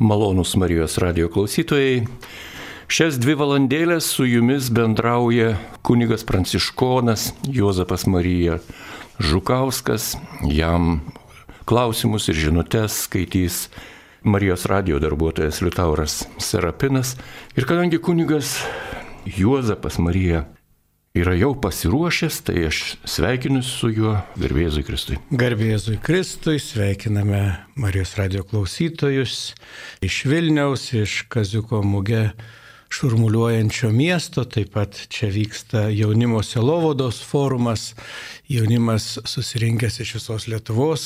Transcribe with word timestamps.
Malonus 0.00 0.56
Marijos 0.56 0.98
radio 0.98 1.28
klausytojai. 1.28 2.06
Šias 2.88 3.18
dvi 3.20 3.34
valandėlės 3.36 4.06
su 4.08 4.24
jumis 4.24 4.70
bendrauja 4.72 5.50
kunigas 5.84 6.24
pranciškonas 6.24 7.26
Juozapas 7.44 8.06
Marija 8.08 8.56
Žukauskas. 9.20 10.14
Jam 10.48 11.02
klausimus 11.68 12.30
ir 12.32 12.40
žinutės 12.46 12.96
skaitys 13.04 13.66
Marijos 14.24 14.64
radio 14.72 14.96
darbuotojas 15.04 15.60
Liutauras 15.60 16.22
Serapinas. 16.40 17.18
Ir 17.52 17.68
kadangi 17.68 18.00
kunigas 18.00 18.56
Juozapas 19.28 20.00
Marija 20.00 20.46
yra 21.14 21.34
jau 21.34 21.54
pasiruošęs, 21.58 22.36
tai 22.46 22.66
aš 22.68 22.80
sveikinu 23.08 23.62
su 23.66 23.90
juo 23.90 24.14
garbėzui 24.38 24.84
Kristui. 24.86 25.18
Garbėzui 25.34 25.98
Kristui 26.02 26.60
sveikiname 26.62 27.42
Marijos 27.74 28.14
radio 28.18 28.44
klausytojus 28.46 29.56
iš 30.06 30.20
Vilniaus, 30.30 30.92
iš 30.94 31.24
Kaziuko 31.32 31.82
Muge 31.82 32.28
šurmuliuojančio 32.90 33.92
miesto, 33.94 34.44
taip 34.44 34.72
pat 34.74 34.96
čia 35.08 35.28
vyksta 35.30 35.86
jaunimo 35.94 36.42
selovodos 36.42 37.20
forumas, 37.22 37.94
jaunimas 38.48 39.18
susirinkęs 39.24 40.00
iš 40.02 40.14
visos 40.18 40.46
Lietuvos, 40.50 41.04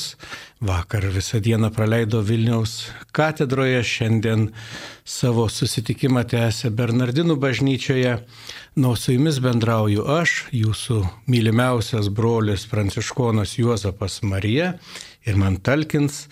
vakar 0.59 1.05
visą 1.13 1.39
dieną 1.39 1.69
praleido 1.73 2.23
Vilniaus 2.25 2.89
katedroje, 3.13 3.83
šiandien 3.85 4.47
savo 5.05 5.45
susitikimą 5.49 6.25
tęsė 6.33 6.71
Bernardinų 6.73 7.37
bažnyčioje. 7.41 8.15
Nuo 8.75 8.95
su 8.99 9.13
jumis 9.13 9.37
bendrauju 9.39 10.07
aš, 10.17 10.33
jūsų 10.51 11.03
mylimiausias 11.31 12.09
brolis 12.09 12.65
Pranciškonas 12.71 13.59
Juozapas 13.59 14.23
Marija 14.25 14.73
ir 15.23 15.37
man 15.37 15.61
talkins 15.61 16.25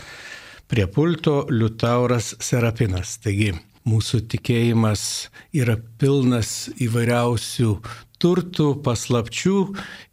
prie 0.67 0.89
pulto 0.89 1.43
Liutauras 1.53 2.33
Serapinas. 2.41 3.19
Taigi 3.21 3.53
mūsų 3.89 4.23
tikėjimas 4.31 5.03
yra 5.55 5.77
pilnas 5.99 6.69
įvairiausių 6.81 7.71
turtų, 8.23 8.69
paslapčių 8.83 9.57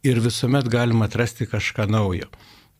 ir 0.07 0.19
visuomet 0.23 0.67
galima 0.71 1.07
atrasti 1.07 1.47
kažką 1.47 1.87
naujo. 1.91 2.27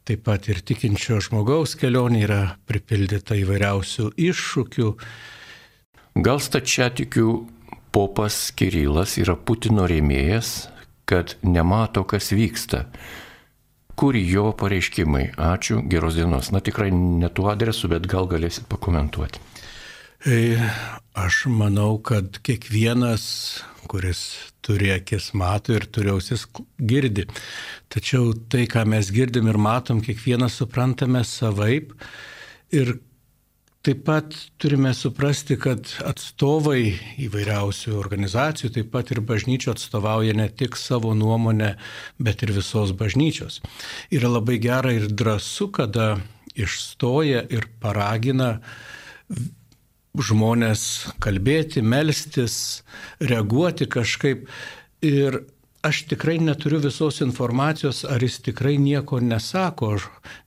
Taip 0.08 0.25
pat 0.25 0.50
ir 0.50 0.59
tikinčio 0.66 1.19
žmogaus 1.22 1.78
kelionė 1.80 2.23
yra 2.25 2.42
pripildyta 2.67 3.38
įvairiausių 3.39 4.09
iššūkių. 4.17 4.88
Gal 6.25 6.42
stačiatikių 6.42 7.28
popas 7.95 8.50
Kirilas 8.58 9.16
yra 9.22 9.38
Putino 9.38 9.86
rėmėjas, 9.88 10.72
kad 11.08 11.38
nemato, 11.44 12.03
kas 12.03 12.31
vyksta. 12.34 12.88
Kur 14.00 14.17
jo 14.17 14.50
pareiškimai? 14.58 15.36
Ačiū, 15.38 15.84
geros 15.86 16.17
dienos. 16.17 16.50
Na 16.56 16.64
tikrai 16.64 16.89
ne 16.95 17.30
tuo 17.30 17.52
adresu, 17.52 17.92
bet 17.92 18.08
gal 18.09 18.28
galėsit 18.31 18.66
pakomentuoti. 18.72 19.50
E, 20.25 20.58
aš 21.17 21.45
manau, 21.50 21.95
kad 21.97 22.38
kiekvienas, 22.45 23.23
kuris 23.89 24.19
turi 24.61 24.91
akis 24.94 25.31
mato 25.33 25.73
ir 25.73 25.88
turi 25.89 26.11
ausis 26.13 26.45
girdi. 26.78 27.25
Tačiau 27.89 28.36
tai, 28.53 28.67
ką 28.69 28.86
mes 28.86 29.09
girdim 29.11 29.50
ir 29.50 29.58
matom, 29.58 30.03
kiekvienas 30.05 30.59
suprantame 30.61 31.23
savaip. 31.25 31.95
Ir 32.72 33.00
Taip 33.81 34.03
pat 34.05 34.36
turime 34.61 34.91
suprasti, 34.94 35.55
kad 35.58 35.88
atstovai 36.05 36.91
įvairiausių 37.25 37.95
organizacijų, 37.97 38.69
taip 38.75 38.91
pat 38.94 39.09
ir 39.09 39.23
bažnyčių 39.25 39.72
atstovauja 39.72 40.35
ne 40.38 40.45
tik 40.53 40.78
savo 40.78 41.16
nuomonę, 41.17 41.72
bet 42.22 42.44
ir 42.45 42.53
visos 42.53 42.94
bažnyčios. 42.94 43.58
Yra 44.13 44.30
labai 44.35 44.59
gera 44.61 44.94
ir 44.94 45.08
drąsu, 45.09 45.72
kada 45.73 46.11
išstoja 46.53 47.41
ir 47.50 47.66
paragina 47.81 48.52
žmonės 50.17 50.84
kalbėti, 51.23 51.81
melstis, 51.81 52.84
reaguoti 53.23 53.88
kažkaip. 53.92 54.48
Ir 55.02 55.42
aš 55.81 56.03
tikrai 56.06 56.38
neturiu 56.38 56.78
visos 56.84 57.22
informacijos, 57.25 58.03
ar 58.06 58.22
jis 58.22 58.38
tikrai 58.46 58.75
nieko 58.78 59.18
nesako, 59.24 59.96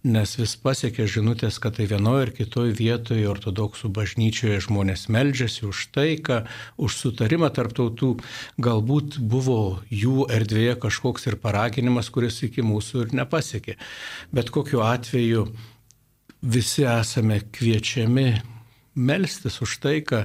nes 0.07 0.37
vis 0.39 0.55
pasiekia 0.63 1.09
žinutės, 1.11 1.59
kad 1.59 1.75
tai 1.79 1.89
vienoje 1.91 2.29
ar 2.29 2.33
kitoje 2.37 2.77
vietoje 2.79 3.27
ortodoksų 3.31 3.91
bažnyčioje 3.97 4.61
žmonės 4.69 5.09
meldžiasi 5.11 5.67
už 5.67 5.89
taiką, 5.97 6.45
už 6.79 7.01
sutarimą 7.01 7.51
tarptautų. 7.57 8.15
Galbūt 8.63 9.19
buvo 9.19 9.81
jų 9.91 10.29
erdvėje 10.31 10.79
kažkoks 10.87 11.27
ir 11.27 11.41
paraginimas, 11.43 12.13
kuris 12.15 12.45
iki 12.47 12.63
mūsų 12.63 13.07
ir 13.07 13.15
nepasiekė. 13.25 13.79
Bet 14.31 14.55
kokiu 14.55 14.87
atveju 14.87 15.49
visi 16.45 16.87
esame 16.87 17.43
kviečiami 17.51 18.54
melstis 18.95 19.61
už 19.63 19.79
taiką, 19.83 20.25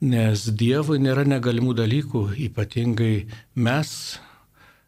nes 0.00 0.46
Dievui 0.48 0.98
nėra 1.02 1.26
negalimų 1.28 1.76
dalykų, 1.76 2.22
ypatingai 2.48 3.26
mes 3.54 4.18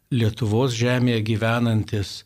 Lietuvos 0.09 0.73
žemėje 0.73 1.21
gyvenantis 1.21 2.23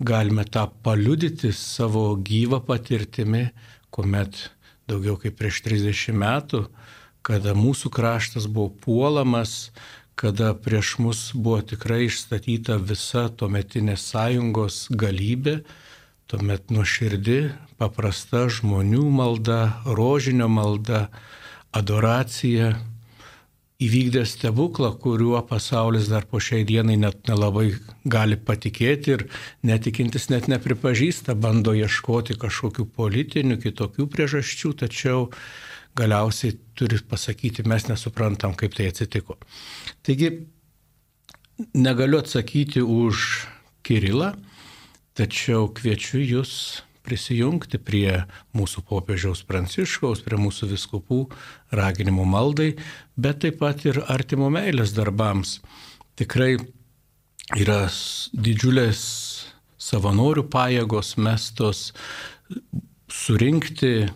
galime 0.00 0.44
tą 0.48 0.66
paliudyti 0.82 1.52
savo 1.52 2.14
gyvą 2.16 2.62
patirtimi, 2.64 3.50
kuomet 3.92 4.50
daugiau 4.88 5.18
kaip 5.20 5.36
prieš 5.36 5.60
30 5.66 6.16
metų, 6.16 6.62
kada 7.26 7.52
mūsų 7.58 7.90
kraštas 7.92 8.46
buvo 8.48 8.70
puolamas, 8.84 9.72
kada 10.16 10.54
prieš 10.54 10.94
mus 11.02 11.20
buvo 11.34 11.60
tikrai 11.60 12.06
išstatyta 12.06 12.78
visa 12.80 13.26
tuometinės 13.28 14.04
sąjungos 14.14 14.86
galybė, 14.96 15.58
tuomet 16.30 16.72
nuoširdi, 16.74 17.38
paprasta 17.78 18.46
žmonių 18.50 19.04
malda, 19.14 19.60
rožinio 19.86 20.48
malda, 20.50 21.06
adoracija 21.76 22.72
įvykdė 23.82 24.22
stebuklą, 24.24 24.94
kuriuo 25.02 25.38
pasaulis 25.46 26.08
dar 26.08 26.24
po 26.26 26.40
šiai 26.40 26.64
dienai 26.66 26.96
net 26.96 27.28
nelabai 27.28 27.68
gali 28.08 28.38
patikėti 28.40 29.12
ir 29.12 29.24
netikintis 29.68 30.30
net 30.32 30.48
nepripažįsta, 30.48 31.36
bando 31.36 31.74
ieškoti 31.76 32.38
kažkokių 32.40 32.88
politinių, 32.96 33.60
kitokių 33.60 34.08
priežasčių, 34.14 34.72
tačiau 34.82 35.28
galiausiai 35.96 36.56
turi 36.76 36.98
pasakyti, 37.10 37.66
mes 37.68 37.86
nesuprantam, 37.88 38.56
kaip 38.56 38.74
tai 38.76 38.88
atsitiko. 38.90 39.36
Taigi, 40.04 40.32
negaliu 41.76 42.20
atsakyti 42.24 42.82
už 42.82 43.46
Kirilą, 43.86 44.32
tačiau 45.16 45.70
kviečiu 45.72 46.20
jūs 46.20 46.52
prisijungti 47.06 47.78
prie 47.78 48.24
mūsų 48.56 48.82
popiežiaus 48.88 49.44
pranciškaus, 49.46 50.24
prie 50.26 50.38
mūsų 50.40 50.70
viskupų 50.72 51.20
raginimo 51.78 52.26
maldai, 52.26 52.74
bet 53.14 53.44
taip 53.44 53.60
pat 53.62 53.84
ir 53.86 54.02
artimo 54.10 54.50
meilės 54.52 54.94
darbams. 54.96 55.60
Tikrai 56.18 56.56
yra 57.54 57.84
didžiulės 58.32 59.02
savanorių 59.86 60.46
pajėgos 60.50 61.14
mestos 61.22 61.92
surinkti 63.12 64.08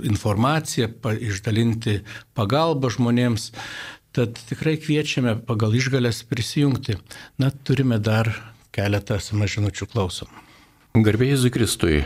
informaciją, 0.00 0.88
išdalinti 1.20 2.00
pagalbą 2.38 2.88
žmonėms. 2.94 3.50
Tad 4.16 4.40
tikrai 4.48 4.74
kviečiame 4.80 5.36
pagal 5.46 5.76
išgalės 5.78 6.24
prisijungti. 6.26 6.96
Na, 7.38 7.52
turime 7.52 8.00
dar 8.02 8.32
keletą 8.74 9.18
samažinučių 9.22 9.88
klausom. 9.90 10.30
Garbėjai 10.94 11.50
Kristui, 11.54 12.00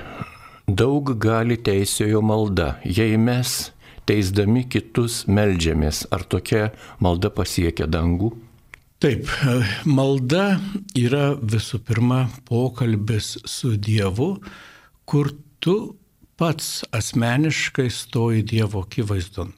daug 0.69 1.15
gali 1.21 1.57
teisėjo 1.57 2.21
malda, 2.25 2.75
jei 2.85 3.17
mes 3.17 3.73
teisdami 4.09 4.67
kitus 4.69 5.25
melžiamės, 5.25 6.05
ar 6.13 6.25
tokia 6.29 6.71
malda 7.01 7.31
pasiekia 7.33 7.89
dangų? 7.89 8.35
Taip, 9.05 9.29
malda 9.85 10.59
yra 10.97 11.35
visų 11.37 11.81
pirma 11.85 12.27
pokalbis 12.49 13.35
su 13.49 13.75
Dievu, 13.77 14.39
kur 15.05 15.33
tu 15.61 15.77
pats 16.41 16.85
asmeniškai 16.95 17.91
stoji 17.93 18.45
Dievo 18.55 18.85
akivaizdon. 18.87 19.53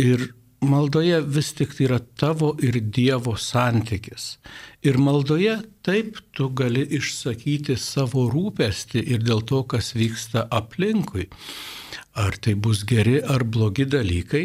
Ir 0.00 0.32
maldoje 0.66 1.20
vis 1.36 1.52
tik 1.58 1.74
tai 1.76 1.86
yra 1.88 1.98
tavo 2.20 2.54
ir 2.62 2.78
Dievo 2.96 3.36
santykis. 3.40 4.24
Ir 4.84 4.98
maldoje 5.00 5.58
taip 5.86 6.18
tu 6.36 6.48
gali 6.60 6.84
išsakyti 6.98 7.76
savo 7.80 8.26
rūpestį 8.32 9.04
ir 9.14 9.22
dėl 9.24 9.44
to, 9.48 9.62
kas 9.68 9.92
vyksta 9.96 10.46
aplinkui. 10.50 11.28
Ar 12.14 12.36
tai 12.36 12.54
bus 12.54 12.84
geri 12.88 13.20
ar 13.20 13.44
blogi 13.44 13.86
dalykai, 13.90 14.44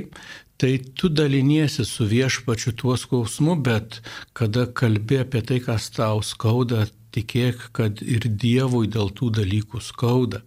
tai 0.60 0.78
tu 0.96 1.10
daliniesi 1.10 1.86
su 1.86 2.06
viešpačiu 2.06 2.74
tuo 2.76 2.96
skausmu, 3.00 3.56
bet 3.64 4.02
kada 4.34 4.66
kalbė 4.68 5.24
apie 5.26 5.44
tai, 5.48 5.60
kas 5.64 5.90
tau 5.96 6.24
skauda, 6.26 6.88
tikėk, 7.16 7.70
kad 7.74 8.02
ir 8.04 8.28
Dievui 8.28 8.90
dėl 8.92 9.14
tų 9.16 9.32
dalykų 9.40 9.82
skauda. 9.82 10.44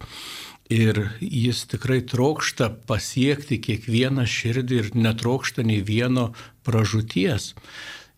Ir 0.71 0.99
jis 1.21 1.65
tikrai 1.69 2.01
trokšta 2.09 2.71
pasiekti 2.89 3.59
kiekvieną 3.61 4.25
širdį 4.29 4.79
ir 4.79 4.91
netrokšta 4.95 5.65
nei 5.67 5.83
vieno 5.85 6.31
pražūties. 6.65 7.53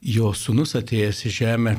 Jo 0.04 0.34
sunus 0.36 0.76
atėjęs 0.78 1.24
į 1.24 1.32
žemę 1.40 1.74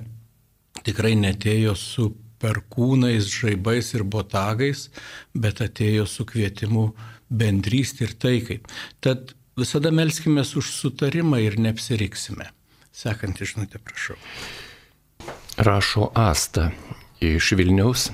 tikrai 0.83 1.13
netėjo 1.19 1.75
su 1.79 2.09
perkūnais, 2.41 3.29
žaibais 3.31 3.93
ir 3.95 4.03
botagais, 4.03 4.89
bet 5.33 5.61
atėjo 5.63 6.05
su 6.09 6.25
kvietimu 6.27 6.89
bendrystį 7.29 8.09
ir 8.09 8.13
taikai. 8.21 8.59
Tad 8.99 9.33
visada 9.57 9.91
melskime 9.91 10.43
už 10.43 10.73
sutarimą 10.75 11.39
ir 11.45 11.57
neapsiriksime. 11.61 12.51
Sekantį 12.95 13.49
žinutę, 13.53 13.79
prašau. 13.83 14.19
Rašo 15.57 16.11
Asta 16.15 16.69
iš 17.23 17.53
Vilniaus. 17.55 18.09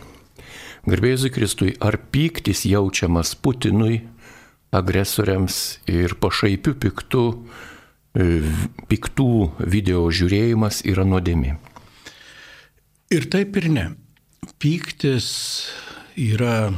Garbėzui 0.81 1.30
Kristui, 1.30 1.75
ar 1.78 2.00
pyktis 2.10 2.63
jaučiamas 2.66 3.36
Putinui, 3.38 4.00
agresoriams 4.74 5.57
ir 5.86 6.16
pašaipių 6.18 6.74
piktų, 6.81 7.25
e, 8.18 8.25
piktų 8.89 9.33
video 9.62 10.07
žiūrėjimas 10.10 10.81
yra 10.89 11.06
nuodėmi? 11.06 11.54
Ir 13.13 13.28
taip 13.30 13.60
ir 13.62 13.69
ne. 13.69 13.86
Pyktis 14.57 15.30
yra 16.18 16.72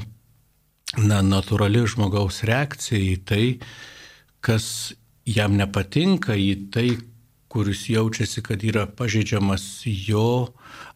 na, 0.97 1.21
natūrali 1.23 1.85
žmogaus 1.87 2.41
reakcija 2.43 2.99
į 2.99 3.17
tai, 3.23 3.45
kas 4.43 4.65
jam 5.23 5.55
nepatinka, 5.55 6.35
į 6.35 6.69
tai, 6.73 6.87
kuris 7.53 7.85
jaučiasi, 7.87 8.41
kad 8.41 8.63
yra 8.65 8.87
pažeidžiamas 8.89 9.85
jo 9.85 10.49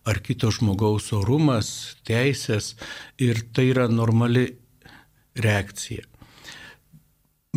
ar 0.07 0.21
kito 0.23 0.51
žmogaus 0.53 1.11
orumas, 1.15 1.69
teisės 2.07 2.75
ir 3.19 3.43
tai 3.53 3.69
yra 3.73 3.87
normali 3.91 4.47
reakcija. 5.37 6.05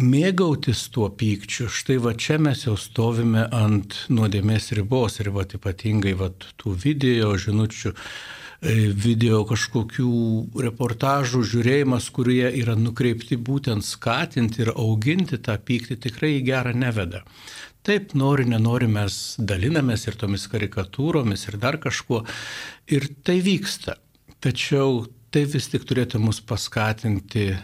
Mėgautis 0.00 0.86
tuo 0.94 1.10
pykčiu, 1.12 1.68
štai 1.68 1.98
va 2.00 2.14
čia 2.16 2.38
mes 2.40 2.64
jau 2.64 2.76
stovime 2.80 3.42
ant 3.52 3.96
nuodėmės 4.08 4.70
ribos 4.78 5.20
ir 5.20 5.32
va 5.34 5.44
ypatingai 5.44 6.14
va 6.16 6.30
tų 6.32 6.76
video 6.84 7.34
žinučių 7.36 7.94
E, 8.60 8.90
video 8.92 9.38
kažkokių 9.48 10.10
reportažų 10.60 11.40
žiūrėjimas, 11.48 12.10
kurie 12.12 12.44
yra 12.60 12.74
nukreipti 12.76 13.38
būtent 13.40 13.86
skatinti 13.86 14.60
ir 14.66 14.70
auginti 14.74 15.38
tą 15.40 15.56
pyktį, 15.56 15.96
tikrai 16.04 16.34
į 16.36 16.42
gerą 16.50 16.74
neveda. 16.76 17.22
Taip, 17.86 18.12
nori, 18.12 18.44
nenori, 18.44 18.90
mes 18.92 19.14
dalinamės 19.40 20.04
ir 20.10 20.18
tomis 20.20 20.44
karikatūromis 20.52 21.46
ir 21.48 21.56
dar 21.62 21.78
kažkuo. 21.80 22.26
Ir 22.92 23.08
tai 23.24 23.38
vyksta. 23.44 23.96
Tačiau 24.40 25.06
tai 25.32 25.46
vis 25.48 25.70
tik 25.72 25.86
turėtų 25.88 26.20
mus 26.20 26.42
paskatinti 26.44 27.54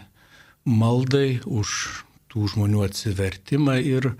maldai 0.64 1.40
už 1.44 1.72
tų 2.32 2.48
žmonių 2.52 2.82
atsivertimą 2.86 3.76
ir, 3.80 4.10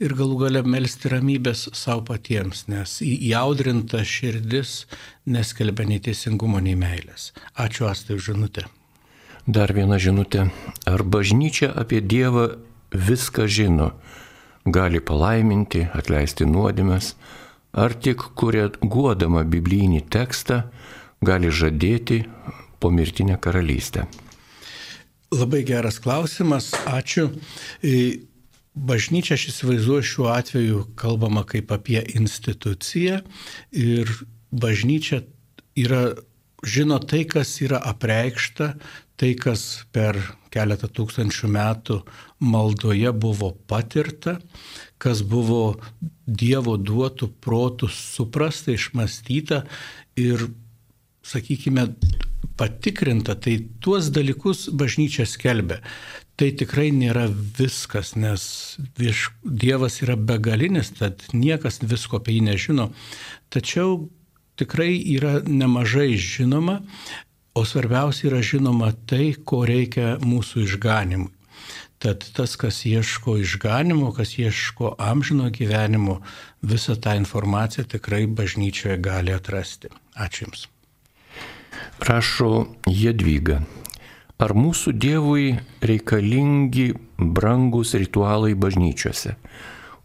ir 0.00 0.14
galų 0.16 0.38
gale 0.42 0.62
melstį 0.64 1.12
ramybės 1.14 1.66
savo 1.76 2.06
patiems, 2.10 2.66
nes 2.68 2.98
įaudrinta 3.04 4.02
širdis 4.04 4.84
neskelbia 5.24 5.86
nei 5.88 6.00
teisingumo, 6.04 6.60
nei 6.60 6.76
meilės. 6.76 7.32
Ačiū 7.56 7.88
Astai 7.90 8.18
už 8.18 8.32
žinutę. 8.32 8.66
Dar 9.44 9.72
viena 9.76 10.00
žinutė. 10.00 10.48
Ar 10.88 11.04
bažnyčia 11.04 11.68
apie 11.68 12.00
Dievą 12.00 12.54
viską 12.92 13.44
žino? 13.44 13.92
Gali 14.64 15.00
palaiminti, 15.04 15.82
atleisti 15.92 16.46
nuodėmes, 16.48 17.14
ar 17.76 17.92
tik 18.00 18.22
kuria 18.38 18.70
guodama 18.80 19.42
biblinį 19.44 20.04
tekstą 20.08 20.62
gali 21.24 21.50
žadėti 21.52 22.22
pomirtinę 22.80 23.36
karalystę? 23.36 24.06
Labai 25.34 25.64
geras 25.68 25.98
klausimas, 26.00 26.70
ačiū. 26.88 27.28
Bažnyčia 28.74 29.36
aš 29.36 29.50
įsivaizduoju 29.52 30.06
šiuo 30.08 30.30
atveju 30.32 30.80
kalbama 30.98 31.44
kaip 31.46 31.70
apie 31.74 32.00
instituciją 32.16 33.20
ir 33.70 34.10
bažnyčia 34.50 35.20
yra, 35.78 36.16
žino 36.66 36.98
tai, 36.98 37.22
kas 37.28 37.52
yra 37.62 37.78
apreikšta, 37.92 38.72
tai, 39.20 39.34
kas 39.38 39.84
per 39.94 40.18
keletą 40.54 40.88
tūkstančių 40.94 41.50
metų 41.54 42.00
maldoje 42.44 43.12
buvo 43.12 43.52
patirta, 43.70 44.38
kas 44.98 45.22
buvo 45.26 45.76
Dievo 46.24 46.78
duotų 46.80 47.28
protų 47.44 47.90
suprasta, 47.92 48.72
išmastyta 48.72 49.64
ir, 50.16 50.46
sakykime, 51.26 51.90
patikrinta, 52.56 53.34
tai 53.36 53.58
tuos 53.84 54.08
dalykus 54.14 54.70
bažnyčia 54.72 55.26
skelbia 55.28 55.82
tai 56.40 56.50
tikrai 56.58 56.90
nėra 56.94 57.28
viskas, 57.30 58.14
nes 58.18 58.44
vieš, 58.98 59.28
Dievas 59.44 60.00
yra 60.02 60.16
begalinis, 60.18 60.90
tad 60.98 61.22
niekas 61.32 61.80
visko 61.84 62.18
apie 62.18 62.38
jį 62.38 62.46
nežino. 62.48 62.88
Tačiau 63.54 64.08
tikrai 64.58 64.96
yra 65.14 65.38
nemažai 65.46 66.14
žinoma, 66.18 66.80
o 67.54 67.64
svarbiausia 67.64 68.28
yra 68.30 68.42
žinoma 68.42 68.90
tai, 69.06 69.34
ko 69.34 69.62
reikia 69.68 70.18
mūsų 70.22 70.66
išganimui. 70.66 71.30
Tad 72.04 72.24
tas, 72.36 72.56
kas 72.60 72.82
ieško 72.84 73.38
išganimo, 73.40 74.10
kas 74.12 74.34
ieško 74.36 74.96
amžino 75.00 75.46
gyvenimo, 75.48 76.18
visą 76.60 76.98
tą 77.00 77.14
informaciją 77.16 77.86
tikrai 77.88 78.26
bažnyčioje 78.26 78.98
gali 79.00 79.32
atrasti. 79.32 79.88
Ačiū 80.12 80.44
Jums. 80.44 80.66
Rašo 82.04 82.50
Jedvyga. 82.90 83.62
Ar 84.36 84.52
mūsų 84.52 84.92
Dievui 84.98 85.54
reikalingi 85.80 86.90
brangus 87.16 87.94
ritualai 87.94 88.52
bažnyčiose, 88.58 89.36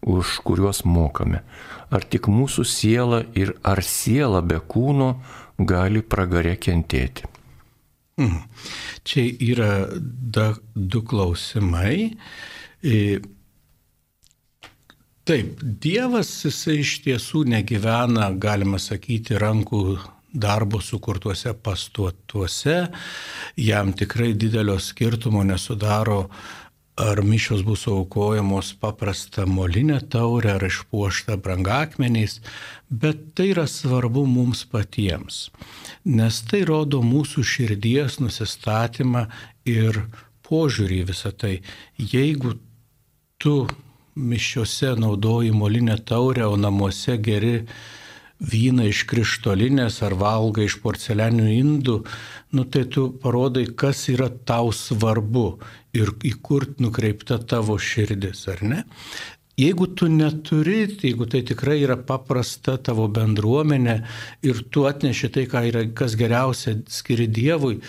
už 0.06 0.38
kuriuos 0.46 0.84
mokame? 0.86 1.42
Ar 1.90 2.06
tik 2.06 2.30
mūsų 2.30 2.64
siela 2.64 3.24
ir 3.34 3.52
ar 3.66 3.82
siela 3.84 4.40
be 4.40 4.62
kūno 4.62 5.10
gali 5.58 6.00
pragare 6.00 6.54
kentėti? 6.56 7.26
Hmm. 8.20 8.42
Čia 9.08 9.22
yra 9.40 9.72
da, 10.04 10.50
du 10.74 11.00
klausimai. 11.08 12.10
E, 12.84 12.96
taip, 15.24 15.62
Dievas 15.62 16.28
jisai 16.44 16.82
iš 16.82 16.98
tiesų 17.06 17.46
negyvena, 17.48 18.28
galima 18.36 18.76
sakyti, 18.76 19.38
rankų 19.40 19.80
darbo 20.30 20.82
sukurtuose 20.84 21.54
pastuotuose, 21.64 22.76
jam 23.56 23.94
tikrai 23.96 24.34
didelio 24.36 24.76
skirtumo 24.78 25.42
nesudaro, 25.48 26.26
ar 27.00 27.22
mišios 27.24 27.62
bus 27.64 27.86
aukojamos 27.88 28.74
paprasta 28.82 29.46
molinė 29.48 30.00
taurė 30.12 30.52
ar 30.58 30.64
išpuošta 30.66 31.38
brangakmeniais, 31.40 32.40
bet 32.90 33.22
tai 33.34 33.50
yra 33.54 33.64
svarbu 33.70 34.26
mums 34.28 34.66
patiems, 34.68 35.46
nes 36.04 36.40
tai 36.50 36.60
rodo 36.68 37.00
mūsų 37.04 37.44
širdies 37.52 38.18
nusistatymą 38.20 39.24
ir 39.64 40.02
požiūrį 40.48 41.00
visą 41.12 41.32
tai. 41.32 41.54
Jeigu 41.96 42.58
tu 43.40 43.54
mišiuose 44.16 44.92
naudoji 45.00 45.54
molinę 45.56 45.96
taurę, 46.04 46.44
o 46.52 46.60
namuose 46.60 47.16
geri 47.16 47.54
vyną 48.40 48.88
iš 48.88 49.04
krištolinės 49.08 50.00
ar 50.04 50.16
valgai 50.20 50.66
iš 50.68 50.78
porcelianinių 50.84 51.50
indų, 51.60 51.96
nu 52.56 52.64
tai 52.64 52.86
tu 52.92 53.10
parodai, 53.22 53.66
kas 53.76 54.08
yra 54.12 54.28
tau 54.28 54.72
svarbu 54.72 55.60
ir 55.96 56.12
į 56.26 56.36
kur 56.42 56.66
nukreipta 56.82 57.40
tavo 57.50 57.78
širdis, 57.80 58.46
ar 58.52 58.62
ne? 58.66 58.84
Jeigu 59.60 59.90
tu 59.92 60.08
neturi, 60.08 60.86
jeigu 60.88 61.26
tai 61.28 61.42
tikrai 61.44 61.82
yra 61.82 61.98
paprasta 62.08 62.78
tavo 62.80 63.08
bendruomenė 63.12 63.96
ir 64.46 64.62
tu 64.72 64.86
atneši 64.88 65.28
tai, 65.34 65.44
yra, 65.68 65.84
kas 65.92 66.14
geriausia 66.16 66.78
skiri 66.88 67.26
Dievui, 67.28 67.80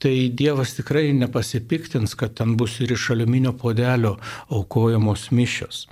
tai 0.00 0.14
Dievas 0.32 0.72
tikrai 0.78 1.10
nepasipiktins, 1.12 2.14
kad 2.16 2.38
ten 2.38 2.54
bus 2.56 2.78
ir 2.80 2.94
iš 2.94 3.10
aliuminio 3.12 3.52
podelio 3.60 4.14
aukojamos 4.48 5.28
mišios. 5.34 5.84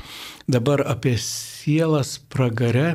Dabar 0.49 0.87
apie 0.89 1.19
sielas 1.21 2.17
pragare 2.33 2.95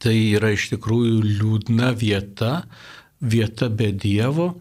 Tai 0.00 0.14
yra 0.14 0.52
iš 0.54 0.68
tikrųjų 0.72 1.20
liūdna 1.24 1.92
vieta, 1.98 2.64
vieta 3.20 3.68
be 3.68 3.90
Dievo 3.92 4.54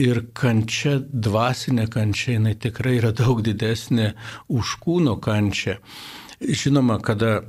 ir 0.00 0.24
kančia, 0.36 0.98
dvasinė 1.00 1.86
kančia, 1.92 2.34
jinai 2.38 2.56
tikrai 2.58 2.96
yra 2.98 3.12
daug 3.16 3.42
didesnė 3.44 4.14
už 4.48 4.76
kūno 4.82 5.18
kančią. 5.22 5.78
Žinoma, 6.40 6.98
kada 7.04 7.42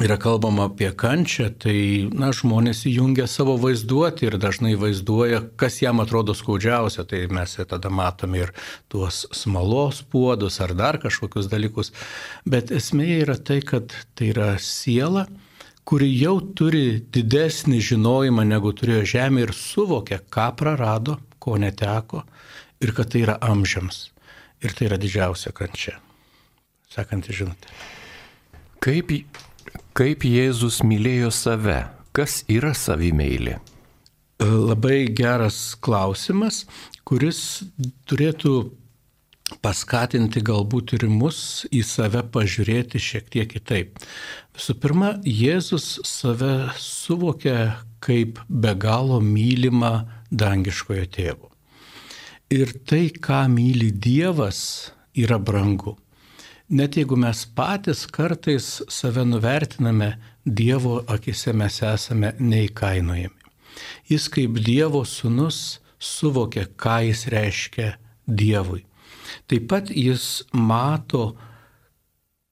yra 0.00 0.16
kalbama 0.20 0.66
apie 0.70 0.90
kančią, 0.96 1.50
tai 1.60 1.76
na, 2.16 2.30
žmonės 2.34 2.82
įjungia 2.88 3.26
savo 3.30 3.56
vaizduoti 3.60 4.26
ir 4.26 4.38
dažnai 4.40 4.72
vaizduoja, 4.80 5.42
kas 5.60 5.80
jam 5.82 6.00
atrodo 6.02 6.34
skaudžiausia. 6.34 7.04
Tai 7.08 7.20
mes 7.36 7.58
tada 7.68 7.92
matome 7.92 8.46
ir 8.46 8.54
tuos 8.88 9.26
smalos 9.36 10.02
puodus 10.02 10.60
ar 10.64 10.74
dar 10.74 10.98
kažkokius 11.02 11.50
dalykus. 11.52 11.92
Bet 12.48 12.72
esmė 12.74 13.20
yra 13.20 13.36
tai, 13.36 13.60
kad 13.66 13.94
tai 14.14 14.32
yra 14.34 14.54
siela 14.58 15.28
kuri 15.90 16.06
jau 16.14 16.36
turi 16.54 17.00
didesnį 17.10 17.80
žinojimą 17.82 18.44
negu 18.46 18.70
turėjo 18.76 19.02
žemė 19.16 19.48
ir 19.48 19.52
suvokia, 19.56 20.20
ką 20.22 20.52
prarado, 20.54 21.16
ko 21.42 21.56
neteko 21.60 22.24
ir 22.80 22.94
kad 22.96 23.10
tai 23.12 23.24
yra 23.24 23.38
amžiams. 23.40 24.08
Ir 24.60 24.76
tai 24.76 24.90
yra 24.90 25.00
didžiausia 25.00 25.54
kančia. 25.56 25.96
Sekanti 26.92 27.32
žinutė. 27.32 27.72
Kaip, 28.84 29.12
kaip 29.96 30.24
Jėzus 30.28 30.82
mylėjo 30.84 31.32
save? 31.32 31.82
Kas 32.16 32.42
yra 32.50 32.74
savimeilė? 32.76 33.58
labai 34.40 35.08
geras 35.12 35.74
klausimas, 35.80 36.64
kuris 37.04 37.62
turėtų 38.08 38.70
paskatinti 39.60 40.42
galbūt 40.46 40.94
ir 40.96 41.08
mus 41.10 41.66
į 41.74 41.82
save 41.84 42.22
pažiūrėti 42.32 43.00
šiek 43.02 43.28
tiek 43.32 43.50
kitaip. 43.50 43.98
Visų 44.56 44.76
pirma, 44.80 45.14
Jėzus 45.26 45.98
save 46.06 46.70
suvokia 46.78 47.82
kaip 48.00 48.40
be 48.48 48.72
galo 48.78 49.20
mylimą 49.20 50.06
dangiškojo 50.30 51.06
tėvo. 51.14 51.50
Ir 52.50 52.72
tai, 52.86 53.10
ką 53.14 53.44
myli 53.50 53.90
Dievas, 53.94 54.90
yra 55.14 55.38
brangu. 55.38 55.96
Net 56.70 56.96
jeigu 56.98 57.16
mes 57.18 57.44
patys 57.54 58.06
kartais 58.06 58.80
save 58.90 59.24
nuvertiname, 59.26 60.16
Dievo 60.46 61.00
akise 61.10 61.52
mes 61.54 61.80
esame 61.82 62.32
neįkainojami. 62.38 63.50
Jis 64.10 64.28
kaip 64.32 64.58
Dievo 64.64 65.04
sunus 65.06 65.80
suvokia, 65.98 66.66
ką 66.66 67.00
jis 67.06 67.26
reiškia 67.30 67.90
Dievui. 68.26 68.84
Taip 69.46 69.68
pat 69.70 69.90
jis 69.90 70.42
mato 70.54 71.34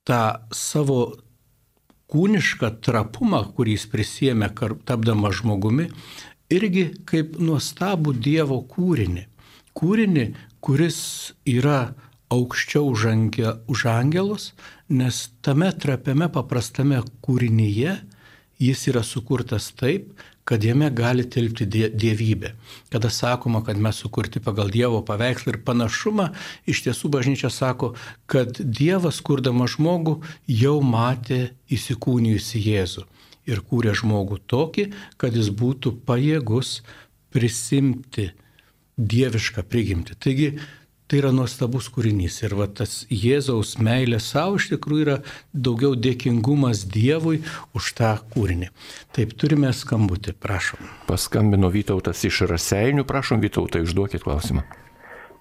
tą 0.06 0.23
savo 0.54 1.00
kūnišką 2.08 2.70
trapumą, 2.85 3.42
kurį 3.54 3.76
jis 3.76 3.87
prisėmė 3.92 4.49
tapdama 4.88 5.32
žmogumi, 5.35 5.88
irgi 6.52 6.90
kaip 7.09 7.38
nuostabų 7.40 8.14
Dievo 8.25 8.61
kūrinį. 8.71 9.25
Kūrinį, 9.78 10.26
kuris 10.64 11.00
yra 11.47 11.95
aukščiau 12.35 12.90
už, 12.93 13.07
angel, 13.12 13.59
už 13.71 13.87
angelus, 13.93 14.52
nes 14.88 15.28
tame 15.45 15.71
trapiame 15.73 16.28
paprastame 16.33 17.00
kūrinyje 17.25 17.99
jis 18.59 18.88
yra 18.90 19.05
sukurtas 19.07 19.71
taip, 19.78 20.11
kad 20.49 20.64
jame 20.64 20.88
gali 20.90 21.26
tilpti 21.28 21.67
dievybė. 21.69 22.55
Kada 22.93 23.11
sakoma, 23.12 23.61
kad 23.64 23.76
mes 23.76 24.00
sukurti 24.00 24.40
pagal 24.40 24.73
Dievo 24.73 25.02
paveikslą 25.05 25.52
ir 25.52 25.61
panašumą, 25.67 26.31
iš 26.64 26.87
tiesų 26.87 27.11
bažnyčia 27.12 27.50
sako, 27.52 27.93
kad 28.26 28.57
Dievas, 28.59 29.21
kurdama 29.21 29.69
žmogų, 29.69 30.19
jau 30.49 30.78
matė 30.81 31.50
įsikūnijusi 31.69 32.64
Jėzų 32.64 33.05
ir 33.49 33.62
kūrė 33.64 33.95
žmogų 33.99 34.43
tokį, 34.50 34.88
kad 35.21 35.37
jis 35.37 35.50
būtų 35.50 35.97
pajėgus 36.09 36.83
prisimti 37.35 38.31
dievišką 38.99 39.64
prigimtį. 39.69 40.19
Taigi 40.19 40.50
Tai 41.09 41.23
yra 41.23 41.31
nuostabus 41.33 41.87
kūrinys 41.88 42.35
ir 42.43 42.52
va, 42.59 42.67
tas 42.69 43.07
Jėzaus 43.09 43.78
meilė 43.81 44.19
savo 44.21 44.59
iš 44.59 44.67
tikrųjų 44.75 45.05
yra 45.07 45.14
daugiau 45.57 45.95
dėkingumas 45.97 46.83
Dievui 46.85 47.38
už 47.73 47.87
tą 47.97 48.11
kūrinį. 48.35 48.69
Taip, 49.17 49.33
turime 49.40 49.71
skambutį, 49.73 50.35
prašom. 50.37 50.90
Paskambino 51.09 51.73
Vytautas 51.73 52.26
iš 52.28 52.43
Raseinių, 52.52 53.07
prašom 53.09 53.40
Vytautai, 53.40 53.87
užduokit 53.88 54.28
klausimą. 54.28 54.67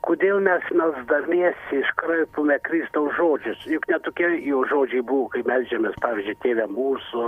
Kodėl 0.07 0.39
mes 0.43 0.63
melsdamiesi 0.71 1.81
iškraipome 1.81 2.55
Kristaus 2.63 3.11
žodžius? 3.17 3.65
Juk 3.67 3.87
netokie 3.91 4.29
jo 4.47 4.61
žodžiai 4.69 5.03
buvo, 5.03 5.27
kai 5.33 5.43
melžiamės, 5.47 5.97
pavyzdžiui, 6.03 6.37
tėvę 6.45 6.67
mūsų, 6.71 7.25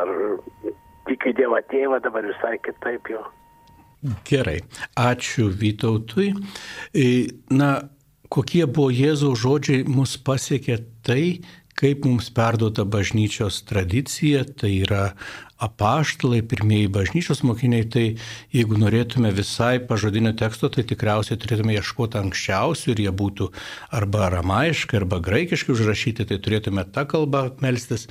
ar 0.00 0.10
tik 1.06 1.28
į 1.30 1.36
Dievą 1.38 1.62
tėvą, 1.70 2.00
dabar 2.02 2.26
visai 2.26 2.56
kitaip 2.66 3.12
jo. 3.14 3.22
Gerai, 4.26 4.58
ačiū 4.98 5.50
Vytautui. 5.60 6.32
E, 6.96 7.06
na, 7.52 7.70
kokie 8.32 8.64
buvo 8.66 8.88
Jėzaus 8.94 9.42
žodžiai 9.42 9.84
mus 9.86 10.16
pasiekė 10.16 10.78
tai, 11.06 11.24
kaip 11.80 12.04
mums 12.04 12.30
perduota 12.34 12.84
bažnyčios 12.88 13.62
tradicija, 13.68 14.44
tai 14.44 14.72
yra 14.82 15.10
apaštalai, 15.60 16.40
pirmieji 16.46 16.88
bažnyčios 16.92 17.42
mokiniai, 17.44 17.84
tai 17.92 18.04
jeigu 18.54 18.78
norėtume 18.80 19.30
visai 19.36 19.76
pažodinio 19.84 20.32
teksto, 20.38 20.70
tai 20.72 20.84
tikriausiai 20.88 21.38
turėtume 21.40 21.76
ieškoti 21.76 22.20
anksčiausių 22.20 22.94
ir 22.94 23.02
jie 23.04 23.12
būtų 23.22 23.50
arba 24.00 24.24
aramaiškai, 24.30 25.00
arba 25.02 25.20
graikiškai 25.24 25.74
užrašyti, 25.76 26.28
tai 26.30 26.40
turėtume 26.40 26.86
tą 26.94 27.04
kalbą 27.10 27.44
melstis, 27.64 28.06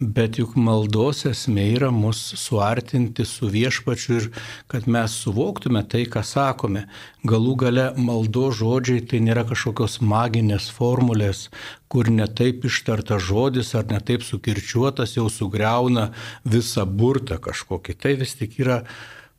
bet 0.00 0.40
juk 0.42 0.56
maldos 0.58 1.24
esmė 1.30 1.68
yra 1.76 1.92
mus 1.94 2.20
suartinti 2.42 3.26
su 3.28 3.50
viešpačiu 3.52 4.18
ir 4.18 4.30
kad 4.70 4.90
mes 4.90 5.14
suvoktume 5.22 5.84
tai, 5.86 6.04
ką 6.10 6.24
sakome. 6.26 6.88
Galų 7.28 7.54
gale 7.60 7.84
maldo 8.00 8.48
žodžiai 8.54 9.02
tai 9.10 9.20
nėra 9.24 9.44
kažkokios 9.48 9.98
maginės 10.00 10.68
formulės, 10.72 11.48
kur 11.92 12.08
netaip 12.12 12.64
ištartas 12.68 13.24
žodis 13.28 13.74
ar 13.78 13.88
netaip 13.90 14.24
sukirčiuotas 14.24 15.16
jau 15.18 15.28
sugriauna 15.32 16.10
visą 16.44 16.86
burtą 16.88 17.40
kažkokį. 17.42 17.96
Tai 18.00 18.14
vis 18.22 18.36
tik 18.38 18.58
yra 18.62 18.82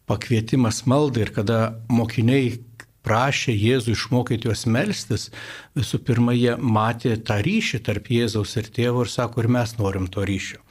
pakvietimas 0.09 0.83
maldai 0.89 1.27
ir 1.27 1.33
kada 1.33 1.59
mokiniai 1.89 2.57
prašė 3.05 3.53
Jėzų 3.55 3.95
išmokyti 3.95 4.49
juos 4.49 4.65
melstis, 4.69 5.29
visų 5.77 6.01
pirma, 6.07 6.35
jie 6.35 6.55
matė 6.59 7.15
tą 7.25 7.39
ryšį 7.45 7.81
tarp 7.87 8.11
Jėzaus 8.13 8.55
ir 8.59 8.69
tėvo 8.75 9.05
ir 9.05 9.11
sako, 9.11 9.43
ir 9.43 9.51
mes 9.55 9.75
norim 9.79 10.07
to 10.11 10.25
ryšio. 10.27 10.61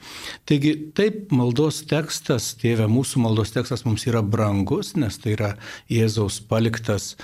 Taigi 0.49 0.75
taip, 0.97 1.33
maldos 1.35 1.81
tekstas, 1.89 2.53
tėve, 2.61 2.87
mūsų 2.91 3.25
maldos 3.25 3.53
tekstas 3.55 3.85
mums 3.87 4.07
yra 4.09 4.23
brangus, 4.23 4.95
nes 4.99 5.19
tai 5.21 5.35
yra 5.37 5.53
Jėzaus 5.91 6.41
paliktas 6.49 7.15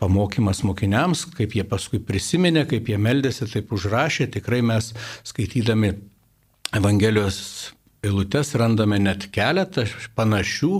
pamokymas 0.00 0.62
mokiniams, 0.64 1.26
kaip 1.36 1.54
jie 1.58 1.64
paskui 1.68 2.00
prisiminė, 2.02 2.64
kaip 2.68 2.88
jie 2.88 2.96
meldėsi, 3.00 3.48
taip 3.52 3.72
užrašė. 3.76 4.30
Tikrai 4.38 4.62
mes 4.64 4.94
skaitydami 5.28 5.92
Evangelijos 6.76 7.40
eilutes 8.06 8.54
randame 8.56 9.00
net 9.02 9.26
keletą 9.34 9.84
panašių 10.16 10.74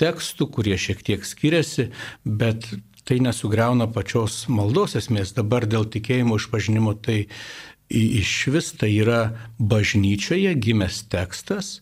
tekstų, 0.00 0.48
kurie 0.54 0.76
šiek 0.80 1.02
tiek 1.06 1.24
skiriasi, 1.26 1.88
bet 2.24 2.66
tai 3.04 3.20
nesugriauna 3.20 3.88
pačios 3.92 4.44
maldos 4.48 4.96
esmės. 5.00 5.34
Dabar 5.36 5.68
dėl 5.68 5.86
tikėjimo 5.92 6.38
išpažinimo 6.40 6.96
tai 7.04 7.24
iš 7.94 8.46
vis 8.48 8.72
tai 8.80 8.90
yra 8.96 9.34
bažnyčioje 9.58 10.54
gimęs 10.56 11.02
tekstas, 11.12 11.80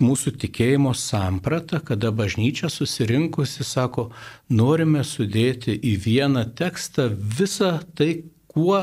mūsų 0.00 0.36
tikėjimo 0.44 0.94
samprata, 0.94 1.80
kada 1.84 2.12
bažnyčia 2.14 2.70
susirinkusi 2.70 3.66
sako, 3.66 4.08
norime 4.48 5.02
sudėti 5.04 5.74
į 5.74 5.96
vieną 6.06 6.46
tekstą 6.58 7.10
visą 7.12 7.78
tai, 7.98 8.22
kuo 8.48 8.80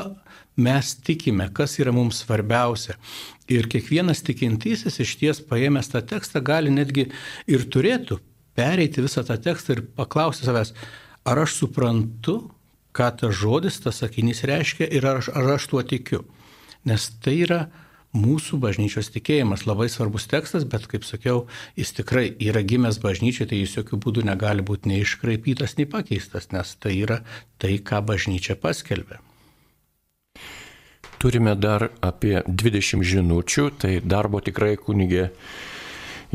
mes 0.56 0.92
tikime, 1.04 1.48
kas 1.52 1.78
yra 1.80 1.92
mums 1.92 2.22
svarbiausia. 2.22 2.96
Ir 3.48 3.68
kiekvienas 3.70 4.22
tikintysis 4.26 5.00
iš 5.02 5.16
ties 5.20 5.42
paėmęs 5.48 5.90
tą 5.92 6.02
tekstą 6.04 6.42
gali 6.44 6.72
netgi 6.72 7.08
ir 7.48 7.66
turėtų 7.72 8.20
pereiti 8.56 9.04
visą 9.04 9.24
tą 9.26 9.36
tekstą 9.40 9.76
ir 9.76 9.82
paklausti 9.98 10.46
savęs, 10.46 10.72
ar 11.26 11.42
aš 11.42 11.58
suprantu, 11.60 12.38
ką 12.96 13.10
tas 13.20 13.34
žodis, 13.36 13.80
tas 13.82 14.00
sakinys 14.02 14.44
reiškia 14.48 14.88
ir 14.88 15.06
ar 15.06 15.20
aš, 15.22 15.32
ar 15.34 15.56
aš 15.56 15.66
tuo 15.72 15.82
tikiu. 15.82 16.22
Nes 16.86 17.10
tai 17.22 17.40
yra 17.44 17.66
mūsų 18.16 18.58
bažnyčios 18.62 19.10
tikėjimas. 19.14 19.66
Labai 19.68 19.88
svarbus 19.92 20.28
tekstas, 20.30 20.64
bet 20.68 20.86
kaip 20.90 21.04
sakiau, 21.04 21.44
jis 21.76 21.92
tikrai 21.98 22.30
yra 22.40 22.62
gimęs 22.64 23.00
bažnyčiai, 23.02 23.48
tai 23.50 23.60
jis 23.60 23.76
jokių 23.80 24.00
būdų 24.04 24.26
negali 24.30 24.64
būti 24.66 24.90
nei 24.92 25.02
iškraipytas, 25.04 25.76
nei 25.76 25.88
pakeistas, 25.90 26.50
nes 26.54 26.76
tai 26.80 26.96
yra 27.02 27.20
tai, 27.60 27.76
ką 27.78 28.02
bažnyčia 28.06 28.56
paskelbė. 28.60 29.20
Turime 31.20 31.56
dar 31.56 31.88
apie 32.04 32.42
20 32.46 33.04
žinučių, 33.04 33.70
tai 33.80 33.92
darbo 34.04 34.42
tikrai 34.44 34.76
kunigė 34.76 35.30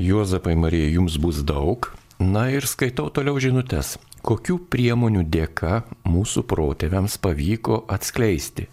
Juozapai 0.01 0.55
Marija 0.57 0.87
jums 0.89 1.19
bus 1.21 1.43
daug. 1.45 1.91
Na 2.21 2.47
ir 2.53 2.65
skaitau 2.69 3.09
toliau 3.13 3.37
žinutės. 3.41 3.97
Kokių 4.21 4.57
priemonių 4.69 5.23
dėka 5.33 5.81
mūsų 6.05 6.43
protėviams 6.49 7.17
pavyko 7.21 7.81
atskleisti, 7.89 8.67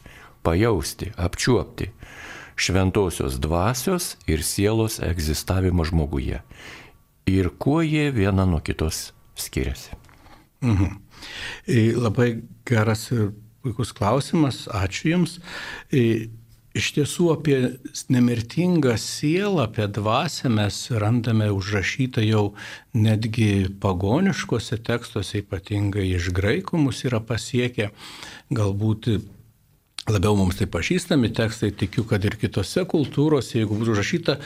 pajausti, 0.45 1.12
apčiuopti 1.17 1.93
šventosios 2.59 3.38
dvasios 3.40 4.17
ir 4.26 4.43
sielos 4.43 4.99
egzistavimą 5.05 5.87
žmoguje. 5.88 6.43
Ir 7.28 7.50
kuo 7.61 7.81
jie 7.85 8.11
viena 8.12 8.45
nuo 8.49 8.61
kitos 8.64 9.12
skiriasi. 9.38 9.97
Mhm. 10.64 10.99
Labai 11.97 12.43
geras 12.67 13.09
ir 13.14 13.31
puikus 13.62 13.93
klausimas, 13.95 14.67
ačiū 14.69 15.12
Jums. 15.12 15.38
Iš 16.78 16.92
tiesų 16.94 17.30
apie 17.32 17.56
nemirtingą 18.12 18.92
sielą, 19.02 19.64
apie 19.66 19.88
dvasę 19.90 20.50
mes 20.52 20.76
randame 20.94 21.49
užrašytą 21.50 22.23
jau 22.23 22.44
netgi 22.94 23.66
pagoniškose 23.82 24.78
tekstuose, 24.87 25.40
ypatingai 25.42 26.06
iš 26.12 26.30
graikų 26.37 26.78
mus 26.85 27.02
yra 27.08 27.18
pasiekę, 27.25 27.88
galbūt 28.54 29.11
labiau 30.08 30.37
mums 30.38 30.58
tai 30.61 30.68
pažįstami 30.70 31.32
tekstai, 31.35 31.73
tikiu, 31.75 32.04
kad 32.08 32.25
ir 32.25 32.37
kitose 32.40 32.85
kultūrose, 32.88 33.58
jeigu 33.58 33.80
būtų 33.80 33.94
užrašyta, 33.97 34.37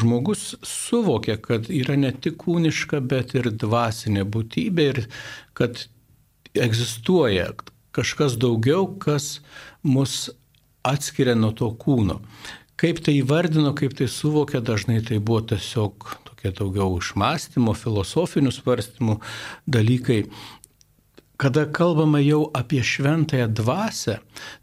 žmogus 0.00 0.56
suvokia, 0.66 1.38
kad 1.42 1.70
yra 1.72 1.96
ne 2.00 2.10
tik 2.12 2.40
kūniška, 2.42 3.00
bet 3.12 3.36
ir 3.38 3.52
dvasinė 3.52 4.26
būtybė 4.26 4.88
ir 4.90 5.00
kad 5.56 5.86
egzistuoja 6.56 7.52
kažkas 7.96 8.36
daugiau, 8.40 8.88
kas 9.00 9.38
mus 9.86 10.26
atskiria 10.86 11.34
nuo 11.38 11.52
to 11.56 11.70
kūno. 11.74 12.20
Kaip 12.76 13.00
tai 13.04 13.16
įvardino, 13.22 13.72
kaip 13.76 13.94
tai 13.96 14.08
suvokė, 14.12 14.60
dažnai 14.60 15.00
tai 15.04 15.16
buvo 15.16 15.40
tiesiog 15.52 16.10
tokie 16.28 16.52
daugiau 16.52 16.98
išmąstymo, 17.00 17.72
filosofinių 17.72 18.52
svarstymų 18.52 19.16
dalykai. 19.64 20.26
Kada 21.40 21.66
kalbame 21.68 22.22
jau 22.24 22.46
apie 22.56 22.82
šventąją 22.84 23.48
dvasę, 23.52 24.18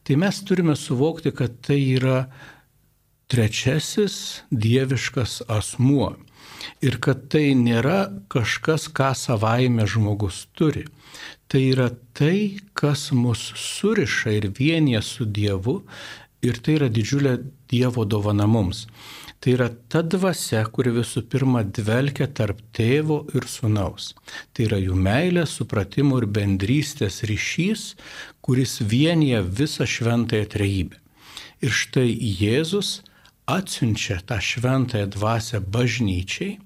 tai 0.05 0.17
mes 0.17 0.41
turime 0.45 0.75
suvokti, 0.77 1.33
kad 1.33 1.59
tai 1.65 1.79
yra 1.97 2.27
trečiasis 3.29 4.43
dieviškas 4.49 5.43
asmuo. 5.49 6.13
Ir 6.85 6.99
kad 7.01 7.27
tai 7.33 7.53
nėra 7.57 8.07
kažkas, 8.31 8.87
ką 8.93 9.13
savaime 9.17 9.85
žmogus 9.89 10.45
turi. 10.53 10.85
Tai 11.53 11.61
yra 11.69 11.91
tai, 12.17 12.57
kas 12.73 13.11
mus 13.13 13.51
suriša 13.53 14.31
ir 14.33 14.45
vienyje 14.57 15.01
su 15.05 15.25
Dievu 15.29 15.75
ir 16.41 16.57
tai 16.65 16.79
yra 16.79 16.87
didžiulė 16.89 17.33
Dievo 17.69 18.07
dovana 18.09 18.47
mums. 18.49 18.87
Tai 19.37 19.53
yra 19.53 19.67
ta 19.69 20.01
dvasia, 20.01 20.63
kuri 20.73 20.95
visų 20.95 21.21
pirma 21.29 21.61
dvelkia 21.61 22.25
tarp 22.39 22.63
tėvo 22.73 23.19
ir 23.37 23.45
sunaus. 23.45 24.15
Tai 24.49 24.65
yra 24.65 24.81
jų 24.81 24.97
meilės, 24.97 25.53
supratimo 25.59 26.17
ir 26.23 26.25
bendrystės 26.39 27.21
ryšys, 27.29 27.85
kuris 28.41 28.79
vienyje 28.81 29.45
visą 29.61 29.85
šventąją 29.85 30.49
trejybę. 30.57 30.97
Ir 31.61 31.77
štai 31.83 32.09
Jėzus 32.41 33.03
atsiunčia 33.45 34.23
tą 34.25 34.41
šventąją 34.41 35.13
dvasę 35.19 35.61
bažnyčiai, 35.61 36.57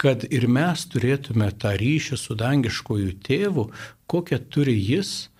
kad 0.00 0.24
ir 0.30 0.48
mes 0.50 0.86
turėtume 0.90 1.50
tą 1.60 1.74
ryšį 1.80 2.18
su 2.20 2.36
dangiškojų 2.38 3.14
tėvu, 3.24 3.68
kokią 4.10 4.40
turi 4.52 4.74
jis 4.78 5.30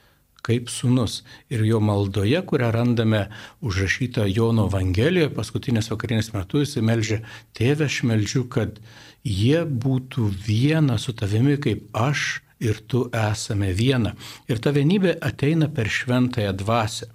kaip 0.45 0.69
sunus. 0.69 1.23
Ir 1.53 1.65
jo 1.65 1.81
maldoje, 1.81 2.41
kurią 2.45 2.71
randame 2.75 3.23
užrašytą 3.65 4.27
Jono 4.29 4.69
Evangelijoje, 4.69 5.33
paskutinės 5.37 5.89
vakarinės 5.93 6.33
metu 6.37 6.61
jis 6.61 6.77
melžia, 6.85 7.23
tėve 7.57 7.89
aš 7.89 8.03
melžiu, 8.09 8.45
kad 8.53 8.77
jie 9.25 9.65
būtų 9.65 10.29
viena 10.47 10.99
su 11.01 11.17
tavimi, 11.17 11.57
kaip 11.57 11.89
aš 11.97 12.45
ir 12.65 12.81
tu 12.89 13.07
esame 13.09 13.73
viena. 13.77 14.15
Ir 14.49 14.61
ta 14.61 14.73
vienybė 14.77 15.17
ateina 15.25 15.71
per 15.73 15.89
šventąją 15.91 16.53
dvasę. 16.61 17.09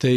Tai 0.00 0.14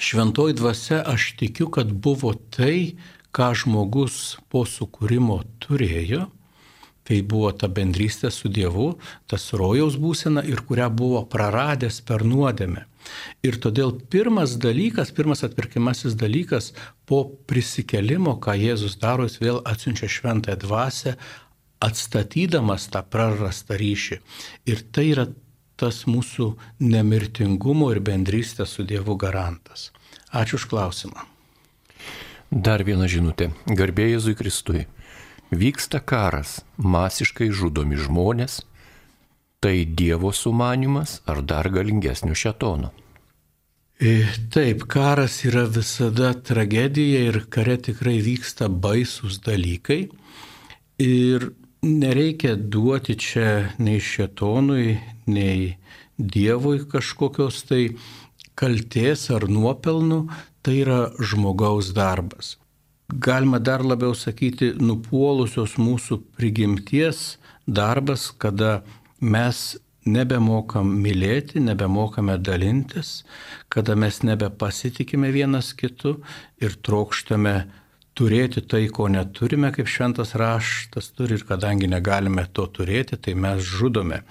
šventoji 0.00 0.56
dvasia 0.56 1.02
aš 1.08 1.34
tikiu, 1.40 1.68
kad 1.72 1.92
buvo 1.92 2.34
tai, 2.52 2.96
ką 3.36 3.52
žmogus 3.60 4.38
po 4.48 4.64
sukūrimo 4.68 5.42
turėjo 5.60 6.24
Tai 7.06 7.20
buvo 7.22 7.52
ta 7.54 7.68
bendrystė 7.70 8.32
su 8.34 8.50
Dievu, 8.50 8.96
tas 9.30 9.44
rojaus 9.54 9.94
būsena 10.02 10.42
ir 10.50 10.64
kurią 10.66 10.88
buvo 10.90 11.20
praradęs 11.30 12.00
per 12.08 12.24
nuodėmę. 12.26 12.82
Ir 13.46 13.60
todėl 13.62 13.92
pirmas 14.10 14.56
dalykas, 14.58 15.12
pirmas 15.14 15.44
atpirkimasis 15.46 16.16
dalykas 16.18 16.72
po 17.06 17.22
prisikelimo, 17.46 18.34
ką 18.42 18.56
Jėzus 18.58 18.98
daro, 18.98 19.28
jis 19.28 19.38
vėl 19.38 19.60
atsiunčia 19.62 20.10
šventąją 20.10 20.58
dvasę, 20.64 21.14
atstatydamas 21.86 22.88
tą 22.90 23.04
prarastą 23.06 23.78
ryšį. 23.78 24.18
Ir 24.66 24.82
tai 24.90 25.06
yra 25.12 25.28
tas 25.78 26.02
mūsų 26.10 26.50
nemirtingumo 26.82 27.92
ir 27.94 28.02
bendrystės 28.02 28.74
su 28.74 28.82
Dievu 28.82 29.14
garantas. 29.14 29.92
Ačiū 30.34 30.58
už 30.58 30.66
klausimą. 30.74 31.35
Dar 32.56 32.80
viena 32.88 33.04
žinutė. 33.04 33.50
Garbė 33.68 34.06
Jėzui 34.14 34.32
Kristui. 34.32 34.86
Vyksta 35.52 35.98
karas, 36.00 36.62
masiškai 36.80 37.50
žudomi 37.52 37.98
žmonės. 38.00 38.62
Tai 39.60 39.74
Dievo 39.98 40.30
sumanimas 40.32 41.18
ar 41.28 41.42
dar 41.44 41.68
galingesnio 41.68 42.32
šetono? 42.32 42.94
E, 44.00 44.24
taip, 44.52 44.86
karas 44.88 45.42
yra 45.44 45.66
visada 45.68 46.32
tragedija 46.32 47.26
ir 47.28 47.42
kare 47.52 47.76
tikrai 47.76 48.22
vyksta 48.24 48.70
baisus 48.72 49.36
dalykai. 49.44 50.06
Ir 51.04 51.50
nereikia 51.84 52.56
duoti 52.56 53.18
čia 53.20 53.76
nei 53.76 54.00
šetonui, 54.00 54.96
nei 55.28 55.76
Dievui 56.16 56.86
kažkokios 56.88 57.66
tai 57.68 57.82
kalties 58.56 59.28
ar 59.28 59.44
nuopelnų, 59.44 60.22
tai 60.66 60.80
yra 60.82 61.00
žmogaus 61.22 61.94
darbas 61.94 62.56
galima 63.08 63.58
dar 63.58 63.84
labiau 63.84 64.14
sakyti, 64.14 64.72
nupuolusios 64.82 65.76
mūsų 65.78 66.20
prigimties 66.36 67.36
darbas, 67.66 68.30
kada 68.30 68.82
mes 69.20 69.76
nebemokam 70.06 70.90
mylėti, 71.02 71.60
nebemokame 71.62 72.36
dalintis, 72.38 73.24
kada 73.68 73.96
mes 73.98 74.22
nebepasitikime 74.22 75.32
vienas 75.34 75.72
kitu 75.74 76.20
ir 76.62 76.76
trokštame 76.86 77.56
turėti 78.16 78.62
tai, 78.64 78.86
ko 78.88 79.10
neturime, 79.12 79.68
kaip 79.74 79.90
šventas 79.92 80.32
raštas 80.40 81.10
turi 81.12 81.36
ir 81.36 81.42
kadangi 81.44 81.90
negalime 81.90 82.46
to 82.56 82.64
turėti, 82.72 83.18
tai 83.20 83.34
mes 83.36 83.60
žudome. 83.60 84.22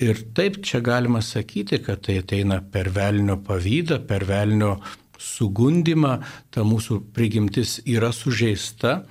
Ir 0.00 0.22
taip 0.34 0.62
čia 0.64 0.80
galima 0.80 1.20
sakyti, 1.20 1.82
kad 1.84 2.06
tai 2.06 2.22
ateina 2.22 2.62
per 2.62 2.88
velnio 2.94 3.36
pavydą, 3.44 4.00
per 4.08 4.24
velnio 4.24 4.78
sugundimą, 5.18 6.18
ta 6.54 6.64
mūsų 6.66 7.02
prigimtis 7.14 7.78
yra 7.86 8.12
sužeista 8.14 9.02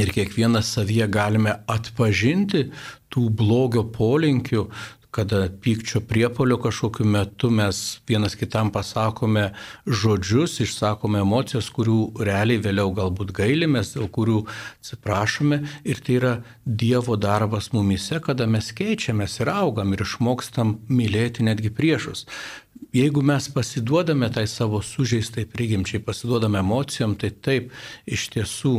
ir 0.00 0.12
kiekvienas 0.12 0.74
savyje 0.76 1.08
galime 1.08 1.56
atpažinti 1.72 2.68
tų 3.12 3.28
blogio 3.32 3.86
polinkių, 3.92 4.66
kada 5.16 5.46
pykčio 5.48 6.02
priepolio 6.04 6.58
kažkokiu 6.60 7.06
metu 7.08 7.48
mes 7.50 7.78
vienas 8.08 8.34
kitam 8.36 8.68
pasakome 8.72 9.46
žodžius, 9.88 10.58
išsakome 10.60 11.22
emocijas, 11.24 11.70
kurių 11.72 12.00
realiai 12.28 12.60
vėliau 12.60 12.92
galbūt 12.98 13.32
gailimės, 13.38 13.94
dėl 13.94 14.10
kurių 14.12 14.42
atsiprašome. 14.82 15.62
Ir 15.88 16.02
tai 16.04 16.18
yra 16.18 16.34
Dievo 16.66 17.16
darbas 17.16 17.70
mumise, 17.72 18.20
kada 18.20 18.44
mes 18.50 18.68
keičiamės 18.76 19.40
ir 19.40 19.52
augam 19.54 19.96
ir 19.96 20.04
išmokstam 20.04 20.76
mylėti 20.92 21.48
netgi 21.48 21.72
priešus. 21.72 22.26
Jeigu 22.96 23.20
mes 23.22 23.48
pasiduodame 23.52 24.30
tai 24.32 24.46
savo 24.48 24.78
sužeistai 24.82 25.44
prigimčiai, 25.44 26.00
pasiduodame 26.00 26.62
emocijom, 26.62 27.12
tai 27.20 27.28
taip, 27.30 27.74
iš 28.08 28.30
tiesų 28.32 28.72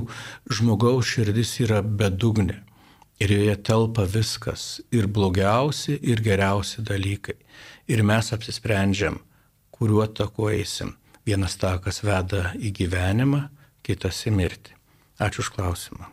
žmogaus 0.58 1.12
širdis 1.12 1.52
yra 1.62 1.84
bedugnė. 1.86 2.64
Ir 3.22 3.34
joje 3.36 3.56
telpa 3.70 4.08
viskas- 4.10 4.82
ir 4.98 5.06
blogiausi, 5.08 6.00
ir 6.02 6.22
geriausi 6.22 6.82
dalykai. 6.82 7.38
Ir 7.88 8.04
mes 8.04 8.34
apsisprendžiam, 8.34 9.20
kuriuo 9.72 10.08
taku 10.08 10.50
eisim. 10.50 10.96
Vienas 11.26 11.58
takas 11.58 12.02
veda 12.02 12.54
į 12.58 12.74
gyvenimą, 12.74 13.50
kitas 13.84 14.26
į 14.26 14.32
mirtį. 14.34 14.72
Ačiū 15.20 15.40
už 15.40 15.50
klausimą. 15.54 16.06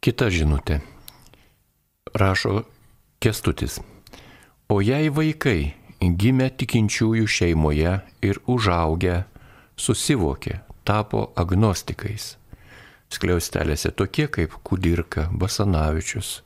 Kita 0.00 0.30
žinutė. 0.30 0.80
Rašo 2.14 2.64
Kestutis. 3.20 3.80
O 4.68 4.80
jei 4.80 5.08
vaikai 5.10 5.74
gimė 6.20 6.50
tikinčiųjų 6.60 7.26
šeimoje 7.30 7.98
ir 8.24 8.40
užaugę, 8.50 9.24
susivokė, 9.76 10.60
tapo 10.84 11.30
agnostikais. 11.36 12.34
Skliaustelėse 13.14 13.92
tokie 13.94 14.26
kaip 14.32 14.56
Kudirka, 14.66 15.28
Basanavičius, 15.30 16.40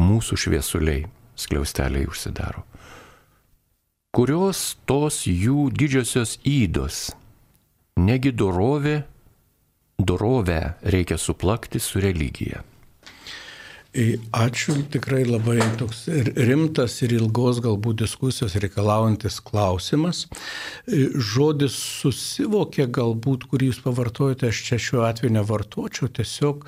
mūsų 0.00 0.38
šviesuliai, 0.44 1.04
skliausteliai 1.38 2.08
užsidaro. 2.10 2.64
Kurios 4.10 4.74
tos 4.90 5.22
jų 5.30 5.68
didžiosios 5.70 6.40
įdos, 6.42 7.12
negi 8.00 8.32
dorovė, 8.34 9.04
dorovę 10.00 10.62
reikia 10.82 11.20
suplakti 11.20 11.78
su 11.78 12.02
religija. 12.02 12.64
Ačiū, 13.90 14.76
tikrai 14.86 15.24
labai 15.26 15.58
toks 15.74 16.04
rimtas 16.38 17.00
ir 17.02 17.16
ilgos 17.16 17.58
galbūt 17.64 18.04
diskusijos 18.04 18.54
reikalaujantis 18.62 19.40
klausimas. 19.42 20.28
Žodis 20.86 21.74
susivokė 21.98 22.86
galbūt, 22.86 23.48
kurį 23.50 23.72
jūs 23.72 23.80
pavartojate, 23.82 24.52
aš 24.52 24.62
čia 24.68 24.78
šiuo 24.78 25.02
atveju 25.08 25.34
nevartočiau, 25.34 26.06
tiesiog 26.06 26.62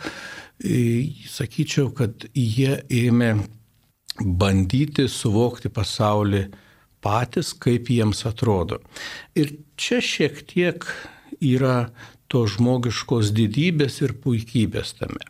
sakyčiau, 1.30 1.92
kad 1.94 2.26
jie 2.34 2.80
ėmė 2.90 3.36
bandyti 4.18 5.06
suvokti 5.06 5.70
pasaulį 5.70 6.48
patys, 7.02 7.54
kaip 7.54 7.86
jiems 7.90 8.26
atrodo. 8.26 8.82
Ir 9.38 9.54
čia 9.78 10.02
šiek 10.02 10.42
tiek 10.50 10.90
yra 11.38 11.92
to 12.32 12.46
žmogiškos 12.48 13.30
didybės 13.36 13.98
ir 14.00 14.14
puikybės 14.24 14.94
tame. 14.96 15.20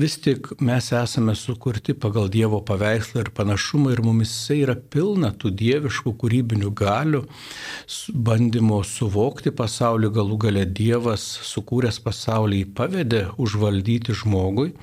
Vis 0.00 0.18
tik 0.20 0.50
mes 0.60 0.90
esame 0.92 1.34
sukurti 1.38 1.94
pagal 1.96 2.28
Dievo 2.32 2.60
paveikslą 2.68 3.24
ir 3.24 3.30
panašumą 3.38 3.94
ir 3.94 4.02
mumise 4.04 4.58
yra 4.60 4.76
pilna 4.76 5.32
tų 5.32 5.54
dieviškų 5.62 6.12
kūrybinių 6.20 6.72
galių, 6.76 7.22
bandymo 8.28 8.82
suvokti 8.84 9.54
pasaulį, 9.56 10.12
galų 10.18 10.40
gale 10.46 10.66
Dievas 10.68 11.24
sukūręs 11.48 12.02
pasaulį 12.04 12.64
pavedė 12.76 13.26
užvaldyti 13.40 14.16
žmogui. 14.20 14.74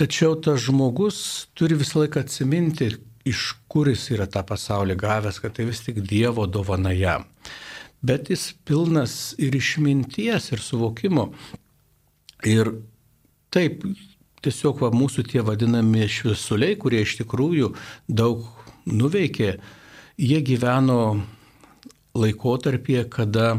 Tačiau 0.00 0.38
tas 0.40 0.62
žmogus 0.64 1.20
turi 1.58 1.76
visą 1.76 2.06
laiką 2.06 2.24
atsiminti, 2.24 2.94
iš 3.28 3.58
kuris 3.68 4.06
yra 4.14 4.24
tą 4.30 4.40
pasaulį 4.48 4.96
gavęs, 4.96 5.42
kad 5.42 5.58
tai 5.58 5.68
vis 5.68 5.82
tik 5.84 6.00
Dievo 6.00 6.46
dovana 6.48 6.94
jam. 6.96 7.28
Bet 8.02 8.30
jis 8.30 8.52
pilnas 8.64 9.34
ir 9.38 9.56
išminties, 9.58 10.52
ir 10.52 10.62
suvokimo. 10.62 11.30
Ir 12.46 12.70
taip, 13.54 13.82
tiesiog 14.44 14.84
va, 14.84 14.92
mūsų 14.94 15.26
tie 15.32 15.42
vadinami 15.42 16.06
šviesuliai, 16.10 16.78
kurie 16.78 17.02
iš 17.02 17.18
tikrųjų 17.22 17.72
daug 18.08 18.46
nuveikė, 18.86 19.56
jie 20.18 20.40
gyveno 20.46 21.00
laikotarpyje, 22.18 23.04
kada 23.10 23.50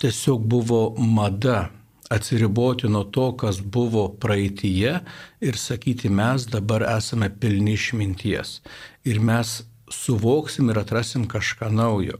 tiesiog 0.00 0.46
buvo 0.46 0.94
mada 0.98 1.70
atsiriboti 2.10 2.88
nuo 2.90 3.04
to, 3.04 3.30
kas 3.38 3.60
buvo 3.62 4.08
praeitie 4.22 4.96
ir 5.40 5.58
sakyti, 5.58 6.10
mes 6.10 6.46
dabar 6.50 6.82
esame 6.96 7.30
pilni 7.30 7.76
išminties. 7.78 8.58
Ir 9.06 9.20
mes 9.22 9.60
suvoksim 9.92 10.70
ir 10.70 10.80
atrasim 10.80 11.26
kažką 11.28 11.70
naujo. 11.74 12.18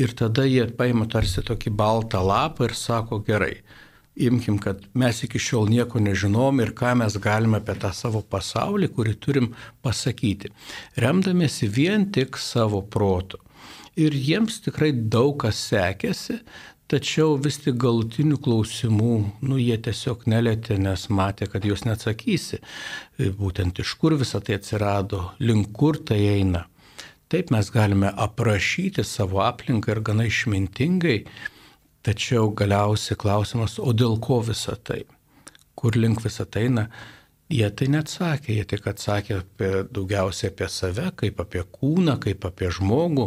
Ir 0.00 0.14
tada 0.18 0.44
jie 0.48 0.66
paima 0.78 1.06
tarsi 1.10 1.44
tokį 1.46 1.70
baltą 1.78 2.22
lapą 2.24 2.66
ir 2.68 2.74
sako, 2.74 3.20
gerai, 3.26 3.60
imkim, 4.16 4.58
kad 4.58 4.82
mes 4.94 5.22
iki 5.26 5.38
šiol 5.38 5.70
nieko 5.70 6.02
nežinom 6.02 6.60
ir 6.64 6.74
ką 6.74 6.96
mes 6.98 7.16
galime 7.22 7.60
apie 7.60 7.76
tą 7.78 7.92
savo 7.94 8.22
pasaulį, 8.22 8.90
kurį 8.96 9.14
turim 9.22 9.48
pasakyti, 9.86 10.50
remdamėsi 10.98 11.70
vien 11.70 12.10
tik 12.10 12.38
savo 12.38 12.82
protu. 12.82 13.38
Ir 13.94 14.14
jiems 14.18 14.58
tikrai 14.64 14.90
daug 14.90 15.36
kas 15.44 15.60
sekėsi, 15.70 16.40
Tačiau 16.84 17.38
vis 17.40 17.56
tik 17.64 17.78
galutinių 17.80 18.36
klausimų, 18.44 19.14
nu, 19.48 19.56
jie 19.56 19.78
tiesiog 19.86 20.26
nelėtė, 20.28 20.76
nes 20.76 21.06
matė, 21.08 21.48
kad 21.48 21.64
jūs 21.64 21.86
neatsakysi. 21.88 22.58
Būtent 23.38 23.80
iš 23.80 23.94
kur 24.02 24.18
visą 24.20 24.42
tai 24.44 24.58
atsirado, 24.58 25.22
link 25.40 25.72
kur 25.72 25.96
tai 25.96 26.20
eina. 26.34 26.66
Taip 27.32 27.50
mes 27.50 27.70
galime 27.72 28.12
aprašyti 28.26 29.04
savo 29.04 29.40
aplinką 29.40 29.94
ir 29.94 30.00
gana 30.04 30.26
išmintingai, 30.28 31.18
tačiau 32.04 32.50
galiausiai 32.52 33.16
klausimas, 33.16 33.78
o 33.80 33.92
dėl 33.96 34.18
ko 34.20 34.42
visą 34.44 34.76
tai? 34.76 35.04
Kur 35.74 35.96
link 35.96 36.20
visą 36.24 36.44
tai 36.44 36.68
eina? 36.68 36.88
Jie 37.52 37.66
tai 37.76 37.90
neatsakė, 37.92 38.54
jie 38.56 38.64
tik 38.68 38.86
atsakė 38.88 39.34
apie, 39.36 39.70
daugiausiai 39.92 40.48
apie 40.50 40.68
save, 40.72 41.10
kaip 41.20 41.40
apie 41.44 41.60
kūną, 41.76 42.16
kaip 42.24 42.44
apie 42.48 42.70
žmogų, 42.72 43.26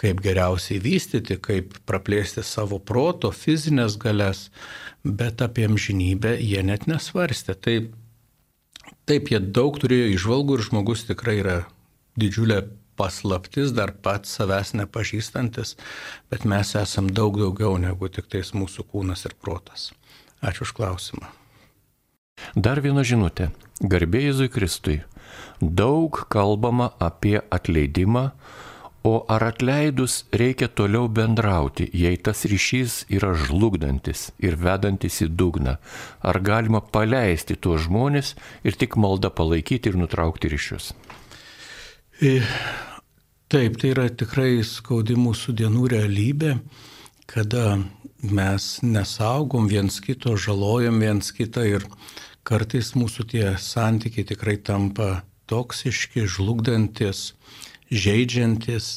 kaip 0.00 0.22
geriausiai 0.24 0.80
vystyti, 0.80 1.36
kaip 1.36 1.76
praplėsti 1.88 2.44
savo 2.44 2.78
proto, 2.80 3.30
fizinės 3.36 3.98
galės, 4.00 4.46
bet 5.04 5.44
apie 5.44 5.68
amžinybę 5.68 6.34
jie 6.40 6.64
net 6.64 6.88
nesvarstė. 6.88 7.56
Taip, 7.60 7.92
taip 9.04 9.28
jie 9.32 9.40
daug 9.44 9.76
turėjo 9.80 10.08
išvalgų 10.16 10.56
ir 10.56 10.66
žmogus 10.70 11.04
tikrai 11.12 11.38
yra 11.44 11.58
didžiulė 12.20 12.62
paslaptis, 12.98 13.74
dar 13.76 13.92
pats 13.92 14.32
savęs 14.38 14.74
nepažįstantis, 14.80 15.76
bet 16.32 16.46
mes 16.48 16.74
esam 16.78 17.10
daug 17.10 17.38
daugiau 17.40 17.76
negu 17.78 18.08
tik 18.08 18.30
tais 18.32 18.54
mūsų 18.56 18.86
kūnas 18.92 19.26
ir 19.28 19.36
protas. 19.40 19.90
Ačiū 20.40 20.64
už 20.64 20.74
klausimą. 20.78 21.28
Dar 22.56 22.80
viena 22.80 23.04
žinutė. 23.04 23.50
Garbė 23.80 24.24
Jėzui 24.26 24.48
Kristui. 24.52 25.00
Daug 25.60 26.24
kalbama 26.32 26.90
apie 26.98 27.38
atleidimą, 27.52 28.30
o 29.04 29.24
ar 29.28 29.44
atleidus 29.44 30.24
reikia 30.32 30.68
toliau 30.68 31.08
bendrauti, 31.08 31.88
jei 31.92 32.16
tas 32.16 32.44
ryšys 32.44 33.04
yra 33.08 33.32
žlugdantis 33.36 34.28
ir 34.40 34.56
vedantis 34.60 35.20
į 35.24 35.30
dugną? 35.32 35.78
Ar 36.20 36.40
galima 36.40 36.80
paleisti 36.80 37.56
tuos 37.56 37.86
žmonės 37.86 38.34
ir 38.64 38.76
tik 38.76 38.96
maldą 39.00 39.32
palaikyti 39.32 39.92
ir 39.92 40.00
nutraukti 40.00 40.52
ryšius? 40.52 40.92
Taip, 42.20 43.78
tai 43.80 43.94
yra 43.94 44.02
tikrai 44.12 44.58
skaudi 44.60 45.14
mūsų 45.16 45.54
dienų 45.56 45.86
realybė, 45.88 46.50
kada 47.24 47.78
mes 48.20 48.66
nesaugom 48.84 49.70
viens 49.70 49.96
kito, 50.04 50.34
žalojam 50.36 50.98
viens 51.00 51.32
kitą 51.32 51.64
ir 51.64 51.86
kartais 52.44 52.92
mūsų 52.92 53.24
tie 53.32 53.46
santykiai 53.56 54.26
tikrai 54.34 54.58
tampa 54.60 55.22
toksiški, 55.48 56.26
žlugdantis, 56.28 57.30
žaidžiantis. 57.88 58.92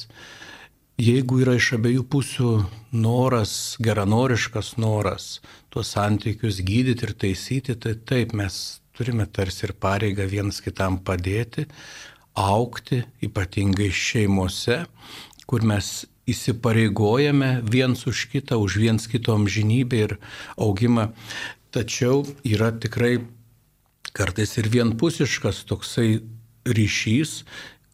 Jeigu 0.99 1.39
yra 1.45 1.55
iš 1.55 1.77
abiejų 1.79 2.03
pusių 2.12 2.53
noras, 2.91 3.77
geranoriškas 3.79 4.75
noras 4.75 5.38
tuos 5.71 5.95
santykius 5.95 6.59
gydyti 6.59 7.07
ir 7.07 7.15
taisyti, 7.23 7.79
tai 7.79 7.95
taip 7.95 8.36
mes 8.36 8.81
turime 8.91 9.31
tarsi 9.31 9.69
ir 9.69 9.79
pareigą 9.79 10.27
vienas 10.27 10.59
kitam 10.62 10.99
padėti, 10.99 11.69
aukti, 12.34 13.04
ypatingai 13.24 13.91
šeimose, 13.93 14.84
kur 15.48 15.65
mes 15.65 16.06
įsipareigojame 16.30 17.62
viens 17.67 18.06
už 18.08 18.28
kitą, 18.32 18.58
už 18.58 18.80
viens 18.80 19.08
kito 19.12 19.36
amžinybę 19.36 20.00
ir 20.08 20.17
augimą. 20.58 21.12
Tačiau 21.74 22.24
yra 22.46 22.72
tikrai 22.72 23.26
kartais 24.13 24.58
ir 24.62 24.69
vienpusiškas 24.69 25.63
toksai 25.67 26.22
ryšys, 26.63 27.43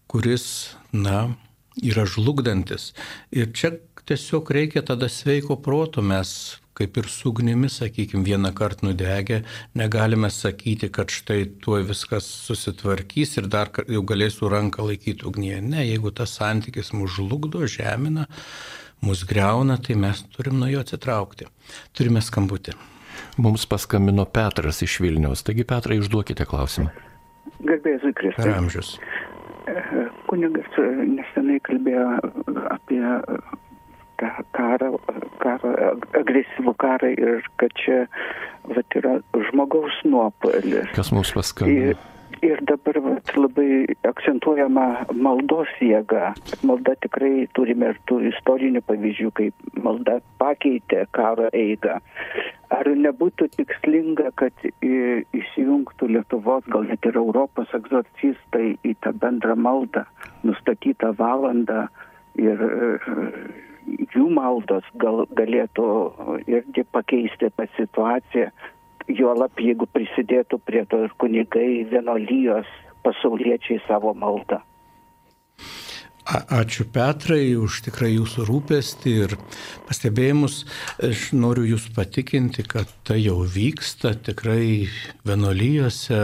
kuris, 0.09 0.75
na, 0.91 1.33
yra 1.81 2.05
žlugdantis. 2.05 2.93
Ir 3.31 3.53
čia 3.55 3.77
tiesiog 4.09 4.51
reikia 4.51 4.83
tada 4.85 5.09
sveiko 5.09 5.57
proto, 5.61 6.01
mes 6.01 6.59
kaip 6.79 6.97
ir 6.97 7.09
su 7.11 7.29
ugnimi, 7.33 7.67
sakykime, 7.69 8.23
vieną 8.23 8.53
kartą 8.55 8.87
nudegę, 8.87 9.41
negalime 9.75 10.29
sakyti, 10.31 10.87
kad 10.95 11.11
štai 11.11 11.43
tuo 11.59 11.81
viskas 11.83 12.27
susitvarkys 12.47 13.35
ir 13.41 13.49
dar 13.51 13.71
jau 13.83 14.03
galėsiu 14.07 14.47
ranką 14.51 14.85
laikyti 14.87 15.27
ugnyje. 15.27 15.59
Ne, 15.61 15.83
jeigu 15.83 16.13
tas 16.15 16.37
santykis 16.39 16.93
mus 16.95 17.17
žlugdo, 17.17 17.65
žemina, 17.67 18.29
mus 19.03 19.25
greuna, 19.27 19.75
tai 19.77 19.99
mes 19.99 20.23
turim 20.31 20.61
nuo 20.61 20.71
jo 20.71 20.85
atsitraukti. 20.85 21.49
Turime 21.91 22.23
skambutį. 22.23 22.77
Mums 23.43 23.67
paskambino 23.67 24.23
Petras 24.25 24.79
iš 24.85 25.01
Vilniaus. 25.03 25.43
Taigi, 25.43 25.67
Petrai, 25.67 25.99
užduokite 25.99 26.47
klausimą. 26.47 26.93
Garbėsiu 27.59 28.13
Kristus. 28.15 28.39
Per 28.39 28.55
amžius. 28.55 28.95
Kunigas 30.31 30.77
nesenai 31.11 31.59
kalbėjo 31.67 32.05
apie 32.71 33.01
tą 34.19 34.29
karą, 34.55 34.93
karą, 35.41 35.73
agresyvų 36.19 36.75
karą 36.79 37.11
ir 37.15 37.49
kad 37.61 37.73
čia 37.79 38.05
vat, 38.69 38.99
yra 38.99 39.19
žmogaus 39.49 39.99
nuopolis. 40.05 40.87
Kas 40.95 41.11
mums 41.15 41.31
paskambino? 41.35 41.93
Ir, 41.93 42.41
ir 42.45 42.61
dabar 42.67 42.99
vat, 43.05 43.31
labai 43.37 43.85
akcentuojama 44.07 44.85
maldos 45.15 45.71
jėga. 45.83 46.33
Malda 46.67 46.95
tikrai 47.03 47.47
turime 47.57 47.93
ir 47.93 48.01
tų 48.09 48.21
istorinių 48.33 48.83
pavyzdžių, 48.87 49.31
kaip 49.39 49.79
malda 49.79 50.19
pakeitė 50.41 51.05
karo 51.15 51.49
eigą. 51.55 51.99
Ar 52.69 52.85
nebūtų 52.85 53.47
tikslinga, 53.55 54.29
kad 54.37 54.53
įsijungtų 54.85 56.11
Lietuvos, 56.13 56.67
gal 56.69 56.85
net 56.91 57.07
ir 57.09 57.17
Europos 57.17 57.71
egzorcistai 57.73 58.75
į 58.85 58.93
tą 59.01 59.15
bendrą 59.17 59.55
maldą, 59.57 60.05
nustatytą 60.45 61.15
valandą 61.17 61.87
ir 62.37 62.61
jų 64.15 64.27
maldos 64.33 64.85
gal 65.01 65.25
galėtų 65.37 65.87
irgi 66.47 66.85
pakeisti 66.93 67.51
tą 67.55 67.67
situaciją, 67.77 68.49
juolap 69.09 69.61
jeigu 69.61 69.87
prisidėtų 69.93 70.61
prie 70.65 70.85
to 70.89 71.05
ir 71.07 71.13
kunigai 71.21 71.85
vienolyjos 71.91 72.69
pasauliečiai 73.05 73.79
savo 73.87 74.13
maldą. 74.13 74.61
Ačiū 76.29 76.85
Petrai 76.93 77.55
už 77.57 77.79
tikrai 77.87 78.11
jūsų 78.13 78.43
rūpestį 78.45 79.13
ir 79.23 79.31
pastebėjimus. 79.87 80.59
Aš 81.01 81.31
noriu 81.33 81.63
jūs 81.71 81.87
patikinti, 81.95 82.61
kad 82.69 82.91
tai 83.07 83.17
jau 83.23 83.39
vyksta 83.49 84.11
tikrai 84.27 84.85
vienolyjose, 85.25 86.21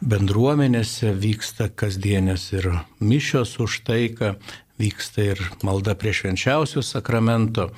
bendruomenėse 0.00 1.10
vyksta 1.18 1.72
kasdienės 1.74 2.52
ir 2.54 2.70
mišios 3.02 3.56
už 3.58 3.80
taiką, 3.90 4.36
vyksta 4.80 5.32
ir 5.34 5.42
malda 5.66 5.96
prie 5.98 6.14
švenčiausių 6.16 6.84
sakramento. 6.84 7.70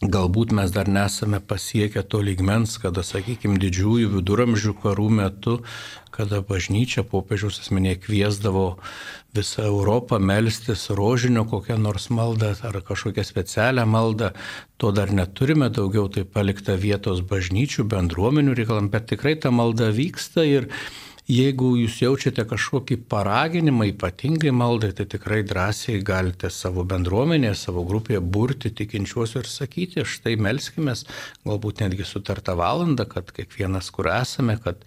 Galbūt 0.00 0.54
mes 0.56 0.70
dar 0.72 0.88
nesame 0.88 1.42
pasiekę 1.44 2.00
to 2.08 2.22
lygmens, 2.24 2.78
kada, 2.80 3.02
sakykime, 3.04 3.58
didžiųjų 3.60 4.14
viduramžių 4.14 4.72
karų 4.80 5.08
metu, 5.12 5.58
kada 6.08 6.38
bažnyčia 6.40 7.04
popiežiaus 7.04 7.60
asmenė 7.60 7.98
kviesdavo 8.00 8.78
visą 9.36 9.66
Europą 9.68 10.16
melstis 10.16 10.86
rožinio 10.88 11.44
kokią 11.52 11.76
nors 11.76 12.08
maldą 12.08 12.54
ar 12.64 12.80
kažkokią 12.80 13.26
specialią 13.28 13.84
maldą, 13.84 14.32
to 14.80 14.88
dar 14.96 15.12
neturime, 15.12 15.68
daugiau 15.68 16.08
tai 16.08 16.24
palikta 16.24 16.80
vietos 16.80 17.20
bažnyčių, 17.20 17.84
bendruomenių 17.84 18.56
reikalam, 18.56 18.88
bet 18.88 19.12
tikrai 19.12 19.36
ta 19.36 19.52
malda 19.52 19.92
vyksta 19.92 20.48
ir 20.48 20.72
Jeigu 21.30 21.76
jūs 21.78 22.00
jaučiate 22.02 22.42
kažkokį 22.50 22.96
paraginimą 23.10 23.86
ypatingai 23.92 24.50
maldai, 24.50 24.90
tai 24.98 25.04
tikrai 25.12 25.44
drąsiai 25.46 26.00
galite 26.02 26.48
savo 26.50 26.82
bendruomenėje, 26.90 27.52
savo 27.60 27.84
grupėje 27.86 28.18
burti 28.34 28.72
tikinčiuosius 28.74 29.44
ir 29.44 29.50
sakyti, 29.50 30.02
štai 30.02 30.34
melskime, 30.42 30.96
galbūt 31.46 31.84
netgi 31.84 32.06
sutartą 32.08 32.56
valandą, 32.58 33.06
kad 33.12 33.30
kiekvienas, 33.36 33.92
kur 33.94 34.08
esame, 34.10 34.56
kad 34.64 34.82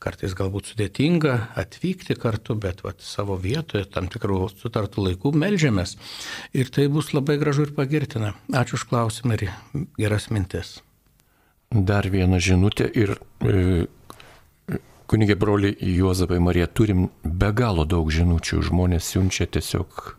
kartais 0.00 0.34
galbūt 0.36 0.68
sudėtinga 0.68 1.36
atvykti 1.62 2.16
kartu, 2.20 2.58
bet 2.60 2.82
vat, 2.84 3.00
savo 3.04 3.38
vietoje 3.40 3.86
tam 3.88 4.10
tikrų 4.12 4.50
sutartų 4.52 5.06
laikų 5.06 5.32
melžiamės. 5.32 5.96
Ir 6.56 6.68
tai 6.74 6.90
bus 6.92 7.14
labai 7.16 7.38
gražu 7.40 7.64
ir 7.68 7.72
pagirtina. 7.76 8.34
Ačiū 8.52 8.76
už 8.76 8.84
klausimą 8.92 9.38
ir 9.38 9.48
geras 9.96 10.28
mintis. 10.28 10.82
Dar 11.70 12.08
viena 12.10 12.40
žinutė 12.42 12.88
ir 12.98 13.14
e, 13.46 13.86
kunigė 15.10 15.34
broli 15.38 15.74
Juozapai 15.80 16.38
Marija, 16.38 16.68
turim 16.70 17.08
be 17.24 17.50
galo 17.56 17.84
daug 17.84 18.10
žinučių, 18.14 18.62
žmonės 18.70 19.10
siunčia 19.10 19.48
tiesiog 19.50 20.16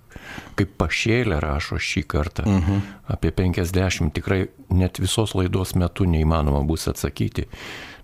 kaip 0.60 0.74
pašėlę 0.80 1.40
rašo 1.40 1.80
šį 1.80 2.04
kartą. 2.08 2.44
Uh 2.44 2.68
-huh. 2.68 2.82
Apie 3.08 3.32
50 3.32 4.12
tikrai 4.14 4.48
net 4.70 5.00
visos 5.00 5.34
laidos 5.36 5.76
metu 5.76 6.06
neįmanoma 6.06 6.64
bus 6.68 6.88
atsakyti 6.88 7.48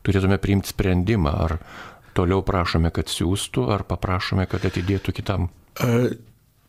turėtume 0.07 0.39
priimti 0.41 0.71
sprendimą, 0.71 1.33
ar 1.45 1.57
toliau 2.17 2.43
prašome, 2.45 2.91
kad 2.95 3.11
siūstų, 3.11 3.67
ar 3.75 3.83
paprašome, 3.89 4.47
kad 4.49 4.65
atidėtų 4.69 5.13
kitam. 5.19 5.49
A, 5.83 6.09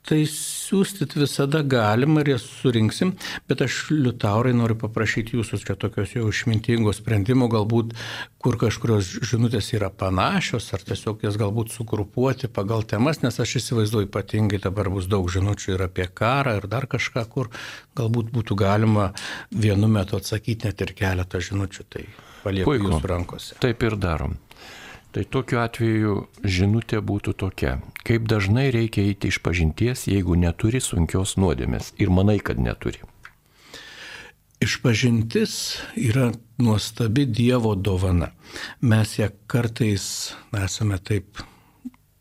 tai 0.09 0.23
siūstit 0.31 1.15
visada 1.19 1.61
galima 1.67 2.23
ir 2.23 2.33
jas 2.35 2.47
surinksim, 2.63 3.13
bet 3.49 3.63
aš 3.65 3.89
liutaurai 3.93 4.55
noriu 4.57 4.79
paprašyti 4.81 5.37
jūsų 5.37 5.61
čia 5.67 5.77
tokios 5.81 6.15
jau 6.17 6.29
išmintingo 6.31 6.95
sprendimo, 6.97 7.51
galbūt 7.53 7.93
kur 8.43 8.57
kažkurios 8.61 9.11
žinutės 9.29 9.73
yra 9.77 9.91
panašios, 9.91 10.71
ar 10.73 10.85
tiesiog 10.89 11.27
jas 11.27 11.37
galbūt 11.41 11.75
sugrupuoti 11.75 12.49
pagal 12.49 12.87
temas, 12.89 13.21
nes 13.25 13.37
aš 13.45 13.59
įsivaizduoju 13.61 14.09
ypatingai 14.09 14.63
dabar 14.65 14.89
bus 14.95 15.11
daug 15.11 15.29
žinučių 15.33 15.77
ir 15.77 15.87
apie 15.89 16.09
karą 16.09 16.57
ir 16.61 16.69
dar 16.73 16.89
kažką, 16.91 17.27
kur 17.33 17.53
galbūt 17.99 18.33
būtų 18.33 18.59
galima 18.59 19.11
vienu 19.53 19.91
metu 19.93 20.17
atsakyti 20.17 20.71
net 20.71 20.85
ir 20.87 20.97
keletą 20.97 21.43
žinučių. 21.45 21.89
Tai 21.93 22.05
palieku 22.45 22.79
jūsų 22.79 23.09
rankose. 23.13 23.59
Taip 23.61 23.85
ir 23.85 23.99
darom. 24.01 24.39
Tai 25.19 25.25
tokiu 25.35 25.59
atveju 25.59 26.13
žinutė 26.47 27.01
būtų 27.03 27.33
tokia. 27.43 27.73
Kaip 28.07 28.29
dažnai 28.31 28.69
reikia 28.71 29.03
eiti 29.03 29.33
iš 29.33 29.41
pažinties, 29.43 30.05
jeigu 30.07 30.37
neturi 30.39 30.79
sunkios 30.79 31.33
nuodėmės 31.43 31.89
ir 31.99 32.13
manai, 32.15 32.37
kad 32.39 32.61
neturi. 32.63 33.03
Išpažintis 34.63 35.57
yra 35.99 36.29
nuostabi 36.63 37.27
Dievo 37.27 37.75
dovana. 37.75 38.31
Mes 38.79 39.17
ją 39.19 39.33
kartais 39.51 40.07
esame 40.55 41.03
taip 41.03 41.43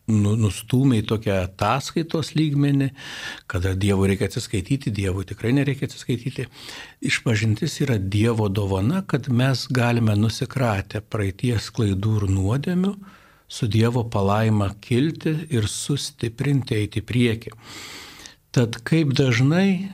nustūmė 0.08 1.02
į 1.02 1.06
tokią 1.10 1.36
ataskaitos 1.44 2.32
lygmenį, 2.38 2.88
kada 3.50 3.74
Dievui 3.78 4.10
reikia 4.12 4.28
atsiskaityti, 4.30 4.92
Dievui 4.94 5.26
tikrai 5.28 5.52
nereikia 5.56 5.88
atsiskaityti. 5.88 6.48
Išpažintis 7.04 7.78
yra 7.84 7.98
Dievo 8.00 8.48
dovana, 8.48 9.02
kad 9.06 9.28
mes 9.28 9.66
galime 9.70 10.16
nusikratę 10.16 11.02
praeities 11.04 11.70
klaidų 11.76 12.16
ir 12.22 12.28
nuodėmių, 12.32 12.94
su 13.48 13.68
Dievo 13.68 14.04
palaima 14.08 14.72
kilti 14.80 15.34
ir 15.52 15.68
sustiprinti 15.68 16.76
eiti 16.80 17.02
į 17.02 17.08
priekį. 17.08 17.54
Tad 18.52 18.80
kaip 18.88 19.12
dažnai 19.16 19.92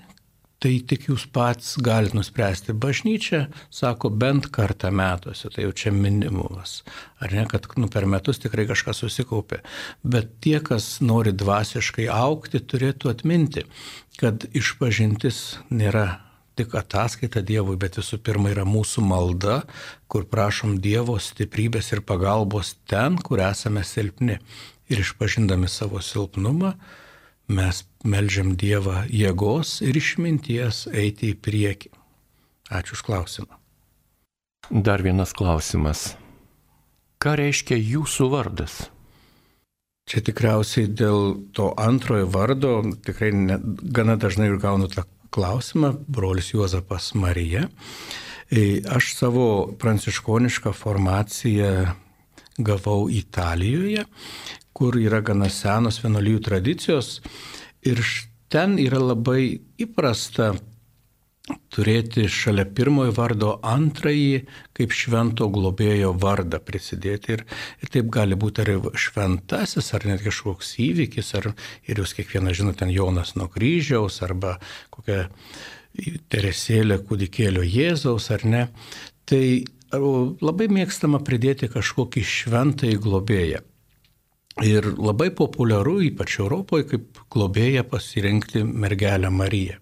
tai 0.65 0.79
tik 0.89 1.11
jūs 1.11 1.27
pats 1.29 1.75
galite 1.85 2.17
nuspręsti. 2.17 2.73
Bažnyčia 2.81 3.43
sako 3.69 4.09
bent 4.09 4.49
kartą 4.55 4.89
metuose, 4.95 5.51
tai 5.53 5.67
jau 5.67 5.75
čia 5.77 5.93
minimumas. 5.93 6.79
Ar 7.21 7.35
ne, 7.37 7.45
kad 7.51 7.69
nu, 7.77 7.91
per 7.93 8.09
metus 8.09 8.41
tikrai 8.41 8.65
kažkas 8.71 9.03
susikaupė. 9.05 9.61
Bet 10.01 10.39
tie, 10.45 10.57
kas 10.65 11.03
nori 11.05 11.35
dvasiškai 11.37 12.09
aukti, 12.09 12.63
turėtų 12.65 13.13
atminti, 13.13 13.67
kad 14.17 14.49
išpažintis 14.57 15.61
nėra 15.69 16.07
tik 16.57 16.73
ataskaita 16.79 17.43
Dievui, 17.45 17.77
bet 17.77 17.99
visų 17.99 18.23
pirma 18.25 18.55
yra 18.55 18.65
mūsų 18.65 19.05
malda, 19.05 19.61
kur 20.09 20.25
prašom 20.31 20.79
Dievo 20.81 21.19
stiprybės 21.21 21.93
ir 21.93 22.05
pagalbos 22.07 22.77
ten, 22.89 23.19
kur 23.19 23.43
esame 23.45 23.85
silpni. 23.85 24.39
Ir 24.89 25.01
išpažindami 25.01 25.69
savo 25.69 26.01
silpnumą, 26.05 26.75
mes 27.49 27.83
melžiam 28.05 28.55
Dievą 28.57 29.05
jėgos 29.11 29.81
ir 29.85 29.97
išminties 30.01 30.87
eiti 30.93 31.33
į 31.35 31.41
priekį. 31.45 31.93
Ačiū 32.75 32.97
už 32.97 33.05
klausimą. 33.05 33.61
Dar 34.71 35.05
vienas 35.05 35.35
klausimas. 35.37 36.15
Ką 37.21 37.37
reiškia 37.41 37.77
jūsų 37.77 38.29
vardas? 38.33 38.79
Čia 40.09 40.21
tikriausiai 40.25 40.89
dėl 40.89 41.37
to 41.57 41.71
antrojo 41.81 42.29
vardo 42.29 42.73
tikrai 43.05 43.31
ne, 43.33 43.57
gana 43.97 44.17
dažnai 44.21 44.51
ir 44.51 44.59
gaunu 44.61 44.89
tą 44.93 45.07
klausimą, 45.33 45.95
brolis 46.09 46.53
Juozapas 46.53 47.15
Marija. 47.17 47.69
E, 48.53 48.83
aš 48.85 49.15
savo 49.17 49.47
pranciškonišką 49.81 50.75
formaciją 50.77 51.95
gavau 52.61 53.09
Italijoje, 53.11 54.05
kur 54.75 54.99
yra 55.01 55.23
gana 55.25 55.49
senos 55.53 56.01
vienuolijų 56.03 56.45
tradicijos 56.51 57.19
ir 57.87 58.01
ten 58.53 58.79
yra 58.83 59.01
labai 59.03 59.61
įprasta 59.81 60.55
turėti 61.75 62.25
šalia 62.31 62.65
pirmojo 62.77 63.13
vardo 63.17 63.51
antrąjį 63.69 64.39
kaip 64.77 64.95
švento 64.97 65.51
globėjo 65.53 66.15
vardą 66.21 66.61
prisidėti. 66.65 67.37
Ir, 67.37 67.43
ir 67.85 67.93
taip 67.93 68.09
gali 68.13 68.39
būti 68.41 68.65
ar 68.65 68.71
šventasis, 68.97 69.91
ar 69.97 70.07
net 70.09 70.25
kažkoks 70.25 70.75
įvykis, 70.87 71.35
ar 71.41 71.51
ir 71.85 72.01
jūs 72.01 72.17
kiekvieną 72.17 72.55
žinote, 72.57 72.81
ten 72.85 72.95
Jonas 72.95 73.35
nuo 73.37 73.51
kryžiaus, 73.53 74.23
arba 74.25 74.57
kokia 74.95 75.27
Teresėlė 76.33 76.97
kūdikėlio 77.07 77.63
Jėzaus, 77.63 78.33
ar 78.35 78.43
ne. 78.49 78.65
Tai 79.31 79.45
labai 80.43 80.67
mėgstama 80.73 81.21
pridėti 81.23 81.69
kažkokį 81.71 82.25
šventąjį 82.27 82.99
globėją. 83.05 83.61
Ir 84.63 84.87
labai 84.95 85.33
populiaru, 85.35 85.97
ypač 86.07 86.39
Europoje, 86.39 86.87
kaip 86.93 87.19
globėja 87.35 87.83
pasirinkti 87.91 88.63
mergelę 88.63 89.33
Mariją. 89.35 89.81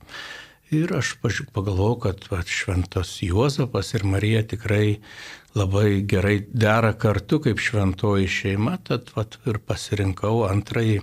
Ir 0.72 0.94
aš 0.96 1.18
pagalvojau, 1.20 1.98
kad 2.00 2.22
va, 2.30 2.38
šventas 2.48 3.18
Juozapas 3.20 3.92
ir 3.92 4.06
Marija 4.08 4.40
tikrai 4.48 5.02
labai 5.52 6.00
gerai 6.08 6.38
dera 6.48 6.94
kartu 6.96 7.42
kaip 7.44 7.60
šventoji 7.60 8.30
šeima, 8.32 8.78
tad 8.80 9.12
va, 9.12 9.26
ir 9.44 9.58
pasirinkau 9.60 10.46
antrąjį 10.48 11.02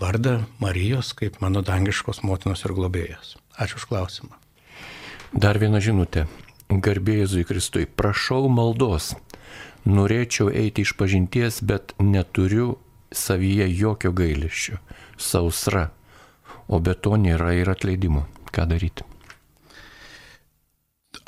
vardą 0.00 0.38
Marijos 0.64 1.12
kaip 1.12 1.36
mano 1.44 1.60
dangiškos 1.60 2.22
motinos 2.24 2.64
ir 2.64 2.72
globėjos. 2.78 3.36
Ačiū 3.60 3.76
už 3.76 3.84
klausimą. 3.90 4.40
Dar 5.36 5.60
viena 5.60 5.82
žinutė. 5.84 6.24
Garbėjai 6.72 7.44
Kristui, 7.44 7.84
prašau 7.84 8.48
maldos. 8.48 9.12
Norėčiau 9.84 10.48
eiti 10.48 10.86
iš 10.86 10.94
pažinties, 10.96 11.60
bet 11.60 11.92
neturiu 12.00 12.78
savyje 13.14 13.68
jokio 13.76 14.12
gailesčio, 14.12 14.78
sausra, 15.16 15.88
o 16.68 16.80
be 16.80 16.94
to 16.94 17.16
nėra 17.20 17.52
ir 17.58 17.70
atleidimo. 17.72 18.26
Ką 18.52 18.66
daryti? 18.68 19.04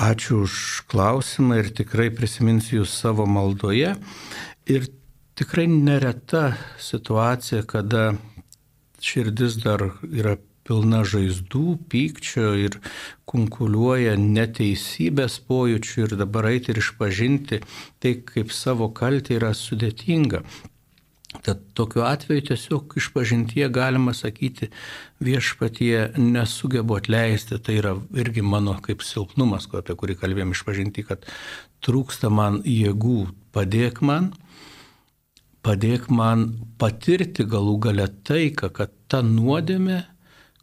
Ačiū 0.00 0.42
už 0.44 0.84
klausimą 0.90 1.60
ir 1.62 1.70
tikrai 1.76 2.10
prisiminsiu 2.10 2.82
jūs 2.82 2.92
savo 2.98 3.26
maldoje. 3.30 3.94
Ir 4.66 4.88
tikrai 5.38 5.68
nereta 5.70 6.56
situacija, 6.80 7.62
kada 7.62 8.16
širdis 9.04 9.60
dar 9.62 9.86
yra 10.08 10.36
pilna 10.64 11.02
žaizdų, 11.04 11.78
pykčio 11.92 12.54
ir 12.58 12.78
kunkuliuoja 13.28 14.16
neteisybės 14.20 15.38
pojūčių 15.48 16.06
ir 16.06 16.14
dabar 16.20 16.48
eiti 16.52 16.72
ir 16.72 16.80
išpažinti 16.80 17.60
tai 18.00 18.14
kaip 18.24 18.52
savo 18.52 18.88
kaltę 18.96 19.36
yra 19.38 19.52
sudėtinga. 19.54 20.42
Tad 21.42 21.60
tokiu 21.74 22.04
atveju 22.06 22.44
tiesiog 22.48 22.94
išpažintie 23.00 23.66
galima 23.68 24.14
sakyti, 24.14 24.70
viešpatie 25.24 26.12
nesugebu 26.20 26.96
atleisti, 27.00 27.58
tai 27.58 27.80
yra 27.80 27.96
irgi 28.14 28.44
mano 28.44 28.76
kaip 28.84 29.02
silpnumas, 29.02 29.66
apie 29.72 29.96
kurį 29.98 30.16
kalbėjom 30.20 30.54
išpažinti, 30.54 31.04
kad 31.08 31.26
trūksta 31.84 32.30
man 32.30 32.62
jėgų, 32.62 33.26
padėk 33.52 34.00
man, 34.06 34.30
padėk 35.64 36.08
man 36.12 36.46
patirti 36.78 37.44
galų 37.48 37.78
gale 37.88 38.08
taiką, 38.28 38.70
kad 38.70 38.94
ta 39.08 39.20
nuodėmė 39.26 40.02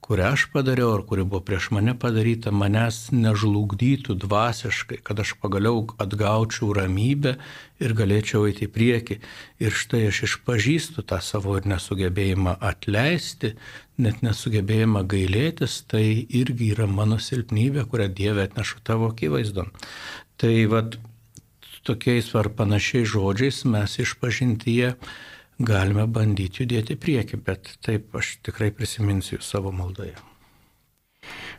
kurią 0.01 0.31
aš 0.33 0.47
padariau 0.53 0.95
ar 0.95 1.03
kuri 1.07 1.23
buvo 1.23 1.43
prieš 1.45 1.69
mane 1.75 1.93
padaryta, 1.97 2.51
manęs 2.51 3.11
nežlugdytų 3.13 4.15
dvasiškai, 4.23 4.97
kad 5.05 5.21
aš 5.21 5.35
pagaliau 5.43 5.83
atgaučiau 6.01 6.71
ramybę 6.77 7.35
ir 7.81 7.93
galėčiau 7.97 8.47
eiti 8.49 8.65
į 8.67 8.71
priekį. 8.77 9.19
Ir 9.61 9.77
štai 9.83 10.07
aš 10.09 10.23
išpažįstu 10.27 11.05
tą 11.05 11.21
savo 11.21 11.55
ir 11.59 11.69
nesugebėjimą 11.69 12.57
atleisti, 12.71 13.53
net 14.01 14.25
nesugebėjimą 14.25 15.05
gailėtis, 15.13 15.83
tai 15.85 16.03
irgi 16.41 16.73
yra 16.73 16.89
mano 16.89 17.21
silpnybė, 17.21 17.85
kurią 17.85 18.09
Dieve 18.17 18.49
atnešu 18.49 18.81
tavo 18.87 19.13
akivaizdon. 19.13 19.69
Tai 20.41 20.55
vad 20.73 20.97
tokiais 21.85 22.33
ar 22.37 22.49
panašiais 22.57 23.09
žodžiais 23.13 23.63
mes 23.69 23.99
išpažintyje 24.01 24.95
galime 25.65 26.08
bandyti 26.08 26.63
judėti 26.63 26.97
prieki, 27.00 27.38
bet 27.38 27.76
taip 27.86 28.15
aš 28.17 28.38
tikrai 28.45 28.71
prisiminsiu 28.76 29.41
savo 29.41 29.71
maldoje. 29.76 30.15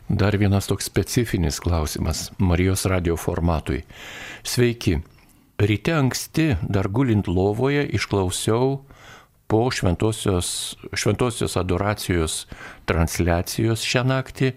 Dar 0.09 0.35
vienas 0.37 0.67
toks 0.67 0.89
specifinis 0.89 1.61
klausimas 1.63 2.27
Marijos 2.37 2.83
radio 2.91 3.15
formatui. 3.17 3.83
Sveiki, 4.43 4.97
ryte 5.57 5.93
anksti, 5.95 6.47
dar 6.67 6.89
gulint 6.91 7.27
lovoje, 7.27 7.85
išklausiau 7.95 8.81
po 9.47 9.61
šventosios, 9.71 10.75
šventosios 10.93 11.55
adoracijos 11.59 12.43
transliacijos 12.89 13.85
šią 13.87 14.03
naktį, 14.11 14.53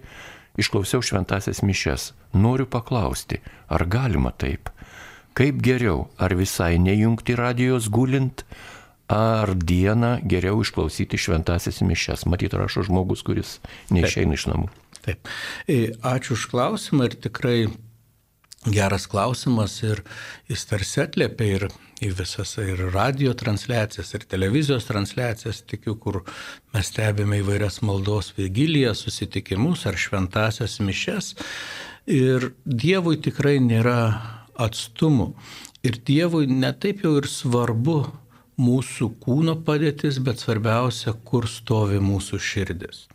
išklausiau 0.59 1.03
šventasias 1.05 1.63
mišes. 1.63 2.11
Noriu 2.35 2.67
paklausti, 2.67 3.39
ar 3.71 3.87
galima 3.87 4.33
taip? 4.35 4.69
Kaip 5.37 5.61
geriau, 5.63 6.09
ar 6.17 6.33
visai 6.35 6.75
nejungti 6.81 7.37
radijos 7.37 7.87
gulint, 7.93 8.43
ar 9.07 9.53
dieną 9.55 10.17
geriau 10.27 10.61
išklausyti 10.63 11.19
šventasias 11.19 11.81
mišes? 11.81 12.25
Matyt, 12.27 12.55
rašo 12.57 12.83
žmogus, 12.87 13.23
kuris 13.23 13.57
neišeina 13.93 14.35
iš 14.35 14.47
namų. 14.51 14.71
Taip. 15.05 15.29
E, 15.67 15.93
ačiū 16.03 16.35
už 16.35 16.47
klausimą 16.51 17.07
ir 17.07 17.15
tikrai 17.27 17.59
geras 18.67 19.07
klausimas 19.07 19.79
ir 19.83 20.01
jis 20.49 20.65
tarsi 20.67 21.01
atliepia 21.05 21.47
ir 21.55 21.67
į 22.03 22.11
visas 22.19 22.53
ir 22.61 22.81
radio 22.93 23.33
transliacijas, 23.37 24.13
ir 24.13 24.25
televizijos 24.29 24.85
transliacijas, 24.89 25.63
tikiu, 25.69 25.95
kur 25.95 26.21
mes 26.75 26.91
stebime 26.91 27.39
įvairias 27.41 27.81
maldos 27.85 28.33
vigilijas, 28.37 29.01
susitikimus 29.05 29.87
ar 29.89 29.97
šventasias 29.97 30.79
mišes. 30.83 31.33
Ir 32.07 32.51
Dievui 32.65 33.17
tikrai 33.23 33.57
nėra 33.63 33.97
atstumų. 34.59 35.31
Ir 35.87 35.99
Dievui 36.05 36.47
netaip 36.51 37.03
jau 37.05 37.17
ir 37.21 37.27
svarbu 37.31 37.99
mūsų 38.57 39.11
kūno 39.23 39.57
padėtis, 39.67 40.17
bet 40.23 40.41
svarbiausia, 40.41 41.13
kur 41.27 41.47
stovi 41.49 42.01
mūsų 42.01 42.39
širdis. 42.41 43.05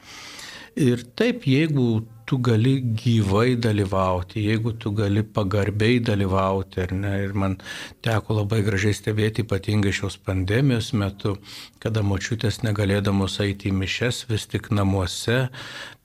Ir 0.77 1.03
taip, 1.17 1.45
jeigu 1.45 2.07
tu 2.25 2.39
gali 2.39 2.79
gyvai 2.81 3.57
dalyvauti, 3.61 4.41
jeigu 4.41 4.73
tu 4.81 4.91
gali 4.97 5.23
pagarbiai 5.23 5.99
dalyvauti, 6.01 6.87
ne. 6.97 7.11
Ir 7.27 7.35
man 7.37 7.59
teko 8.01 8.39
labai 8.39 8.63
gražiai 8.65 8.97
stebėti, 8.97 9.45
ypatingai 9.45 9.93
šios 9.93 10.17
pandemijos 10.17 10.93
metu, 10.97 11.35
kada 11.83 12.01
močiutės 12.01 12.63
negalėdamos 12.65 13.37
eiti 13.45 13.69
į 13.69 13.75
mišes, 13.83 14.23
vis 14.31 14.49
tik 14.49 14.71
namuose, 14.73 15.51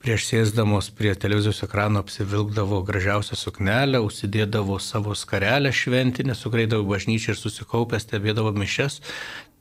prieš 0.04 0.28
sėsdamos 0.28 0.90
prie 0.98 1.14
televizijos 1.16 1.62
ekrano 1.64 2.04
apsivilkdavo 2.04 2.82
gražiausią 2.84 3.38
suknelę, 3.40 4.02
užsidėdavo 4.04 4.76
savo 4.84 5.16
skarelę 5.16 5.72
šventinę, 5.72 6.36
sukreidavo 6.36 6.84
bažnyčią 6.92 7.32
ir 7.32 7.40
susikaupę 7.40 7.96
stebėdavo 8.04 8.52
mišes. 8.52 9.00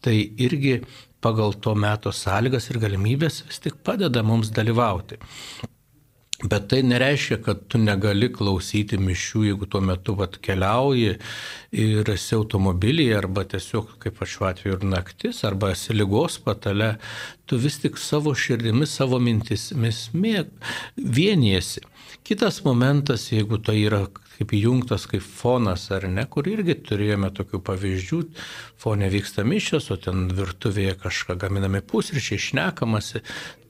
Tai 0.03 0.13
irgi 0.13 0.81
pagal 1.21 1.55
to 1.61 1.73
meto 1.75 2.13
sąlygas 2.13 2.69
ir 2.71 2.81
galimybės 2.83 3.41
vis 3.47 3.63
tik 3.63 3.81
padeda 3.83 4.23
mums 4.23 4.53
dalyvauti. 4.53 5.17
Bet 6.37 6.67
tai 6.69 6.83
nereiškia, 6.85 7.39
kad 7.41 7.63
tu 7.65 7.79
negali 7.81 8.27
klausyti 8.29 8.99
mišių, 9.01 9.39
jeigu 9.47 9.65
tuo 9.73 9.79
metu 9.81 10.13
vat, 10.19 10.35
keliauji 10.37 11.15
ir 11.73 12.11
esi 12.13 12.35
automobilyje, 12.37 13.15
arba 13.17 13.41
tiesiog, 13.49 13.95
kaip 14.03 14.21
aš 14.21 14.35
šiuo 14.35 14.45
atveju, 14.51 14.75
ir 14.77 14.85
naktis, 14.91 15.39
arba 15.49 15.71
esi 15.73 15.97
lygos 15.97 16.37
patale, 16.45 16.91
tu 17.49 17.57
vis 17.57 17.79
tik 17.81 17.97
savo 17.97 18.35
širdimi, 18.37 18.85
savo 18.85 19.17
mintismis 19.17 20.03
mėg, 20.13 20.53
vieniesi. 21.17 21.81
Kitas 22.21 22.61
momentas, 22.67 23.31
jeigu 23.33 23.57
tai 23.57 23.79
yra 23.87 24.03
kaip 24.37 24.53
įjungtas 24.57 25.07
kaip 25.09 25.25
fonas 25.25 25.87
ar 25.95 26.07
ne, 26.11 26.25
kur 26.29 26.47
irgi 26.49 26.77
turėjome 26.87 27.31
tokių 27.35 27.61
pavyzdžių, 27.67 28.21
fone 28.79 29.09
vyksta 29.13 29.45
mišios, 29.47 29.89
o 29.93 29.97
ten 30.01 30.27
virtuvėje 30.37 30.97
kažką 31.03 31.37
gaminami 31.41 31.81
pusryčiai, 31.85 32.41
šnekamasi, 32.49 33.23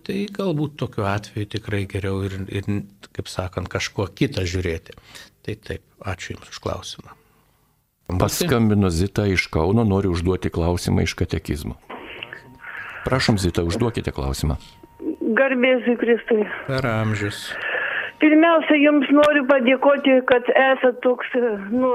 tai 0.08 0.26
galbūt 0.32 0.78
tokiu 0.80 1.08
atveju 1.08 1.52
tikrai 1.58 1.86
geriau 1.90 2.24
ir, 2.28 2.40
ir 2.48 2.68
kaip 3.16 3.32
sakant, 3.32 3.72
kažkuo 3.72 4.08
kitą 4.12 4.46
žiūrėti. 4.48 4.96
Tai 5.44 5.56
taip, 5.64 5.84
ačiū 6.04 6.36
Jums 6.36 6.52
už 6.52 6.62
klausimą. 6.64 7.16
Paskambino 8.20 8.90
Zita 8.90 9.26
iš 9.28 9.50
Kauno, 9.52 9.84
noriu 9.84 10.14
užduoti 10.16 10.52
klausimą 10.54 11.04
iš 11.04 11.16
katekizmo. 11.20 11.76
Prašom, 13.04 13.40
Zita, 13.40 13.64
užduokite 13.68 14.12
klausimą. 14.16 14.58
Garbėsiu 15.36 15.96
Kristui. 16.00 16.48
Per 16.68 16.88
amžius. 16.88 17.50
Pirmiausia, 18.22 18.80
jums 18.82 19.10
noriu 19.14 19.44
padėkoti, 19.50 20.16
kad 20.30 20.48
esate 20.50 20.98
toks, 21.06 21.30
nu, 21.70 21.92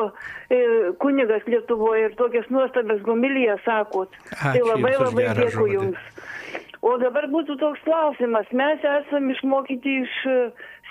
e, 0.52 0.60
kunigas 1.02 1.42
Lietuvoje 1.50 2.08
ir 2.10 2.14
tokias 2.20 2.46
nuostabias 2.54 3.02
homilijas 3.08 3.62
sakot. 3.66 4.14
Ačiū 4.36 4.52
tai 4.52 4.62
labai 4.68 4.94
labai 5.00 5.26
dėkui 5.40 5.56
žodį. 5.56 5.74
jums. 5.74 6.62
O 6.82 6.96
dabar 6.98 7.26
būtų 7.30 7.58
toks 7.58 7.82
klausimas. 7.86 8.46
Mes 8.54 8.86
esame 8.96 9.34
išmokyti 9.34 9.98
iš 10.04 10.16
e, 10.30 10.38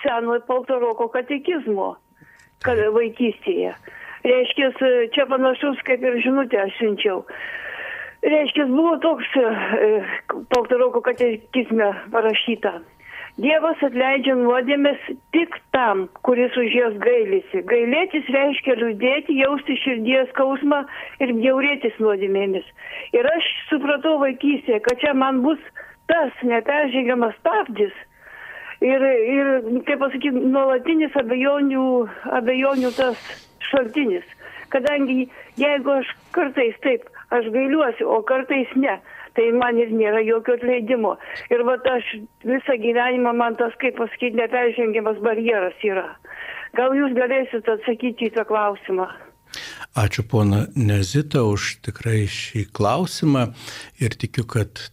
senojo 0.04 0.44
paltaroko 0.48 1.08
katekizmo 1.12 1.94
kad 2.64 2.78
vaikystėje. 2.94 3.74
Reiškia, 4.22 4.70
čia 5.14 5.26
panašus 5.30 5.80
kaip 5.86 6.04
ir 6.06 6.20
žinutė 6.22 6.60
aš 6.62 6.76
siunčiau. 6.78 7.22
Reiškia, 8.22 8.68
buvo 8.70 8.94
toks 9.02 9.26
e, 9.34 9.46
paltaroko 10.52 11.02
katekizme 11.02 11.88
parašyta. 12.14 12.76
Dievas 13.40 13.80
atleidžia 13.80 14.34
nuodėmės 14.36 15.00
tik 15.32 15.54
tam, 15.72 16.04
kuris 16.26 16.52
už 16.60 16.74
jas 16.76 16.96
gailisi. 17.00 17.62
Gailėtis 17.64 18.28
reiškia 18.28 18.76
liūdėti, 18.76 19.38
jausti 19.40 19.76
širdies 19.80 20.28
skausmą 20.34 20.82
ir 21.24 21.32
bjaurėtis 21.38 21.96
nuodėmėmis. 22.02 22.66
Ir 23.16 23.28
aš 23.30 23.48
supratau 23.70 24.18
vaikystėje, 24.20 24.82
kad 24.84 25.00
čia 25.00 25.14
man 25.16 25.40
bus 25.46 25.62
tas 26.12 26.44
neperžengiamas 26.44 27.32
stabdis. 27.40 27.94
Ir, 28.84 29.00
ir 29.00 29.50
kaip 29.88 30.02
pasakyti, 30.02 30.44
nuolatinis 30.52 31.16
abejonių, 31.16 31.88
abejonių 32.36 32.92
tas 32.98 33.26
šaltinis. 33.70 34.28
Kadangi 34.74 35.24
jeigu 35.60 35.96
aš 36.02 36.12
kartais 36.36 36.76
taip, 36.84 37.08
aš 37.32 37.48
gailiuosi, 37.54 38.04
o 38.04 38.20
kartais 38.28 38.68
ne, 38.76 38.98
tai 39.36 39.48
man 39.56 39.80
ir 39.80 39.92
nėra 39.94 40.22
jokio 40.26 40.56
atleidimo. 40.58 41.16
Ir 41.52 41.64
va 41.68 41.78
aš 41.94 42.14
visą 42.46 42.78
gyvenimą 42.84 43.34
man 43.36 43.58
tas, 43.60 43.74
kaip 43.82 43.98
pasakyti, 44.00 44.38
neperžengiamas 44.40 45.20
barjeras 45.24 45.84
yra. 45.86 46.08
Gal 46.78 46.96
jūs 46.96 47.12
galėsite 47.16 47.76
atsakyti 47.76 48.30
į 48.30 48.34
tą 48.36 48.46
klausimą? 48.48 49.10
Ačiū 49.98 50.24
pona 50.24 50.64
Nezita 50.76 51.42
už 51.44 51.82
tikrai 51.84 52.24
šį 52.24 52.70
klausimą 52.72 53.50
ir 54.00 54.16
tikiu, 54.16 54.46
kad 54.48 54.88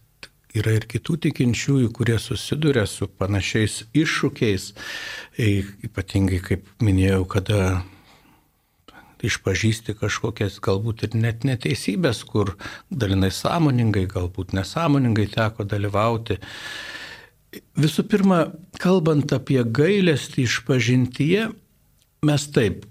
yra 0.56 0.74
ir 0.76 0.84
kitų 0.90 1.16
tikinčiųjų, 1.26 1.88
kurie 1.96 2.18
susiduria 2.20 2.84
su 2.90 3.08
panašiais 3.08 3.84
iššūkiais, 3.96 4.66
ypatingai, 5.88 6.42
kaip 6.44 6.68
minėjau, 6.84 7.22
kada 7.30 7.60
išpažįsti 9.28 9.96
kažkokias 10.00 10.58
galbūt 10.64 11.04
ir 11.06 11.16
net 11.18 11.44
neteisybės, 11.48 12.22
kur 12.28 12.54
dalinai 12.90 13.32
sąmoningai, 13.34 14.06
galbūt 14.10 14.54
nesąmoningai 14.56 15.28
teko 15.34 15.66
dalyvauti. 15.68 16.38
Visų 17.80 18.06
pirma, 18.10 18.44
kalbant 18.78 19.32
apie 19.34 19.60
gailestį 19.64 20.46
išpažintyje, 20.46 21.48
mes 22.26 22.46
taip 22.54 22.84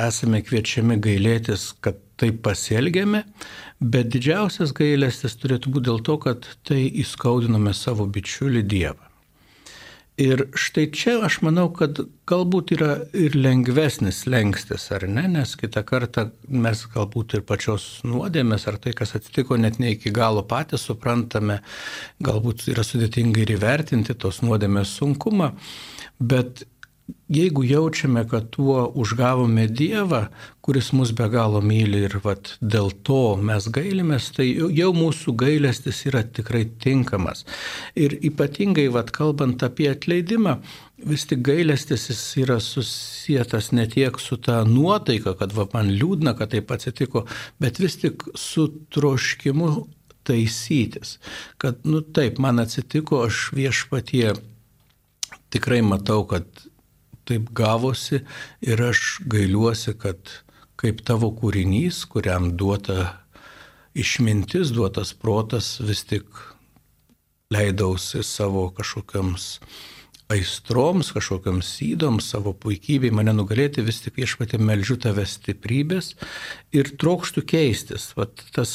esame 0.00 0.42
kviečiami 0.44 0.98
gailėtis, 1.02 1.70
kad 1.80 1.98
taip 2.20 2.42
pasielgėme, 2.44 3.24
bet 3.80 4.12
didžiausias 4.12 4.72
gailestis 4.76 5.36
turėtų 5.40 5.72
būti 5.74 5.88
dėl 5.90 6.00
to, 6.04 6.16
kad 6.22 6.48
tai 6.68 6.86
įskaudiname 7.02 7.74
savo 7.76 8.06
bičiulį 8.08 8.64
Dievą. 8.68 9.05
Ir 10.16 10.46
štai 10.56 10.86
čia 10.96 11.18
aš 11.26 11.42
manau, 11.44 11.66
kad 11.76 11.98
galbūt 12.28 12.70
yra 12.72 12.92
ir 13.12 13.34
lengvesnis 13.36 14.22
lengstis, 14.24 14.86
ar 14.96 15.04
ne, 15.04 15.26
nes 15.28 15.50
kitą 15.60 15.82
kartą 15.84 16.30
mes 16.48 16.86
galbūt 16.94 17.34
ir 17.36 17.42
pačios 17.44 17.84
nuodėmės, 18.08 18.64
ar 18.70 18.78
tai, 18.80 18.94
kas 18.96 19.12
atsitiko, 19.18 19.58
net 19.60 19.76
ne 19.82 19.92
iki 19.92 20.14
galo 20.16 20.40
patys 20.48 20.86
suprantame, 20.88 21.58
galbūt 22.24 22.64
yra 22.72 22.86
sudėtinga 22.88 23.44
ir 23.44 23.52
įvertinti 23.58 24.16
tos 24.16 24.40
nuodėmės 24.40 24.96
sunkumą, 25.02 25.50
bet 26.16 26.64
jeigu 27.28 27.64
jaučiame, 27.64 28.28
kad 28.28 28.50
tuo 28.50 28.86
užgavome 28.94 29.66
Dievą, 29.66 30.26
kuris 30.60 30.92
mus 30.92 31.12
be 31.14 31.28
galo 31.30 31.60
myli 31.62 32.04
ir 32.06 32.18
vat, 32.24 32.52
dėl 32.60 32.90
to 33.06 33.36
mes 33.48 33.66
gailimės, 33.70 34.30
tai 34.36 34.46
jau 34.54 34.92
mūsų 34.94 35.34
gailestis 35.38 36.04
yra 36.10 36.22
tikrai 36.22 36.64
tinkamas. 36.82 37.44
Ir 37.98 38.16
ypatingai, 38.30 38.86
vat, 38.94 39.10
kalbant 39.14 39.62
apie 39.66 39.88
atleidimą, 39.90 40.58
vis 41.06 41.26
tik 41.30 41.42
gailestis 41.46 42.08
jis 42.10 42.22
yra 42.42 42.60
susijęs 42.62 43.72
ne 43.76 43.86
tiek 43.90 44.18
su 44.22 44.38
ta 44.38 44.62
nuotaika, 44.66 45.36
kad 45.38 45.54
va, 45.54 45.68
man 45.74 45.92
liūdna, 45.94 46.36
kad 46.38 46.54
taip 46.54 46.70
atsitiko, 46.74 47.26
bet 47.62 47.82
vis 47.82 47.98
tik 48.02 48.26
su 48.34 48.68
troškimu 48.94 49.72
taisytis. 50.26 51.18
Kad, 51.62 51.82
nu 51.86 52.02
taip, 52.02 52.38
man 52.42 52.62
atsitiko, 52.62 53.22
aš 53.26 53.50
viešpatie 53.54 54.32
tikrai 55.54 55.82
matau, 55.86 56.24
kad 56.26 56.46
taip 57.28 57.50
gavosi 57.56 58.22
ir 58.64 58.82
aš 58.88 59.20
gailiuosi, 59.26 59.96
kad 59.98 60.32
kaip 60.80 61.02
tavo 61.08 61.32
kūrinys, 61.34 62.04
kuriam 62.10 62.52
duota 62.56 63.12
išmintis, 63.96 64.72
duotas 64.76 65.14
protas, 65.16 65.76
vis 65.80 66.04
tik 66.04 66.28
leidausi 67.52 68.22
savo 68.26 68.68
kažkokiams 68.76 69.56
aistroms, 70.28 71.12
kažkokiams 71.14 71.68
sydoms, 71.78 72.26
savo 72.32 72.50
puikybei 72.58 73.12
mane 73.14 73.30
nugalėti, 73.36 73.84
vis 73.86 74.00
tik 74.02 74.18
viešpatė 74.18 74.58
melžiu 74.58 74.98
tave 74.98 75.22
stiprybės 75.28 76.14
ir 76.74 76.90
trokštų 76.98 77.44
keistis. 77.46 78.10
Vat 78.18 78.42
tas 78.56 78.72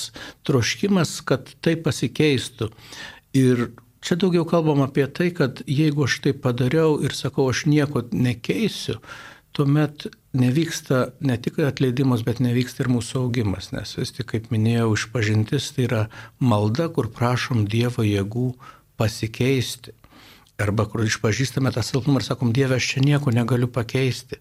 troškimas, 0.47 1.17
kad 1.27 1.51
tai 1.59 1.75
pasikeistų. 1.75 2.71
Ir 3.35 3.67
čia 4.01 4.17
daugiau 4.17 4.45
kalbam 4.49 4.81
apie 4.85 5.05
tai, 5.07 5.29
kad 5.35 5.61
jeigu 5.67 6.07
aš 6.07 6.19
tai 6.25 6.33
padariau 6.33 6.97
ir 7.05 7.13
sakau, 7.17 7.49
aš 7.53 7.65
nieko 7.69 8.03
nekeisiu, 8.11 8.97
tuomet 9.55 10.07
nevyksta 10.33 11.11
ne 11.19 11.37
tik 11.37 11.59
atleidimas, 11.59 12.23
bet 12.27 12.39
nevyksta 12.43 12.85
ir 12.85 12.91
mūsų 12.91 13.25
augimas, 13.25 13.71
nes 13.75 13.97
vis 13.99 14.13
tik, 14.15 14.29
kaip 14.31 14.51
minėjau, 14.53 14.93
išpažintis 14.95 15.71
tai 15.75 15.87
yra 15.89 16.03
malda, 16.39 16.87
kur 16.93 17.11
prašom 17.11 17.65
Dievo 17.69 18.05
jėgų 18.07 18.51
pasikeisti. 18.99 19.95
Arba 20.61 20.85
kur 20.85 21.03
išpažįstame 21.03 21.71
tą 21.73 21.81
silpnumą 21.83 22.21
ir 22.21 22.27
sakom, 22.27 22.51
Dieve, 22.53 22.77
aš 22.77 22.93
čia 22.93 23.01
nieko 23.03 23.33
negaliu 23.33 23.67
pakeisti. 23.71 24.37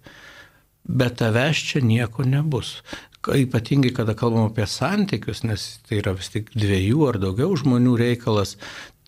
Bet 0.84 1.18
tavęs 1.20 1.62
čia 1.70 1.80
nieko 1.84 2.26
nebus. 2.28 2.80
Ypatingai, 3.20 3.92
kada 3.92 4.14
kalbam 4.16 4.48
apie 4.48 4.64
santykius, 4.68 5.42
nes 5.44 5.64
tai 5.88 5.98
yra 6.00 6.14
vis 6.16 6.30
tik 6.32 6.52
dviejų 6.56 7.08
ar 7.08 7.18
daugiau 7.20 7.56
žmonių 7.56 7.96
reikalas, 8.00 8.54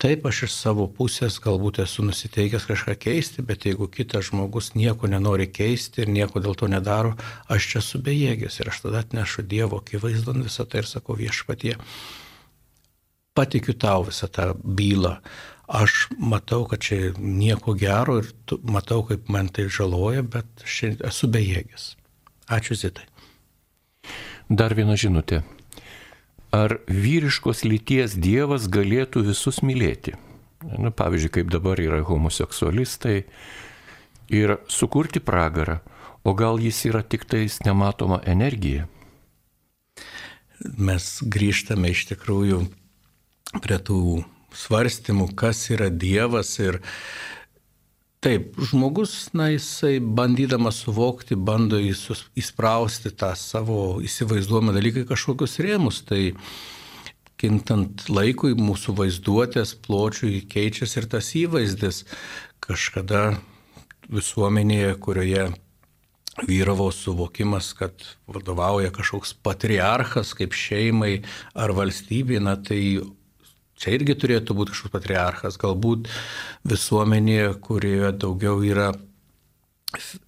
taip 0.01 0.25
aš 0.27 0.43
iš 0.47 0.55
savo 0.55 0.87
pusės 0.91 1.39
galbūt 1.43 1.81
esu 1.83 2.05
nusiteikęs 2.07 2.67
kažką 2.69 2.97
keisti, 3.05 3.45
bet 3.45 3.67
jeigu 3.67 3.87
kitas 3.91 4.29
žmogus 4.31 4.73
nieko 4.75 5.07
nenori 5.07 5.47
keisti 5.47 6.03
ir 6.03 6.11
nieko 6.11 6.43
dėl 6.43 6.57
to 6.59 6.67
nedaro, 6.71 7.15
aš 7.47 7.69
čia 7.71 7.79
esu 7.83 8.03
bejėgis 8.03 8.59
ir 8.59 8.73
aš 8.73 8.83
tada 8.87 9.05
atnešu 9.05 9.45
Dievo 9.47 9.79
akivaizdon 9.83 10.43
visą 10.43 10.67
tai 10.67 10.83
ir 10.83 10.89
sakau 10.89 11.15
viešpatie, 11.19 11.77
patikiu 13.33 13.73
tau 13.79 14.05
visą 14.09 14.29
tą 14.29 14.51
bylą 14.63 15.17
aš 15.67 16.07
matau, 16.19 16.65
kad 16.65 16.79
čia 16.79 17.13
nieko 17.17 17.73
gero 17.73 18.19
ir 18.21 18.29
matau, 18.63 19.03
kaip 19.07 19.29
man 19.29 19.47
tai 19.47 19.67
žaloja, 19.71 20.23
bet 20.23 20.45
šiandien 20.65 21.07
esu 21.09 21.29
bejėgis. 21.31 21.93
Ačiū 22.51 22.77
Zitai. 22.77 23.07
Dar 24.49 24.75
viena 24.75 24.97
žinutė. 24.99 25.41
Ar 26.53 26.77
vyriškos 26.85 27.63
lyties 27.65 28.13
Dievas 28.13 28.67
galėtų 28.69 29.23
visus 29.25 29.63
mylėti? 29.65 30.13
Nu, 30.63 30.91
pavyzdžiui, 30.93 31.31
kaip 31.39 31.49
dabar 31.51 31.79
yra 31.81 32.03
homoseksualistai 32.05 33.23
ir 34.31 34.53
sukurti 34.69 35.19
pragarą, 35.19 35.79
o 36.23 36.35
gal 36.37 36.61
jis 36.61 36.85
yra 36.91 37.01
tik 37.01 37.25
tais 37.25 37.57
nematoma 37.65 38.21
energija? 38.29 38.85
Mes 40.77 41.17
grįžtame 41.25 41.89
iš 41.91 42.05
tikrųjų 42.13 42.61
prie 43.65 43.81
tų 43.81 44.21
svarstymų, 44.53 45.31
kas 45.35 45.65
yra 45.73 45.89
Dievas 45.89 46.53
ir 46.61 46.79
Taip, 48.23 48.53
žmogus, 48.55 49.33
na, 49.35 49.49
jisai 49.51 49.97
bandydamas 49.99 50.77
suvokti, 50.85 51.35
bando 51.35 51.75
įsprausti 51.75 53.11
tą 53.19 53.33
savo 53.35 53.97
įsivaizduojamą 53.99 54.71
dalyką 54.77 55.03
į 55.03 55.09
kažkokius 55.09 55.57
rėmus. 55.65 55.99
Tai 56.07 56.21
kintant 57.43 58.05
laikui 58.07 58.53
mūsų 58.55 58.95
vaizduotės 59.01 59.73
pločiui 59.83 60.39
keičiasi 60.47 61.01
ir 61.01 61.09
tas 61.11 61.33
įvaizdis. 61.35 62.05
Kažkada 62.63 63.25
visuomenėje, 64.07 64.93
kurioje 65.03 65.49
vyravo 66.47 66.87
suvokimas, 66.95 67.73
kad 67.75 68.07
vadovauja 68.31 68.93
kažkoks 68.95 69.35
patriarchas 69.43 70.31
kaip 70.39 70.55
šeimai 70.55 71.17
ar 71.59 71.75
valstybė, 71.75 72.39
na 72.39 72.55
tai 72.55 73.03
Čia 73.83 73.97
irgi 73.97 74.15
turėtų 74.15 74.55
būti 74.55 74.71
kažkoks 74.71 74.93
patriarchas, 74.93 75.59
galbūt 75.59 76.07
visuomenėje, 76.71 77.49
kurioje 77.65 78.13
daugiau 78.23 78.61
yra 78.63 78.93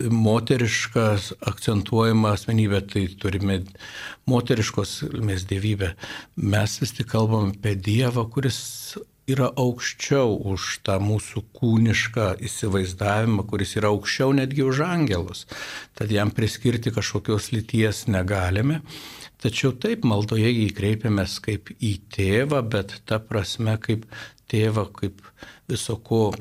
moteriškas 0.04 1.32
akcentuojama 1.50 2.36
asmenybė, 2.36 2.82
tai 2.92 3.08
turime 3.22 3.62
moteriškos 4.30 4.96
mes 5.26 5.48
dievybę. 5.50 5.94
Mes 6.36 6.78
vis 6.82 6.94
tik 7.00 7.10
kalbam 7.16 7.54
apie 7.54 7.76
Dievą, 7.88 8.28
kuris 8.30 8.60
yra 9.26 9.50
aukščiau 9.58 10.36
už 10.54 10.68
tą 10.86 11.00
mūsų 11.02 11.46
kūnišką 11.58 12.28
įsivaizdavimą, 12.46 13.48
kuris 13.50 13.74
yra 13.80 13.90
aukščiau 13.94 14.36
netgi 14.38 14.66
už 14.66 14.84
angelus. 14.86 15.46
Tad 15.98 16.14
jam 16.14 16.34
priskirti 16.36 16.94
kažkokios 16.94 17.50
lyties 17.56 18.06
negalime. 18.12 18.84
Tačiau 19.46 19.76
taip 19.78 20.08
maldoje 20.10 20.50
jį 20.50 20.70
kreipiamės 20.74 21.36
kaip 21.46 21.70
į 21.78 21.92
tėvą, 22.16 22.64
bet 22.66 22.96
ta 23.06 23.20
prasme 23.22 23.76
kaip 23.78 24.08
tėvą, 24.50 24.88
kaip 24.96 25.20
visoko 25.70 26.32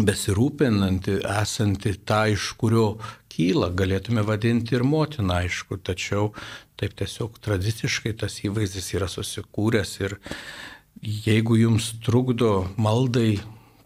besirūpinanti, 0.00 1.18
esanti 1.28 1.92
tą, 2.08 2.22
iš 2.32 2.54
kurio 2.60 2.86
kyla, 3.32 3.68
galėtume 3.76 4.24
vadinti 4.24 4.78
ir 4.78 4.84
motiną, 4.88 5.42
aišku, 5.44 5.76
tačiau 5.84 6.30
taip 6.80 6.96
tiesiog 6.96 7.36
tradiciškai 7.44 8.14
tas 8.22 8.38
įvaizdis 8.48 8.94
yra 8.96 9.08
susikūręs 9.12 9.92
ir 10.00 10.16
jeigu 11.04 11.60
jums 11.60 11.90
trukdo 12.04 12.70
maldai 12.80 13.42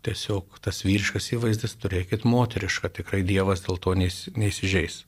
tiesiog 0.06 0.62
tas 0.62 0.84
vyriškas 0.86 1.32
įvaizdis, 1.34 1.74
turėkit 1.82 2.22
moterišką, 2.22 2.94
tikrai 3.00 3.24
Dievas 3.26 3.66
dėl 3.66 3.82
to 3.82 3.98
neįsižeis. 3.98 5.02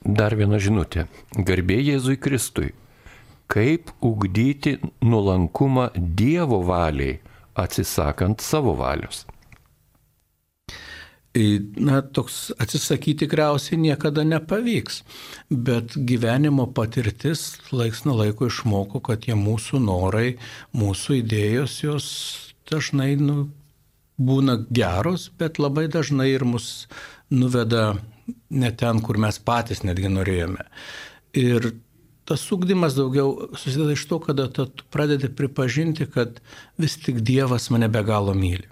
Dar 0.00 0.32
viena 0.36 0.56
žinutė. 0.56 1.06
Garbė 1.36 1.80
Jėzui 1.84 2.16
Kristui. 2.16 2.72
Kaip 3.50 3.90
ugdyti 4.00 4.78
nuolankumą 5.02 5.90
Dievo 5.96 6.62
valiai, 6.64 7.18
atsisakant 7.58 8.40
savo 8.40 8.76
valios? 8.78 9.26
Na, 11.30 12.00
toks 12.02 12.50
atsisakyti 12.58 13.26
tikriausiai 13.26 13.78
niekada 13.78 14.24
nepavyks, 14.26 15.02
bet 15.50 15.94
gyvenimo 15.94 16.66
patirtis 16.74 17.60
laiks 17.70 18.02
nuo 18.02 18.16
laiko 18.18 18.48
išmoko, 18.50 18.98
kad 18.98 19.22
tie 19.26 19.36
mūsų 19.38 19.78
norai, 19.84 20.40
mūsų 20.74 21.20
idėjos, 21.20 21.76
jos 21.84 22.08
dažnai 22.70 23.12
nu, 23.20 23.44
būna 24.18 24.58
geros, 24.74 25.28
bet 25.38 25.62
labai 25.62 25.86
dažnai 25.92 26.32
ir 26.32 26.42
mus 26.48 26.88
nuveda 27.30 27.92
ne 28.50 28.72
ten, 28.76 29.00
kur 29.04 29.18
mes 29.20 29.38
patys 29.38 29.84
netgi 29.86 30.10
norėjome. 30.12 30.66
Ir 31.38 31.72
tas 32.30 32.44
ūkdymas 32.54 32.94
daugiau 32.98 33.50
susideda 33.58 33.96
iš 33.96 34.06
to, 34.10 34.20
kada 34.22 34.46
tu 34.54 34.68
pradedi 34.94 35.30
pripažinti, 35.34 36.06
kad 36.10 36.38
vis 36.78 36.98
tik 37.02 37.24
Dievas 37.26 37.70
mane 37.74 37.90
be 37.90 38.04
galo 38.06 38.36
myli. 38.38 38.68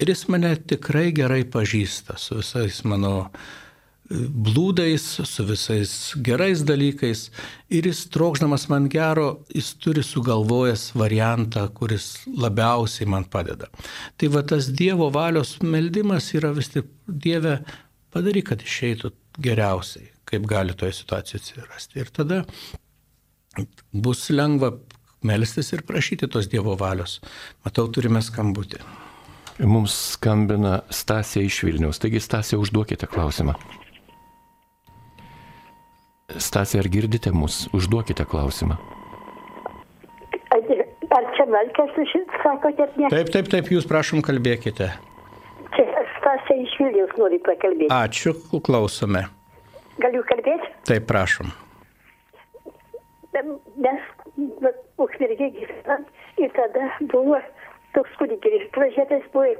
Ir 0.00 0.12
jis 0.12 0.26
mane 0.32 0.52
tikrai 0.68 1.10
gerai 1.16 1.44
pažįsta 1.48 2.18
su 2.20 2.36
visais 2.36 2.82
mano 2.84 3.12
e, 3.24 4.18
blūdais, 4.48 5.04
su 5.24 5.46
visais 5.48 5.92
gerais 6.24 6.64
dalykais. 6.68 7.30
Ir 7.72 7.88
jis 7.88 8.02
trokšdamas 8.12 8.68
man 8.72 8.90
gero, 8.92 9.28
jis 9.56 9.72
turi 9.80 10.04
sugalvojęs 10.04 10.90
variantą, 11.00 11.64
kuris 11.78 12.10
labiausiai 12.28 13.08
man 13.08 13.24
padeda. 13.32 13.70
Tai 14.20 14.32
va 14.36 14.44
tas 14.44 14.68
Dievo 14.68 15.08
valios 15.12 15.56
meldimas 15.64 16.28
yra 16.36 16.52
vis 16.56 16.72
tik 16.76 16.92
Dieve, 17.08 17.62
padaryk, 18.16 18.50
kad 18.50 18.64
išeitų 18.64 19.12
geriausiai, 19.44 20.10
kaip 20.28 20.48
gali 20.48 20.74
toje 20.78 20.96
situacijoje 20.96 21.42
atsirasti. 21.42 22.00
Ir 22.00 22.12
tada 22.16 22.42
bus 23.92 24.26
lengva 24.32 24.72
melstis 25.26 25.72
ir 25.72 25.84
prašyti 25.86 26.28
tos 26.30 26.48
Dievo 26.50 26.76
valios. 26.78 27.20
Matau, 27.64 27.88
turime 27.92 28.22
skambutį. 28.24 28.80
Mums 29.64 29.94
skambina 30.16 30.82
Stasė 30.92 31.46
iš 31.46 31.62
Vilniaus. 31.64 32.00
Taigi, 32.02 32.20
Stasė, 32.20 32.58
užduokite 32.60 33.08
klausimą. 33.08 33.56
Stasė, 36.36 36.82
ar 36.82 36.90
girdite 36.92 37.32
mus? 37.32 37.64
Užduokite 37.76 38.26
klausimą. 38.28 38.76
Ar 41.16 41.26
čia 41.36 41.46
Melkės, 41.48 41.94
sakote, 42.42 42.88
ne? 43.00 43.08
Taip, 43.12 43.30
taip, 43.32 43.48
taip, 43.48 43.70
jūs 43.72 43.86
prašom 43.88 44.20
kalbėkite. 44.26 44.90
Stasė 46.26 46.54
iš 46.58 46.72
Vilnius 46.80 47.12
nori 47.14 47.36
pakalbėti. 47.46 47.86
Ačiū, 47.94 48.32
klausome. 48.66 49.20
Galiu 50.02 50.24
kalbėti? 50.26 50.72
Taip, 50.88 51.04
prašom. 51.06 51.52
Mes 53.78 54.08
ukmergė 54.98 55.52
gyvenam 55.54 56.02
ir 56.42 56.50
tada 56.56 56.88
buvo 57.12 57.38
toks 57.94 58.16
kūdikėlis, 58.18 58.64
plažėtas 58.74 59.22
buvo 59.36 59.54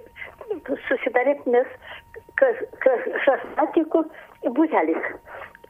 susidarė, 0.88 1.36
nes 1.54 1.70
šasmatiko 3.28 4.02
būtelis. 4.58 5.06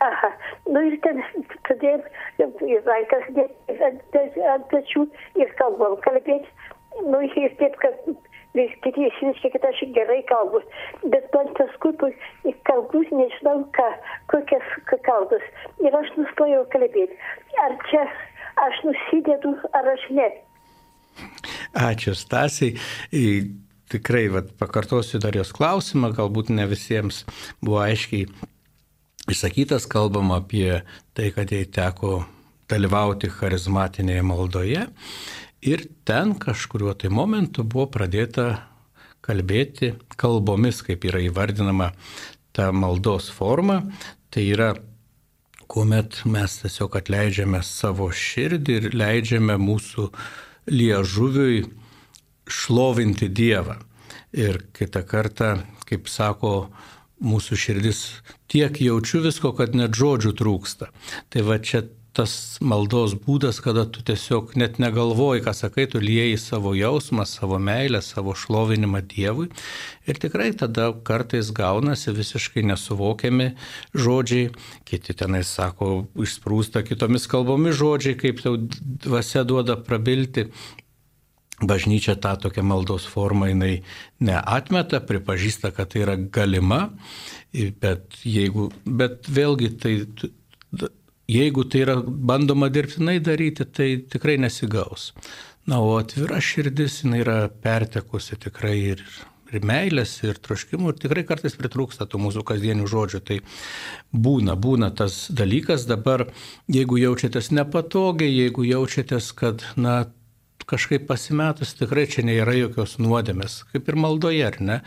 Aha, 0.07 0.30
nu 0.72 0.80
ir 0.88 0.97
ten 1.05 1.20
tada 1.68 1.92
ir 2.40 2.80
vaikas 2.88 3.28
ant 3.90 4.64
pečių 4.72 5.05
ir 5.44 5.53
kalbam 5.61 6.01
kalbėti. 6.09 6.49
Nu 7.05 7.20
ir 7.28 7.53
taip, 7.61 7.76
kad 7.84 8.01
kiti 8.85 9.07
išreiškia, 9.09 9.51
kad 9.55 9.67
aš 9.71 9.83
gerai 9.97 10.23
kalbu, 10.31 10.63
bet 11.13 11.29
man 11.35 11.53
paskui 11.59 12.13
kalbų 12.69 13.03
nežinau, 13.11 13.61
ką, 13.77 13.89
kokias 14.33 14.73
kalbas. 15.09 15.45
Ir 15.85 15.97
aš 16.01 16.11
nustojau 16.17 16.65
kalbėti. 16.73 17.21
Ar 17.65 17.77
čia 17.91 18.07
aš 18.67 18.83
nusidedu, 18.89 19.55
ar 19.77 19.93
aš 19.93 20.09
ne. 20.17 20.33
Ačiū, 21.77 22.17
Stasiai. 22.17 22.77
tikrai, 23.93 24.27
vat, 24.33 24.51
pakartosiu 24.59 25.21
dar 25.23 25.37
jos 25.37 25.53
klausimą, 25.55 26.11
galbūt 26.17 26.51
ne 26.51 26.67
visiems 26.67 27.23
buvo 27.63 27.79
aiškiai 27.85 28.27
išsakytas, 29.31 29.87
kalbam 29.91 30.33
apie 30.35 30.83
tai, 31.15 31.31
kad 31.35 31.53
jai 31.53 31.65
teko 31.71 32.25
dalyvauti 32.71 33.31
charizmatinėje 33.31 34.25
maldoje 34.27 34.87
ir 35.63 35.87
ten 36.05 36.35
kažkuriuo 36.39 36.95
tai 36.99 37.11
momentu 37.13 37.65
buvo 37.65 37.87
pradėta 37.93 38.67
kalbėti 39.27 39.95
kalbomis, 40.21 40.83
kaip 40.87 41.05
yra 41.09 41.23
įvardinama 41.27 41.93
ta 42.57 42.71
maldos 42.73 43.29
forma. 43.33 43.81
Tai 44.31 44.45
yra, 44.45 44.75
kuomet 45.67 46.23
mes 46.29 46.61
tiesiog 46.63 46.99
atleidžiame 47.01 47.63
savo 47.67 48.11
širdį 48.13 48.79
ir 48.81 48.89
leidžiame 48.95 49.57
mūsų 49.61 50.11
liežuviui 50.71 51.65
šlovinti 52.47 53.29
Dievą. 53.33 53.81
Ir 54.37 54.61
kitą 54.77 55.03
kartą, 55.09 55.51
kaip 55.89 56.11
sako 56.13 56.69
mūsų 57.25 57.57
širdis, 57.57 58.01
tiek 58.53 58.77
jaučiu 58.83 59.23
visko, 59.25 59.55
kad 59.57 59.75
net 59.79 59.97
žodžių 59.97 60.35
trūksta. 60.37 60.91
Tai 61.33 61.45
va 61.47 61.57
čia 61.63 61.87
tas 62.17 62.33
maldos 62.64 63.12
būdas, 63.27 63.59
kada 63.64 63.85
tu 63.93 64.01
tiesiog 64.07 64.55
net 64.61 64.79
negalvoji, 64.81 65.43
ką 65.45 65.53
sakai, 65.57 65.85
tu 65.91 66.01
lieji 66.01 66.39
savo 66.41 66.73
jausmą, 66.77 67.27
savo 67.29 67.59
meilę, 67.61 68.01
savo 68.05 68.33
šlovinimą 68.37 69.03
Dievui. 69.11 69.51
Ir 70.09 70.21
tikrai 70.23 70.49
tada 70.57 70.89
kartais 71.07 71.53
gaunasi 71.57 72.14
visiškai 72.17 72.64
nesuvokiami 72.71 73.51
žodžiai, 73.93 74.49
kiti 74.89 75.17
tenai 75.19 75.45
sako, 75.45 76.07
išsprūsta 76.25 76.85
kitomis 76.87 77.29
kalbomis 77.31 77.77
žodžiai, 77.77 78.17
kaip 78.21 78.41
tau 78.45 78.57
dvasia 78.59 79.45
duoda 79.45 79.77
prabilti. 79.77 80.49
Bažnyčia 81.57 82.19
tą 82.21 82.35
tokią 82.37 82.61
maldos 82.69 83.07
formą 83.09 83.47
jinai 83.49 83.79
neatmeta, 84.21 85.01
pripažįsta, 85.01 85.71
kad 85.73 85.89
tai 85.93 86.03
yra 86.05 86.17
galima, 86.21 86.91
bet, 87.81 88.19
jeigu, 88.29 88.69
bet 88.85 89.25
vėlgi 89.33 89.71
tai 89.81 89.95
jeigu 91.31 91.64
tai 91.68 91.85
yra 91.85 91.97
bandoma 92.03 92.68
dirbtinai 92.72 93.18
daryti, 93.20 93.66
tai 93.66 93.91
tikrai 94.11 94.37
nesigaus. 94.39 95.12
Na, 95.66 95.81
o 95.83 95.97
atvira 95.99 96.39
širdis, 96.39 97.01
jinai 97.03 97.24
yra 97.24 97.39
pertekusi 97.62 98.39
tikrai 98.39 98.77
ir, 98.93 99.03
ir 99.51 99.64
meilės, 99.66 100.12
ir 100.22 100.39
troškimų, 100.39 100.93
ir 100.93 101.01
tikrai 101.03 101.24
kartais 101.27 101.59
pritrūksta 101.59 102.07
tų 102.07 102.20
mūsų 102.22 102.45
kasdienių 102.47 102.87
žodžių. 102.91 103.22
Tai 103.27 103.41
būna, 104.14 104.55
būna 104.55 104.93
tas 104.95 105.24
dalykas 105.35 105.89
dabar, 105.91 106.29
jeigu 106.70 107.01
jaučiatės 107.03 107.51
nepatogiai, 107.59 108.31
jeigu 108.45 108.68
jaučiatės, 108.68 109.33
kad, 109.35 109.66
na, 109.74 110.05
kažkaip 110.71 111.07
pasimetus, 111.07 111.75
tikrai 111.79 112.07
čia 112.11 112.25
nėra 112.27 112.57
jokios 112.57 112.97
nuodėmės, 113.03 113.61
kaip 113.71 113.89
ir 113.91 113.99
maldoje, 114.03 114.43
ar 114.47 114.59
ne? 114.61 114.81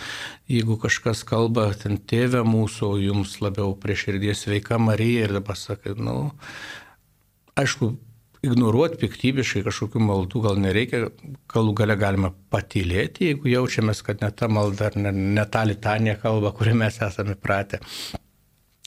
Jeigu 0.51 0.75
kažkas 0.81 1.23
kalba 1.27 1.69
ten 1.79 1.97
tėvę 1.97 2.43
mūsų, 2.47 2.91
jums 3.05 3.37
labiau 3.43 3.73
prie 3.79 3.95
širdies 3.99 4.45
sveika 4.45 4.79
Marija 4.81 5.27
ir 5.27 5.37
dabar 5.39 5.59
sakai, 5.59 5.95
nu, 5.95 6.17
aišku, 7.59 7.93
ignoruoti 8.45 8.99
piktybiškai 9.01 9.65
kažkokių 9.65 10.03
maldų 10.03 10.43
gal 10.45 10.59
nereikia, 10.63 11.09
galų 11.51 11.75
gale 11.81 11.99
galima 11.99 12.31
patylėti, 12.51 13.31
jeigu 13.31 13.51
jaučiamės, 13.51 14.03
kad 14.05 14.23
ne 14.23 14.31
ta 14.31 14.51
malda 14.51 14.91
ar 14.91 14.99
ne, 14.99 15.11
ne 15.11 15.45
ta 15.51 15.65
litanija 15.67 16.19
kalba, 16.21 16.53
kurią 16.55 16.75
mes 16.83 16.99
esame 17.07 17.35
pratę 17.39 17.81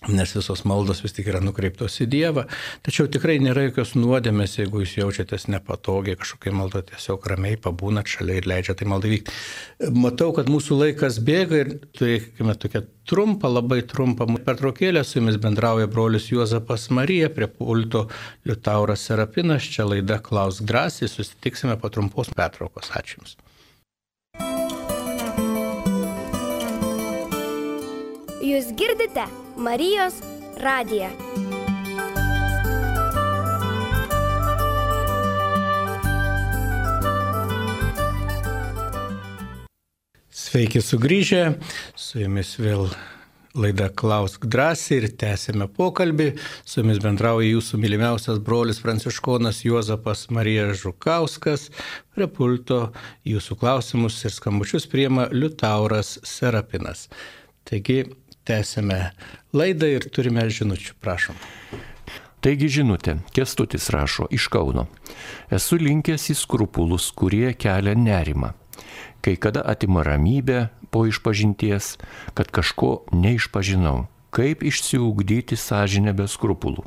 nes 0.09 0.35
visos 0.37 0.65
maldos 0.67 1.03
vis 1.05 1.15
tik 1.15 1.29
yra 1.31 1.41
nukreiptos 1.45 2.01
į 2.03 2.09
Dievą. 2.11 2.47
Tačiau 2.83 3.09
tikrai 3.13 3.37
nėra 3.43 3.69
jokios 3.69 3.95
nuodėmės, 3.99 4.57
jeigu 4.59 4.83
jūs 4.83 4.97
jaučiatės 4.99 5.47
nepatogiai 5.53 6.19
kažkokiai 6.19 6.55
maldo, 6.57 6.83
tiesiog 6.89 7.29
ramiai 7.31 7.59
pabūnat 7.63 8.11
šalia 8.11 8.41
ir 8.41 8.49
leidžia 8.51 8.75
tai 8.79 8.89
maldai 8.91 9.13
vykti. 9.15 9.37
Matau, 9.95 10.33
kad 10.37 10.51
mūsų 10.51 10.81
laikas 10.81 11.21
bėga 11.23 11.63
ir 11.63 11.73
turėkime 11.95 12.57
tokią 12.59 12.83
trumpą, 13.09 13.51
labai 13.53 13.83
trumpą 13.87 14.27
pertraukėlę. 14.47 15.05
Su 15.07 15.21
jumis 15.21 15.39
bendrauja 15.43 15.91
brolius 15.91 16.31
Juozapas 16.33 16.89
Marija, 16.91 17.31
prie 17.31 17.51
pulto 17.51 18.09
Liutauras 18.49 19.07
Serapinas. 19.07 19.71
Čia 19.71 19.87
laida 19.91 20.19
Klaus 20.23 20.63
drąsiai, 20.67 21.11
susitiksime 21.11 21.79
po 21.79 21.93
trumpos 21.95 22.33
pertraukos. 22.35 22.91
Ačiū 22.99 23.21
Jums. 23.23 23.39
Jūs 28.43 28.73
girdite 28.75 29.29
Marijos 29.57 30.15
radiją. 30.57 31.09
Sveiki 40.31 40.81
sugrįžę, 40.81 41.43
su 41.97 42.21
jumis 42.21 42.55
vėl 42.61 42.89
laida 43.53 43.91
Klausk 43.93 44.47
drąsiai 44.49 45.03
ir 45.03 45.07
tęsėme 45.21 45.69
pokalbį. 45.77 46.31
Su 46.65 46.81
jumis 46.81 47.03
bendrauja 47.05 47.53
jūsų 47.53 47.81
mylimiausias 47.81 48.41
brolis 48.41 48.81
Pranciškonas 48.85 49.63
Juozapas 49.67 50.27
Marija 50.33 50.71
Žukauskas. 50.73 51.69
Prie 52.17 52.29
pulto 52.29 52.87
jūsų 53.29 53.61
klausimus 53.61 54.19
ir 54.25 54.33
skambučius 54.33 54.89
priema 54.89 55.29
Liutauras 55.33 56.19
Serapinas. 56.25 57.09
Taigi 57.69 58.03
tęsėme 58.49 59.01
laidą 59.57 59.89
ir 59.99 60.09
turime 60.15 60.45
žinučių, 60.51 60.97
prašom. 61.03 61.39
Taigi 62.43 62.67
žinutė, 62.81 63.21
Kestutis 63.31 63.87
rašo 63.95 64.27
iš 64.35 64.49
Kauno. 64.51 64.89
Esu 65.47 65.79
linkęs 65.79 66.33
į 66.33 66.39
skrupulus, 66.41 67.13
kurie 67.15 67.53
kelia 67.55 67.95
nerimą. 67.95 68.51
Kai 69.23 69.37
kada 69.39 69.63
atima 69.63 70.03
ramybę 70.03 70.67
po 70.91 71.05
išpažinties, 71.07 71.97
kad 72.35 72.51
kažko 72.51 73.05
neišpažinau. 73.15 74.09
Kaip 74.35 74.65
išsiugdyti 74.67 75.55
sąžinę 75.55 76.17
be 76.19 76.27
skrupulų? 76.27 76.83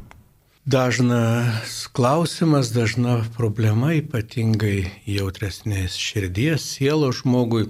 Dažnas 0.66 1.86
klausimas, 1.94 2.74
dažna 2.74 3.20
problema, 3.38 3.94
ypatingai 3.94 4.90
jautresnės 5.06 5.94
širdies, 5.94 6.66
sielo 6.66 7.12
žmogui. 7.14 7.70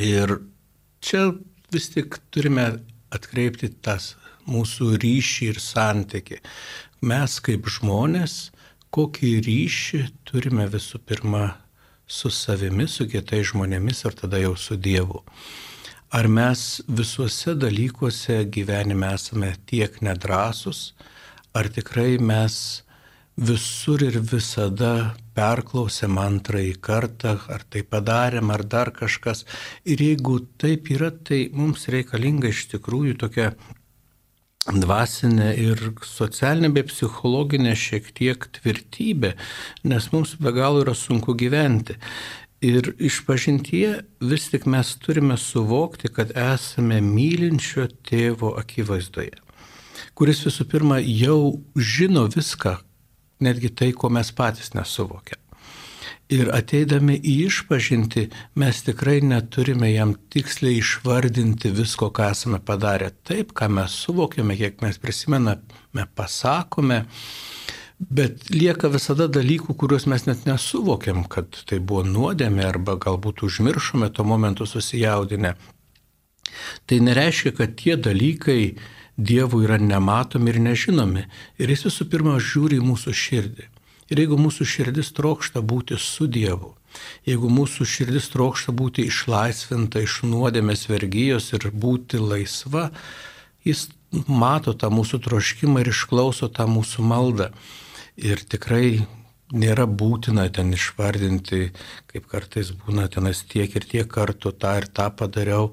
Ir 0.00 0.38
čia 1.04 1.36
vis 1.72 1.90
tik 1.92 2.18
turime 2.30 2.66
atkreipti 3.14 3.70
tas 3.82 4.14
mūsų 4.46 4.96
ryšį 5.02 5.50
ir 5.52 5.60
santyki. 5.62 6.40
Mes 7.02 7.38
kaip 7.44 7.68
žmonės, 7.70 8.50
kokį 8.94 9.32
ryšį 9.46 10.02
turime 10.28 10.66
visų 10.72 11.02
pirma 11.04 11.56
su 12.06 12.30
savimi, 12.30 12.86
su 12.88 13.08
kitais 13.10 13.50
žmonėmis 13.50 14.04
ir 14.06 14.14
tada 14.20 14.40
jau 14.40 14.54
su 14.56 14.78
Dievu. 14.78 15.22
Ar 16.14 16.28
mes 16.30 16.80
visuose 16.86 17.56
dalykuose 17.58 18.44
gyvenime 18.54 19.10
esame 19.18 19.50
tiek 19.66 19.98
nedrasus, 20.06 20.94
ar 21.52 21.66
tikrai 21.66 22.16
mes 22.22 22.82
visur 23.36 24.04
ir 24.06 24.20
visada 24.22 25.16
perklausėm 25.36 26.18
antrąjį 26.20 26.74
kartą, 26.88 27.36
ar 27.52 27.64
tai 27.70 27.84
padarėm, 27.84 28.50
ar 28.54 28.64
dar 28.64 28.92
kažkas. 28.96 29.44
Ir 29.84 30.02
jeigu 30.02 30.40
taip 30.60 30.90
yra, 30.94 31.10
tai 31.12 31.46
mums 31.52 31.88
reikalinga 31.92 32.52
iš 32.52 32.66
tikrųjų 32.74 33.18
tokia 33.22 33.50
dvasinė 34.66 35.52
ir 35.62 35.82
socialinė 36.02 36.72
bei 36.74 36.86
psichologinė 36.88 37.76
šiek 37.78 38.10
tiek 38.16 38.48
tvirtybė, 38.58 39.36
nes 39.86 40.10
mums 40.12 40.34
be 40.40 40.52
galo 40.56 40.82
yra 40.82 40.94
sunku 40.96 41.36
gyventi. 41.38 41.98
Ir 42.64 42.94
išpažintyje 42.98 43.90
vis 44.24 44.48
tik 44.50 44.64
mes 44.66 44.94
turime 44.98 45.36
suvokti, 45.38 46.08
kad 46.08 46.32
esame 46.32 47.02
mylinčio 47.04 47.86
tėvo 48.08 48.54
akivaizdoje, 48.58 49.36
kuris 50.16 50.40
visų 50.48 50.66
pirma 50.72 50.98
jau 51.04 51.60
žino 51.76 52.24
viską, 52.32 52.78
netgi 53.40 53.72
tai, 53.74 53.90
ko 53.92 54.10
mes 54.12 54.30
patys 54.36 54.72
nesuvokiam. 54.76 55.40
Ir 56.32 56.48
ateidami 56.50 57.14
į 57.22 57.36
išpažinti, 57.46 58.24
mes 58.58 58.80
tikrai 58.82 59.20
neturime 59.22 59.92
jam 59.92 60.16
tiksliai 60.34 60.80
išvardinti 60.80 61.70
visko, 61.70 62.08
ką 62.10 62.32
esame 62.34 62.58
padarę. 62.58 63.12
Taip, 63.22 63.52
ką 63.54 63.68
mes 63.76 63.94
suvokiame, 64.02 64.56
kiek 64.58 64.82
mes 64.82 64.98
prisimename, 64.98 66.08
pasakome, 66.18 67.04
bet 67.98 68.50
lieka 68.50 68.90
visada 68.90 69.28
dalykų, 69.30 69.76
kuriuos 69.78 70.08
mes 70.10 70.26
net 70.26 70.42
nesuvokiam, 70.50 71.22
kad 71.30 71.62
tai 71.70 71.78
buvo 71.78 72.02
nuodėmė 72.08 72.66
arba 72.66 72.98
galbūt 73.06 73.46
užmiršome 73.46 74.10
tuo 74.10 74.26
momentu 74.26 74.66
susijaudinę. 74.66 75.54
Tai 76.90 77.00
nereiškia, 77.06 77.54
kad 77.54 77.78
tie 77.78 77.94
dalykai 77.96 78.60
Dievui 79.16 79.64
yra 79.64 79.78
nematomi 79.80 80.52
ir 80.52 80.60
nežinomi. 80.60 81.24
Ir 81.58 81.72
jis 81.72 81.86
visų 81.88 82.08
pirma 82.12 82.36
žiūri 82.42 82.80
į 82.80 82.84
mūsų 82.84 83.14
širdį. 83.16 83.68
Ir 84.12 84.22
jeigu 84.22 84.38
mūsų 84.38 84.66
širdis 84.70 85.10
trokšta 85.16 85.62
būti 85.66 85.96
su 85.98 86.28
Dievu, 86.30 86.76
jeigu 87.26 87.48
mūsų 87.50 87.86
širdis 87.90 88.28
trokšta 88.30 88.74
būti 88.76 89.08
išlaisvinta 89.10 90.04
iš 90.04 90.20
nuodėmės 90.30 90.86
vergyjos 90.86 91.50
ir 91.56 91.66
būti 91.74 92.20
laisva, 92.22 92.90
jis 93.66 93.88
mato 94.30 94.76
tą 94.78 94.92
mūsų 94.94 95.20
troškimą 95.26 95.82
ir 95.82 95.90
išklauso 95.90 96.48
tą 96.48 96.68
mūsų 96.70 97.02
maldą. 97.02 97.50
Ir 98.16 98.40
tikrai 98.46 99.02
nėra 99.52 99.86
būtina 99.86 100.46
ten 100.54 100.70
išvardinti, 100.74 101.72
kaip 102.10 102.30
kartais 102.30 102.72
būna 102.84 103.08
tenas 103.12 103.42
tiek 103.42 103.74
ir 103.74 103.90
tiek 103.90 104.08
kartų 104.10 104.54
tą 104.54 104.76
ir 104.80 104.86
tą 104.86 105.10
padariau. 105.10 105.72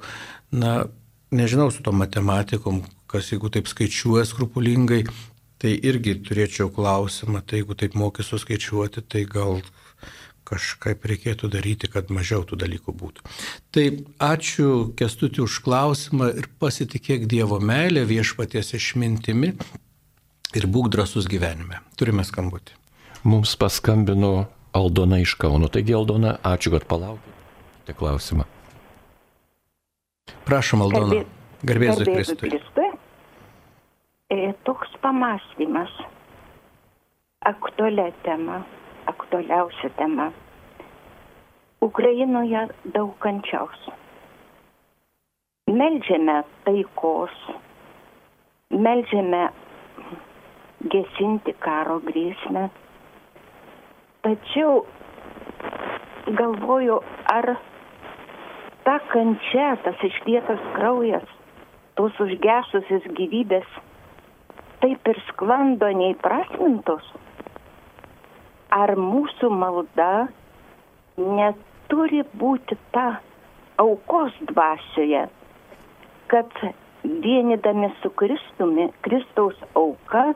Na, 0.52 0.88
nežinau 1.32 1.70
su 1.72 1.86
to 1.86 1.94
matematikom, 1.94 2.84
kas 3.14 3.30
jeigu 3.30 3.52
taip 3.54 3.70
skaičiuoja 3.70 4.26
skrupulingai, 4.26 5.04
tai 5.62 5.78
irgi 5.78 6.18
turėčiau 6.26 6.72
klausimą, 6.74 7.44
tai 7.46 7.62
jeigu 7.62 7.78
taip 7.80 7.96
mokysiu 8.00 8.42
skaičiuoti, 8.42 9.06
tai 9.06 9.24
gal 9.30 9.62
kažkaip 10.48 11.06
reikėtų 11.08 11.50
daryti, 11.54 11.88
kad 11.92 12.10
mažiau 12.14 12.44
tų 12.44 12.58
dalykų 12.66 12.94
būtų. 13.00 13.24
Tai 13.74 13.86
ačiū 14.28 14.92
Kestutį 15.00 15.46
už 15.46 15.62
klausimą 15.66 16.34
ir 16.42 16.50
pasitikėk 16.60 17.28
Dievo 17.32 17.62
meilę 17.64 18.04
viešpaties 18.10 18.74
išmintimi 18.76 19.54
ir 20.58 20.68
būk 20.68 20.92
drasus 20.94 21.30
gyvenime. 21.32 21.80
Turime 22.00 22.26
skambutį. 22.28 22.76
Mums 23.24 23.56
paskambino 23.56 24.50
Aldona 24.76 25.22
iš 25.24 25.38
Kauno. 25.40 25.70
Taigi, 25.72 25.96
Aldona, 25.96 26.36
ačiū, 26.44 26.74
kad 26.76 26.90
palaukite 26.90 27.96
klausimą. 27.96 28.50
Prašom, 30.44 30.84
Aldona. 30.84 31.24
Garbės 31.64 31.96
Garbėsiu 32.04 32.10
Kristui. 32.10 32.50
Kristui. 32.52 32.93
E, 34.34 34.54
toks 34.64 34.90
pamastymas. 35.02 35.92
Aktualia 37.46 38.12
tema, 38.24 38.62
aktualiausia 39.06 39.90
tema. 39.90 40.32
Ukrainoje 41.82 42.64
daug 42.96 43.12
kančiaus. 43.20 43.84
Meldžiame 45.80 46.38
taikos, 46.66 47.38
meldžiame 48.88 49.44
gesinti 50.96 51.54
karo 51.68 52.00
grėsmę. 52.10 52.66
Tačiau 54.26 54.82
galvoju, 56.42 57.00
ar 57.38 57.54
ta 58.90 59.00
kančia, 59.14 59.72
tas 59.86 60.06
išlietas 60.12 60.70
kraujas, 60.74 61.34
tos 61.94 62.24
užgesusios 62.28 63.12
gyvybės 63.20 63.82
taip 64.84 65.08
ir 65.08 65.20
sklando 65.30 65.88
neįprasmintos? 65.96 67.06
Ar 68.74 68.96
mūsų 69.00 69.50
malda 69.54 70.28
neturi 71.16 72.24
būti 72.42 72.76
ta 72.92 73.22
aukos 73.80 74.36
dvasioje, 74.50 75.28
kad 76.28 76.52
vienydami 77.04 77.92
su 78.02 78.12
Kristumi, 78.20 78.90
Kristaus 79.06 79.56
auka, 79.76 80.34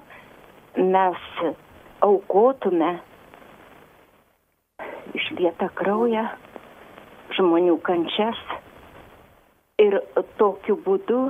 mes 0.77 1.27
aukotume 2.05 2.93
išlietą 5.17 5.69
kraują, 5.75 6.27
žmonių 7.35 7.77
kančias 7.83 8.39
ir 9.81 9.99
tokiu 10.39 10.77
būdu 10.85 11.21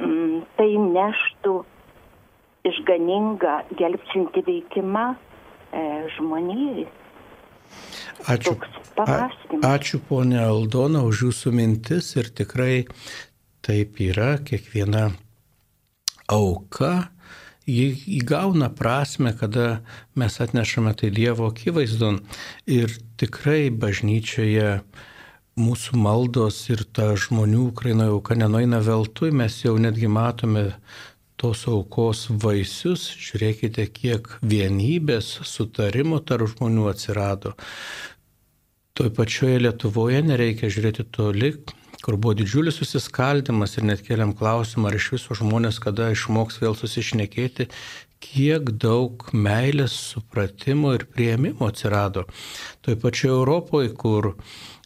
mm, 0.00 0.44
tai 0.56 0.70
neštų 0.80 1.56
išganingą, 2.70 3.56
gelbsinti 3.78 4.42
veikimą 4.46 5.06
e, 5.14 5.16
žmonijai. 6.16 6.86
Ačiū. 8.32 8.56
A, 8.96 9.28
ačiū 9.76 10.00
ponė 10.08 10.40
Aldona 10.46 11.02
už 11.04 11.26
jūsų 11.28 11.52
mintis 11.52 12.14
ir 12.16 12.30
tikrai 12.32 12.86
taip 13.66 13.98
yra, 14.00 14.36
kiekviena 14.46 15.10
auka, 16.32 17.10
ji 17.66 17.90
įgauna 18.20 18.70
prasme, 18.78 19.34
kada 19.36 19.82
mes 20.14 20.38
atnešame 20.40 20.94
tai 20.96 21.10
Dievo 21.14 21.50
akivaizdon 21.50 22.22
ir 22.70 22.94
tikrai 23.20 23.68
bažnyčioje 23.74 24.78
mūsų 25.56 25.98
maldos 25.98 26.60
ir 26.70 26.84
ta 26.94 27.14
žmonių 27.18 27.70
Ukrainoje 27.72 28.14
auka 28.14 28.36
nenueina 28.38 28.80
veltui, 28.84 29.32
mes 29.32 29.56
jau 29.64 29.74
netgi 29.80 30.08
matome 30.08 30.70
tos 31.40 31.66
aukos 31.68 32.26
vaisius, 32.42 33.06
žiūrėkite, 33.20 33.86
kiek 33.92 34.28
vienybės, 34.40 35.34
sutarimo 35.44 36.20
tarp 36.24 36.48
žmonių 36.54 36.88
atsirado. 36.92 37.54
Toj 38.96 39.12
pačioje 39.16 39.60
Lietuvoje 39.60 40.22
nereikia 40.24 40.70
žiūrėti 40.72 41.04
toli, 41.12 41.52
kur 42.00 42.16
buvo 42.16 42.36
didžiulis 42.38 42.78
susiskaldimas 42.80 43.76
ir 43.76 43.84
net 43.88 44.00
keliam 44.06 44.32
klausimą, 44.36 44.88
ar 44.88 44.96
iš 44.96 45.10
viso 45.16 45.36
žmonės 45.36 45.80
kada 45.84 46.08
išmoks 46.14 46.60
vėl 46.62 46.76
susišnekėti, 46.78 47.68
kiek 48.24 48.72
daug 48.80 49.26
meilės, 49.36 49.94
supratimo 50.14 50.94
ir 50.96 51.04
prieimimo 51.12 51.68
atsirado. 51.68 52.24
Toj 52.86 52.96
pačioje 53.02 53.34
Europoje, 53.34 53.92
kur 53.92 54.32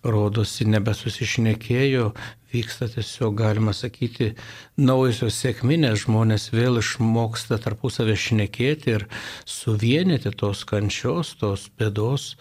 rodosi 0.04 0.64
nebesusišnekėjo, 0.70 2.10
vyksta 2.52 2.88
tiesiog, 2.90 3.36
galima 3.38 3.74
sakyti, 3.76 4.32
naujosios 4.80 5.36
sėkminės, 5.42 6.06
žmonės 6.06 6.48
vėl 6.54 6.80
išmoksta 6.80 7.60
tarpusavę 7.62 8.16
šnekėti 8.16 8.96
ir 8.96 9.06
suvienyti 9.44 10.32
tos 10.32 10.64
kančios, 10.68 11.34
tos 11.40 11.68
bėdos 11.78 12.34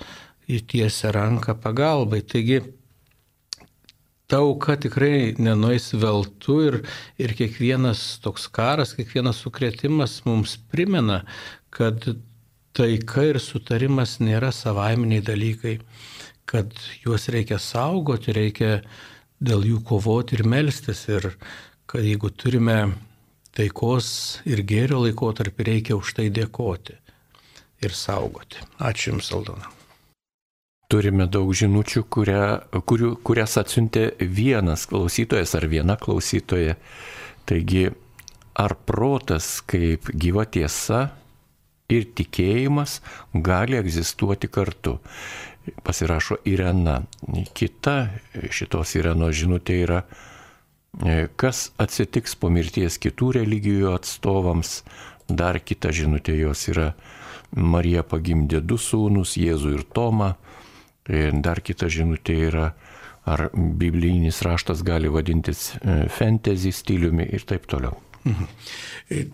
įtiesia 0.50 1.12
ranką 1.14 1.58
pagalbai. 1.62 2.24
Taigi 2.26 2.62
ta 4.30 4.40
auka 4.46 4.78
tikrai 4.78 5.36
nenueis 5.42 5.92
veltu 5.98 6.60
ir, 6.68 6.80
ir 7.22 7.36
kiekvienas 7.38 8.22
toks 8.24 8.48
karas, 8.54 8.96
kiekvienas 8.98 9.44
sukretimas 9.44 10.22
mums 10.26 10.56
primena, 10.72 11.24
kad 11.74 12.08
taika 12.78 13.26
ir 13.26 13.40
sutarimas 13.42 14.20
nėra 14.24 14.52
savaiminiai 14.56 15.26
dalykai, 15.26 15.80
kad 16.50 16.74
juos 17.04 17.28
reikia 17.30 17.60
saugoti, 17.62 18.34
reikia 18.34 18.80
dėl 19.40 19.68
jų 19.70 19.84
kovoti 19.86 20.40
ir 20.40 20.48
melstis 20.50 21.06
ir 21.12 21.32
kad 21.90 22.06
jeigu 22.06 22.32
turime 22.34 22.80
taikos 23.56 24.40
ir 24.50 24.64
gėrio 24.66 25.04
laikotarpį, 25.04 25.68
reikia 25.74 25.98
už 26.00 26.16
tai 26.18 26.30
dėkoti 26.34 26.98
ir 27.86 27.96
saugoti. 27.96 28.64
Ačiū 28.80 29.14
Jums, 29.14 29.32
Aldona. 29.36 29.70
Turime 30.90 31.28
daug 31.30 31.52
žinučių, 31.54 32.02
kuria, 32.10 32.44
kurių, 32.74 33.14
kurias 33.22 33.60
atsiuntė 33.62 34.08
vienas 34.20 34.88
klausytojas 34.90 35.54
ar 35.60 35.68
viena 35.70 35.96
klausytoja. 36.02 36.80
Taigi, 37.50 37.92
ar 38.58 38.74
protas 38.90 39.60
kaip 39.70 40.10
gyva 40.10 40.48
tiesa 40.50 41.12
ir 41.94 42.10
tikėjimas 42.18 43.00
gali 43.34 43.78
egzistuoti 43.78 44.50
kartu? 44.50 44.98
Pasirašo 45.84 46.40
Irena. 46.50 47.02
Kita 47.54 48.10
šitos 48.52 48.96
Irenos 48.98 49.36
žinutė 49.38 49.78
yra, 49.84 50.02
kas 51.40 51.70
atsitiks 51.78 52.36
po 52.40 52.50
mirties 52.54 52.98
kitų 53.02 53.34
religijų 53.40 53.94
atstovams. 53.94 54.82
Dar 55.30 55.60
kita 55.62 55.92
žinutė 55.94 56.40
jos 56.40 56.66
yra, 56.72 56.94
Marija 57.54 58.02
pagimdė 58.06 58.62
du 58.66 58.78
sūnus, 58.82 59.36
Jėzų 59.38 59.76
ir 59.78 59.86
Tomą. 59.94 60.34
Ir 61.10 61.34
dar 61.42 61.62
kita 61.66 61.90
žinutė 61.90 62.36
yra, 62.50 62.68
ar 63.30 63.50
biblinis 63.54 64.42
raštas 64.46 64.84
gali 64.86 65.10
vadintis 65.10 65.72
fantasy 66.14 66.74
stiliumi 66.74 67.26
ir 67.34 67.46
taip 67.50 67.66
toliau. 67.70 67.98
Mhm. 68.26 68.48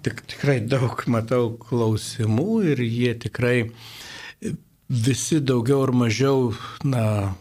Tik, 0.05 0.21
tikrai 0.29 0.59
daug 0.61 1.01
matau 1.11 1.55
klausimų 1.59 2.51
ir 2.71 2.83
jie 2.85 3.13
tikrai 3.25 3.57
visi 4.89 5.39
daugiau 5.41 5.83
ar 5.85 5.93
mažiau, 5.95 6.53
na, 6.83 7.33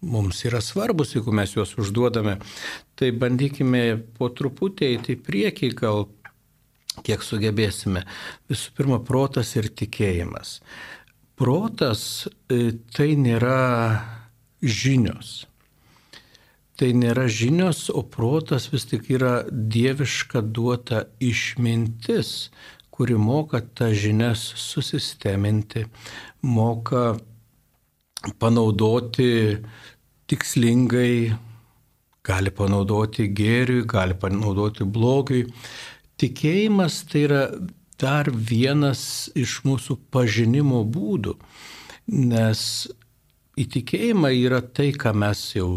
mums 0.00 0.44
yra 0.44 0.60
svarbus, 0.64 1.14
jeigu 1.14 1.32
mes 1.32 1.52
juos 1.56 1.74
užduodame. 1.80 2.38
Tai 2.96 3.10
bandykime 3.16 3.84
po 4.18 4.30
truputį 4.32 4.94
eiti 4.94 5.16
į 5.16 5.22
priekį, 5.24 5.70
gal 5.76 6.08
kiek 7.06 7.22
sugebėsime. 7.24 8.04
Visų 8.50 8.74
pirma, 8.76 9.00
protas 9.04 9.54
ir 9.56 9.70
tikėjimas. 9.72 10.58
Protas 11.40 12.02
tai 12.48 13.14
nėra 13.16 13.60
žinios. 14.60 15.46
Tai 16.80 16.90
nėra 16.96 17.26
žinios, 17.28 17.88
o 17.92 18.02
protas 18.08 18.70
vis 18.72 18.86
tik 18.88 19.10
yra 19.12 19.42
dieviška 19.50 20.40
duota 20.40 21.04
išmintis, 21.20 22.50
kuri 23.00 23.14
moka 23.16 23.62
tą 23.64 23.86
žinias 23.96 24.42
susisteminti, 24.60 25.86
moka 26.44 27.16
panaudoti 28.36 29.56
tikslingai, 30.28 31.32
gali 32.28 32.52
panaudoti 32.52 33.24
gėriui, 33.32 33.86
gali 33.88 34.18
panaudoti 34.20 34.84
blogiui. 34.84 35.46
Tikėjimas 36.20 36.98
tai 37.08 37.24
yra 37.30 37.40
dar 37.96 38.28
vienas 38.28 39.30
iš 39.32 39.62
mūsų 39.64 39.96
pažinimo 40.12 40.82
būdų, 40.84 41.38
nes 42.04 42.62
įtikėjimai 43.64 44.34
yra 44.42 44.60
tai, 44.60 44.90
ką 44.92 45.16
mes 45.24 45.46
jau 45.56 45.70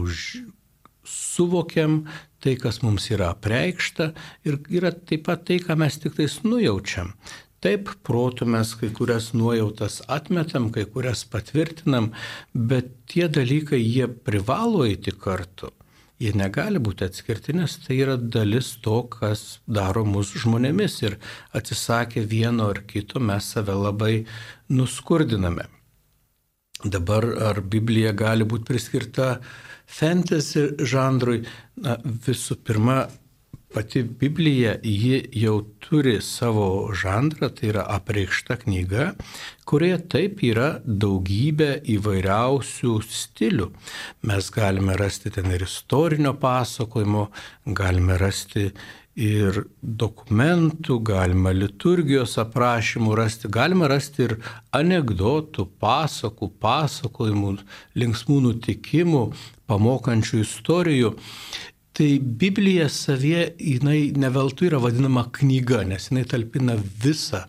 suvokiam, 1.03 2.03
tai, 2.43 2.55
kas 2.59 2.81
mums 2.83 3.09
yra 3.11 3.31
apreikšta 3.33 4.11
ir 4.47 4.59
yra 4.71 4.91
taip 4.93 5.25
pat 5.27 5.45
tai, 5.47 5.59
ką 5.63 5.77
mes 5.79 5.99
tik 5.99 6.17
tais 6.19 6.39
nujaučiam. 6.45 7.13
Taip, 7.63 7.93
protų 8.03 8.43
mes 8.51 8.73
kai 8.75 8.89
kurias 8.91 9.29
nuojautas 9.31 10.01
atmetam, 10.11 10.67
kai 10.75 10.83
kurias 10.83 11.23
patvirtinam, 11.23 12.11
bet 12.51 12.89
tie 13.07 13.29
dalykai 13.31 13.79
jie 13.79 14.09
privalo 14.11 14.83
eiti 14.83 15.13
kartu. 15.15 15.71
Jie 16.19 16.33
negali 16.35 16.79
būti 16.83 17.07
atskirti, 17.07 17.55
nes 17.55 17.77
tai 17.85 17.97
yra 18.03 18.17
dalis 18.17 18.73
to, 18.83 19.01
kas 19.11 19.61
daro 19.65 20.03
mūsų 20.07 20.43
žmonėmis 20.43 20.99
ir 21.03 21.15
atsisakę 21.55 22.25
vieno 22.27 22.67
ar 22.71 22.83
kito 22.87 23.19
mes 23.23 23.47
save 23.55 23.75
labai 23.75 24.13
nuskurdiname. 24.69 25.65
Dabar 26.83 27.27
ar 27.49 27.61
Biblija 27.63 28.11
gali 28.11 28.43
būti 28.43 28.67
priskirta 28.67 29.27
fantasy 29.87 30.69
žanrui? 30.79 31.43
Na, 31.83 31.97
visų 32.03 32.59
pirma, 32.65 33.03
pati 33.73 34.03
Biblija, 34.03 34.75
ji 34.83 35.23
jau 35.33 35.55
turi 35.81 36.19
savo 36.21 36.93
žanrą, 36.93 37.49
tai 37.57 37.71
yra 37.71 37.85
apreikšta 37.95 38.59
knyga, 38.61 39.13
kurioje 39.69 39.99
taip 40.13 40.43
yra 40.45 40.67
daugybė 40.85 41.71
įvairiausių 41.95 42.93
stilių. 43.09 43.69
Mes 44.29 44.49
galime 44.53 44.97
rasti 44.99 45.33
ten 45.33 45.49
ir 45.55 45.65
istorinio 45.65 46.35
pasakojimo, 46.41 47.29
galime 47.65 48.19
rasti 48.21 48.69
ir 49.19 49.59
dokumentų, 49.81 50.97
galima 51.05 51.53
liturgijos 51.53 52.37
aprašymų 52.41 53.13
rasti, 53.17 53.49
galima 53.51 53.87
rasti 53.91 54.25
ir 54.27 54.37
anegdotų, 54.73 55.67
pasakų, 55.81 56.49
pasakojimų, 56.63 57.53
linksmų 57.99 58.39
nutikimų, 58.47 59.27
pamokančių 59.69 60.41
istorijų. 60.41 61.13
Tai 61.93 62.09
Biblija 62.41 62.87
savie, 62.89 63.51
jinai 63.61 64.09
neveltui 64.17 64.71
yra 64.71 64.81
vadinama 64.81 65.27
knyga, 65.35 65.83
nes 65.85 66.09
jinai 66.09 66.25
talpina 66.25 66.73
visą 67.03 67.43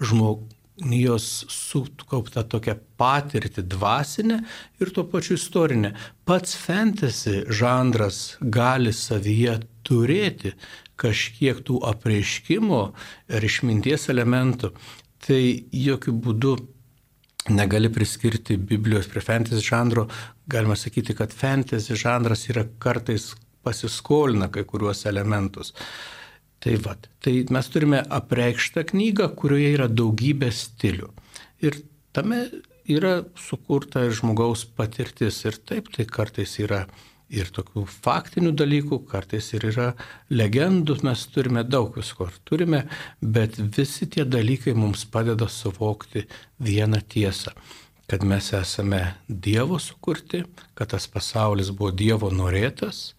žmonijos 0.00 1.26
sukauptą 1.52 2.46
tokią 2.48 2.78
patirtį 2.96 3.66
dvasinę 3.68 4.40
ir 4.80 4.94
tuo 4.96 5.04
pačiu 5.12 5.36
istorinę. 5.36 5.92
Pats 6.24 6.56
fantasy 6.56 7.42
žanras 7.52 8.38
gali 8.40 8.96
savyje 8.96 9.60
turėti 9.84 10.54
kažkiek 11.02 11.62
tų 11.66 11.80
apreiškimo 11.90 12.82
ir 13.32 13.48
išminties 13.48 14.08
elementų, 14.12 14.72
tai 15.22 15.42
jokių 15.74 16.14
būdų 16.24 16.54
negali 17.50 17.90
priskirti 17.90 18.56
Biblijos 18.56 19.08
prie 19.10 19.22
fantasy 19.24 19.62
žanro. 19.66 20.06
Galima 20.46 20.76
sakyti, 20.78 21.14
kad 21.18 21.34
fantasy 21.34 21.96
žanras 21.98 22.46
yra 22.50 22.66
kartais 22.82 23.32
pasiskolina 23.62 24.50
kai 24.52 24.64
kuriuos 24.66 25.04
elementus. 25.10 25.72
Tai 26.62 26.76
vad, 26.84 27.08
tai 27.22 27.40
mes 27.50 27.70
turime 27.74 28.02
apreikštą 28.18 28.84
knygą, 28.92 29.32
kurioje 29.38 29.72
yra 29.74 29.88
daugybė 29.90 30.52
stilių. 30.54 31.08
Ir 31.66 31.80
tame 32.14 32.44
yra 32.90 33.22
sukurta 33.38 34.04
žmogaus 34.10 34.62
patirtis 34.76 35.40
ir 35.46 35.58
taip 35.66 35.90
tai 35.94 36.06
kartais 36.06 36.54
yra 36.62 36.84
ir 37.32 37.50
tokių 37.56 37.86
faktinių 37.88 38.52
dalykų, 38.60 39.02
kartais 39.08 39.52
ir 39.56 39.64
yra 39.72 39.92
legendų, 40.30 40.98
mes 41.06 41.26
turime 41.32 41.64
daug 41.64 41.96
visko, 41.96 42.28
turime, 42.44 42.84
bet 43.20 43.56
visi 43.76 44.06
tie 44.06 44.26
dalykai 44.28 44.76
mums 44.76 45.06
padeda 45.08 45.48
suvokti 45.48 46.26
vieną 46.60 47.00
tiesą 47.08 47.56
kad 48.12 48.24
mes 48.28 48.52
esame 48.52 49.14
Dievo 49.28 49.78
sukurti, 49.78 50.42
kad 50.74 50.90
tas 50.92 51.06
pasaulis 51.08 51.70
buvo 51.72 51.94
Dievo 51.96 52.28
norėtas, 52.28 53.14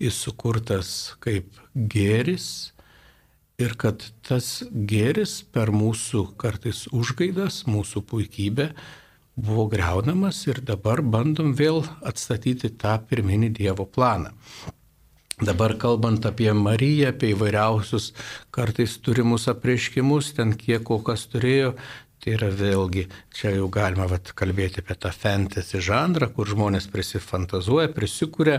jis 0.00 0.16
sukurtas 0.24 0.92
kaip 1.20 1.58
gėris 1.74 2.46
ir 3.60 3.74
kad 3.76 4.06
tas 4.24 4.62
gėris 4.72 5.42
per 5.52 5.68
mūsų 5.74 6.22
kartais 6.40 6.86
užgaidas, 6.96 7.66
mūsų 7.68 8.04
puikybę 8.08 8.70
buvo 9.38 9.68
greunamas 9.70 10.40
ir 10.50 10.58
dabar 10.66 11.02
bandom 11.02 11.54
vėl 11.54 11.84
atstatyti 12.02 12.72
tą 12.80 12.96
pirminį 13.06 13.52
Dievo 13.60 13.86
planą. 13.86 14.34
Dabar 15.38 15.76
kalbant 15.78 16.24
apie 16.26 16.50
Mariją, 16.50 17.12
apie 17.12 17.30
įvairiausius 17.30 18.10
kartais 18.50 18.96
turimus 18.98 19.46
apreiškimus, 19.52 20.32
ten 20.34 20.56
kiek 20.58 20.82
kokas 20.88 21.28
turėjo, 21.30 21.76
tai 22.18 22.34
yra 22.34 22.48
vėlgi, 22.50 23.04
čia 23.30 23.52
jau 23.54 23.68
galima 23.70 24.08
vat, 24.10 24.32
kalbėti 24.34 24.82
apie 24.82 24.96
tą 24.98 25.12
fantasy 25.14 25.78
žanrą, 25.78 26.32
kur 26.34 26.50
žmonės 26.50 26.90
prisifantazuoja, 26.90 27.92
prisikūrė 27.94 28.58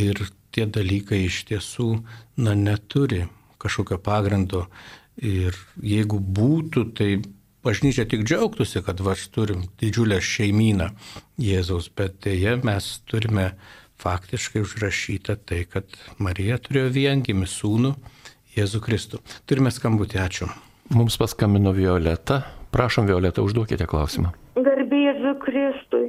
ir 0.00 0.24
tie 0.56 0.64
dalykai 0.64 1.26
iš 1.26 1.42
tiesų, 1.50 1.90
na, 2.40 2.56
neturi 2.56 3.26
kažkokio 3.60 4.00
pagrindo. 4.00 4.64
Ir 5.20 5.52
jeigu 5.82 6.22
būtų, 6.22 6.88
tai 6.96 7.10
bažnyčia 7.64 8.06
tik 8.08 8.24
džiaugtųsi, 8.26 8.82
kad 8.86 9.00
va 9.04 9.16
turim 9.34 9.66
didžiulę 9.80 10.20
šeimyną 10.22 10.90
Jėzaus, 11.42 11.90
bet 11.94 12.20
dėje 12.24 12.58
mes 12.64 12.90
turime 13.08 13.52
faktiškai 13.98 14.62
užrašyta 14.62 15.38
tai, 15.48 15.64
kad 15.70 15.98
Marija 16.22 16.58
turėjo 16.62 16.92
viengimį 16.94 17.48
sūnų 17.50 17.94
Jėzų 18.56 18.82
Kristų. 18.84 19.22
Turime 19.46 19.72
skambutį, 19.74 20.20
ačiū. 20.22 20.48
Mums 20.94 21.18
paskambino 21.20 21.74
Violeta. 21.76 22.42
Prašom, 22.72 23.06
Violeta, 23.08 23.42
užduokite 23.44 23.86
klausimą. 23.88 24.32
Garbė 24.58 24.98
Jėzų 25.04 25.34
Kristui. 25.42 26.08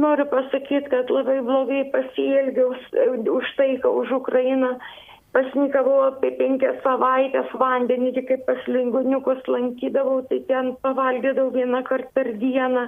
Noriu 0.00 0.26
pasakyti, 0.30 0.90
kad 0.90 1.10
labai 1.12 1.38
blogai 1.46 1.84
pasielgiau 1.92 2.74
už 3.38 3.52
taiką, 3.58 3.92
už 4.02 4.16
Ukrainą 4.18 4.74
pasnikavau 5.34 5.98
apie 6.08 6.30
penkias 6.38 6.78
savaitės 6.84 7.50
vandenį, 7.60 8.12
tik 8.16 8.28
kaip 8.30 8.44
pas 8.48 8.66
linguniukus 8.70 9.42
lankydavau, 9.50 10.22
tai 10.30 10.40
ten 10.50 10.74
pavalgydavau 10.86 11.50
vieną 11.56 11.82
kartą 11.88 12.12
per 12.18 12.30
dieną, 12.42 12.86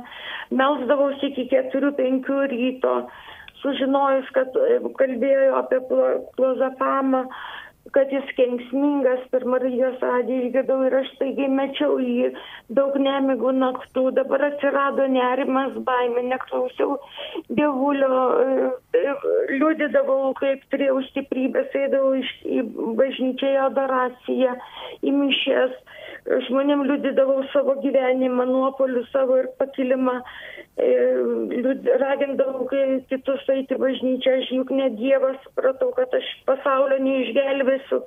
melsdavausi 0.60 1.32
iki 1.32 1.48
keturių, 1.52 1.92
penkių 1.98 2.40
ryto. 2.54 2.96
Sužinojus, 3.62 4.28
kad 4.36 4.56
e, 4.62 4.78
kalbėjo 5.00 5.56
apie 5.58 5.80
plozapamą, 6.36 7.24
kad 7.94 8.12
jis 8.12 8.30
kenksmingas 8.38 9.22
per 9.30 9.44
Marijos 9.48 10.00
radiją 10.02 10.46
išgirdau 10.46 10.78
ir 10.86 10.96
aš 11.00 11.10
staigiai 11.14 11.50
mečiau 11.52 11.98
jį. 12.02 12.32
Daug 12.78 12.96
nemigų 12.98 13.52
naktų, 13.60 14.08
dabar 14.16 14.46
atsirado 14.48 15.06
nerimas, 15.12 15.76
baimė, 15.86 16.26
neklausiau 16.32 16.98
dievulio, 17.48 18.22
e, 18.42 18.70
e, 19.00 19.16
liūdėdavau, 19.54 20.34
kaip 20.40 20.64
turėjau 20.72 21.00
stiprybės, 21.10 21.74
eidavau 21.82 22.16
į 22.18 22.62
bažnyčią, 22.98 23.52
į 23.54 23.62
adoraciją, 23.68 24.56
į 25.06 25.14
mišės, 25.20 25.78
žmonėm 26.48 26.84
liūdėdavau 26.88 27.44
savo 27.52 27.76
gyvenimą, 27.84 28.48
nuopolių 28.50 29.06
savo 29.12 29.42
ir 29.42 29.50
pakilimą. 29.60 30.18
E, 30.76 30.88
ragindavau 32.02 32.66
kitus 33.08 33.46
eiti 33.54 33.78
bažnyčią, 33.80 34.34
aš 34.42 34.50
juk 34.58 34.72
ne 34.76 34.90
Dievas, 34.98 35.38
supratau, 35.46 35.88
kad 35.96 36.12
aš 36.18 36.26
pasaulio 36.48 36.98
neišgelbėsiu. 37.76 38.02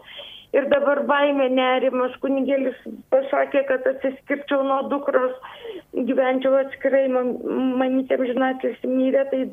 Ir 0.50 0.66
dabar 0.66 1.04
baimė 1.06 1.46
nerimas, 1.54 2.16
kunigėlis 2.24 2.78
pasakė, 3.14 3.68
kad 3.68 3.86
atsiskirčiau 3.86 4.64
nuo 4.66 4.80
dukros, 4.90 5.36
gyvenčiau 5.94 6.56
atskirai, 6.64 7.04
man, 7.14 7.36
manytėm 7.78 8.24
žinatės 8.26 8.82
mirė, 8.82 9.28
tai 9.30 9.44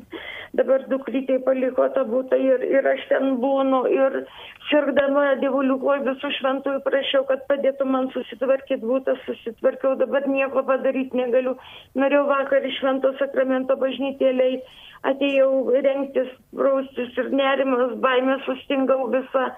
dabar 0.57 0.87
dukrytė 0.89 1.37
paliko 1.45 1.85
tą 1.93 2.01
būtą 2.09 2.41
ir, 2.41 2.65
ir 2.65 2.89
aš 2.95 3.05
ten 3.11 3.37
būnu 3.43 3.83
ir 3.93 4.23
sirgdama 4.71 5.35
dievuliuko 5.43 5.99
visų 6.09 6.33
šventųjų 6.39 6.81
prašiau, 6.89 7.27
kad 7.29 7.45
padėtų 7.45 7.85
man 7.85 8.09
susitvarkyti 8.17 8.81
būtą, 8.81 9.19
susitvarkiau, 9.27 9.93
dabar 10.01 10.25
nieko 10.25 10.65
padaryti 10.65 11.13
negaliu. 11.13 11.59
Norėjau 11.93 12.25
vakar 12.33 12.65
iš 12.65 12.81
švento 12.81 13.13
sakramento 13.21 13.77
bažnytėliai, 13.77 14.63
atėjau 15.05 15.51
rengtis, 15.85 16.33
braustis 16.57 17.19
ir 17.21 17.35
nerimas, 17.37 17.99
baimė 18.01 18.41
sustingau 18.49 19.05
visą 19.13 19.51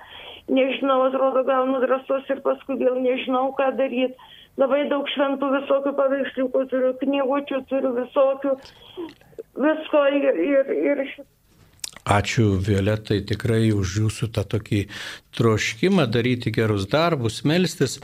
nežinau, 0.49 1.01
atrodo, 1.07 1.43
gaunu 1.47 1.81
drąsos 1.85 2.29
ir 2.33 2.43
paskui 2.45 2.77
vėl 2.81 2.99
nežinau, 3.03 3.49
ką 3.57 3.71
daryti. 3.79 4.15
Labai 4.59 4.81
daug 4.91 5.07
šventų 5.07 5.49
visokių 5.53 5.91
paveiksliukų 5.95 6.63
turiu, 6.71 6.93
knygučių 6.99 7.59
turiu 7.69 7.93
visokių, 7.95 8.55
visko 9.63 10.01
ir, 10.17 10.41
ir, 10.43 10.73
ir 10.91 11.03
Ačiū 12.09 12.57
Violetai 12.65 13.19
tikrai 13.27 13.69
už 13.75 13.95
jūsų 14.01 14.29
tą 14.33 14.43
tokį 14.55 14.85
troškimą 15.37 16.07
daryti 16.09 16.51
gerus 16.55 16.87
darbus, 16.89 17.43
melstis. 17.45 17.99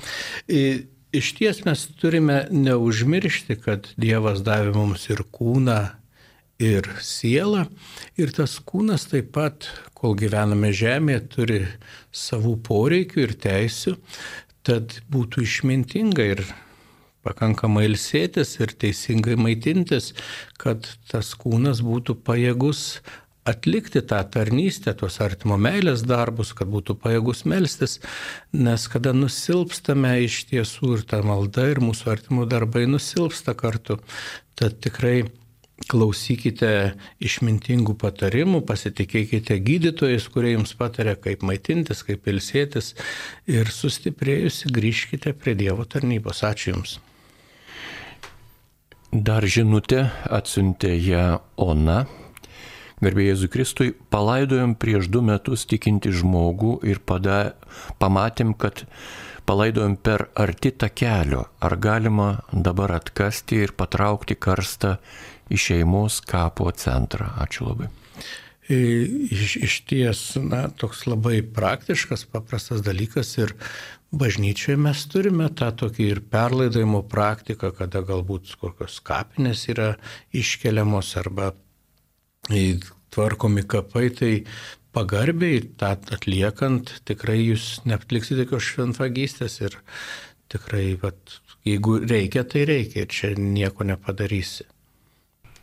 Iš 1.15 1.31
ties 1.37 1.63
mes 1.65 1.85
turime 1.99 2.43
neužmiršti, 2.51 3.57
kad 3.63 3.87
Dievas 3.97 4.43
davė 4.45 4.75
mums 4.75 5.07
ir 5.09 5.23
kūną, 5.33 5.79
ir 6.61 6.87
sielą. 7.03 7.65
Ir 8.19 8.31
tas 8.35 8.57
kūnas 8.63 9.09
taip 9.11 9.33
pat, 9.35 9.67
kol 9.97 10.15
gyvename 10.19 10.71
žemėje, 10.75 11.23
turi 11.33 11.61
savų 12.15 12.55
poreikių 12.65 13.25
ir 13.25 13.35
teisių, 13.43 13.97
tad 14.65 14.99
būtų 15.11 15.43
išmintinga 15.45 16.29
ir 16.35 16.45
pakankamai 17.25 17.87
ilsėtis 17.89 18.55
ir 18.61 18.73
teisingai 18.77 19.35
maitintis, 19.39 20.13
kad 20.61 20.85
tas 21.09 21.33
kūnas 21.37 21.81
būtų 21.85 22.19
pajėgus 22.25 23.01
atlikti 23.45 24.01
tą 24.01 24.23
tarnystę, 24.33 24.95
tuos 24.97 25.19
artimo 25.21 25.57
meilės 25.61 26.01
darbus, 26.05 26.53
kad 26.57 26.69
būtų 26.71 26.95
pajėgus 27.01 27.43
melstis, 27.49 27.99
nes 28.53 28.87
kada 28.89 29.13
nusilpstame 29.13 30.15
iš 30.25 30.45
tiesų 30.49 30.95
ir 30.97 31.05
ta 31.09 31.21
malda, 31.25 31.67
ir 31.69 31.81
mūsų 31.85 32.09
artimų 32.15 32.47
darbai 32.49 32.87
nusilpsta 32.89 33.53
kartu, 33.57 33.99
tad 34.57 34.79
tikrai 34.81 35.27
klausykite 35.91 36.95
išmintingų 37.23 37.97
patarimų, 37.99 38.61
pasitikėkite 38.67 39.57
gydytojais, 39.63 40.27
kurie 40.31 40.55
jums 40.55 40.71
patarė, 40.79 41.17
kaip 41.19 41.43
maitintis, 41.45 42.03
kaip 42.07 42.27
ilsėtis 42.31 42.93
ir 43.51 43.71
sustiprėjusi 43.71 44.71
grįžkite 44.73 45.35
prie 45.35 45.55
Dievo 45.59 45.85
tarnybos. 45.85 46.43
Ačiū 46.47 46.73
Jums. 46.73 46.99
Dar 49.15 49.45
žinutė 49.47 50.07
atsiuntė 50.27 50.95
ją 50.99 51.27
Ona 51.61 52.03
Garbėjai 53.03 53.33
Jėzui 53.33 53.49
Kristui, 53.51 53.89
palaidojom 54.09 54.73
prieš 54.79 55.09
du 55.11 55.19
metus 55.25 55.65
tikinti 55.67 56.13
žmogų 56.15 56.77
ir 56.87 57.01
pada, 57.03 57.55
pamatėm, 57.99 58.53
kad 58.55 58.85
palaidojom 59.45 59.97
per 59.99 60.29
arti 60.39 60.71
takelio. 60.71 61.43
Ar 61.59 61.75
galima 61.75 62.29
dabar 62.51 62.95
atkasti 62.95 63.59
ir 63.65 63.75
patraukti 63.75 64.39
karstą 64.39 64.95
į 65.51 65.59
šeimos 65.67 66.21
kapo 66.25 66.71
centrą? 66.75 67.31
Ačiū 67.43 67.69
labai. 67.69 67.91
Iš, 68.65 69.57
iš 69.61 69.73
ties, 69.85 70.21
na, 70.41 70.63
toks 70.73 71.03
labai 71.05 71.43
praktiškas, 71.53 72.25
paprastas 72.33 72.81
dalykas 72.85 73.35
ir 73.37 73.53
bažnyčioje 74.09 74.79
mes 74.81 75.03
turime 75.11 75.51
tą 75.53 75.69
tokį 75.83 76.07
ir 76.15 76.21
perlaidojimo 76.33 77.03
praktiką, 77.11 77.69
kada 77.77 78.01
galbūt 78.07 78.55
kokios 78.61 78.97
kapinės 79.05 79.67
yra 79.69 79.91
iškeliamos 80.33 81.13
arba 81.21 81.51
tvarkomi 83.13 83.65
kapai, 83.69 84.09
tai 84.17 84.33
pagarbiai 84.95 85.61
tą 85.77 85.93
atliekant 86.17 86.93
tikrai 87.05 87.41
jūs 87.41 87.83
neatliksite 87.85 88.45
tokios 88.45 88.69
šventvagystės 88.71 89.59
ir 89.61 89.77
tikrai, 90.49 90.95
vat, 91.01 91.37
jeigu 91.67 91.99
reikia, 92.05 92.45
tai 92.49 92.65
reikia 92.69 93.05
ir 93.05 93.11
čia 93.13 93.35
nieko 93.37 93.85
nepadarysi. 93.85 94.65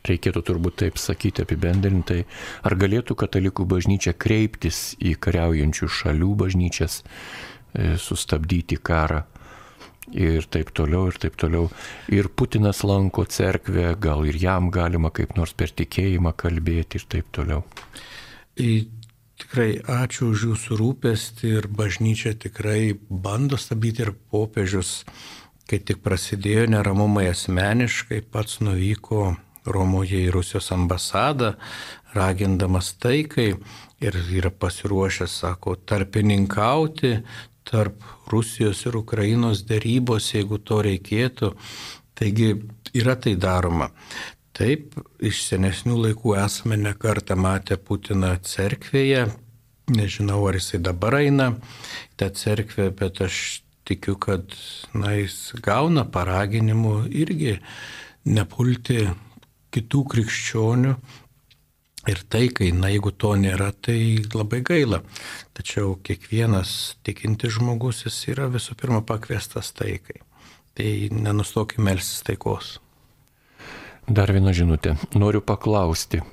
Reikėtų 0.09 0.42
turbūt 0.48 0.80
taip 0.82 0.96
sakyti 0.98 1.44
apibendrintai, 1.44 2.24
ar 2.66 2.74
galėtų 2.78 3.14
katalikų 3.20 3.66
bažnyčia 3.70 4.16
kreiptis 4.18 4.96
į 4.98 5.14
kariaujančių 5.22 5.90
šalių 5.98 6.32
bažnyčias, 6.40 7.03
e, 7.03 7.94
sustabdyti 8.03 8.80
karą 8.82 9.22
ir 10.11 10.48
taip 10.50 10.72
toliau, 10.74 11.07
ir 11.09 11.20
taip 11.22 11.36
toliau. 11.38 11.68
Ir 12.11 12.28
Putinas 12.28 12.82
lanko 12.82 13.24
cerkvę, 13.24 13.92
gal 14.03 14.26
ir 14.26 14.40
jam 14.42 14.72
galima 14.74 15.12
kaip 15.14 15.36
nors 15.38 15.55
per 15.55 15.70
tikėjimą 15.70 16.34
kalbėti 16.34 16.98
ir 16.98 17.07
taip 17.07 17.30
toliau. 17.32 17.62
Į 18.59 18.72
Tikrai 19.42 19.80
ačiū 19.90 20.28
už 20.30 20.42
jūsų 20.46 20.76
rūpestį 20.78 21.48
ir 21.59 21.66
bažnyčia 21.66 22.30
tikrai 22.38 22.94
bando 22.94 23.59
stabdyti 23.59 24.05
ir 24.05 24.12
popiežius, 24.30 25.03
kai 25.66 25.80
tik 25.82 25.98
prasidėjo 26.05 26.68
neramumai 26.70 27.24
asmeniškai, 27.32 28.20
pats 28.30 28.61
nuvyko 28.62 29.32
Romoje 29.66 30.24
į 30.26 30.32
Rusijos 30.34 30.72
ambasadą, 30.74 31.54
ragindamas 32.16 32.92
taikai 32.98 33.52
ir 34.02 34.18
yra 34.34 34.50
pasiruošęs, 34.50 35.38
sako, 35.44 35.76
tarpininkauti 35.86 37.16
tarp 37.68 38.02
Rusijos 38.32 38.82
ir 38.86 38.98
Ukrainos 38.98 39.62
dėrybos, 39.68 40.32
jeigu 40.34 40.58
to 40.58 40.82
reikėtų. 40.82 41.52
Taigi 42.18 42.50
yra 42.98 43.16
tai 43.16 43.36
daroma. 43.40 43.92
Taip, 44.52 44.98
iš 45.24 45.46
senesnių 45.46 45.96
laikų 46.08 46.34
esame 46.42 46.76
nekartą 46.76 47.38
matę 47.40 47.78
Putiną 47.80 48.34
cerkvėje. 48.44 49.30
Nežinau, 49.92 50.42
ar 50.48 50.58
jisai 50.58 50.82
dabar 50.82 51.16
eina 51.22 51.48
tą 52.20 52.28
cerkvę, 52.36 52.90
bet 52.98 53.22
aš 53.24 53.62
tikiu, 53.88 54.18
kad 54.20 54.52
na, 54.94 55.14
jis 55.16 55.54
gauna 55.64 56.04
paraginimų 56.04 56.94
irgi 57.22 57.56
nepulti 58.28 59.08
kitų 59.73 60.05
krikščionių, 60.14 60.97
Ir 62.03 62.18
tai, 62.27 62.49
kai, 62.51 62.73
na, 62.75 62.89
jeigu 62.91 63.12
to 63.14 63.37
nėra, 63.39 63.68
tai 63.79 64.18
labai 64.35 64.59
gaila. 64.66 64.99
Tačiau 65.55 65.95
kiekvienas 66.03 66.97
tikintis 67.07 67.55
žmogus 67.61 68.03
jis 68.03 68.16
yra 68.33 68.49
visų 68.51 68.75
pirma 68.81 69.05
pakviestas 69.07 69.70
taikai. 69.79 70.18
Tai 70.75 70.89
nenustokime 71.14 71.93
melsis 71.93 72.25
taikos. 72.27 72.81
Dar 74.11 74.35
viena 74.35 74.51
žinutė. 74.51 74.97
Noriu 75.14 75.45
paklausti. 75.47 76.25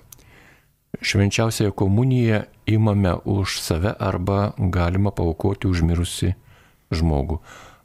Švenčiausiąją 1.05 1.75
komuniją 1.77 2.41
imame 2.65 3.13
už 3.29 3.59
save 3.61 3.93
arba 3.93 4.55
galima 4.57 5.13
paukoti 5.13 5.69
už 5.69 5.85
mirusi 5.85 6.33
žmogų. 6.89 7.43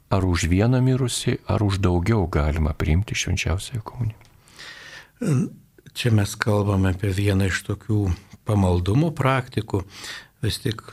Ar 0.09 0.25
už 0.25 0.49
vieną 0.49 0.81
mirusi, 0.81 1.37
ar 1.45 1.61
už 1.61 1.77
daugiau 1.85 2.25
galima 2.25 2.73
priimti 2.73 3.13
švenčiausiąją 3.13 3.85
komuniją? 3.85 4.24
Čia 5.95 6.11
mes 6.11 6.35
kalbame 6.35 6.91
apie 6.91 7.13
vieną 7.15 7.47
iš 7.47 7.63
tokių 7.69 7.99
pamaldumo 8.45 9.13
praktikų. 9.15 9.85
Vis 10.43 10.59
tik 10.63 10.83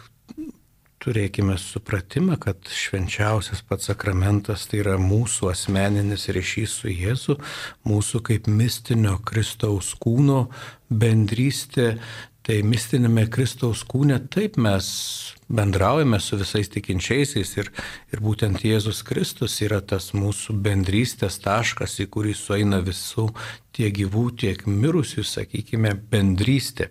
turėkime 1.03 1.57
supratimą, 1.59 2.37
kad 2.39 2.69
švenčiausias 2.71 3.65
pats 3.67 3.91
sakramentas 3.91 4.69
tai 4.71 4.83
yra 4.85 4.95
mūsų 5.03 5.51
asmeninis 5.51 6.29
ryšys 6.31 6.77
su 6.83 6.93
Jėzu, 6.93 7.39
mūsų 7.89 8.23
kaip 8.29 8.47
mistinio 8.47 9.17
Kristaus 9.27 9.93
kūno 9.99 10.45
bendrystė, 10.87 11.97
Tai 12.43 12.57
mistinėme 12.67 13.29
Kristaus 13.31 13.85
kūne 13.87 14.17
taip 14.35 14.57
mes 14.59 14.87
bendraujame 15.53 16.19
su 16.21 16.39
visais 16.41 16.71
tikinčiaisiais 16.75 17.53
ir, 17.61 17.69
ir 18.11 18.23
būtent 18.25 18.65
Jėzus 18.67 19.05
Kristus 19.07 19.61
yra 19.63 19.79
tas 19.79 20.11
mūsų 20.17 20.57
bendrystės 20.65 21.39
taškas, 21.45 22.01
į 22.03 22.09
kurį 22.11 22.35
sueina 22.35 22.81
visų 22.83 23.29
tiek 23.77 23.95
gyvų, 23.95 24.25
tiek 24.43 24.67
mirusių, 24.67 25.23
sakykime, 25.23 25.95
bendrystė. 26.11 26.91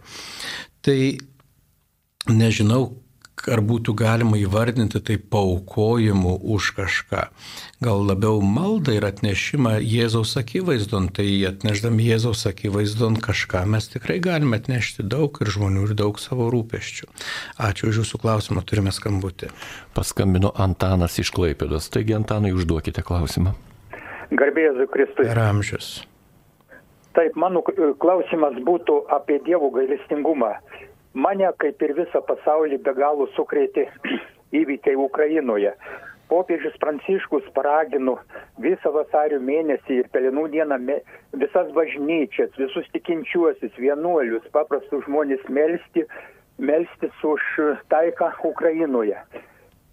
Tai 0.85 0.99
nežinau, 2.31 2.85
ar 3.49 3.61
būtų 3.65 3.95
galima 3.97 4.37
įvardinti 4.37 5.01
tai 5.01 5.17
paukojimu 5.17 6.35
už 6.53 6.71
kažką. 6.77 7.23
Gal 7.81 8.03
labiau 8.05 8.41
maldą 8.45 8.93
ir 8.97 9.07
atnešimą 9.07 9.79
Jėzaus 9.81 10.35
akivaizdon, 10.41 11.09
tai 11.15 11.25
atneždami 11.49 12.05
Jėzaus 12.11 12.45
akivaizdon 12.49 13.17
kažką 13.23 13.63
mes 13.65 13.89
tikrai 13.93 14.19
galime 14.21 14.59
atnešti 14.61 15.07
daug 15.07 15.41
ir 15.41 15.49
žmonių 15.55 15.87
ir 15.87 15.95
daug 15.97 16.21
savo 16.21 16.51
rūpeščių. 16.53 17.09
Ačiū 17.69 17.89
už 17.89 18.03
Jūsų 18.03 18.21
klausimą, 18.21 18.65
turime 18.67 18.93
skambutį. 18.93 19.49
Paskambino 19.97 20.53
Antanas 20.53 21.17
iš 21.21 21.33
Klaipėdos, 21.33 21.89
taigi 21.93 22.17
Antanai 22.17 22.53
užduokite 22.53 23.01
klausimą. 23.05 23.55
Garbėsiu 24.31 24.87
Kristui. 24.87 25.27
Ramžius. 25.27 26.01
Taip, 27.17 27.35
mano 27.35 27.59
klausimas 27.99 28.55
būtų 28.63 29.01
apie 29.11 29.41
dievų 29.43 29.73
gailestingumą. 29.75 30.53
Mane, 31.13 31.49
kaip 31.59 31.81
ir 31.83 31.91
visą 31.97 32.21
pasaulį, 32.23 32.77
be 32.85 32.93
galo 32.95 33.27
sukrėtė 33.35 33.89
įvykiai 34.61 34.95
Ukrainoje. 34.95 35.73
Popiežius 36.31 36.77
Pranciškus 36.79 37.49
paragino 37.51 38.13
visą 38.63 38.93
vasario 38.95 39.41
mėnesį 39.43 39.97
ir 39.99 40.07
pelenų 40.13 40.45
dieną 40.53 40.77
visas 41.41 41.73
bažnyčias, 41.75 42.55
visus 42.55 42.87
tikinčiuosius, 42.93 43.75
vienuolius, 43.75 44.47
paprastus 44.55 45.03
žmonės 45.09 45.43
melsti, 45.49 46.05
melstis 46.57 47.25
už 47.27 47.43
taiką 47.91 48.31
Ukrainoje. 48.47 49.19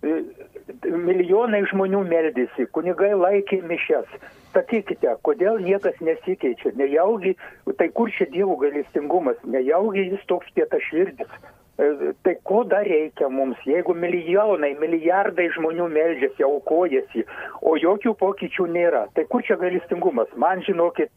Milijonai 0.02 1.64
žmonių 1.72 2.04
meldėsi, 2.06 2.68
kunigai 2.76 3.10
laikė 3.18 3.58
mišes, 3.66 4.06
sakykite, 4.54 5.10
kodėl 5.26 5.58
niekas 5.64 5.98
nesikeičia, 6.04 6.70
nejaugi, 6.78 7.34
tai 7.80 7.88
kur 7.94 8.12
čia 8.14 8.28
Dievo 8.30 8.54
galestingumas, 8.62 9.40
nejaugi 9.42 10.08
jis 10.12 10.22
toks 10.30 10.52
pietaširdis. 10.54 11.32
E, 11.78 12.12
tai 12.26 12.34
ko 12.46 12.64
dar 12.66 12.86
reikia 12.86 13.28
mums, 13.30 13.58
jeigu 13.66 13.94
milijonai, 13.94 14.72
milijardai 14.80 15.46
žmonių 15.54 15.90
meldžiasi, 15.94 16.46
aukojasi, 16.46 17.26
o 17.62 17.76
jokių 17.78 18.14
pokyčių 18.22 18.66
nėra. 18.74 19.04
Tai 19.14 19.26
kur 19.30 19.46
čia 19.46 19.58
galestingumas? 19.60 20.30
Man 20.34 20.62
žinokit, 20.66 21.14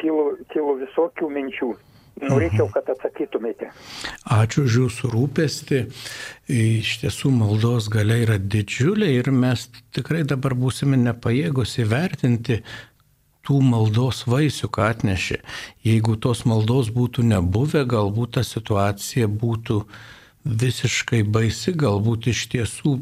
kilo, 0.00 0.30
kilo 0.52 0.78
visokių 0.84 1.28
minčių. 1.32 1.74
Norėčiau, 2.16 2.70
kad 2.72 2.88
atsakytumėte. 2.88 3.68
Ačiū 4.32 4.64
už 4.64 4.76
jūsų 4.80 5.10
rūpestį. 5.12 5.80
Iš 6.48 6.92
tiesų 7.02 7.32
maldos 7.36 7.90
galia 7.92 8.22
yra 8.24 8.36
didžiulė 8.40 9.10
ir 9.18 9.28
mes 9.34 9.66
tikrai 9.92 10.22
dabar 10.24 10.56
būsime 10.56 10.96
nepajėgus 10.96 11.76
įvertinti 11.84 12.62
tų 13.46 13.60
maldos 13.62 14.24
vaisių, 14.26 14.70
ką 14.72 14.88
atnešė. 14.94 15.42
Jeigu 15.86 16.16
tos 16.16 16.46
maldos 16.48 16.88
būtų 16.94 17.26
nebuvę, 17.34 17.84
galbūt 17.84 18.38
ta 18.38 18.46
situacija 18.46 19.28
būtų 19.28 19.82
visiškai 20.46 21.20
baisi, 21.36 21.76
galbūt 21.76 22.30
iš 22.32 22.46
tiesų 22.54 22.96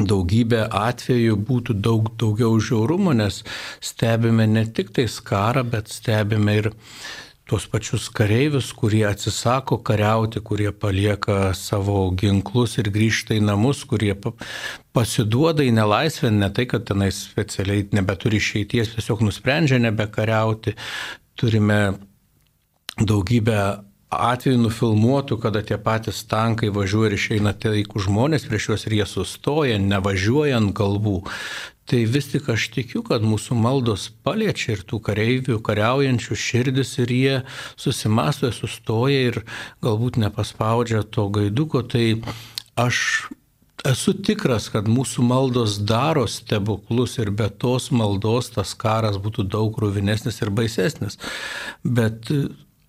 daugybė 0.00 0.62
atvejų 0.72 1.36
būtų 1.48 1.76
daug 1.84 2.08
daugiau 2.20 2.56
žiaurumo, 2.60 3.12
nes 3.16 3.42
stebime 3.84 4.46
ne 4.48 4.64
tik 4.64 4.94
tais 4.96 5.18
karą, 5.20 5.66
bet 5.68 5.92
stebime 5.92 6.56
ir 6.62 6.70
tuos 7.52 7.66
pačius 7.68 8.06
kareivius, 8.08 8.70
kurie 8.72 9.02
atsisako 9.04 9.76
kariauti, 9.84 10.40
kurie 10.40 10.70
palieka 10.72 11.50
savo 11.52 12.06
ginklus 12.16 12.78
ir 12.80 12.88
grįžta 12.94 13.36
į 13.36 13.42
namus, 13.44 13.82
kurie 13.84 14.14
pasiduoda 14.96 15.60
į 15.60 15.74
nelaisvę, 15.76 16.30
ne 16.32 16.48
tai, 16.48 16.64
kad 16.70 16.86
tenai 16.88 17.10
specialiai 17.12 17.84
nebeturi 17.92 18.40
išeities, 18.40 18.94
tiesiog 18.94 19.20
nusprendžia 19.28 19.82
nebekariauti. 19.84 20.72
Turime 21.36 21.80
daugybę 22.96 23.60
atvejų 24.12 24.62
nufilmuotų, 24.64 25.36
kada 25.44 25.60
tie 25.60 25.76
patys 25.76 26.24
tankai 26.28 26.72
važiuoja 26.72 27.12
ir 27.12 27.18
išeina 27.18 27.52
taikų 27.52 28.06
žmonės 28.06 28.48
prieš 28.48 28.70
juos 28.70 28.88
ir 28.88 28.96
jie 29.02 29.10
sustoja, 29.12 29.76
nevažiuoja 29.92 30.56
ant 30.56 30.72
galvų. 30.76 31.18
Tai 31.90 31.98
vis 32.06 32.28
tik 32.30 32.46
aš 32.52 32.68
tikiu, 32.76 33.02
kad 33.06 33.24
mūsų 33.26 33.56
maldos 33.58 34.06
paliečia 34.24 34.76
ir 34.76 34.84
tų 34.86 35.00
kareivių, 35.02 35.58
kariaujančių 35.66 36.38
širdis 36.38 36.94
ir 37.02 37.12
jie 37.12 37.36
susimasto, 37.74 38.52
sustoja 38.54 39.28
ir 39.32 39.40
galbūt 39.82 40.20
nepaspaudžia 40.22 41.02
to 41.02 41.26
gaiduko. 41.34 41.82
Tai 41.82 42.04
aš 42.78 42.98
esu 43.88 44.14
tikras, 44.14 44.68
kad 44.70 44.86
mūsų 44.86 45.24
maldos 45.26 45.80
daro 45.82 46.28
stebuklus 46.30 47.18
ir 47.18 47.32
be 47.34 47.50
tos 47.50 47.90
maldos 47.90 48.52
tas 48.54 48.76
karas 48.78 49.18
būtų 49.18 49.48
daug 49.50 49.78
ruvinesnis 49.82 50.38
ir 50.42 50.52
baisesnis. 50.54 51.18
Bet 51.82 52.30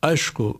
aišku, 0.06 0.54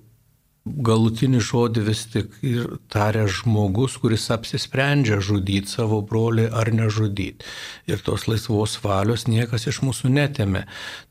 galutinį 0.64 1.42
žodį 1.44 1.82
vis 1.84 2.06
tik 2.14 2.38
ir 2.46 2.78
taria 2.92 3.26
žmogus, 3.28 3.98
kuris 4.00 4.30
apsisprendžia 4.32 5.20
žudyti 5.20 5.68
savo 5.68 6.00
brolį 6.08 6.48
ar 6.56 6.72
nežudyti. 6.72 7.44
Ir 7.92 8.00
tos 8.06 8.30
laisvos 8.32 8.78
valios 8.84 9.28
niekas 9.28 9.68
iš 9.68 9.82
mūsų 9.84 10.14
netėmė. 10.16 10.64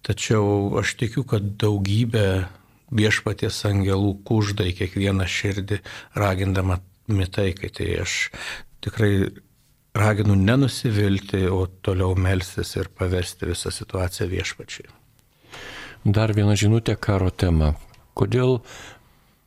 Tačiau 0.06 0.72
aš 0.80 0.96
tikiu, 1.00 1.26
kad 1.28 1.54
daugybė 1.60 2.46
viešpaties 2.92 3.60
angelų 3.68 4.16
kužda 4.28 4.66
į 4.70 4.76
kiekvieną 4.80 5.28
širdį, 5.28 5.82
ragindama 6.16 6.80
mitaikai. 7.12 7.68
Tai 7.76 7.90
aš 8.06 8.16
tikrai 8.84 9.12
raginu 9.92 10.36
nenusivilti, 10.38 11.44
o 11.52 11.66
toliau 11.84 12.16
melstis 12.16 12.72
ir 12.80 12.88
paversti 12.88 13.52
visą 13.52 13.72
situaciją 13.72 14.30
viešpačiai. 14.32 14.88
Dar 16.08 16.32
viena 16.34 16.56
žinutė 16.58 16.96
karo 16.96 17.28
tema. 17.30 17.74
Kodėl 18.18 18.58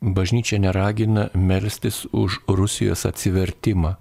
bažnyčia 0.06 0.60
neragina 0.62 1.30
melstis 1.34 2.06
už 2.14 2.46
Rusijos 2.48 3.06
atsivertimą, 3.10 3.96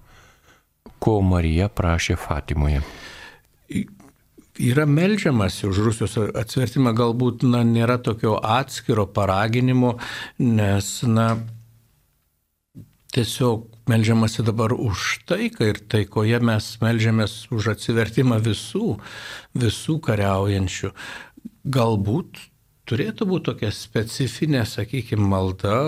ko 1.01 1.21
Marija 1.25 1.71
prašė 1.73 2.17
Fatimoje. 2.21 2.85
Yra 4.61 4.85
melžiamas 4.87 5.63
už 5.67 5.81
Rusijos 5.89 6.19
atsivertimą, 6.37 6.93
galbūt 6.95 7.47
na, 7.49 7.65
nėra 7.67 7.97
tokio 7.99 8.37
atskiro 8.39 9.07
paraginimo, 9.11 9.97
nes 10.39 10.91
na, 11.09 11.33
tiesiog 13.15 13.67
melžiamasi 13.91 14.45
dabar 14.47 14.73
už 14.77 15.25
taiką 15.29 15.69
ir 15.73 15.81
taikoje 15.91 16.41
mes 16.45 16.71
melžiamės 16.83 17.37
už 17.55 17.75
atsivertimą 17.75 18.41
visų, 18.45 18.97
visų 19.59 19.99
kariaujančių. 20.05 20.93
Galbūt 21.65 22.41
turėtų 22.89 23.29
būti 23.29 23.51
tokia 23.51 23.71
specifinė, 23.75 24.65
sakykime, 24.69 25.25
malda, 25.31 25.79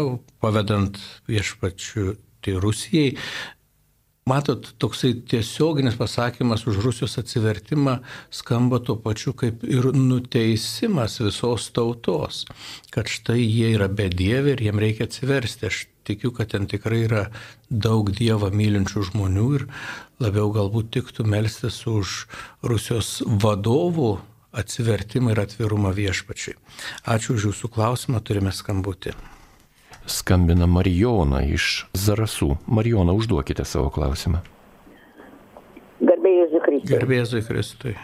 pavedant 0.42 1.00
viešpačių 1.28 2.16
tai 2.44 2.56
Rusijai. 2.62 3.12
Matot, 4.26 4.72
toksai 4.82 5.12
tiesioginis 5.30 5.94
pasakymas 5.94 6.64
už 6.66 6.80
Rusijos 6.82 7.12
atsivertimą 7.20 8.00
skamba 8.34 8.80
tuo 8.82 8.96
pačiu 8.98 9.36
kaip 9.38 9.62
ir 9.62 9.92
nuteisimas 9.94 11.20
visos 11.22 11.68
tautos, 11.70 12.40
kad 12.90 13.06
štai 13.06 13.38
jie 13.38 13.70
yra 13.76 13.86
bedievi 13.86 14.56
ir 14.56 14.64
jiem 14.66 14.82
reikia 14.82 15.06
atsiversti. 15.06 15.70
Aš 15.70 15.84
tikiu, 16.06 16.32
kad 16.34 16.50
ten 16.50 16.66
tikrai 16.66 17.04
yra 17.06 17.22
daug 17.70 18.10
Dievą 18.10 18.50
mylinčių 18.50 19.04
žmonių 19.12 19.46
ir 19.60 19.68
labiau 20.18 20.50
galbūt 20.54 20.90
tiktų 20.98 21.26
melstis 21.30 21.84
už 21.86 22.24
Rusijos 22.66 23.20
vadovų 23.26 24.16
atsivertimą 24.56 25.34
ir 25.34 25.42
atvirumą 25.44 25.92
viešpačiai. 25.96 26.56
Ačiū 27.04 27.36
už 27.36 27.50
Jūsų 27.50 27.70
klausimą, 27.76 28.20
turime 28.24 28.52
skambutį. 28.56 29.14
Skambina 30.06 30.68
Marijona 30.70 31.42
iš 31.44 31.86
Zarasų. 31.98 32.56
Marijona, 32.66 33.14
užduokite 33.16 33.66
savo 33.66 33.90
klausimą. 33.94 34.42
Garbėjai 36.00 36.60
Kristui. 36.60 36.92
Garbėjai 36.92 37.42
Kristui 37.46 37.96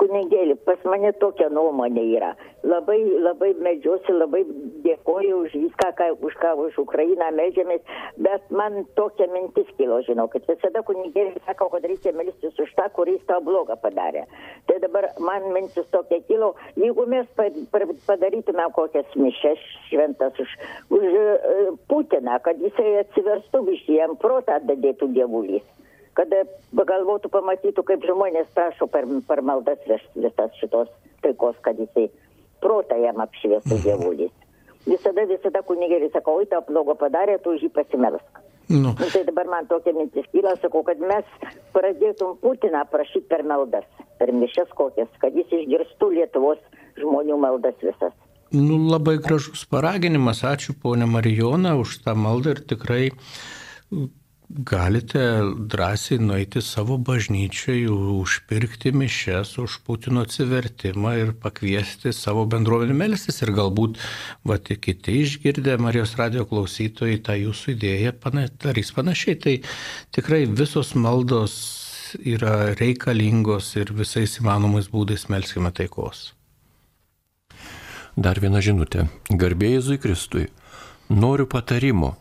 kunigėlį, 0.00 0.56
pas 0.66 0.82
mane 0.88 1.12
tokia 1.20 1.48
nuomonė 1.52 2.04
yra. 2.16 2.32
Labai, 2.66 2.98
labai 3.22 3.52
medžiuosi, 3.62 4.12
labai 4.16 4.42
dėkoju 4.84 5.36
už 5.44 5.54
viską, 5.54 5.90
ką, 5.98 6.08
už 6.26 6.34
ką 6.42 6.52
už 6.64 6.78
Ukrainą 6.82 7.28
medžiamės, 7.36 7.84
bet 8.26 8.50
man 8.50 8.82
tokia 8.98 9.28
mintis 9.32 9.68
kilo, 9.78 10.00
žinau, 10.08 10.26
kad 10.32 10.46
visada 10.50 10.82
kunigėlį 10.86 11.44
sako, 11.46 11.68
kad 11.74 11.86
reikia 11.86 12.14
melstis 12.16 12.58
už 12.62 12.72
tą, 12.78 12.88
kuris 12.96 13.22
tą 13.30 13.38
blogą 13.46 13.78
padarė. 13.82 14.26
Tai 14.66 14.80
dabar 14.82 15.10
man 15.22 15.50
mintis 15.54 15.86
tokia 15.94 16.20
kilo, 16.26 16.54
jeigu 16.80 17.06
mes 17.10 17.30
padarytume 18.08 18.66
kokias 18.74 19.14
mišes 19.14 19.62
šventas 19.90 20.42
už, 20.42 20.58
už 20.90 21.06
uh, 21.06 21.72
Putiną, 21.86 22.40
kad 22.42 22.58
jisai 22.62 23.02
atsiverstų 23.04 23.62
visiems 23.70 24.18
protą 24.22 24.58
dadėtų 24.66 25.12
dievulys 25.14 25.64
kada 26.16 26.44
pagalvotų, 26.76 27.30
pamatytų, 27.32 27.84
kaip 27.90 28.06
žmonės 28.08 28.48
prašo 28.56 28.88
per, 28.92 29.06
per 29.28 29.42
maldas 29.44 29.82
visas 29.86 30.56
šitos 30.60 30.90
taikos, 31.24 31.58
kad 31.64 31.78
jisai 31.80 32.08
protą 32.64 32.98
jam 33.00 33.20
apšviestų 33.24 33.78
dievulys. 33.84 34.34
Visada, 34.86 35.26
visada 35.26 35.62
kunigėlis 35.66 36.12
sako, 36.14 36.40
oi, 36.40 36.46
tau 36.50 36.62
blogo 36.66 36.94
padarė, 36.98 37.40
tu 37.42 37.56
už 37.56 37.66
jį 37.66 37.72
pasimelsk. 37.74 38.42
Nu. 38.68 38.94
nu. 38.98 39.08
Tai 39.12 39.22
dabar 39.26 39.46
man 39.50 39.66
tokia 39.70 39.94
mintis 39.94 40.26
kyla, 40.32 40.56
sakau, 40.62 40.82
kad 40.86 40.98
mes 40.98 41.26
pradėtum 41.74 42.38
Putiną 42.42 42.82
prašyti 42.90 43.28
per 43.30 43.44
maldas, 43.46 43.86
per 44.18 44.32
mišes 44.34 44.72
kokias, 44.78 45.10
kad 45.22 45.34
jis 45.38 45.52
išgirstų 45.60 46.10
Lietuvos 46.16 46.62
žmonių 46.98 47.38
maldas 47.42 47.78
visas. 47.82 48.14
Nu, 48.54 48.78
labai 48.90 49.16
gražus 49.22 49.64
paraginimas, 49.70 50.44
ačiū 50.46 50.74
ponė 50.82 51.06
Marijona 51.10 51.74
už 51.78 51.98
tą 52.04 52.14
maldą 52.18 52.54
ir 52.54 52.62
tikrai 52.70 53.02
galite 54.48 55.42
drąsiai 55.58 56.18
nueiti 56.20 56.62
savo 56.62 56.98
bažnyčiai, 56.98 57.86
užpirkti 57.90 58.92
mišes 58.92 59.58
už 59.58 59.80
Putino 59.86 60.22
atsivertimą 60.22 61.14
ir 61.18 61.32
pakviesti 61.42 62.12
savo 62.14 62.46
bendruomenį 62.46 62.94
melstis 62.94 63.42
ir 63.42 63.50
galbūt, 63.56 63.98
va, 64.46 64.58
kiti 64.58 65.18
išgirdę 65.22 65.76
Marijos 65.82 66.14
radio 66.20 66.46
klausytojai 66.46 67.18
tą 67.26 67.34
jūsų 67.40 67.74
idėją 67.74 68.12
darys 68.62 68.92
panašiai. 68.94 69.36
Tai 69.36 69.56
tikrai 70.14 70.46
visos 70.46 70.94
maldos 70.94 71.56
yra 72.22 72.74
reikalingos 72.78 73.74
ir 73.76 73.90
visais 73.92 74.38
įmanomais 74.38 74.86
būdais 74.92 75.26
melskime 75.28 75.72
taikos. 75.74 76.32
Dar 78.16 78.38
viena 78.40 78.62
žinutė. 78.62 79.08
Garbėjai 79.28 79.80
Jėzui 79.80 79.98
Kristui. 80.00 80.46
Noriu 81.10 81.44
patarimo 81.46 82.14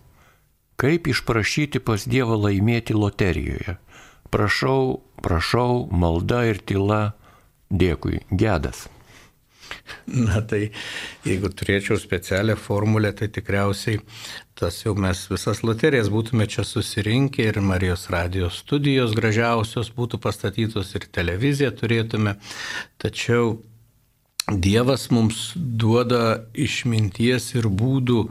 Kaip 0.82 1.08
išprašyti 1.08 1.80
pas 1.80 2.04
Dievą 2.10 2.38
laimėti 2.48 2.96
loterijoje? 2.98 3.78
Prašau, 4.32 5.00
prašau, 5.24 5.86
malda 5.92 6.44
ir 6.50 6.60
tyla. 6.60 7.16
Dėkui, 7.72 8.20
gedas. 8.30 8.86
Na 10.06 10.42
tai 10.46 10.70
jeigu 11.26 11.50
turėčiau 11.50 11.98
specialią 12.00 12.56
formulę, 12.60 13.12
tai 13.18 13.30
tikriausiai 13.34 14.02
tas 14.60 14.78
jau 14.84 14.94
mes 15.00 15.24
visas 15.32 15.64
loterijas 15.68 16.12
būtume 16.14 16.48
čia 16.52 16.64
susirinkę 16.68 17.48
ir 17.50 17.60
Marijos 17.64 18.06
radijos 18.14 18.62
studijos 18.64 19.16
gražiausios 19.18 19.92
būtų 19.96 20.22
pastatytos 20.24 20.94
ir 20.96 21.08
televiziją 21.18 21.72
turėtume. 21.80 22.36
Tačiau 23.02 23.58
Dievas 24.52 25.10
mums 25.10 25.54
duoda 25.56 26.46
išminties 26.54 27.48
ir 27.58 27.66
būdų 27.66 28.28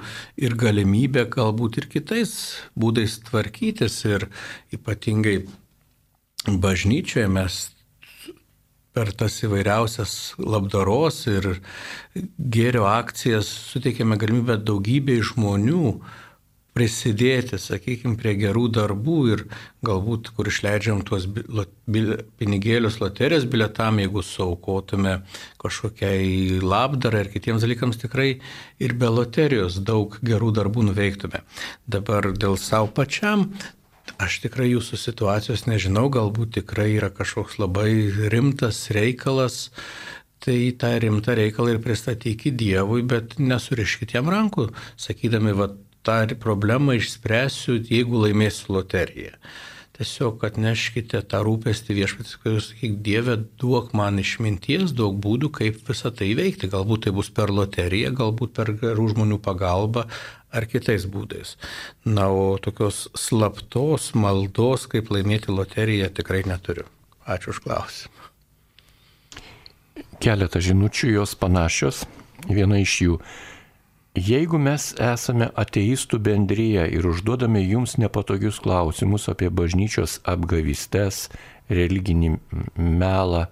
ir 0.47 0.55
galimybę 0.55 1.25
galbūt 1.27 1.81
ir 1.81 1.89
kitais 1.91 2.35
būdais 2.79 3.17
tvarkytis 3.27 3.97
ir 4.07 4.29
ypatingai 4.77 5.41
bažnyčioje 6.47 7.27
mes 7.35 7.57
per 8.95 9.11
tas 9.11 9.41
įvairiausias 9.43 10.37
labdaros 10.39 11.25
ir 11.27 11.49
gėrio 12.39 12.87
akcijas 12.87 13.51
suteikėme 13.75 14.15
galimybę 14.21 14.61
daugybei 14.63 15.19
žmonių 15.19 15.97
prisidėti, 16.75 17.59
sakykime, 17.61 18.17
prie 18.19 18.35
gerų 18.39 18.65
darbų 18.75 19.19
ir 19.31 19.45
galbūt, 19.87 20.33
kur 20.35 20.51
išleidžiam 20.51 21.05
tuos 21.07 21.29
pinigėlius 22.41 22.99
loterijos 23.03 23.47
biletam, 23.51 24.01
jeigu 24.03 24.25
saukotume 24.27 25.21
kažkokiai 25.63 26.59
labdarai 26.65 27.25
ir 27.25 27.31
kitiems 27.37 27.63
dalykams 27.65 28.01
tikrai 28.03 28.29
ir 28.83 28.97
be 28.99 29.13
loterijos 29.13 29.79
daug 29.87 30.19
gerų 30.27 30.51
darbų 30.59 30.89
nuveiktume. 30.91 31.45
Dabar 31.87 32.33
dėl 32.35 32.59
savo 32.59 32.91
pačiam. 32.91 33.53
Aš 34.21 34.43
tikrai 34.45 34.67
jūsų 34.69 34.99
situacijos 35.01 35.65
nežinau, 35.67 36.11
galbūt 36.13 36.59
tikrai 36.59 36.91
yra 36.99 37.09
kažkoks 37.11 37.57
labai 37.63 38.11
rimtas 38.31 38.85
reikalas, 38.95 39.71
tai 40.45 40.75
tą 40.77 40.91
rimtą 41.01 41.35
reikalą 41.39 41.73
ir 41.73 41.81
pristatykit 41.83 42.57
Dievui, 42.61 43.01
bet 43.09 43.39
nesuriškit 43.41 44.13
jam 44.15 44.29
rankų, 44.29 44.69
sakydami, 45.01 45.55
va, 45.57 45.71
tą 46.07 46.37
problemą 46.41 46.99
išspręsiu, 47.01 47.79
jeigu 47.91 48.27
laimėsiu 48.27 48.77
loteriją. 48.77 49.39
Tiesiog 49.95 50.41
atneškite 50.43 51.21
tą 51.31 51.39
rūpestį 51.47 51.95
viešpatis, 51.95 52.39
kai 52.43 52.57
jūs 52.57 52.73
sakyk, 52.73 52.97
Dieve, 53.07 53.37
duok 53.63 53.93
man 53.95 54.19
išminties, 54.19 54.91
duok 54.91 55.21
būdų, 55.23 55.53
kaip 55.55 55.79
visą 55.87 56.11
tai 56.11 56.33
veikti. 56.35 56.67
Galbūt 56.73 57.05
tai 57.07 57.13
bus 57.15 57.31
per 57.31 57.53
loteriją, 57.55 58.11
galbūt 58.19 58.57
per 58.57 58.73
gerų 58.81 59.13
žmonių 59.13 59.39
pagalbą 59.45 60.09
ar 60.51 60.67
kitais 60.71 61.07
būdais. 61.07 61.55
Na, 62.03 62.27
o 62.27 62.59
tokios 62.59 63.05
slaptos 63.15 64.11
maldos, 64.19 64.89
kaip 64.91 65.15
laimėti 65.15 65.55
loteriją, 65.55 66.11
tikrai 66.19 66.43
neturiu. 66.51 66.89
Ačiū 67.23 67.55
už 67.55 67.63
klausimą. 67.63 68.31
Keletą 70.19 70.59
žinučių 70.59 71.15
jos 71.21 71.39
panašios. 71.39 72.03
Viena 72.51 72.83
iš 72.83 72.99
jų 73.07 73.23
Jeigu 74.15 74.61
mes 74.63 74.93
esame 75.03 75.49
ateistų 75.59 76.21
bendryje 76.23 76.85
ir 76.95 77.07
užduodame 77.11 77.59
jums 77.65 77.97
nepatogius 77.99 78.61
klausimus 78.63 79.27
apie 79.33 79.49
bažnyčios 79.51 80.21
apgavystes, 80.23 81.33
religinį 81.67 82.37
melą, 82.79 83.49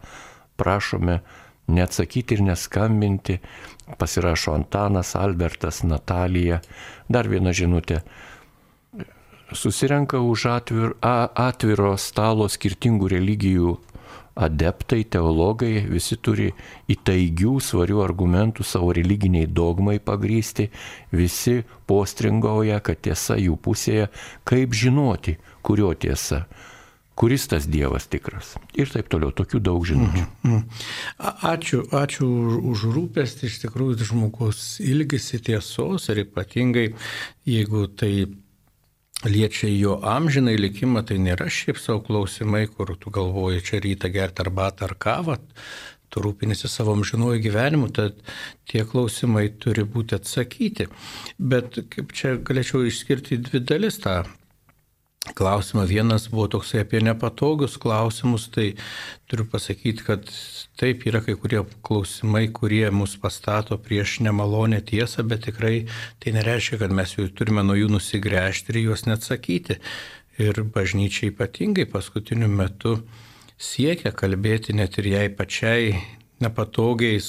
prašome 0.55 1.19
neatsakyti 1.67 2.39
ir 2.39 2.45
neskambinti, 2.47 3.41
pasirašo 3.99 4.55
Antanas, 4.55 5.17
Albertas, 5.19 5.83
Natalija. 5.83 6.61
Dar 7.11 7.27
viena 7.27 7.51
žinutė. 7.51 8.05
Susirenka 9.51 10.23
už 10.23 10.47
atvir, 10.47 10.95
atviro 11.03 11.97
stalo 11.99 12.47
skirtingų 12.47 13.11
religijų 13.17 13.81
adeptai, 14.35 15.03
teologai, 15.05 15.85
visi 15.91 16.17
turi 16.17 16.51
įtaigių, 16.93 17.59
svarių 17.61 18.03
argumentų 18.05 18.65
savo 18.67 18.93
religiniai 18.97 19.47
dogmai 19.47 19.99
pagrysti, 20.01 20.71
visi 21.13 21.63
postringauja, 21.87 22.81
kad 22.81 23.03
tiesa 23.05 23.37
jų 23.41 23.59
pusėje, 23.61 24.09
kaip 24.49 24.77
žinoti, 24.77 25.39
kurio 25.63 25.93
tiesa 25.95 26.47
kuris 27.15 27.45
tas 27.47 27.67
Dievas 27.69 28.09
tikras. 28.11 28.55
Ir 28.75 28.91
taip 28.91 29.11
toliau, 29.13 29.33
tokių 29.37 29.61
daug 29.63 29.85
žinučių. 29.87 30.23
Mm 30.43 30.53
-hmm. 30.53 30.63
Ačiū, 31.53 31.83
ačiū 31.93 32.27
už 32.73 32.85
rūpestį, 32.97 33.47
iš 33.47 33.59
tikrųjų 33.65 34.05
žmogus 34.11 34.81
ilgisi 34.81 35.39
tiesos 35.39 36.09
ir 36.09 36.25
ypatingai, 36.25 36.95
jeigu 37.47 37.87
tai 37.87 38.27
liečia 39.25 39.71
jo 39.71 39.99
amžinai 40.03 40.57
likimą, 40.59 41.05
tai 41.07 41.19
nėra 41.23 41.49
šiaip 41.51 41.79
savo 41.81 42.03
klausimai, 42.07 42.67
kur 42.71 42.95
tu 42.99 43.13
galvoji 43.15 43.65
čia 43.65 43.81
rytą 43.85 44.11
gerti 44.13 44.43
arbatą 44.45 44.89
ar 44.89 44.95
kavą, 44.99 45.39
tu 46.13 46.23
rūpinėsi 46.25 46.69
savo 46.69 46.97
amžinuoju 46.97 47.41
gyvenimu, 47.47 47.89
tad 47.95 48.19
tie 48.69 48.85
klausimai 48.89 49.49
turi 49.63 49.87
būti 49.89 50.19
atsakyti. 50.19 50.89
Bet 51.39 51.81
kaip 51.95 52.13
čia 52.17 52.37
galėčiau 52.37 52.85
išskirti 52.89 53.41
dvi 53.49 53.63
dalis 53.65 54.01
tą 54.03 54.23
klausimą. 55.31 55.87
Vienas 55.87 56.29
buvo 56.29 56.49
toksai 56.49 56.83
apie 56.83 57.01
nepatogius 57.05 57.79
klausimus, 57.81 58.49
tai 58.51 58.73
turiu 59.31 59.47
pasakyti, 59.51 60.05
kad 60.07 60.27
taip 60.81 61.07
yra 61.07 61.23
kai 61.25 61.37
kurie 61.39 61.63
klausimai, 61.87 62.49
kurie 62.55 62.85
mus 62.91 63.15
pastato 63.21 63.79
prieš 63.79 64.19
nemalonę 64.27 64.83
tiesą, 64.83 65.25
bet 65.29 65.47
tikrai 65.47 65.87
tai 66.23 66.35
nereiškia, 66.37 66.81
kad 66.83 66.95
mes 66.95 67.15
jų 67.17 67.29
turime 67.39 67.65
nuo 67.67 67.79
jų 67.79 67.93
nusigręžti 67.95 68.75
ir 68.75 68.83
juos 68.87 69.07
neatsakyti. 69.07 69.79
Ir 70.43 70.65
bažnyčia 70.75 71.29
ypatingai 71.29 71.85
paskutiniu 71.93 72.49
metu 72.49 72.97
siekia 73.61 74.15
kalbėti 74.17 74.75
net 74.75 74.97
ir 74.99 75.11
jai 75.13 75.27
pačiai 75.29 75.93
nepatogiais 76.43 77.29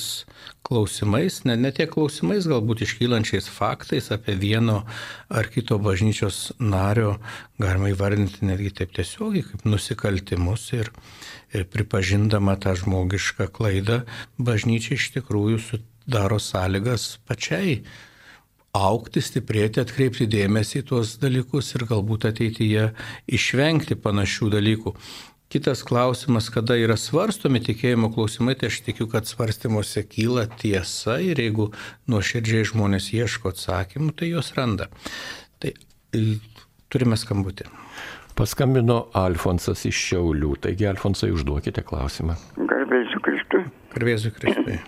klausimais, 0.63 1.41
ne, 1.47 1.55
ne 1.59 1.71
tiek 1.75 1.91
klausimais, 1.91 2.47
galbūt 2.49 2.85
iškylančiais 2.85 3.49
faktais 3.51 4.09
apie 4.15 4.35
vieno 4.39 4.81
ar 5.29 5.49
kito 5.51 5.77
bažnyčios 5.83 6.53
nario, 6.59 7.17
galima 7.61 7.91
įvardinti 7.91 8.47
netgi 8.47 8.71
taip 8.79 8.95
tiesiogiai 8.95 9.43
kaip 9.49 9.67
nusikaltimus 9.67 10.69
ir, 10.77 10.89
ir 11.53 11.67
pripažindama 11.73 12.55
tą 12.63 12.77
žmogišką 12.79 13.49
klaidą, 13.53 14.03
bažnyčia 14.39 14.95
iš 14.95 15.11
tikrųjų 15.17 15.59
sudaro 15.67 16.39
sąlygas 16.39 17.17
pačiai 17.27 17.81
aukti, 18.73 19.21
stiprėti, 19.21 19.83
atkreipti 19.83 20.25
dėmesį 20.25 20.81
į 20.81 20.87
tuos 20.89 21.17
dalykus 21.21 21.75
ir 21.75 21.85
galbūt 21.91 22.25
ateityje 22.31 22.87
išvengti 23.37 23.99
panašių 24.01 24.49
dalykų. 24.55 24.95
Kitas 25.53 25.83
klausimas, 25.83 26.47
kada 26.49 26.73
yra 26.81 26.95
svarstomi 26.97 27.59
tikėjimo 27.61 28.07
klausimai, 28.15 28.55
tai 28.57 28.71
aš 28.71 28.79
tikiu, 28.87 29.05
kad 29.11 29.27
svarstymuose 29.29 30.01
kyla 30.09 30.47
tiesa 30.49 31.19
ir 31.21 31.37
jeigu 31.37 31.67
nuoširdžiai 32.09 32.65
žmonės 32.71 33.11
ieško 33.13 33.51
atsakymų, 33.53 34.15
tai 34.17 34.31
juos 34.31 34.49
randa. 34.57 34.87
Tai 35.61 35.75
turime 36.89 37.19
skambutį. 37.21 37.69
Paskambino 38.33 38.97
Alfonsas 39.13 39.85
iš 39.85 40.01
Šiaulių, 40.07 40.55
taigi 40.65 40.89
Alfonsai 40.89 41.29
užduokite 41.37 41.85
klausimą. 41.85 42.39
Garbėsiu 42.57 43.21
Kristui. 43.21 43.67
Garbėsiu 43.93 44.33
Kristui. 44.33 44.81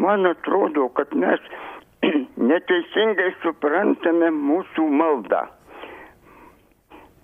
Man 0.00 0.24
atrodo, 0.32 0.88
kad 0.96 1.12
mes 1.12 1.52
neteisingai 2.54 3.34
suprantame 3.44 4.32
mūsų 4.40 4.88
maldą 4.88 5.50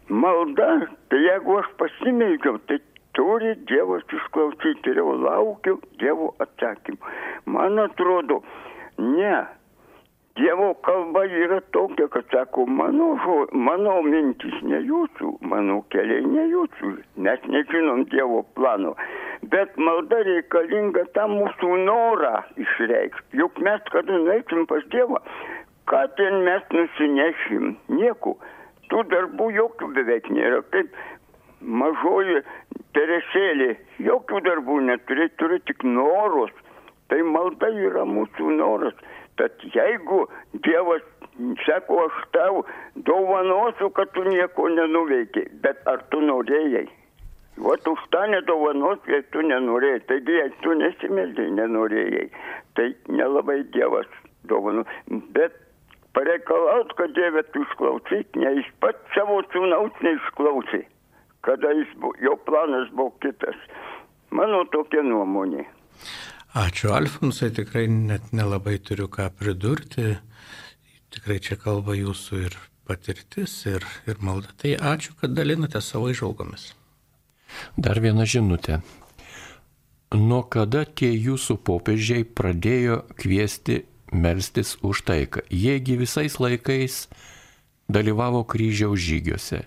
malda, 0.08 0.88
tai 1.08 1.20
jeigu 1.24 1.58
aš 1.60 1.68
pasimeldžiau, 1.80 2.58
tai 2.68 2.78
turi 3.18 3.54
Dievas 3.68 4.06
išklausyti 4.14 4.92
ir 4.92 5.00
jau 5.02 5.12
laukiu 5.18 5.78
Dievo 6.00 6.32
atsakymų. 6.44 7.14
Man 7.54 7.80
atrodo, 7.82 8.42
ne. 8.98 9.36
Dievo 10.38 10.68
kalba 10.86 11.24
yra 11.26 11.58
tokia, 11.74 12.06
kad 12.14 12.28
sako, 12.30 12.66
mano, 12.70 13.08
žo, 13.24 13.38
mano 13.58 13.96
mintis 14.06 14.54
ne 14.62 14.78
jūsų, 14.86 15.32
mano 15.50 15.80
keliai 15.90 16.22
ne 16.30 16.44
jūsų. 16.52 16.92
Mes 17.26 17.48
nežinom 17.50 18.04
Dievo 18.12 18.44
plano. 18.54 18.94
Bet 19.50 19.74
malda 19.76 20.20
reikalinga 20.28 21.08
tą 21.16 21.26
mūsų 21.32 21.80
norą 21.88 22.36
išreikšti. 22.54 23.40
Juk 23.42 23.58
mes, 23.66 23.82
kada 23.90 24.20
nueisim 24.22 24.62
pas 24.70 24.86
Dievą, 24.94 25.18
ką 25.90 26.04
ten 26.20 26.38
mes 26.46 26.70
nusinešim? 26.70 27.74
Nieko 27.98 28.36
tų 28.92 29.04
darbų 29.12 29.50
jokių 29.56 29.90
beveik 29.96 30.30
nėra. 30.32 30.62
Kaip 30.74 30.96
mažoji 31.60 32.42
teresėlė, 32.96 33.74
jokių 34.04 34.42
darbų 34.46 34.80
neturi, 34.88 35.28
turi 35.40 35.60
tik 35.68 35.84
norus. 35.84 36.52
Tai 37.08 37.22
malda 37.24 37.70
yra 37.72 38.04
mūsų 38.04 38.58
noras. 38.58 38.96
Tad 39.38 39.62
jeigu 39.72 40.26
Dievas 40.66 41.04
sako, 41.64 42.02
aš 42.08 42.16
tau 42.34 42.64
dovanosiu, 43.06 43.90
kad 43.94 44.10
tu 44.12 44.24
nieko 44.26 44.68
nenuveikiai, 44.74 45.50
bet 45.62 45.84
ar 45.86 46.02
tu 46.12 46.20
norėjai? 46.24 46.88
Vat 47.58 47.86
už 47.90 48.02
tą 48.14 48.24
nedovanos, 48.30 48.98
jei 49.10 49.22
tu 49.34 49.42
nenorėjai, 49.42 50.02
taigi 50.10 50.36
jei 50.36 50.50
tu 50.62 50.74
nesimeldai, 50.78 51.48
nenorėjai, 51.58 52.26
tai 52.78 52.92
nelabai 53.10 53.62
Dievas 53.74 54.06
dovanu. 54.50 54.84
Bet 55.34 55.56
pareikalaut, 56.18 56.94
kad 56.98 57.14
Dieve 57.14 57.42
tu 57.52 57.62
išklausyk, 57.62 58.38
ne 58.42 58.54
jis 58.58 58.70
pats 58.82 59.14
savo 59.14 59.38
sūnaus 59.52 59.98
neišklausė, 60.02 60.82
kada 61.46 61.74
jis 61.78 61.92
buvo, 62.02 62.16
jo 62.24 62.34
planas 62.48 62.90
buvo 62.94 63.12
kitas. 63.22 63.58
Mano 64.34 64.64
tokia 64.72 65.04
nuomonė. 65.06 65.64
Ačiū 66.58 66.90
Alfonsai, 66.96 67.52
tikrai 67.54 67.86
net 67.92 68.32
nelabai 68.34 68.78
turiu 68.82 69.06
ką 69.12 69.28
pridurti. 69.38 70.16
Tikrai 71.14 71.38
čia 71.44 71.56
kalba 71.60 71.94
jūsų 71.96 72.40
ir 72.48 72.56
patirtis, 72.88 73.54
ir, 73.70 73.84
ir 74.08 74.20
malda. 74.24 74.52
Tai 74.60 74.74
ačiū, 74.94 75.14
kad 75.20 75.36
dalinate 75.36 75.80
savo 75.84 76.10
išvalgomis. 76.12 76.72
Dar 77.76 78.00
viena 78.04 78.26
žinutė. 78.28 78.80
Nuo 80.16 80.42
kada 80.48 80.82
tie 80.88 81.12
jūsų 81.12 81.58
popiežiai 81.68 82.24
pradėjo 82.24 83.02
kviesti 83.20 83.82
melstis 84.12 84.76
už 84.82 85.02
taiką. 85.08 85.44
Jiegi 85.50 85.98
visais 86.00 86.38
laikais 86.40 87.06
dalyvavo 87.88 88.44
kryžiaus 88.48 89.00
žygiuose. 89.00 89.64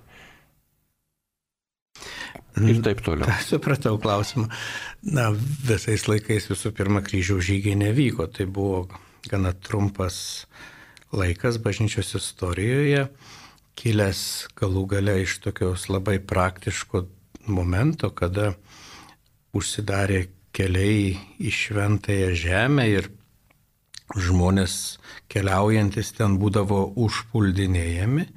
Ir 2.61 2.81
taip 2.83 2.99
toliau. 3.05 3.25
Ta, 3.29 3.39
supratau 3.51 3.97
klausimą. 4.01 4.49
Na, 5.07 5.29
visais 5.65 6.07
laikais 6.09 6.49
visų 6.51 6.73
pirma 6.75 7.03
kryžiaus 7.05 7.45
žygiai 7.47 7.77
nevyko. 7.79 8.27
Tai 8.27 8.47
buvo 8.51 8.85
gana 9.29 9.53
trumpas 9.53 10.45
laikas 11.11 11.59
bažnyčios 11.61 12.13
istorijoje, 12.17 13.07
kilęs 13.79 14.21
galų 14.57 14.85
gale 14.95 15.17
iš 15.23 15.39
tokios 15.43 15.87
labai 15.91 16.19
praktiško 16.23 17.05
momento, 17.51 18.11
kada 18.15 18.53
užsidarė 19.55 20.25
keliai 20.55 21.17
į 21.39 21.51
šventąją 21.55 22.31
žemę 22.37 22.87
ir 22.91 23.09
žmonės 24.17 24.97
keliaujantis 25.31 26.13
ten 26.17 26.37
būdavo 26.41 26.91
užpuldinėjami. 26.99 28.27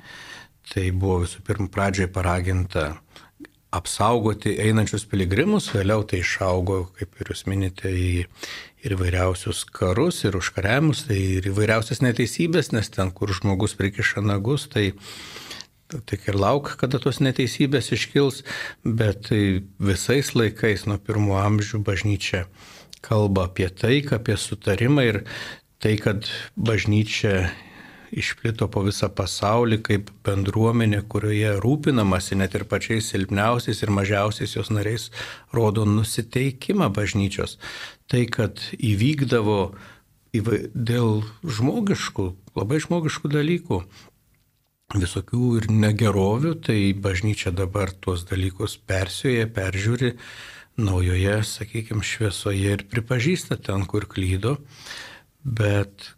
Tai 0.64 0.84
buvo 0.96 1.22
visų 1.24 1.42
pirma 1.44 1.68
pradžiai 1.68 2.08
paraginta 2.08 2.94
apsaugoti 3.74 4.54
einančius 4.62 5.04
piligrimus, 5.10 5.72
vėliau 5.74 6.04
tai 6.06 6.20
išaugo, 6.22 6.84
kaip 6.98 7.18
ir 7.20 7.32
jūs 7.32 7.44
minite, 7.50 7.90
į 7.90 8.24
ir 8.84 8.94
įvairiausius 8.96 9.64
karus, 9.74 10.22
ir 10.28 10.36
užkariavimus, 10.38 11.06
tai 11.08 11.18
ir 11.38 11.48
įvairiausias 11.50 12.02
neteisybės, 12.04 12.70
nes 12.76 12.92
ten, 12.92 13.10
kur 13.16 13.32
žmogus 13.34 13.74
prikiša 13.78 14.22
nagus, 14.24 14.68
tai 14.70 14.92
tik 16.08 16.28
ir 16.30 16.38
lauk, 16.38 16.74
kada 16.80 17.00
tos 17.02 17.20
neteisybės 17.24 17.92
iškils, 17.96 18.42
bet 18.84 19.28
tai 19.30 19.42
visais 19.78 20.34
laikais 20.36 20.86
nuo 20.90 20.98
pirmo 21.02 21.38
amžių 21.40 21.82
bažnyčia 21.86 22.44
kalba 23.04 23.48
apie 23.48 23.68
taiką, 23.68 24.18
apie 24.20 24.36
sutarimą 24.40 25.04
ir 25.04 25.22
tai, 25.82 25.96
kad 26.00 26.28
bažnyčia 26.56 27.48
išplito 28.14 28.68
po 28.70 28.84
visą 28.86 29.08
pasaulį 29.10 29.80
kaip 29.84 30.10
bendruomenė, 30.26 31.02
kurioje 31.10 31.56
rūpinamasi 31.62 32.38
net 32.38 32.54
ir 32.54 32.66
pačiais 32.70 33.10
silpniausiais 33.10 33.82
ir 33.82 33.92
mažiausiais 33.94 34.54
jos 34.56 34.70
nariais, 34.70 35.10
rodo 35.54 35.86
nusiteikimą 35.88 36.90
bažnyčios. 36.94 37.58
Tai, 38.10 38.24
kad 38.30 38.62
įvykdavo 38.78 39.60
dėl 40.34 41.22
žmogiškų, 41.42 42.26
labai 42.58 42.80
žmogiškų 42.82 43.30
dalykų, 43.34 43.80
visokių 44.94 45.50
ir 45.58 45.70
negerovių, 45.72 46.54
tai 46.66 46.78
bažnyčia 46.94 47.54
dabar 47.54 47.92
tuos 47.92 48.26
dalykus 48.28 48.76
persioja, 48.78 49.46
peržiūri 49.50 50.14
naujoje, 50.76 51.38
sakykime, 51.46 52.02
šviesoje 52.02 52.74
ir 52.78 52.86
pripažįsta 52.90 53.58
ten, 53.62 53.86
kur 53.90 54.06
klydo, 54.10 54.58
bet 55.44 56.10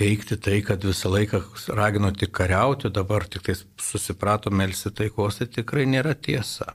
teikti 0.00 0.36
tai, 0.40 0.60
kad 0.64 0.84
visą 0.84 1.12
laiką 1.12 1.42
ragino 1.76 2.10
tik 2.16 2.32
kariauti, 2.32 2.90
dabar 2.90 3.26
tik 3.28 3.44
tai 3.44 3.56
susiprato 3.80 4.50
melsi 4.50 4.90
taikos, 4.90 5.40
tai 5.40 5.50
tikrai 5.60 5.86
nėra 5.86 6.14
tiesa. 6.16 6.72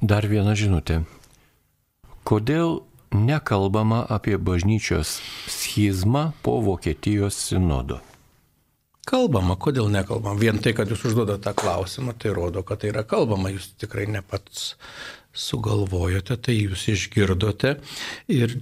Dar 0.00 0.24
viena 0.24 0.56
žinutė. 0.56 1.02
Kodėl 2.24 2.80
nekalbama 3.12 4.06
apie 4.08 4.38
bažnyčios 4.38 5.18
schizmą 5.50 6.30
po 6.44 6.60
Vokietijos 6.64 7.36
sinodo? 7.50 8.00
Kalbama, 9.10 9.56
kodėl 9.58 9.88
nekalbama? 9.90 10.38
Vien 10.38 10.60
tai, 10.62 10.72
kad 10.76 10.88
jūs 10.92 11.02
užduodate 11.10 11.42
tą 11.44 11.54
klausimą, 11.56 12.14
tai 12.20 12.32
rodo, 12.36 12.62
kad 12.62 12.80
tai 12.80 12.92
yra 12.92 13.02
kalbama. 13.08 13.50
Jūs 13.52 13.72
tikrai 13.80 14.06
ne 14.06 14.22
pats 14.22 14.76
sugalvojote, 15.34 16.36
tai 16.38 16.54
jūs 16.56 16.86
išgirdote. 16.94 17.74
Ir 18.30 18.54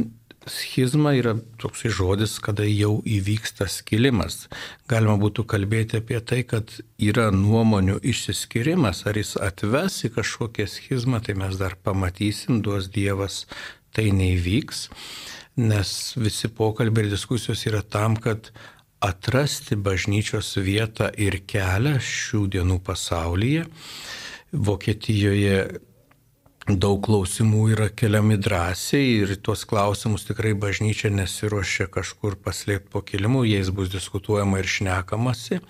schizma 0.52 1.12
yra 1.16 1.34
toks 1.60 1.84
žodis, 1.94 2.38
kada 2.42 2.66
jau 2.66 2.98
įvyksta 3.06 3.68
skilimas. 3.70 4.46
Galima 4.90 5.16
būtų 5.20 5.44
kalbėti 5.48 6.00
apie 6.00 6.20
tai, 6.20 6.42
kad 6.48 6.72
yra 6.98 7.28
nuomonių 7.34 7.98
išsiskirimas, 8.02 9.04
ar 9.08 9.20
jis 9.20 9.36
atves 9.40 10.02
į 10.08 10.12
kažkokią 10.18 10.68
schizmą, 10.68 11.22
tai 11.24 11.36
mes 11.38 11.58
dar 11.60 11.76
pamatysim, 11.82 12.62
duos 12.64 12.90
Dievas, 12.92 13.44
tai 13.94 14.10
neįvyks, 14.14 14.88
nes 15.58 15.94
visi 16.18 16.50
pokalbiai 16.52 17.06
ir 17.06 17.14
diskusijos 17.14 17.64
yra 17.70 17.82
tam, 17.82 18.16
kad 18.16 18.52
atrasti 19.04 19.78
bažnyčios 19.78 20.56
vietą 20.62 21.10
ir 21.18 21.40
kelią 21.46 21.98
šių 22.02 22.46
dienų 22.54 22.80
pasaulyje. 22.86 23.66
Vokietijoje 24.52 25.58
daug 26.68 27.00
klausimų 27.00 27.62
yra 27.72 27.88
keliami 27.88 28.36
drąsiai 28.44 29.22
ir 29.22 29.34
tuos 29.40 29.64
klausimus 29.68 30.26
tikrai 30.28 30.52
bažnyčia 30.52 31.08
nesiuošia 31.08 31.88
kažkur 31.88 32.36
paslėpti 32.44 32.92
po 32.92 33.00
kilimu, 33.00 33.46
jais 33.48 33.70
bus 33.72 33.88
diskutuojama 33.88 34.60
ir 34.60 34.68
šnekamasi. 34.68 35.62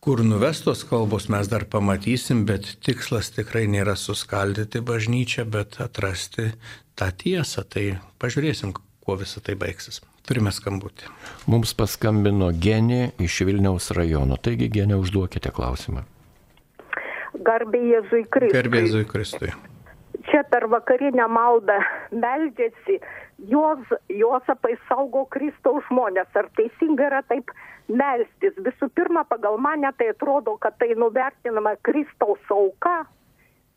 Kur 0.00 0.22
nuvestos 0.24 0.86
kalbos 0.88 1.28
mes 1.28 1.48
dar 1.50 1.66
pamatysim, 1.68 2.46
bet 2.48 2.78
tikslas 2.80 3.28
tikrai 3.36 3.66
nėra 3.68 3.98
suskaldyti 3.98 4.80
bažnyčią, 4.80 5.44
bet 5.44 5.76
atrasti 5.84 6.52
tą 6.96 7.10
tiesą. 7.12 7.66
Tai 7.68 7.98
pažiūrėsim, 8.22 8.72
kuo 9.04 9.18
visą 9.20 9.44
tai 9.44 9.58
baigsis. 9.60 10.00
Turime 10.24 10.54
skambutį. 10.54 11.10
Mums 11.50 11.74
paskambino 11.76 12.48
Genė 12.52 13.10
iš 13.20 13.42
Vilniaus 13.48 13.90
rajono. 13.96 14.40
Taigi, 14.40 14.70
Genė, 14.72 14.96
užduokite 15.00 15.52
klausimą. 15.52 16.06
Garbė 17.44 17.80
Jėzui 17.92 18.24
Kristui. 18.30 18.56
Garbė 18.56 18.82
Jėzui 18.84 19.06
Kristui. 19.08 19.50
Čia 20.28 20.42
per 20.50 20.66
vakarinę 20.68 21.24
maldą 21.30 21.78
meldžiasi, 22.12 22.98
jos, 23.50 23.92
Josapai 24.12 24.74
saugo 24.88 25.24
Kristaus 25.32 25.86
žmonės. 25.88 26.28
Ar 26.36 26.48
teisinga 26.58 27.06
yra 27.06 27.22
taip 27.30 27.52
melstis? 27.88 28.56
Visų 28.64 28.90
pirma, 28.98 29.24
pagal 29.28 29.60
mane 29.62 29.92
tai 30.00 30.10
atrodo, 30.12 30.56
kad 30.60 30.76
tai 30.80 30.90
nuvertinama 30.98 31.76
Kristaus 31.86 32.52
auka. 32.52 33.04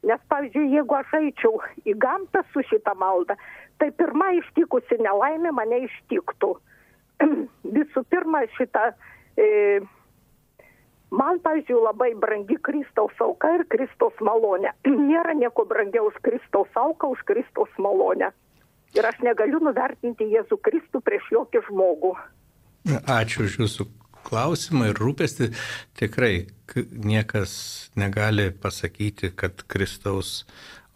Nes, 0.07 0.19
pavyzdžiui, 0.33 0.71
jeigu 0.73 0.97
aš 0.97 1.13
eičiau 1.19 1.59
į 1.85 1.93
gamtą 2.01 2.41
su 2.51 2.63
šitą 2.71 2.95
maldą, 2.97 3.35
tai 3.77 3.91
pirma 3.93 4.31
ištikusi 4.39 4.97
nelaimė 4.97 5.53
mane 5.53 5.83
ištiktų. 5.85 6.55
Visų 7.77 8.05
pirma, 8.09 8.47
šitą... 8.57 8.91
E, 9.37 9.49
Man, 11.11 11.41
pavyzdžiui, 11.43 11.79
labai 11.83 12.13
brangi 12.15 12.55
Kristaus 12.63 13.17
auka 13.19 13.49
ir 13.57 13.65
Kristaus 13.71 14.15
malonė. 14.23 14.71
Nėra 15.11 15.35
nieko 15.35 15.65
brangiau 15.67 16.07
už 16.07 16.19
Kristaus 16.23 16.71
auką, 16.79 17.11
už 17.15 17.25
Kristaus 17.27 17.71
malonę. 17.77 18.31
Ir 18.95 19.07
aš 19.07 19.19
negaliu 19.23 19.59
nuvertinti 19.63 20.27
Jėzų 20.31 20.57
Kristų 20.63 20.99
prieš 21.03 21.27
jokį 21.31 21.63
žmogų. 21.67 22.13
Ačiū 23.07 23.45
už 23.47 23.57
Jūsų 23.61 23.87
klausimą 24.27 24.91
ir 24.91 24.99
rūpestį. 24.99 25.51
Tikrai 25.99 26.33
niekas 26.91 27.53
negali 27.99 28.49
pasakyti, 28.51 29.31
kad 29.35 29.63
Kristaus 29.67 30.45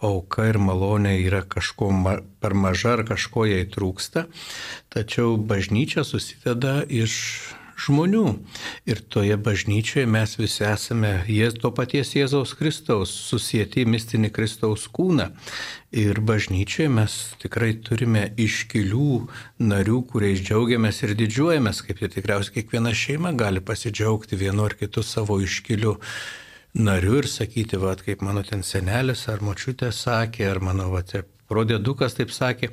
auka 0.04 0.48
ir 0.50 0.60
malonė 0.60 1.16
yra 1.24 1.42
kažko 1.48 1.92
ma 1.92 2.18
per 2.44 2.56
maža 2.56 2.98
ar 2.98 3.06
kažko 3.08 3.48
jai 3.48 3.64
trūksta. 3.72 4.28
Tačiau 4.92 5.36
bažnyčia 5.40 6.04
susideda 6.08 6.82
iš 6.88 7.16
žmonių. 7.80 8.26
Ir 8.90 9.02
toje 9.12 9.38
bažnyčioje 9.38 10.06
mes 10.10 10.36
visi 10.40 10.64
esame 10.68 11.12
jės, 11.32 11.58
to 11.60 11.72
paties 11.76 12.14
Jėzaus 12.16 12.56
Kristaus, 12.58 13.14
susijęti 13.30 13.84
į 13.84 13.90
mistinį 13.96 14.32
Kristaus 14.36 14.88
kūną. 14.92 15.30
Ir 15.96 16.20
bažnyčioje 16.28 16.90
mes 16.92 17.18
tikrai 17.44 17.74
turime 17.84 18.30
iškilių 18.42 19.12
narių, 19.64 20.00
kuriais 20.12 20.42
džiaugiamės 20.44 21.04
ir 21.06 21.16
didžiuojamės, 21.20 21.84
kaip 21.88 22.02
ir 22.02 22.16
tikriausiai 22.16 22.58
kiekviena 22.60 22.96
šeima 22.96 23.36
gali 23.38 23.64
pasidžiaugti 23.64 24.40
vienu 24.40 24.68
ar 24.68 24.76
kitu 24.80 25.04
savo 25.04 25.40
iškiliu 25.44 25.96
nariu 26.76 27.22
ir 27.22 27.30
sakyti, 27.32 27.80
va, 27.80 27.96
kaip 27.96 28.24
mano 28.26 28.44
ten 28.44 28.64
senelis 28.64 29.30
ar 29.32 29.44
močiutė 29.46 29.94
sakė, 29.96 30.50
ar 30.52 30.60
mano 30.64 30.90
va, 30.92 31.06
Prodėdukas 31.52 32.18
taip 32.18 32.32
sakė, 32.34 32.72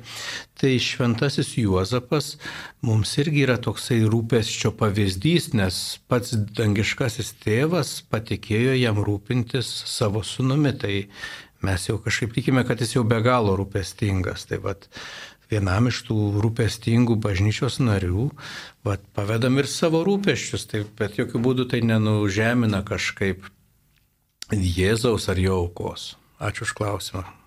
tai 0.57 0.75
šventasis 0.81 1.51
Juozapas 1.61 2.37
mums 2.81 3.11
irgi 3.21 3.43
yra 3.45 3.59
toksai 3.61 3.99
rūpesčio 4.09 4.73
pavyzdys, 4.79 5.51
nes 5.53 5.79
pats 6.09 6.33
dangiškasis 6.57 7.35
tėvas 7.43 7.99
patikėjo 8.09 8.73
jam 8.79 9.01
rūpintis 9.05 9.69
savo 9.89 10.23
sunumi, 10.25 10.73
tai 10.73 10.95
mes 11.63 11.85
jau 11.89 11.99
kažkaip 12.01 12.33
tikime, 12.33 12.65
kad 12.65 12.81
jis 12.81 12.97
jau 12.97 13.05
be 13.07 13.21
galo 13.23 13.53
rūpestingas. 13.59 14.47
Tai 14.49 14.59
vat, 14.65 14.89
vienam 15.53 15.91
iš 15.91 16.01
tų 16.07 16.17
rūpestingų 16.43 17.19
bažnyčios 17.21 17.77
narių, 17.83 18.31
vat, 18.87 19.05
pavedam 19.13 19.61
ir 19.61 19.69
savo 19.69 20.01
rūpeščius, 20.07 20.65
tai, 20.71 20.83
bet 20.97 21.21
jokių 21.21 21.43
būdų 21.45 21.69
tai 21.73 21.83
nenužemina 21.85 22.81
kažkaip 22.87 23.45
Jėzaus 24.53 25.29
ar 25.31 25.39
jo 25.39 25.63
aukos. 25.63 26.13
Ačiū 26.43 26.67
už 26.67 26.75
klausimą. 26.77 27.42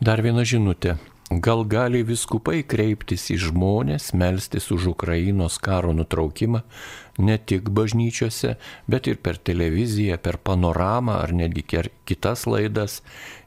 Dar 0.00 0.20
viena 0.20 0.44
žinutė. 0.44 0.98
Gal 1.26 1.64
gali 1.66 2.04
viskupai 2.06 2.60
kreiptis 2.62 3.24
į 3.34 3.36
žmonės, 3.48 4.12
melstis 4.14 4.68
už 4.70 4.92
Ukrainos 4.92 5.56
karo 5.58 5.90
nutraukimą 5.96 6.60
ne 7.18 7.34
tik 7.38 7.70
bažnyčiose, 7.74 8.52
bet 8.86 9.08
ir 9.10 9.16
per 9.18 9.40
televiziją, 9.40 10.20
per 10.22 10.38
panoramą 10.38 11.16
ar 11.24 11.32
netgi 11.34 11.64
kitas 12.06 12.46
laidas. 12.46 13.00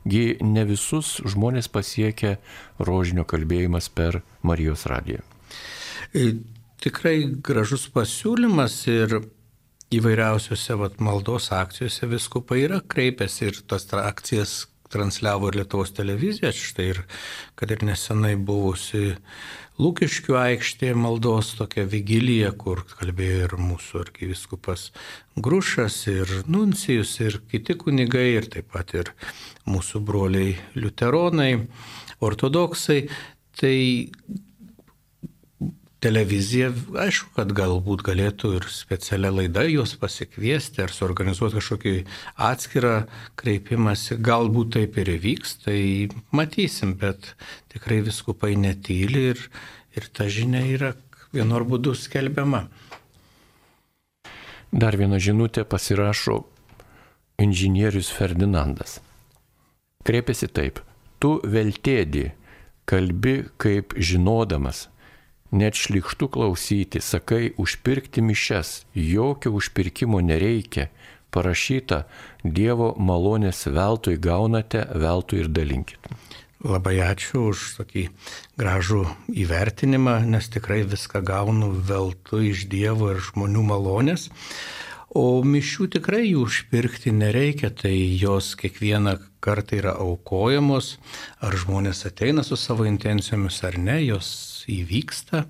Gi 0.04 0.40
ne 0.42 0.66
visus 0.68 1.20
žmonės 1.24 1.70
pasiekia 1.72 2.38
rožinio 2.80 3.24
kalbėjimas 3.24 3.88
per 3.94 4.24
Marijos 4.42 4.84
radiją. 4.90 5.22
E, 6.12 6.34
tikrai 6.84 7.30
gražus 7.46 7.86
pasiūlymas 7.94 8.82
ir 8.92 9.22
įvairiausiose 9.94 10.76
vat, 10.82 11.00
maldos 11.00 11.52
akcijose 11.56 12.10
viskupai 12.10 12.66
yra 12.66 12.82
kreipęsi 12.82 13.50
ir 13.50 13.62
tas 13.70 13.88
akcijas 13.94 14.66
transliavo 14.92 15.50
ir 15.50 15.60
Lietuvos 15.60 15.94
televizija, 15.96 16.52
štai 16.56 16.88
ir 16.94 17.02
kad 17.60 17.72
ir 17.72 17.86
nesenai 17.88 18.36
buvusi 18.36 19.16
Lūkiškių 19.80 20.36
aikštėje 20.36 20.96
maldos 21.00 21.54
tokia 21.56 21.86
vigilija, 21.88 22.50
kur 22.52 22.82
kalbėjo 23.00 23.46
ir 23.46 23.54
mūsų 23.64 24.02
arkiviskupas 24.02 24.90
Grušas, 25.40 26.02
ir 26.12 26.34
Nuncijus, 26.52 27.14
ir 27.24 27.38
kiti 27.48 27.78
kunigai, 27.80 28.26
ir 28.42 28.50
taip 28.52 28.68
pat 28.74 28.92
ir 28.98 29.14
mūsų 29.72 30.02
broliai 30.04 30.58
liuteronai, 30.76 31.54
ortodoksai. 32.20 33.06
Tai 33.60 33.78
televizija, 36.04 36.70
aišku, 37.04 37.34
kad 37.36 37.52
galbūt 37.56 38.04
galėtų 38.08 38.54
ir 38.58 38.68
specialią 38.72 39.32
laidą 39.36 39.66
juos 39.68 39.96
pasikviesti 40.00 40.84
ar 40.84 40.94
suorganizuoti 40.96 41.60
kažkokį 41.60 41.94
atskirą 42.50 42.94
kreipimąsi. 43.40 44.20
Galbūt 44.24 44.78
taip 44.78 45.00
ir 45.02 45.12
įvyks, 45.18 45.58
tai 45.66 45.80
matysim, 46.36 46.96
bet 47.00 47.34
tikrai 47.74 48.00
viskupai 48.08 48.56
netyli 48.60 49.26
ir, 49.34 49.44
ir 49.96 50.08
ta 50.16 50.30
žinia 50.32 50.64
yra 50.68 50.94
vienu 51.36 51.60
ar 51.60 51.68
būdu 51.68 51.96
skelbiama. 51.98 52.68
Dar 54.72 54.96
vieną 54.96 55.20
žinutę 55.20 55.66
pasirašo 55.66 56.44
inžinierius 57.42 58.12
Ferdinandas. 58.14 59.00
Kreipiasi 60.06 60.48
taip, 60.48 60.80
tu 61.20 61.40
veltėdi, 61.44 62.30
kalbi 62.88 63.42
kaip 63.60 63.96
žinodamas, 63.98 64.88
net 65.52 65.78
šlikštų 65.80 66.30
klausyti, 66.36 67.02
sakai 67.02 67.54
užpirkti 67.58 68.22
mišes, 68.26 68.84
jokio 68.94 69.54
užpirkimo 69.58 70.22
nereikia, 70.22 70.90
parašyta 71.34 72.06
Dievo 72.44 72.94
malonės 72.98 73.66
veltui 73.68 74.18
gaunate, 74.18 74.86
veltui 74.96 75.44
ir 75.44 75.50
dalinkit. 75.52 76.12
Labai 76.60 76.98
ačiū 77.00 77.50
už 77.54 77.60
tokį 77.78 78.10
gražų 78.60 79.06
įvertinimą, 79.32 80.18
nes 80.28 80.50
tikrai 80.52 80.82
viską 80.84 81.22
gaunu 81.24 81.72
veltui 81.72 82.50
iš 82.52 82.66
Dievo 82.72 83.14
ir 83.14 83.22
žmonių 83.24 83.64
malonės. 83.70 84.28
O 85.10 85.42
mišių 85.42 85.88
tikrai 85.96 86.28
jų 86.28 86.44
užpirkti 86.46 87.10
nereikia, 87.16 87.72
tai 87.74 87.96
jos 88.22 88.54
kiekvieną 88.60 89.16
kartą 89.42 89.80
yra 89.80 89.96
aukojamos, 89.98 90.98
ar 91.42 91.58
žmonės 91.58 92.06
ateina 92.06 92.44
su 92.46 92.60
savo 92.60 92.86
intencijomis 92.86 93.58
ar 93.66 93.80
ne, 93.82 93.98
jos 94.06 94.30
įvyksta, 94.70 95.48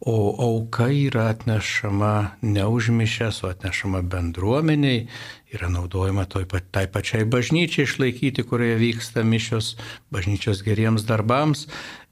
o 0.00 0.16
auka 0.44 0.88
yra 0.92 1.28
atnešama 1.32 2.38
ne 2.42 2.64
už 2.64 2.88
mišes, 2.96 3.42
o 3.44 3.52
atnešama 3.52 4.00
bendruomeniai, 4.04 5.06
yra 5.52 5.68
naudojama 5.72 6.24
toj, 6.28 6.48
tai 6.72 6.86
pačiai 6.88 7.28
bažnyčiai 7.28 7.84
išlaikyti, 7.88 8.44
kurioje 8.48 8.80
vyksta 8.80 9.24
mišios, 9.24 9.74
bažnyčios 10.12 10.64
geriems 10.64 11.04
darbams 11.08 11.66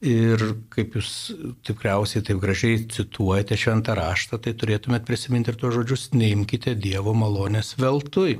Ir 0.04 0.42
kaip 0.74 0.98
jūs 0.98 1.10
tikriausiai 1.64 2.24
taip 2.26 2.40
gražiai 2.42 2.82
cituojate 2.92 3.56
šventą 3.56 3.94
raštą, 3.96 4.36
tai 4.44 4.52
turėtumėt 4.52 5.06
prisiminti 5.08 5.48
ir 5.52 5.56
tuos 5.60 5.72
žodžius, 5.78 6.10
neimkite 6.12 6.74
Dievo 6.76 7.14
malonės 7.16 7.72
veltui. 7.80 8.36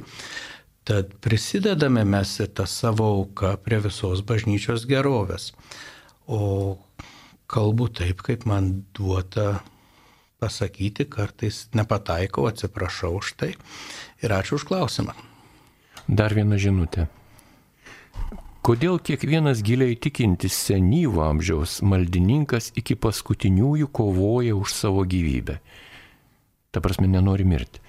Tad 0.85 1.15
prisidedame 1.25 2.03
mes 2.05 2.35
tą 2.53 2.67
savo 2.69 3.07
auką 3.15 3.55
prie 3.65 3.79
visos 3.81 4.21
bažnyčios 4.29 4.85
gerovės. 4.91 5.55
O 6.29 6.77
kalbu 7.49 7.89
taip, 7.89 8.21
kaip 8.27 8.45
man 8.45 8.83
duota 8.93 9.63
pasakyti, 10.45 11.09
kartais 11.09 11.71
nepataikau, 11.73 12.45
atsiprašau 12.51 13.17
už 13.23 13.33
tai. 13.41 13.55
Ir 14.21 14.37
ačiū 14.37 14.61
už 14.61 14.69
klausimą. 14.69 15.17
Dar 16.09 16.37
viena 16.37 16.61
žinutė. 16.61 17.09
Kodėl 18.65 18.97
kiekvienas 19.05 19.59
giliai 19.61 19.93
tikintis 20.01 20.55
senyvo 20.57 21.21
amžiaus 21.27 21.83
maldininkas 21.85 22.71
iki 22.81 22.95
paskutiniųjų 22.97 23.91
kovoja 23.93 24.55
už 24.57 24.73
savo 24.73 25.03
gyvybę? 25.05 25.59
Ta 26.73 26.81
prasme, 26.81 27.05
nenori 27.13 27.45
mirti. 27.45 27.83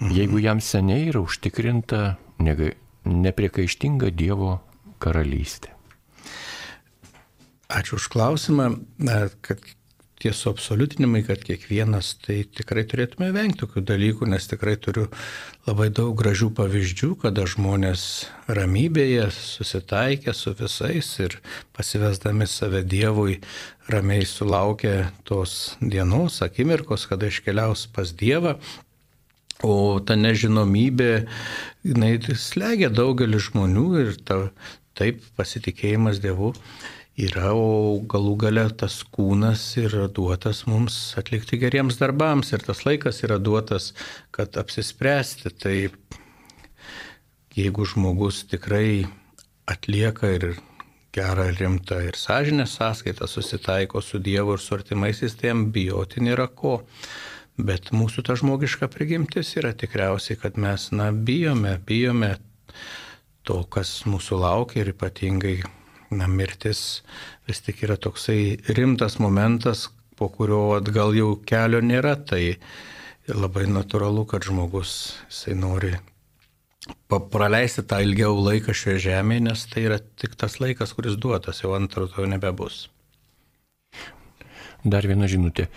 Mhm. 0.00 0.14
Jeigu 0.16 0.40
jam 0.40 0.62
seniai 0.64 1.10
yra 1.10 1.20
užtikrinta 1.20 2.16
nepriekaištinga 2.40 4.08
Dievo 4.16 4.54
karalystė. 5.04 5.76
Ačiū 7.68 8.00
už 8.00 8.08
klausimą, 8.12 8.70
kad 9.44 9.60
tie 10.22 10.30
suabsoliutinimai, 10.36 11.24
kad 11.26 11.42
kiekvienas, 11.42 12.12
tai 12.22 12.42
tikrai 12.46 12.84
turėtume 12.86 13.32
vengti 13.34 13.62
tokių 13.64 13.82
dalykų, 13.90 14.28
nes 14.30 14.46
tikrai 14.50 14.76
turiu 14.78 15.08
labai 15.66 15.88
daug 15.94 16.14
gražių 16.18 16.52
pavyzdžių, 16.58 17.10
kada 17.24 17.46
žmonės 17.50 18.04
ramybėje 18.46 19.26
susitaikė 19.34 20.34
su 20.36 20.54
visais 20.58 21.10
ir 21.24 21.36
pasivesdami 21.74 22.46
save 22.46 22.84
Dievui 22.86 23.40
ramiai 23.90 24.28
sulaukia 24.28 25.10
tos 25.26 25.74
dienos, 25.80 26.38
akimirkos, 26.46 27.08
kada 27.10 27.30
iškeliaus 27.32 27.88
pas 27.90 28.14
Dievą. 28.14 28.56
O 29.62 30.00
ta 30.02 30.16
nežinomybė, 30.18 31.12
jinai 31.86 32.16
slegia 32.34 32.90
daugelį 32.90 33.38
žmonių 33.50 33.86
ir 34.00 34.16
ta, 34.26 34.40
taip 34.98 35.22
pasitikėjimas 35.38 36.18
Dievu 36.22 36.50
yra, 37.20 37.52
o 37.52 38.00
galų 38.08 38.36
gale 38.40 38.64
tas 38.78 39.02
kūnas 39.12 39.62
yra 39.80 40.08
duotas 40.08 40.64
mums 40.66 41.14
atlikti 41.20 41.58
geriems 41.60 41.98
darbams 42.00 42.52
ir 42.52 42.64
tas 42.64 42.84
laikas 42.86 43.22
yra 43.26 43.38
duotas, 43.38 43.92
kad 44.30 44.56
apsispręsti. 44.56 45.52
Tai 45.52 45.76
jeigu 47.56 47.84
žmogus 47.84 48.44
tikrai 48.48 49.04
atlieka 49.68 50.30
ir 50.32 50.54
gerą, 51.12 51.50
rimtą 51.58 52.00
ir 52.08 52.16
sąžinę 52.16 52.66
sąskaitą, 52.66 53.26
susitaiko 53.28 54.00
su 54.00 54.18
Dievu 54.18 54.54
ir 54.56 54.60
su 54.60 54.74
artimaisiais, 54.74 55.36
tai 55.36 55.52
jam 55.52 55.66
bijoti 55.72 56.24
nėra 56.24 56.48
ko. 56.48 56.80
Bet 57.60 57.92
mūsų 57.92 58.24
ta 58.24 58.36
žmogiška 58.40 58.88
prigimtis 58.88 59.52
yra 59.60 59.74
tikriausiai, 59.76 60.38
kad 60.40 60.56
mes, 60.56 60.88
na, 60.96 61.10
bijome, 61.12 61.76
bijome 61.84 62.38
to, 63.44 63.60
kas 63.68 64.06
mūsų 64.08 64.40
laukia 64.40 64.80
ir 64.80 64.94
ypatingai 64.94 65.58
na, 66.12 66.28
mirtis 66.28 67.02
vis 67.48 67.62
tik 67.64 67.82
yra 67.86 67.96
toksai 67.96 68.58
rimtas 68.76 69.18
momentas, 69.22 69.88
po 70.16 70.28
kurio 70.32 70.76
atgal 70.76 71.16
jau 71.16 71.34
kelio 71.48 71.80
nėra, 71.82 72.14
tai 72.28 72.58
labai 73.30 73.66
natūralu, 73.70 74.26
kad 74.30 74.44
žmogus 74.46 74.94
jisai 75.28 75.58
nori 75.58 75.94
praleisti 77.30 77.84
tą 77.86 78.00
ilgiau 78.02 78.34
laiką 78.42 78.74
šioje 78.74 79.04
žemėje, 79.06 79.46
nes 79.46 79.64
tai 79.70 79.86
yra 79.86 79.98
tik 80.18 80.34
tas 80.38 80.58
laikas, 80.58 80.94
kuris 80.96 81.18
duotas, 81.20 81.62
jau 81.62 81.76
antro 81.76 82.08
to 82.10 82.26
nebebus. 82.26 82.88
Dar 84.82 85.06
viena 85.06 85.28
žinutė. 85.30 85.68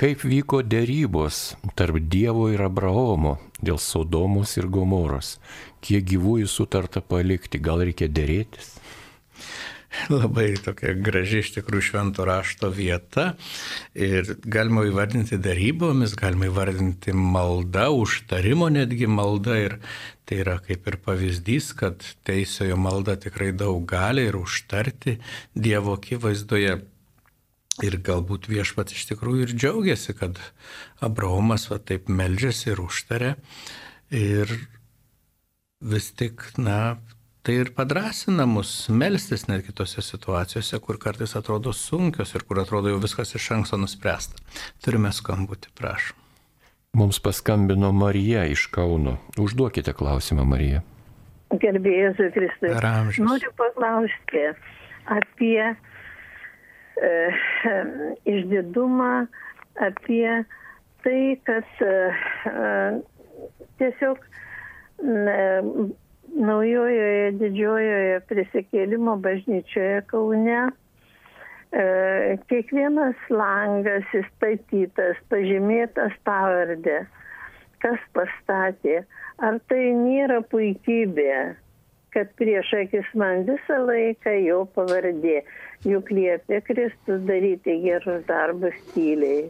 Kaip 0.00 0.24
vyko 0.24 0.62
dėrybos 0.64 1.54
tarp 1.76 1.98
Dievo 2.10 2.48
ir 2.50 2.62
Abraomo 2.64 3.36
dėl 3.60 3.76
Sodomos 3.76 4.56
ir 4.56 4.66
Gomoros? 4.72 5.34
Kiek 5.84 6.06
gyvųjų 6.08 6.48
sutarta 6.48 7.02
palikti? 7.04 7.60
Gal 7.60 7.84
reikia 7.84 8.08
dėrėtis? 8.08 8.79
Labai 10.10 10.54
tokia 10.62 10.94
graži 10.94 11.40
iš 11.42 11.52
tikrųjų 11.56 11.86
švento 11.90 12.24
rašto 12.26 12.70
vieta. 12.74 13.34
Ir 13.94 14.36
galima 14.44 14.84
įvardinti 14.88 15.38
darybomis, 15.42 16.14
galima 16.18 16.48
įvardinti 16.50 17.14
malda, 17.16 17.88
užtarimo 17.94 18.70
netgi 18.72 19.10
malda. 19.10 19.58
Ir 19.58 19.76
tai 20.28 20.40
yra 20.44 20.58
kaip 20.62 20.86
ir 20.86 21.00
pavyzdys, 21.04 21.72
kad 21.78 22.06
teisiojo 22.26 22.78
malda 22.80 23.18
tikrai 23.20 23.50
daug 23.56 23.82
gali 23.90 24.28
ir 24.30 24.38
užtarti 24.38 25.18
Dievo 25.54 25.98
akivaizdoje. 25.98 26.80
Ir 27.80 27.96
galbūt 28.04 28.50
viešpat 28.50 28.90
iš 28.92 29.06
tikrųjų 29.08 29.46
ir 29.46 29.52
džiaugiasi, 29.56 30.12
kad 30.18 30.36
Abraomas 31.00 31.64
va 31.70 31.78
taip 31.80 32.10
meldžiasi 32.12 32.74
ir 32.74 32.82
užtarė. 32.84 33.30
Ir 34.12 34.52
vis 35.80 36.10
tik, 36.12 36.44
na, 36.60 36.98
tai 37.42 37.56
ir 37.62 37.72
padrasina 37.76 38.46
mus 38.46 38.72
melstis 38.92 39.46
net 39.48 39.64
kitose 39.66 40.02
situacijose, 40.04 40.80
kur 40.84 40.98
kartais 41.00 41.36
atrodo 41.38 41.72
sunkios 41.76 42.34
ir 42.34 42.44
kur 42.48 42.60
atrodo 42.62 42.92
jau 42.92 43.00
viskas 43.02 43.34
iš 43.38 43.50
anksto 43.56 43.78
nuspręsta. 43.80 44.40
Turime 44.84 45.12
skambutį, 45.14 45.72
prašom. 45.78 46.18
Mums 46.98 47.20
paskambino 47.22 47.92
Marija 47.94 48.44
iš 48.50 48.66
Kauno. 48.74 49.16
Užduokite 49.38 49.92
klausimą, 49.94 50.44
Marija. 50.44 50.82
Gerbėjai 51.50 52.30
Kristai. 52.34 52.72
Noriu 53.22 53.50
paklausti 53.58 54.42
apie 55.10 55.62
e, 55.70 57.12
išdidumą, 58.26 59.26
apie 59.86 60.26
tai, 61.04 61.22
kad 61.46 61.82
e, 61.86 61.94
tiesiog 63.78 64.22
e, 64.26 65.48
naujojoje 66.36 67.32
didžiojoje 67.40 68.20
prisikėlimo 68.30 69.16
bažnyčioje 69.24 70.02
Kaune. 70.10 70.60
E, 71.70 71.82
kiekvienas 72.50 73.18
langas 73.30 74.06
įstatytas, 74.16 75.20
pažymėtas 75.30 76.16
pavardė, 76.26 77.04
kas 77.82 78.02
pastatė, 78.16 79.04
ar 79.38 79.60
tai 79.70 79.82
nėra 79.94 80.40
puikybė, 80.50 81.36
kad 82.14 82.34
prieš 82.40 82.74
akis 82.80 83.14
man 83.14 83.46
visą 83.46 83.78
laiką 83.86 84.34
jo 84.42 84.64
pavardė, 84.74 85.40
juk 85.86 86.10
liepė 86.10 86.58
Kristus 86.66 87.22
daryti 87.30 87.78
gerus 87.86 88.26
darbus 88.26 88.76
tyliai. 88.96 89.46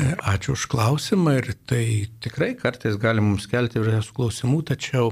Ačiū 0.00 0.54
už 0.56 0.64
klausimą 0.72 1.34
ir 1.40 1.50
tai 1.68 2.08
tikrai 2.24 2.54
kartais 2.56 2.96
gali 3.00 3.20
mums 3.20 3.44
kelti 3.50 3.76
įvairiausių 3.80 4.14
klausimų, 4.16 4.60
tačiau 4.70 5.10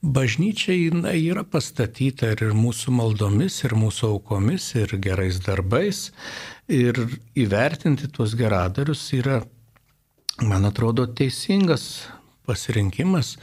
bažnyčia 0.00 0.72
jinai 0.72 1.18
yra 1.20 1.44
pastatyta 1.44 2.30
ir 2.32 2.54
mūsų 2.56 2.94
maldomis, 2.96 3.58
ir 3.66 3.76
mūsų 3.76 4.14
aukomis, 4.14 4.70
ir 4.80 4.96
gerais 5.04 5.42
darbais. 5.44 6.06
Ir 6.72 7.02
įvertinti 7.36 8.08
tuos 8.08 8.32
geradarius 8.38 9.04
yra, 9.16 9.42
man 10.40 10.64
atrodo, 10.70 11.04
teisingas 11.06 12.06
pasirinkimas. 12.46 13.34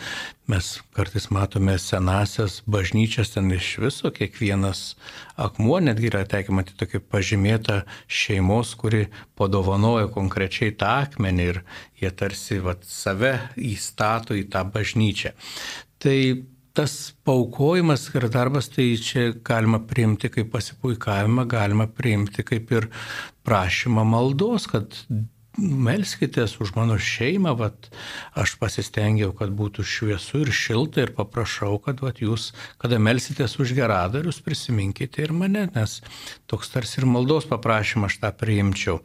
Mes 0.51 0.69
kartais 0.95 1.30
matome 1.31 1.75
senasias 1.80 2.61
bažnyčias, 2.67 3.34
ten 3.35 3.51
iš 3.55 3.77
viso 3.84 4.11
kiekvienas 4.15 4.95
akmuo, 5.39 5.80
netgi 5.84 6.09
yra 6.11 6.23
tekę 6.30 6.55
matyti 6.55 6.80
tokį 6.81 7.03
pažymėtą 7.11 7.81
šeimos, 8.07 8.73
kuri 8.80 9.05
padovanojo 9.39 10.09
konkrečiai 10.15 10.75
tą 10.80 10.95
akmenį 11.05 11.49
ir 11.51 11.61
jie 12.01 12.11
tarsi 12.23 12.59
vat, 12.63 12.84
save 12.88 13.35
įstato 13.59 14.35
į 14.39 14.47
tą 14.51 14.65
bažnyčią. 14.73 15.35
Tai 16.03 16.17
tas 16.73 17.13
paukojimas 17.25 18.07
ir 18.17 18.27
darbas, 18.34 18.67
tai 18.73 18.95
čia 18.97 19.30
galima 19.45 19.80
priimti 19.88 20.31
kaip 20.34 20.49
pasipuikavimą, 20.55 21.45
galima 21.49 21.85
priimti 21.88 22.45
kaip 22.45 22.71
ir 22.73 22.89
prašymą 23.45 24.05
maldos, 24.07 24.65
kad 24.71 24.97
melskitės 25.57 26.55
už 26.63 26.73
mano 26.77 26.97
šeimą, 26.97 27.53
vat, 27.57 27.89
aš 28.39 28.55
pasistengiau, 28.61 29.34
kad 29.38 29.53
būtų 29.53 29.85
šviesu 29.85 30.43
ir 30.43 30.53
šilta 30.53 31.05
ir 31.05 31.13
paprašau, 31.17 31.77
kad 31.84 32.01
vat, 32.01 32.21
jūs, 32.23 32.51
kada 32.81 32.97
melsitės 32.97 33.59
už 33.61 33.75
geradarius, 33.77 34.41
prisiminkite 34.41 35.25
ir 35.25 35.34
mane, 35.35 35.67
nes 35.75 35.99
toks 36.49 36.73
tarsi 36.73 37.01
ir 37.01 37.09
maldos 37.09 37.45
paprašymą 37.49 38.09
aš 38.09 38.17
tą 38.23 38.34
priimčiau. 38.34 39.01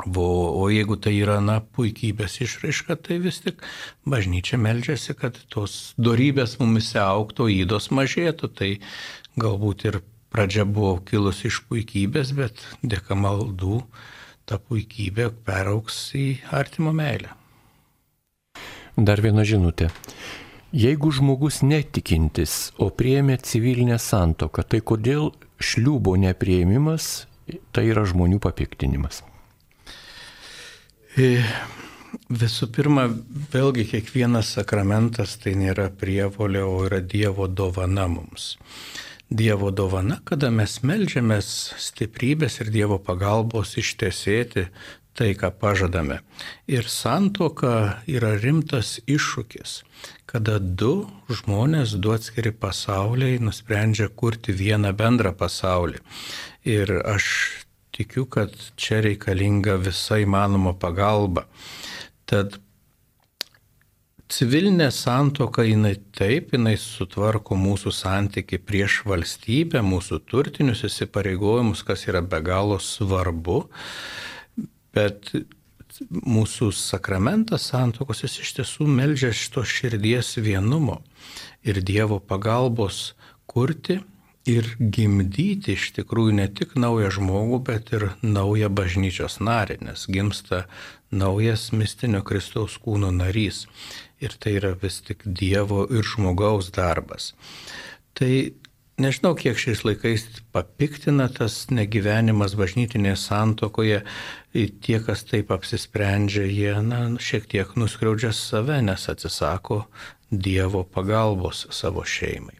O, 0.00 0.28
o 0.62 0.68
jeigu 0.72 0.96
tai 0.96 1.12
yra, 1.18 1.40
na, 1.44 1.58
puikybės 1.60 2.38
išraiška, 2.40 2.96
tai 3.04 3.18
vis 3.20 3.42
tik 3.44 3.60
bažnyčia 4.08 4.56
melžiasi, 4.56 5.12
kad 5.18 5.36
tos 5.52 5.92
darybės 6.00 6.56
mumise 6.62 7.02
auktų, 7.02 7.50
įdos 7.52 7.90
mažėtų, 7.92 8.48
tai 8.56 8.70
galbūt 9.36 9.84
ir 9.90 10.00
pradžia 10.32 10.64
buvo 10.64 10.96
kilus 11.04 11.42
iš 11.44 11.60
puikybės, 11.68 12.32
bet 12.38 12.64
dėka 12.80 13.18
maldų 13.18 13.82
ta 14.48 14.58
puikybė 14.58 15.30
perauks 15.46 15.98
į 16.18 16.26
artimo 16.56 16.92
meilę. 16.96 17.34
Dar 18.96 19.22
viena 19.24 19.46
žinutė. 19.46 19.90
Jeigu 20.70 21.10
žmogus 21.10 21.64
netikintis, 21.66 22.70
o 22.78 22.90
priemė 22.94 23.40
civilinę 23.42 23.98
santoką, 23.98 24.62
tai 24.62 24.78
kodėl 24.86 25.32
šliubo 25.58 26.14
neprieimimas 26.20 27.26
tai 27.74 27.88
yra 27.90 28.04
žmonių 28.06 28.38
papiktinimas? 28.42 29.22
E, 31.18 31.42
visų 32.30 32.70
pirma, 32.74 33.08
vėlgi 33.52 33.86
kiekvienas 33.94 34.54
sakramentas 34.58 35.36
tai 35.42 35.56
nėra 35.58 35.88
prievolė, 35.90 36.62
o 36.62 36.84
yra 36.86 37.00
Dievo 37.02 37.48
dovana 37.48 38.06
mums. 38.10 38.54
Dievo 39.30 39.70
dovana, 39.70 40.16
kada 40.26 40.48
mes 40.50 40.80
melžiamės 40.82 41.48
stiprybės 41.78 42.56
ir 42.64 42.70
Dievo 42.74 42.96
pagalbos 42.98 43.76
ištesėti 43.78 44.64
tai, 45.14 45.28
ką 45.38 45.52
pažadame. 45.54 46.16
Ir 46.66 46.88
santoka 46.90 48.00
yra 48.10 48.32
rimtas 48.42 48.96
iššūkis, 49.06 49.74
kada 50.26 50.58
du 50.58 51.06
žmonės, 51.30 51.94
du 52.02 52.10
atskiri 52.16 52.50
pasauliai 52.50 53.38
nusprendžia 53.38 54.08
kurti 54.10 54.50
vieną 54.50 54.90
bendrą 54.98 55.30
pasaulį. 55.38 56.02
Ir 56.66 56.90
aš 56.98 57.26
tikiu, 57.94 58.26
kad 58.26 58.50
čia 58.74 58.98
reikalinga 59.06 59.78
visa 59.78 60.18
įmanoma 60.18 60.74
pagalba. 60.74 61.46
Tad 62.26 62.58
Civilinė 64.30 64.92
santoka 64.94 65.64
jinai 65.66 65.96
taip, 66.14 66.52
jinai 66.54 66.76
sutvarko 66.78 67.56
mūsų 67.58 67.90
santyki 67.90 68.60
prieš 68.62 69.00
valstybę, 69.10 69.80
mūsų 69.82 70.20
turtinius 70.30 70.84
įsipareigojimus, 70.86 71.82
kas 71.86 72.06
yra 72.06 72.20
be 72.22 72.38
galo 72.46 72.76
svarbu, 72.78 73.64
bet 74.94 75.32
mūsų 76.10 76.70
sakramentas 76.76 77.66
santokos 77.72 78.22
jis 78.22 78.38
iš 78.44 78.52
tiesų 78.60 78.86
melžia 78.86 79.32
šito 79.34 79.64
širdies 79.66 80.36
vienumo 80.38 81.00
ir 81.66 81.82
Dievo 81.82 82.20
pagalbos 82.22 83.16
kurti 83.50 83.98
ir 84.48 84.68
gimdyti 84.78 85.74
iš 85.74 85.90
tikrųjų 85.98 86.36
ne 86.38 86.46
tik 86.54 86.76
naują 86.78 87.10
žmogų, 87.18 87.58
bet 87.66 87.90
ir 87.98 88.06
naują 88.22 88.70
bažnyčios 88.72 89.40
narį, 89.42 89.80
nes 89.90 90.06
gimsta 90.08 90.64
naujas 91.10 91.72
mistinio 91.74 92.22
Kristaus 92.22 92.78
kūno 92.78 93.10
narys 93.10 93.66
ir 94.20 94.36
tai 94.40 94.56
yra 94.60 94.74
vis 94.82 95.00
tik 95.04 95.24
Dievo 95.24 95.86
ir 95.90 96.06
žmogaus 96.06 96.70
darbas. 96.76 97.32
Tai 98.14 98.32
nežinau, 99.00 99.34
kiek 99.38 99.58
šiais 99.58 99.82
laikais 99.86 100.26
papiktina 100.54 101.28
tas 101.32 101.66
negyvenimas 101.72 102.54
bažnytinėje 102.58 103.16
santokoje, 103.24 104.00
tie, 104.52 104.96
kas 105.06 105.24
taip 105.28 105.52
apsisprendžia, 105.54 106.46
jie 106.48 106.74
na, 106.84 107.02
šiek 107.20 107.48
tiek 107.50 107.76
nuskriaudžia 107.80 108.32
save, 108.36 108.80
nes 108.84 109.08
atsisako 109.12 109.84
Dievo 110.30 110.84
pagalbos 110.86 111.64
savo 111.74 112.04
šeimai. 112.06 112.54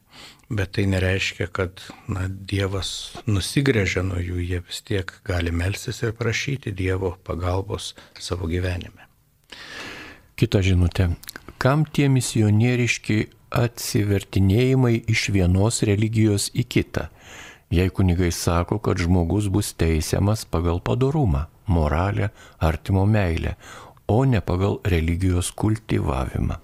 Bet 0.51 0.73
tai 0.75 0.89
nereiškia, 0.91 1.47
kad 1.55 1.85
na, 2.11 2.25
Dievas 2.27 3.13
nusigrėžia 3.31 4.03
nuo 4.03 4.19
jų, 4.19 4.41
jie 4.43 4.59
vis 4.67 4.81
tiek 4.83 5.13
gali 5.27 5.53
melsis 5.55 6.03
ir 6.03 6.17
prašyti 6.19 6.75
Dievo 6.75 7.13
pagalbos 7.27 7.93
savo 8.19 8.51
gyvenime. 8.51 9.07
Kita 10.41 10.65
žinutė 10.65 11.13
kam 11.61 11.85
tie 11.85 12.09
misionieriški 12.09 13.19
atsivertinėjimai 13.61 14.95
iš 15.13 15.27
vienos 15.35 15.83
religijos 15.87 16.49
į 16.57 16.65
kitą, 16.73 17.09
jei 17.75 17.93
kunigai 17.93 18.31
sako, 18.33 18.79
kad 18.81 19.03
žmogus 19.03 19.51
bus 19.53 19.75
teisiamas 19.77 20.47
pagal 20.49 20.81
padorumą, 20.81 21.45
moralę, 21.71 22.31
artimo 22.59 23.05
meilę, 23.07 23.57
o 24.09 24.25
ne 24.25 24.41
pagal 24.41 24.81
religijos 24.95 25.53
kultivavimą. 25.53 26.57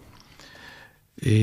Į 1.22 1.40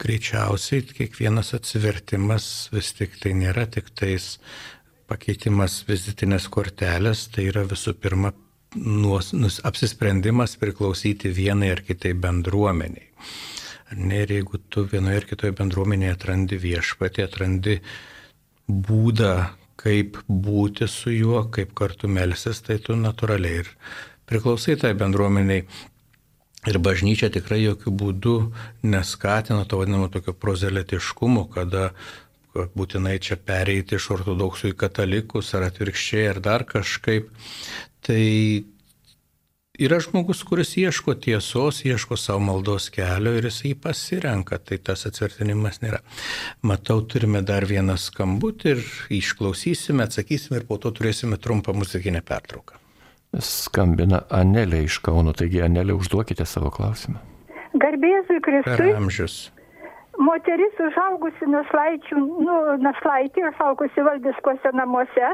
greičiausiai 0.00 0.84
kiekvienas 0.90 1.54
atsivertimas 1.56 2.44
vis 2.74 2.92
tik 2.98 3.18
tai 3.22 3.34
nėra 3.36 3.66
tik 3.70 3.92
tais 3.94 4.36
pakeitimas 5.10 5.82
vizitinės 5.88 6.46
kortelės, 6.52 7.28
tai 7.34 7.48
yra 7.50 7.66
visų 7.68 7.96
pirma 8.00 8.32
nuos, 8.74 9.32
nus, 9.32 9.60
apsisprendimas 9.64 10.56
priklausyti 10.60 11.32
vienai 11.34 11.72
ar 11.74 11.82
kitai 11.86 12.14
bendruomeniai. 12.14 13.08
Ne, 13.98 14.22
ir 14.22 14.30
jeigu 14.36 14.60
tu 14.70 14.84
vienoje 14.86 15.18
ar 15.18 15.26
kitoje 15.26 15.54
bendruomenėje 15.58 16.14
atrandi 16.14 16.58
viešpatį, 16.62 17.24
atrandi 17.26 17.80
būdą, 18.70 19.34
kaip 19.80 20.20
būti 20.28 20.86
su 20.86 21.10
juo, 21.10 21.42
kaip 21.50 21.74
kartu 21.74 22.08
melsis, 22.08 22.60
tai 22.62 22.78
tu 22.78 22.94
natūraliai 22.94 23.64
ir 23.64 23.72
priklausai 24.30 24.76
tai 24.78 24.94
bendruomeniai. 24.94 25.66
Ir 26.68 26.76
bažnyčia 26.84 27.30
tikrai 27.32 27.62
jokių 27.62 27.90
būdų 28.02 28.34
neskatina 28.84 29.64
to 29.64 29.78
vadinamo 29.80 30.10
tokio 30.12 30.34
prozelitiškumo, 30.36 31.46
kada 31.54 31.94
būtinai 32.52 33.16
čia 33.22 33.38
pereiti 33.40 33.96
iš 33.96 34.10
ortodoksų 34.14 34.74
į 34.74 34.76
katalikus 34.78 35.54
ar 35.56 35.70
atvirkščiai 35.70 36.26
ar 36.34 36.40
dar 36.44 36.66
kažkaip. 36.68 37.30
Tai 38.06 38.24
yra 39.80 40.00
žmogus, 40.00 40.42
kuris 40.44 40.74
ieško 40.80 41.14
tiesos, 41.24 41.84
ieško 41.84 42.16
savo 42.20 42.40
maldos 42.44 42.90
kelio 42.92 43.32
ir 43.36 43.48
jis 43.48 43.62
jį 43.64 43.74
pasirenka, 43.84 44.58
tai 44.58 44.80
tas 44.84 45.06
atvertinimas 45.08 45.80
nėra. 45.84 46.02
Matau, 46.66 47.00
turime 47.04 47.42
dar 47.46 47.64
vieną 47.68 47.96
skambutį 48.00 48.74
ir 48.74 48.84
išklausysime, 49.20 50.04
atsakysime 50.04 50.60
ir 50.60 50.68
po 50.68 50.80
to 50.80 50.92
turėsime 50.96 51.40
trumpą 51.40 51.76
muzikinę 51.76 52.22
pertrauką. 52.26 52.80
Skambina 53.38 54.24
Anelė 54.34 54.82
iš 54.88 54.98
Kauno, 55.06 55.32
taigi 55.36 55.62
Anelė 55.62 55.94
užduokite 55.94 56.44
savo 56.48 56.72
klausimą. 56.74 57.20
Garbėzui 57.78 58.40
Kristui. 58.42 58.90
Amžius. 58.98 59.36
Moteris 60.20 60.80
užaugusi 60.82 61.46
našlaičių, 61.48 62.18
nu, 62.44 62.56
našlaitį, 62.82 63.44
užaugusi 63.52 64.02
valdiškose 64.04 64.72
namuose, 64.76 65.30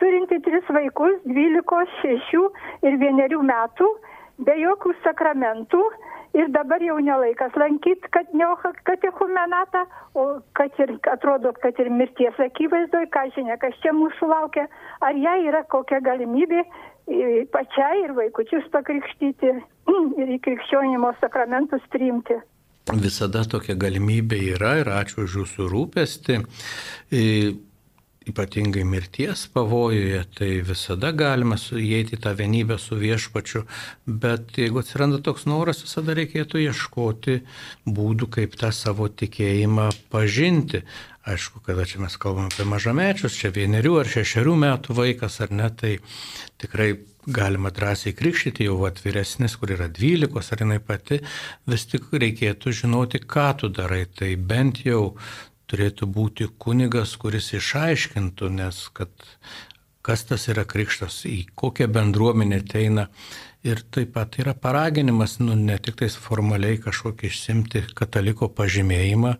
turinti 0.00 0.40
tris 0.44 0.68
vaikus, 0.74 1.18
dvylikos, 1.28 1.90
šešių 2.02 2.44
ir 2.88 3.00
vienerių 3.02 3.42
metų, 3.50 3.90
be 4.46 4.56
jokių 4.60 4.94
sakramentų. 5.04 5.82
Ir 6.38 6.46
dabar 6.54 6.78
jau 6.78 6.94
nelaikas 7.02 7.56
lankyti 7.58 8.06
kad 8.14 8.28
katechumenatą, 8.86 9.80
o 10.14 10.38
kad 10.54 10.76
ir 10.78 10.92
atrodo, 11.10 11.50
kad 11.58 11.74
ir 11.82 11.90
mirties 11.90 12.38
akivaizdoje, 12.38 13.08
ką 13.10 13.24
žinia, 13.34 13.56
kas 13.58 13.74
čia 13.82 13.90
mūsų 13.90 14.28
laukia, 14.30 14.68
ar 15.02 15.18
jai 15.18 15.40
yra 15.48 15.64
kokia 15.66 15.98
galimybė 15.98 16.62
pačiai 17.50 18.04
ir 18.04 18.14
vaikučius 18.14 18.68
pakrikštyti 18.70 19.50
ir 20.20 20.32
į 20.36 20.38
krikščionimo 20.46 21.10
sakramentus 21.18 21.82
priimti. 21.90 22.38
Visada 22.90 23.42
tokia 23.46 23.76
galimybė 23.78 24.38
yra 24.54 24.76
ir 24.80 24.88
ačiū 24.90 25.24
už 25.26 25.34
jūsų 25.42 25.66
rūpestį 25.70 26.38
ypatingai 28.30 28.84
mirties 28.88 29.44
pavojuje, 29.54 30.22
tai 30.38 30.50
visada 30.66 31.12
galima 31.16 31.58
įeiti 31.58 32.16
į 32.16 32.22
tą 32.24 32.34
vienybę 32.38 32.78
su 32.80 32.98
viešpačiu, 33.00 33.64
bet 34.06 34.56
jeigu 34.60 34.82
atsiranda 34.82 35.20
toks 35.24 35.46
noras, 35.50 35.82
visada 35.84 36.16
reikėtų 36.18 36.64
ieškoti 36.64 37.40
būdų, 37.86 38.30
kaip 38.38 38.56
tą 38.60 38.72
savo 38.74 39.10
tikėjimą 39.10 39.90
pažinti. 40.12 40.84
Aišku, 41.28 41.60
kada 41.66 41.84
čia 41.84 42.00
mes 42.00 42.16
kalbame 42.16 42.48
apie 42.48 42.64
mažamečius, 42.64 43.36
čia 43.36 43.52
vienerių 43.52 43.98
ar 44.00 44.08
šešerių 44.08 44.56
metų 44.64 44.96
vaikas 44.96 45.42
ar 45.44 45.52
ne, 45.52 45.68
tai 45.68 45.98
tikrai 46.62 46.94
galima 47.26 47.70
drąsiai 47.70 48.14
krikštyti 48.16 48.64
jau 48.64 48.78
atviresnis, 48.88 49.56
kur 49.60 49.72
yra 49.74 49.88
dvylikos 49.92 50.52
ar 50.52 50.64
jinai 50.64 50.80
pati, 50.80 51.20
vis 51.68 51.86
tik 51.90 52.08
reikėtų 52.12 52.72
žinoti, 52.82 53.20
ką 53.20 53.48
tu 53.60 53.68
darai. 53.68 54.06
Tai 54.08 54.30
bent 54.36 54.80
jau 54.86 55.16
turėtų 55.70 56.08
būti 56.10 56.48
kunigas, 56.58 57.14
kuris 57.20 57.52
išaiškintų, 57.56 58.50
nes 58.58 58.82
kad 58.96 59.10
kas 60.02 60.24
tas 60.28 60.48
yra 60.50 60.64
krikštas, 60.68 61.22
į 61.28 61.44
kokią 61.58 61.88
bendruomenę 61.92 62.62
ateina. 62.64 63.08
Ir 63.60 63.82
taip 63.92 64.14
pat 64.14 64.38
yra 64.40 64.54
paraginimas, 64.56 65.36
nu, 65.42 65.52
ne 65.54 65.76
tik 65.78 65.98
tais 66.00 66.14
formaliai 66.16 66.78
kažkokį 66.80 67.28
išsimti 67.28 67.82
kataliko 67.98 68.48
pažymėjimą, 68.56 69.34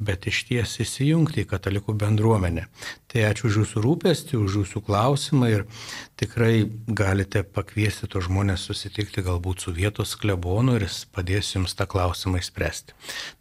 bet 0.00 0.26
iš 0.30 0.42
ties 0.48 0.76
įsijungti 0.82 1.44
į 1.44 1.48
katalikų 1.50 1.94
bendruomenę. 2.00 2.66
Tai 3.10 3.24
ačiū 3.28 3.48
už 3.50 3.58
jūsų 3.62 3.82
rūpestį, 3.84 4.38
už 4.40 4.60
jūsų 4.62 4.82
klausimą 4.86 5.50
ir 5.52 5.64
tikrai 6.20 6.66
galite 6.86 7.42
pakviesti 7.44 8.08
tos 8.10 8.26
žmonės 8.28 8.64
susitikti 8.70 9.24
galbūt 9.26 9.66
su 9.66 9.74
vietos 9.76 10.16
klebonu 10.20 10.78
ir 10.78 10.86
jis 10.88 11.02
padės 11.12 11.54
jums 11.54 11.76
tą 11.76 11.88
klausimą 11.90 12.40
įspręsti. 12.40 12.96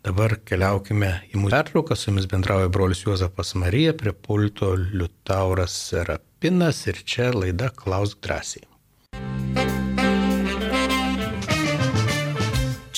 Dabar 0.05 0.39
keliaukime 0.43 1.13
į 1.31 1.39
mūsų 1.39 1.55
pertrauką, 1.55 1.95
su 1.95 2.11
jumis 2.11 2.27
bendrauja 2.29 2.71
brolius 2.73 3.05
Juozapas 3.05 3.55
Marija, 3.55 3.95
prie 3.97 4.13
pulto 4.13 4.73
Liutauras 4.75 5.75
Serapinas 5.89 6.85
ir 6.91 7.03
čia 7.05 7.31
laida 7.35 7.71
Klausk 7.75 8.19
drąsiai. 8.25 8.67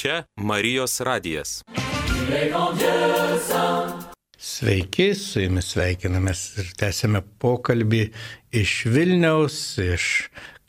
Čia 0.02 0.24
Marijos 0.38 1.00
radijas. 1.06 1.62
Sveiki, 4.38 5.08
su 5.18 5.42
jumis 5.42 5.72
sveikinamės 5.74 6.42
ir 6.62 6.68
tęsėme 6.78 7.22
pokalbį 7.42 8.02
iš 8.62 8.74
Vilniaus, 8.94 9.56
iš 9.82 10.06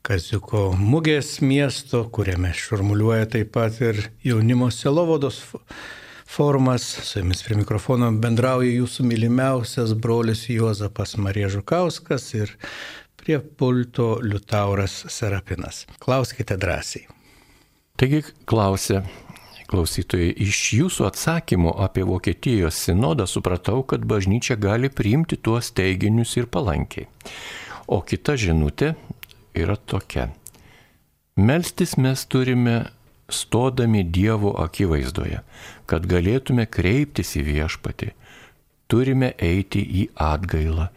Kaziuko 0.02 0.72
mugės 0.74 1.36
miesto, 1.44 2.00
kuriame 2.10 2.50
šurmuliuoja 2.58 3.28
taip 3.36 3.52
pat 3.54 3.76
ir 3.84 4.00
jaunimo 4.26 4.66
selovodos 4.74 5.38
formas. 6.26 6.82
Su 7.06 7.20
jumis 7.20 7.44
prie 7.46 7.60
mikrofono 7.60 8.08
bendrauja 8.24 8.72
jūsų 8.80 9.06
mylimiausias 9.06 9.92
brolis 9.94 10.48
Juozapas 10.50 11.14
Marija 11.22 11.52
Žukauskas 11.54 12.32
ir 12.34 12.56
prie 13.20 13.38
pulto 13.38 14.16
Liutauras 14.24 15.04
Serapinas. 15.06 15.84
Klauskite 16.02 16.56
drąsiai. 16.58 17.06
Taigi 18.00 18.24
klausė 18.48 19.04
klausytojai, 19.72 20.34
iš 20.44 20.60
jūsų 20.76 21.06
atsakymų 21.08 21.72
apie 21.80 22.04
Vokietijos 22.06 22.76
sinodą 22.86 23.26
supratau, 23.30 23.80
kad 23.88 24.04
bažnyčia 24.08 24.58
gali 24.60 24.92
priimti 24.92 25.38
tuos 25.40 25.72
teiginius 25.72 26.36
ir 26.36 26.48
palankiai. 26.52 27.08
O 27.88 28.02
kita 28.04 28.36
žinutė 28.38 28.92
yra 29.56 29.76
tokia. 29.76 30.30
Melstis 31.36 31.96
mes 31.96 32.26
turime 32.28 32.92
stodami 33.32 34.04
Dievo 34.04 34.52
akivaizdoje, 34.60 35.40
kad 35.88 36.08
galėtume 36.08 36.66
kreiptis 36.68 37.32
į 37.40 37.46
viešpatį. 37.48 38.12
Turime 38.92 39.32
eiti 39.40 39.80
į 39.80 40.08
atgailą. 40.20 40.90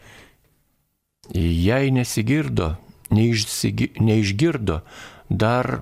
Jei 1.32 1.90
nesigirdo, 1.90 2.74
neišsigi, 3.10 3.94
neišgirdo, 4.04 4.82
dar 5.30 5.80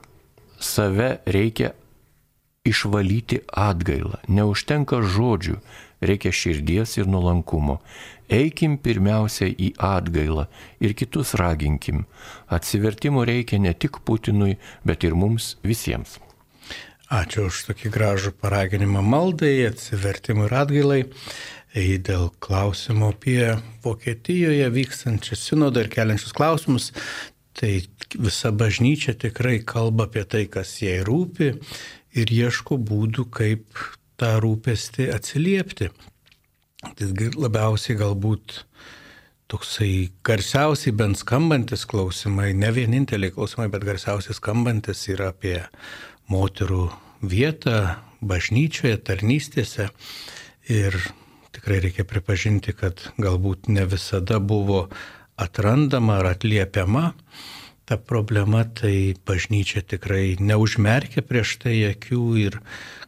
save 0.62 1.18
reikia 1.26 1.74
išvalyti 2.64 3.42
atgailą. 3.52 4.18
Neužtenka 4.28 5.02
žodžių, 5.04 5.58
reikia 6.04 6.32
širdies 6.32 6.96
ir 6.98 7.08
nuolankumo. 7.10 7.80
Eikim 8.32 8.78
pirmiausia 8.80 9.50
į 9.52 9.74
atgailą 9.76 10.46
ir 10.80 10.94
kitus 10.96 11.34
raginkim. 11.36 12.06
Atsivertimo 12.48 13.24
reikia 13.28 13.60
ne 13.60 13.74
tik 13.76 14.00
Putinui, 14.04 14.56
bet 14.84 15.04
ir 15.04 15.16
mums 15.16 15.56
visiems. 15.64 16.18
Ačiū 17.12 17.50
už 17.50 17.66
tokį 17.68 17.90
gražų 17.92 18.32
paraginimą 18.40 19.02
maldai, 19.04 19.68
atsivertimui 19.68 20.48
ir 20.48 20.56
atgailai. 20.56 21.02
Dėl 21.74 22.30
klausimo 22.40 23.10
apie 23.12 23.58
Vokietijoje 23.84 24.70
vykstančią 24.72 25.36
sinodą 25.36 25.82
ir 25.84 25.90
keliančius 25.92 26.32
klausimus, 26.32 26.92
tai 27.54 27.82
visa 28.14 28.52
bažnyčia 28.54 29.12
tikrai 29.18 29.58
kalba 29.66 30.06
apie 30.08 30.22
tai, 30.24 30.46
kas 30.50 30.78
jai 30.80 31.02
rūpi 31.06 31.50
ir 32.14 32.30
ieško 32.30 32.78
būdų, 32.78 33.26
kaip 33.34 33.84
tą 34.20 34.36
rūpestį 34.42 35.10
atsiliepti. 35.14 35.90
Tai 36.84 37.08
labiausiai 37.40 37.96
galbūt 37.98 38.60
toksai 39.50 40.10
garsiausiai 40.26 40.94
bent 40.96 41.20
skambantis 41.20 41.84
klausimai, 41.88 42.52
ne 42.56 42.70
vieninteliai 42.74 43.32
klausimai, 43.34 43.70
bet 43.72 43.86
garsiausiai 43.86 44.36
skambantis 44.36 45.06
yra 45.12 45.30
apie 45.32 45.58
moterų 46.32 46.86
vietą 47.24 47.96
bažnyčioje, 48.24 48.96
tarnystėse. 49.04 49.90
Ir 50.72 50.96
tikrai 51.54 51.82
reikia 51.84 52.06
pripažinti, 52.08 52.72
kad 52.76 53.00
galbūt 53.20 53.68
ne 53.72 53.84
visada 53.88 54.40
buvo 54.40 54.86
atrandama 55.40 56.20
ar 56.20 56.32
atliepiama 56.34 57.10
ta 57.84 57.98
problema, 58.00 58.64
tai 58.64 59.14
bažnyčia 59.26 59.84
tikrai 59.84 60.36
neužmerkia 60.40 61.24
prieš 61.26 61.58
tai 61.64 61.76
akių 61.90 62.22
ir 62.40 62.58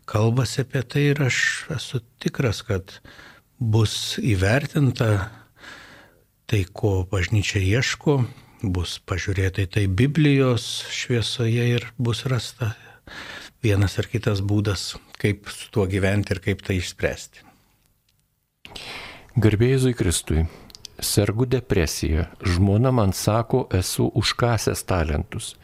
kalbasi 0.09 0.65
apie 0.65 0.83
tai 0.85 1.05
ir 1.13 1.23
aš 1.29 1.39
esu 1.77 2.03
tikras, 2.23 2.61
kad 2.67 2.99
bus 3.59 4.19
įvertinta 4.21 5.31
tai, 6.47 6.63
ko 6.69 7.07
bažnyčia 7.11 7.63
ieško, 7.65 8.21
bus 8.63 8.99
pažiūrėta 9.09 9.65
į 9.65 9.73
tai 9.73 9.87
Biblijos 9.89 10.87
šviesoje 10.93 11.67
ir 11.77 11.89
bus 11.99 12.25
rasta 12.29 12.75
vienas 13.65 13.99
ar 13.99 14.07
kitas 14.11 14.45
būdas, 14.45 14.95
kaip 15.21 15.49
su 15.51 15.73
tuo 15.75 15.89
gyventi 15.91 16.37
ir 16.37 16.43
kaip 16.45 16.63
tai 16.67 16.79
išspręsti. 16.81 17.43
Garbėjai 19.37 19.93
Kristui. 19.97 20.47
Sergu 20.99 21.47
depresija. 21.47 22.27
Žmona 22.43 22.91
man 22.91 23.13
sako, 23.13 23.67
esu 23.73 24.09
užkasęs 24.15 24.83
talentus. 24.89 25.55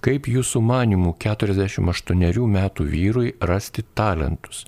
Kaip 0.00 0.28
jūsų 0.30 0.62
manimų 0.64 1.14
48 1.20 2.46
metų 2.54 2.86
vyrui 2.88 3.34
rasti 3.40 3.84
talentus? 3.94 4.64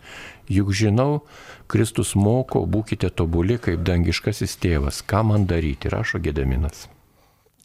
Juk 0.51 0.73
žinau, 0.75 1.23
Kristus 1.71 2.17
moko, 2.19 2.65
būkite 2.67 3.11
tobuli 3.15 3.57
kaip 3.63 3.85
dangiškasis 3.87 4.57
tėvas. 4.61 5.03
Ką 5.07 5.23
man 5.25 5.47
daryti, 5.47 5.89
rašo 5.89 6.19
Gedeminas. 6.19 6.89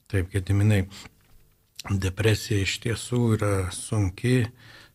Taip, 0.07 0.29
Gediminai, 0.31 0.83
depresija 1.89 2.61
iš 2.61 2.77
tiesų 2.83 3.21
yra 3.39 3.53
sunki 3.73 4.45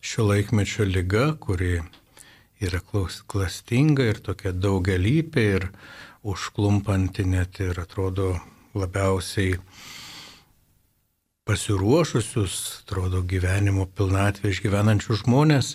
šio 0.00 0.28
laikmečio 0.30 0.86
lyga, 0.86 1.32
kuri 1.42 1.80
yra 2.60 2.80
klastinga 3.26 4.06
ir 4.12 4.20
tokia 4.22 4.52
daugelįpė 4.52 5.44
ir 5.56 5.66
užklumpanti 6.22 7.24
net 7.24 7.60
ir 7.60 7.80
atrodo 7.80 8.34
labiausiai 8.74 9.56
pasiruošusius, 11.48 12.56
atrodo, 12.84 13.22
gyvenimo 13.26 13.86
pilnatvę 13.86 14.52
išgyvenančius 14.52 15.24
žmonės. 15.24 15.74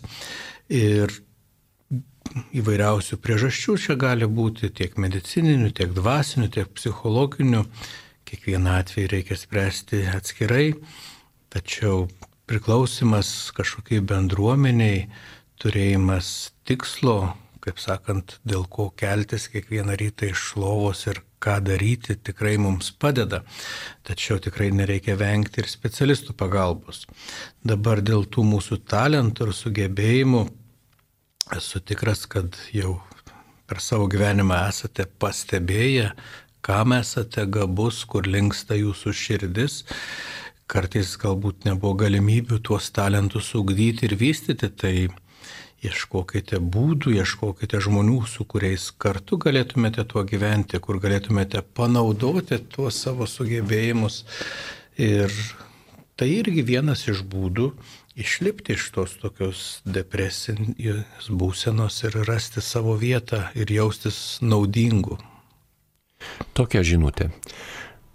Ir 0.71 1.11
įvairiausių 2.55 3.19
priežasčių 3.21 3.75
čia 3.81 3.95
gali 3.99 4.27
būti 4.29 4.69
tiek 4.75 4.95
medicininių, 5.01 5.73
tiek 5.75 5.91
dvasinių, 5.95 6.49
tiek 6.53 6.71
psichologinių. 6.77 7.65
Kiekvieną 8.25 8.79
atvejį 8.81 9.09
reikia 9.11 9.35
spręsti 9.37 10.05
atskirai, 10.09 10.73
tačiau 11.53 12.07
priklausimas 12.49 13.51
kažkokiai 13.57 14.01
bendruomeniai, 14.01 15.05
turėjimas 15.61 16.51
tikslo, 16.65 17.35
kaip 17.65 17.81
sakant, 17.81 18.37
dėl 18.45 18.67
ko 18.69 18.91
keltis 18.97 19.47
kiekvieną 19.51 19.97
rytą 19.99 20.29
iš 20.29 20.51
lovos 20.61 21.05
ir 21.09 21.23
ką 21.41 21.57
daryti, 21.65 22.15
tikrai 22.15 22.55
mums 22.61 22.91
padeda. 22.91 23.41
Tačiau 24.05 24.37
tikrai 24.41 24.71
nereikia 24.73 25.17
vengti 25.19 25.61
ir 25.61 25.69
specialistų 25.69 26.37
pagalbos. 26.37 27.05
Dabar 27.65 28.01
dėl 28.05 28.25
tų 28.29 28.45
mūsų 28.53 28.79
talentų 28.89 29.49
ir 29.49 29.57
sugebėjimų 29.57 30.45
esu 31.53 31.81
tikras, 31.81 32.25
kad 32.25 32.57
jau 32.73 32.99
per 33.69 33.81
savo 33.81 34.07
gyvenimą 34.09 34.63
esate 34.69 35.05
pastebėję, 35.21 36.11
kam 36.65 36.93
esate 36.97 37.45
gabus, 37.45 38.01
kur 38.09 38.25
linksta 38.25 38.77
jūsų 38.77 39.13
širdis. 39.13 39.83
Kartais 40.65 41.11
galbūt 41.21 41.67
nebuvo 41.67 41.93
galimybių 42.01 42.57
tuos 42.65 42.89
talentus 42.93 43.51
ugdyti 43.57 44.07
ir 44.07 44.15
vystyti, 44.17 44.71
tai 44.73 44.95
ieškokite 45.85 46.59
būdų, 46.59 47.15
ieškokite 47.21 47.81
žmonių, 47.83 48.21
su 48.29 48.45
kuriais 48.49 48.89
kartu 48.97 49.39
galėtumėte 49.41 50.05
tuo 50.09 50.25
gyventi, 50.27 50.79
kur 50.83 50.99
galėtumėte 51.03 51.63
panaudoti 51.77 52.59
tuos 52.71 52.99
savo 53.05 53.27
sugebėjimus. 53.29 54.23
Ir 55.01 55.31
tai 56.15 56.31
irgi 56.39 56.63
vienas 56.65 57.05
iš 57.11 57.23
būdų 57.27 57.71
išlipti 58.15 58.75
iš 58.75 58.89
tos 58.95 59.15
tokios 59.19 59.61
depresinės 59.85 61.29
būsenos 61.29 62.01
ir 62.07 62.19
rasti 62.27 62.63
savo 62.63 62.95
vietą 62.99 63.49
ir 63.55 63.71
jaustis 63.71 64.39
naudingu. 64.41 65.19
Tokia 66.55 66.81
žinutė. 66.87 67.29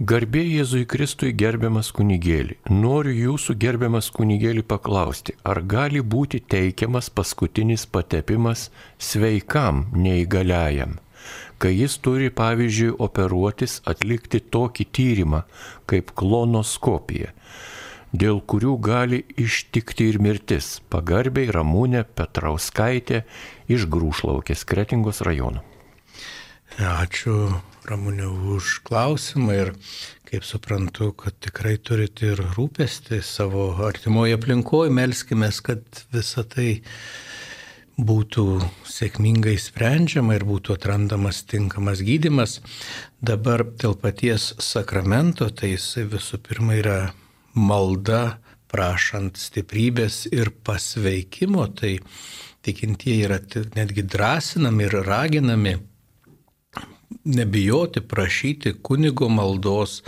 Garbė 0.00 0.40
Jėzui 0.40 0.86
Kristui 0.88 1.34
gerbiamas 1.36 1.90
kunigėlį. 1.92 2.54
Noriu 2.72 3.12
jūsų 3.12 3.52
gerbiamas 3.60 4.06
kunigėlį 4.16 4.62
paklausti, 4.64 5.34
ar 5.44 5.58
gali 5.60 6.00
būti 6.00 6.38
teikiamas 6.40 7.10
paskutinis 7.12 7.84
patepimas 7.84 8.70
sveikam 8.96 9.82
neįgaliajam, 9.92 10.94
kai 11.60 11.74
jis 11.74 11.98
turi, 12.00 12.30
pavyzdžiui, 12.32 12.94
operuotis 12.96 13.82
atlikti 13.92 14.40
tokį 14.40 14.86
tyrimą 14.88 15.42
kaip 15.92 16.14
klonoskopija, 16.16 17.34
dėl 18.16 18.40
kurių 18.40 18.78
gali 18.80 19.18
ištikti 19.36 20.06
ir 20.14 20.16
mirtis. 20.24 20.78
Pagarbiai 20.88 21.52
Ramūnė 21.52 22.06
Petrauskaitė 22.08 23.26
iš 23.68 23.84
Grūšlaukės 23.92 24.64
Kretingos 24.64 25.20
rajono. 25.28 25.60
Ačiū 26.80 27.36
Ramūnė 27.88 28.26
už 28.52 28.82
klausimą 28.84 29.54
ir 29.56 29.70
kaip 30.28 30.44
suprantu, 30.44 31.10
kad 31.16 31.36
tikrai 31.40 31.78
turite 31.80 32.34
ir 32.34 32.42
rūpestį 32.56 33.22
savo 33.24 33.70
artimoje 33.86 34.36
aplinkoje, 34.36 34.92
melskime, 34.92 35.48
kad 35.64 36.02
visa 36.12 36.44
tai 36.44 36.82
būtų 38.00 38.44
sėkmingai 38.88 39.56
sprendžiama 39.60 40.36
ir 40.36 40.44
būtų 40.48 40.76
atrandamas 40.76 41.42
tinkamas 41.48 42.04
gydimas. 42.04 42.58
Dabar 43.20 43.64
dėl 43.64 43.96
paties 44.00 44.52
sakramento, 44.60 45.48
tai 45.48 45.74
jisai 45.74 46.04
visų 46.12 46.40
pirma 46.44 46.76
yra 46.80 47.00
malda, 47.56 48.38
prašant 48.70 49.40
stiprybės 49.40 50.26
ir 50.30 50.52
pasveikimo, 50.64 51.66
tai 51.74 51.96
tikintieji 52.62 53.24
yra 53.24 53.40
netgi 53.74 54.04
drąsinami 54.04 54.86
ir 54.86 55.00
raginami 55.08 55.78
nebijoti 57.36 58.00
prašyti 58.00 58.72
kunigo 58.82 59.28
maldos 59.28 60.00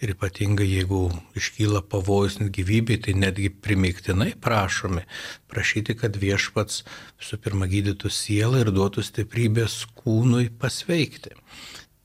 ir 0.00 0.12
ypatingai 0.14 0.66
jeigu 0.68 1.10
iškyla 1.38 1.82
pavojus 1.90 2.38
gyvybei, 2.58 3.00
tai 3.02 3.14
netgi 3.18 3.50
primiktinai 3.50 4.32
prašomi 4.40 5.04
prašyti, 5.52 5.96
kad 6.00 6.16
viešpats 6.20 6.82
visų 7.20 7.40
pirma 7.44 7.68
gydytų 7.70 8.12
sielą 8.12 8.64
ir 8.64 8.72
duotų 8.76 9.04
stiprybės 9.06 9.84
kūnui 9.98 10.50
pasveikti. 10.60 11.36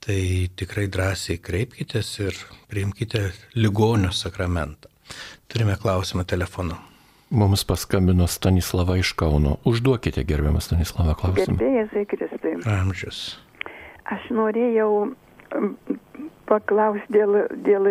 Tai 0.02 0.22
tikrai 0.58 0.88
drąsiai 0.90 1.38
kreipkitės 1.38 2.16
ir 2.24 2.38
priimkite 2.70 3.28
ligonio 3.54 4.10
sakramentą. 4.10 4.90
Turime 5.46 5.76
klausimą 5.78 6.24
telefonu. 6.24 6.74
Mums 7.32 7.64
paskambino 7.64 8.26
Stanislava 8.26 8.96
iš 8.96 9.12
Kauno. 9.12 9.56
Užduokite, 9.64 10.24
gerbiamas 10.24 10.66
Stanislava, 10.68 11.14
klausimą. 11.16 11.56
Gerbėjai 11.56 12.04
Kristui. 12.10 12.58
Amžius. 12.68 13.22
Aš 14.10 14.30
norėjau 14.34 15.12
paklausti 16.50 17.14
dėl, 17.14 17.36
dėl 17.66 17.88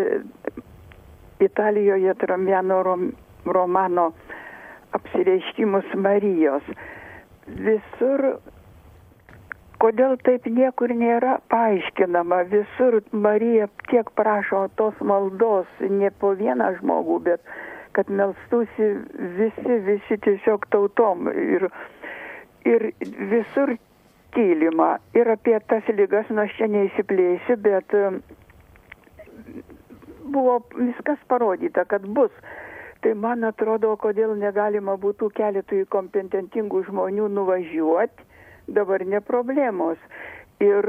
Italijoje 1.42 2.14
Tramiano 2.20 2.82
romano 3.46 4.12
apsireiškimus 4.98 5.94
Marijos. 5.96 6.68
Visur, 7.48 8.26
kodėl 9.82 10.18
taip 10.26 10.46
niekur 10.46 10.94
nėra 10.94 11.38
paaiškinama, 11.54 12.44
visur 12.52 13.00
Marija 13.12 13.70
tiek 13.90 14.12
prašo 14.20 14.68
tos 14.80 15.00
maldos, 15.00 15.70
ne 15.82 16.12
po 16.22 16.36
vieną 16.38 16.74
žmogų, 16.80 17.20
bet 17.30 17.56
kad 17.96 18.12
melstusi 18.12 18.92
visi, 19.40 19.80
visi 19.88 20.20
tiesiog 20.28 20.68
tautom. 20.76 21.32
Ir, 21.32 21.68
ir 22.68 22.92
visur 23.32 23.74
tylima 24.36 24.96
ir 25.18 25.30
apie 25.32 25.60
tas 25.68 25.88
lygas, 25.96 26.30
nu 26.30 26.44
aš 26.46 26.56
čia 26.58 26.68
neįsiplėsiu, 26.72 27.58
bet 27.62 27.96
buvo 30.32 30.62
viskas 30.78 31.20
parodyta, 31.28 31.86
kad 31.86 32.08
bus. 32.18 32.32
Tai 33.02 33.14
man 33.18 33.44
atrodo, 33.48 33.96
kodėl 33.98 34.36
negalima 34.38 34.94
būtų 35.02 35.32
keletui 35.38 35.86
kompetentingų 35.90 36.84
žmonių 36.90 37.32
nuvažiuoti, 37.34 38.28
dabar 38.70 39.06
ne 39.06 39.22
problemos. 39.26 39.98
Ir 40.62 40.86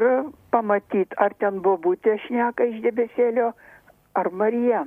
pamatyti, 0.52 1.16
ar 1.16 1.32
ten 1.40 1.62
bobutė 1.64 2.18
šneka 2.26 2.66
iš 2.68 2.82
debesėlio, 2.84 3.54
ar 4.12 4.28
Marija. 4.30 4.84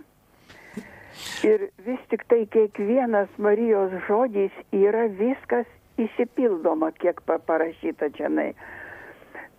Ir 1.48 1.70
vis 1.88 2.02
tik 2.12 2.28
tai 2.30 2.44
kiekvienas 2.54 3.32
Marijos 3.42 3.94
žodis 4.06 4.54
yra 4.76 5.08
viskas 5.20 5.66
įsipildoma, 6.02 6.92
kiek 7.00 7.22
parašyta 7.26 8.10
čia. 8.18 8.30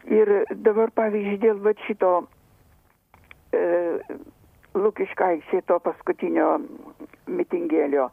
Ir 0.07 0.33
dabar, 0.63 0.93
pavyzdžiui, 0.95 1.39
dėl 1.43 1.63
va 1.65 1.73
šito 1.87 2.13
e, 3.53 3.63
Lukiškaičiai 4.77 5.65
to 5.67 5.79
paskutinio 5.81 6.59
mitingėlio. 7.27 8.11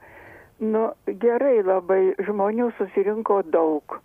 Nu, 0.64 0.84
gerai 1.22 1.60
labai, 1.66 2.16
žmonių 2.24 2.72
susirinko 2.78 3.41
daug. 3.52 4.00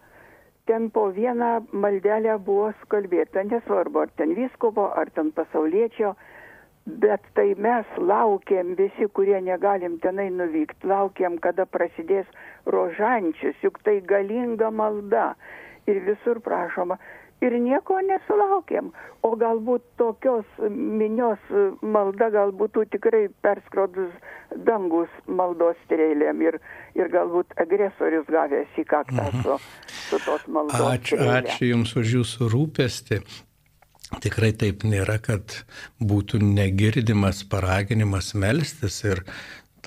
Ten 0.68 0.90
po 0.92 1.06
vieną 1.16 1.52
maldelę 1.72 2.34
buvo 2.44 2.72
skalbėta, 2.82 3.44
nesvarbu, 3.48 4.02
ar 4.04 4.10
ten 4.20 4.34
viskovo, 4.36 4.90
ar 5.00 5.08
ten 5.16 5.30
pasaulietčio, 5.32 6.12
bet 7.04 7.24
tai 7.38 7.54
mes 7.56 7.86
laukiam 8.10 8.74
visi, 8.76 9.08
kurie 9.16 9.40
negalim 9.44 9.96
tenai 10.04 10.28
nuvykti, 10.34 10.88
laukiam, 10.88 11.38
kada 11.40 11.64
prasidės 11.64 12.28
rožančius, 12.68 13.56
juk 13.64 13.80
tai 13.84 14.00
galinga 14.04 14.70
malda 14.70 15.32
ir 15.88 16.02
visur 16.06 16.42
prašoma. 16.44 16.98
Ir 17.38 17.54
nieko 17.62 18.00
nesulaukėm. 18.02 18.88
O 19.22 19.30
galbūt 19.38 19.84
tokios 20.00 20.46
minios 20.74 21.42
malda 21.82 22.32
galbūt 22.34 22.80
tikrai 22.90 23.28
perskrodus 23.46 24.10
dangus 24.66 25.12
maldos 25.26 25.78
strėlėm 25.84 26.42
ir, 26.42 26.58
ir 26.98 27.10
galbūt 27.12 27.54
agresorius 27.62 28.26
gavęs 28.26 28.80
į 28.82 28.86
kaktą 28.90 29.28
mhm. 29.28 29.44
su, 29.44 29.58
su 30.08 30.20
tos 30.26 30.48
maldos. 30.50 30.82
Ačiū, 30.82 31.14
strėlė. 31.14 31.36
ačiū 31.44 31.70
Jums 31.70 31.94
už 32.00 32.16
Jūsų 32.18 32.50
rūpestį. 32.56 33.22
Tikrai 34.24 34.54
taip 34.56 34.86
nėra, 34.88 35.18
kad 35.20 35.60
būtų 36.00 36.40
negirdimas 36.42 37.42
paraginimas 37.46 38.32
melstis 38.34 39.02
ir 39.04 39.20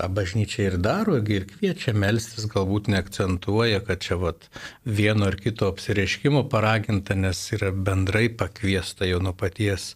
tą 0.01 0.09
bažnyčią 0.09 0.63
ir 0.65 0.77
daro, 0.81 1.17
ir 1.21 1.45
kviečia 1.49 1.93
melstis, 1.93 2.47
galbūt 2.49 2.89
neakcentuoja, 2.89 3.81
kad 3.85 4.01
čia 4.01 4.17
vat, 4.17 4.47
vieno 4.85 5.27
ar 5.29 5.37
kito 5.37 5.69
apsireiškimo 5.69 6.47
paraginta, 6.49 7.15
nes 7.15 7.37
yra 7.53 7.69
bendrai 7.71 8.29
pakviesta 8.29 9.05
jau 9.09 9.21
nuo 9.21 9.35
paties 9.37 9.93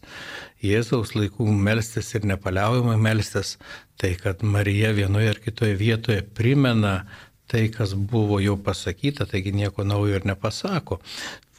Jėzaus 0.64 1.12
laikų 1.14 1.46
melstis 1.52 2.14
ir 2.16 2.24
nepaliaujamai 2.26 2.96
melstis, 3.02 3.56
tai 4.00 4.14
kad 4.20 4.42
Marija 4.42 4.92
vienoje 4.96 5.34
ar 5.34 5.40
kitoje 5.42 5.76
vietoje 5.76 6.22
primena 6.22 7.02
tai, 7.50 7.66
kas 7.70 7.92
buvo 7.94 8.38
jau 8.42 8.56
pasakyta, 8.58 9.26
taigi 9.30 9.52
nieko 9.54 9.84
naujo 9.86 10.16
ir 10.18 10.26
nepasako. 10.26 11.00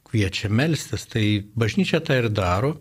Kviečia 0.08 0.50
melstis, 0.50 1.06
tai 1.12 1.44
bažnyčia 1.56 2.00
tą 2.04 2.18
ir 2.24 2.30
daro. 2.32 2.78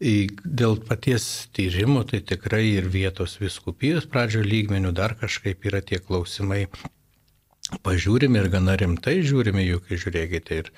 Dėl 0.00 0.80
paties 0.88 1.48
tyrimo 1.54 2.02
tai 2.08 2.20
tikrai 2.26 2.64
ir 2.74 2.88
vietos 2.90 3.38
viskupijos 3.40 4.08
pradžio 4.10 4.42
lygmenių 4.42 4.90
dar 4.92 5.14
kažkaip 5.20 5.64
yra 5.70 5.80
tie 5.80 6.00
klausimai. 6.02 6.66
Pažiūrime 7.84 8.42
ir 8.42 8.50
gana 8.52 8.74
rimtai 8.76 9.22
žiūrime, 9.24 9.62
juk 9.64 9.88
žiūrėkite 9.88 10.58
ir 10.60 10.68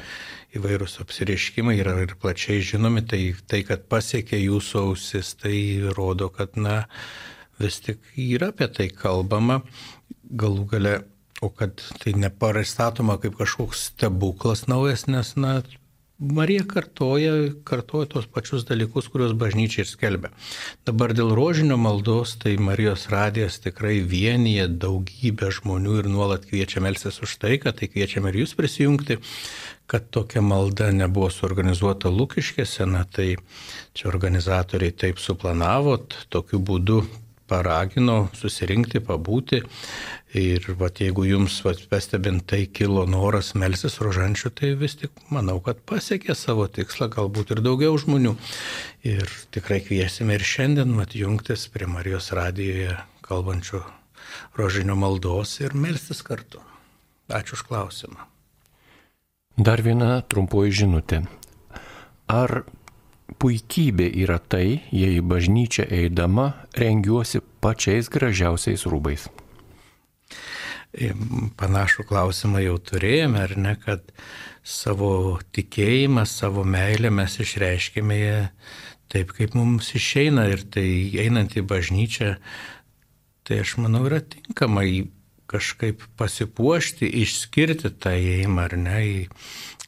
įvairūs 0.57 1.01
apsireiškimai 1.03 1.75
yra 1.81 1.97
ir 2.05 2.15
plačiai 2.21 2.63
žinomi, 2.63 3.03
tai, 3.03 3.35
tai 3.49 3.65
kad 3.67 3.89
pasiekė 3.91 4.39
jūsų 4.39 4.85
ausis, 4.93 5.35
tai 5.41 5.57
rodo, 5.97 6.31
kad 6.31 6.55
na 6.57 6.85
vis 7.59 7.81
tik 7.83 8.01
yra 8.15 8.53
apie 8.55 8.71
tai 8.71 8.89
kalbama, 8.93 9.63
galų 10.31 10.71
gale 10.71 10.97
O 11.43 11.51
kad 11.53 11.83
tai 12.01 12.15
neparistatoma 12.17 13.19
kaip 13.21 13.35
kažkoks 13.37 13.91
stebuklas 13.91 14.65
naujas, 14.71 15.05
nes, 15.07 15.35
na, 15.37 15.59
Marija 16.19 16.65
kartoja, 16.65 17.33
kartoja 17.65 18.07
tos 18.09 18.25
pačius 18.33 18.63
dalykus, 18.65 19.11
kuriuos 19.13 19.35
bažnyčia 19.37 19.83
ir 19.85 19.89
skelbia. 19.91 20.31
Dabar 20.89 21.13
dėl 21.13 21.35
rožinio 21.37 21.77
maldos, 21.77 22.39
tai 22.41 22.55
Marijos 22.57 23.05
radijas 23.13 23.59
tikrai 23.61 23.99
vienyje 24.01 24.65
daugybę 24.81 25.51
žmonių 25.59 25.99
ir 26.01 26.09
nuolat 26.09 26.49
kviečia 26.49 26.81
melsis 26.81 27.21
už 27.21 27.37
tai, 27.43 27.59
kad 27.61 27.77
tai 27.77 27.91
kviečiame 27.93 28.33
ir 28.33 28.41
jūs 28.41 28.57
prisijungti, 28.57 29.19
kad 29.93 30.09
tokia 30.09 30.41
malda 30.41 30.89
nebuvo 30.89 31.29
suorganizuota 31.29 32.09
Lukiškėse, 32.09 32.89
na 32.89 33.05
tai 33.05 33.35
čia 33.93 34.09
organizatoriai 34.09 34.97
taip 34.97 35.21
suplanavo, 35.21 35.99
tokiu 36.33 36.65
būdu 36.65 37.03
paragino 37.49 38.27
susirinkti, 38.37 39.01
pabūti. 39.05 39.63
Ir 40.37 40.67
vat, 40.81 41.01
jeigu 41.01 41.25
jums 41.25 41.57
vat, 41.65 41.81
pastebint 41.89 42.45
tai 42.51 42.65
kilo 42.67 43.07
noras 43.09 43.55
melsis 43.57 44.01
rožančių, 44.03 44.53
tai 44.59 44.73
vis 44.77 44.99
tik 45.01 45.15
manau, 45.33 45.59
kad 45.65 45.81
pasiekė 45.89 46.37
savo 46.37 46.67
tikslą, 46.69 47.09
galbūt 47.15 47.55
ir 47.55 47.63
daugiau 47.65 47.97
žmonių. 48.01 48.35
Ir 49.07 49.31
tikrai 49.55 49.81
kviesime 49.87 50.37
ir 50.37 50.45
šiandien 50.45 50.97
vat, 50.99 51.17
jungtis 51.17 51.69
prie 51.73 51.89
Marijos 51.89 52.33
radijoje 52.37 52.99
kalbančių 53.27 53.83
rožinio 54.59 54.97
maldos 54.99 55.59
ir 55.63 55.75
melstis 55.75 56.23
kartu. 56.27 56.61
Ačiū 57.33 57.57
už 57.59 57.67
klausimą. 57.67 58.27
Dar 59.57 59.81
viena 59.83 60.21
trumpoji 60.21 60.75
žinutė. 60.83 61.23
Ar 62.29 62.67
puikybė 63.41 64.07
yra 64.23 64.39
tai, 64.39 64.83
jei 64.95 65.19
į 65.19 65.25
bažnyčią 65.27 65.89
eidama 65.93 66.53
rengiuosi 66.79 67.43
pačiais 67.65 68.11
gražiausiais 68.13 68.87
rūbais? 68.89 69.27
Panašų 71.61 72.07
klausimą 72.09 72.63
jau 72.65 72.77
turėjome, 72.81 73.43
ar 73.43 73.57
ne, 73.61 73.75
kad 73.83 74.07
savo 74.65 75.39
tikėjimą, 75.53 76.25
savo 76.31 76.65
meilę 76.65 77.11
mes 77.13 77.37
išreiškime 77.43 78.21
taip, 79.13 79.35
kaip 79.37 79.55
mums 79.59 79.93
išeina 79.99 80.47
ir 80.51 80.65
tai 80.73 80.87
einant 81.23 81.55
į 81.59 81.67
bažnyčią, 81.69 82.33
tai 83.47 83.61
aš 83.63 83.77
manau 83.83 84.07
yra 84.09 84.23
tinkama 84.25 84.87
kažkaip 85.47 86.03
pasipuošti, 86.19 87.07
išskirti 87.23 87.93
tą 88.03 88.17
įėjimą 88.19 88.65
ar 88.67 88.75
ne, 88.81 88.99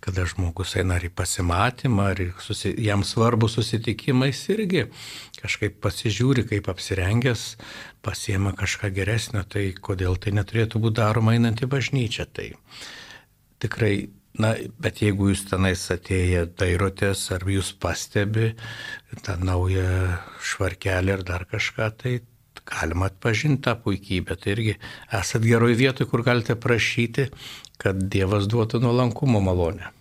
kada 0.05 0.27
žmogus 0.29 0.77
eina 0.79 0.99
ar 0.99 1.07
į 1.07 1.11
pasimatymą, 1.15 2.11
ar 2.13 2.23
susi, 2.43 2.73
jam 2.85 3.03
svarbu 3.07 3.49
susitikimais 3.51 4.41
irgi 4.55 4.87
kažkaip 5.41 5.81
pasižiūri, 5.85 6.47
kaip 6.51 6.71
apsirengęs, 6.71 7.49
pasiema 8.05 8.55
kažką 8.59 8.93
geresnio, 8.95 9.43
tai 9.43 9.71
kodėl 9.75 10.19
tai 10.23 10.35
neturėtų 10.39 10.83
būti 10.85 11.01
daroma 11.01 11.35
einant 11.37 11.63
į 11.63 11.71
bažnyčią. 11.71 12.29
Tai 12.35 12.49
tikrai, 13.63 13.93
na, 14.39 14.55
bet 14.79 15.03
jeigu 15.03 15.33
jūs 15.33 15.45
tenais 15.51 15.85
atėję 15.95 16.47
dairotės, 16.59 17.29
ar 17.35 17.47
jūs 17.47 17.75
pastebi 17.83 18.53
tą 19.27 19.39
naują 19.43 20.19
švarkelį 20.43 21.19
ar 21.19 21.25
dar 21.27 21.47
kažką, 21.51 21.93
tai 22.03 22.19
galima 22.69 23.09
atpažinti 23.09 23.63
tą 23.65 23.75
puikybę. 23.83 24.37
Tai 24.37 24.53
irgi 24.55 24.77
esat 25.21 25.45
geroj 25.47 25.75
vietoj, 25.79 26.09
kur 26.11 26.25
galite 26.27 26.57
prašyti, 26.59 27.29
kad 27.79 28.03
Dievas 28.11 28.49
duotų 28.51 28.83
nuolankumo 28.83 29.41
malonę. 29.41 29.93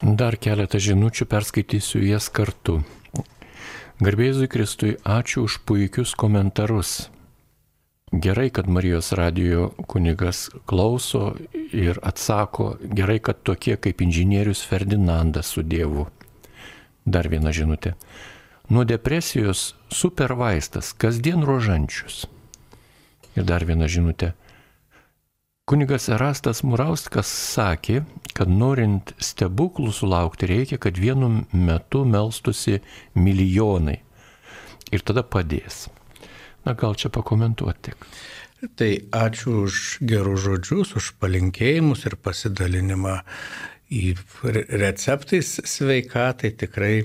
Dar 0.00 0.38
keletą 0.40 0.78
žinučių 0.80 1.26
perskaitysiu 1.28 2.00
jas 2.06 2.30
kartu. 2.32 2.78
Garbėzui 4.00 4.46
Kristui 4.48 4.94
ačiū 5.04 5.42
už 5.44 5.58
puikius 5.68 6.14
komentarus. 6.16 7.10
Gerai, 8.10 8.48
kad 8.50 8.66
Marijos 8.66 9.12
radijo 9.12 9.68
kunigas 9.86 10.48
klauso 10.66 11.34
ir 11.52 12.00
atsako, 12.02 12.72
gerai, 12.80 13.18
kad 13.20 13.42
tokie 13.44 13.76
kaip 13.76 14.00
inžinierius 14.00 14.64
Ferdinandas 14.66 15.52
su 15.52 15.62
Dievu. 15.62 16.08
Dar 17.04 17.28
viena 17.28 17.52
žinutė. 17.52 17.92
Nuo 18.70 18.86
depresijos 18.88 19.74
super 19.92 20.32
vaistas, 20.32 20.94
kasdien 20.96 21.44
rožančius. 21.44 22.24
Ir 23.36 23.44
dar 23.44 23.68
viena 23.68 23.86
žinutė. 23.86 24.32
Kunigas 25.70 26.08
Erastas 26.10 26.64
Murauskas 26.66 27.28
sakė, 27.30 28.00
kad 28.34 28.50
norint 28.50 29.12
stebuklų 29.22 29.92
sulaukti 29.94 30.48
reikia, 30.50 30.80
kad 30.82 30.96
vienu 30.98 31.28
metu 31.54 32.00
melstusi 32.02 32.80
milijonai. 33.14 34.00
Ir 34.90 35.04
tada 35.06 35.22
padės. 35.22 35.84
Na 36.66 36.74
gal 36.74 36.96
čia 36.98 37.12
pakomentuoti. 37.14 37.94
Tai 38.74 38.88
ačiū 39.14 39.60
už 39.68 39.76
gerus 40.10 40.42
žodžius, 40.48 40.96
už 40.98 41.12
palinkėjimus 41.22 42.02
ir 42.10 42.18
pasidalinimą 42.18 43.20
į 43.94 44.16
receptais 44.82 45.52
sveikatai. 45.70 46.50
Tikrai 46.64 46.96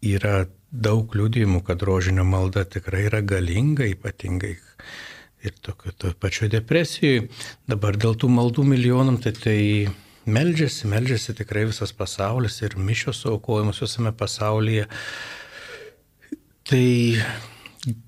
yra 0.00 0.46
daug 0.72 1.12
liūdėjimų, 1.12 1.60
kad 1.68 1.84
rožinio 1.84 2.24
malda 2.24 2.64
tikrai 2.64 3.10
yra 3.10 3.20
galinga, 3.20 3.84
ypatingai 3.92 4.54
ir 5.46 5.54
tokio 5.62 5.94
to 5.96 6.12
pačio 6.20 6.50
depresijoje. 6.52 7.28
Dabar 7.70 7.96
dėl 7.96 8.18
tų 8.18 8.30
maldų 8.32 8.66
milijonam, 8.74 9.20
tai 9.22 9.32
tai 9.38 9.60
meldžiasi, 10.26 10.86
meldžiasi 10.90 11.34
tikrai 11.40 11.66
visas 11.70 11.92
pasaulis 11.94 12.60
ir 12.66 12.76
mišios 12.78 13.24
aukojimus 13.30 13.82
visame 13.84 14.12
pasaulyje. 14.16 14.86
Tai 16.66 16.86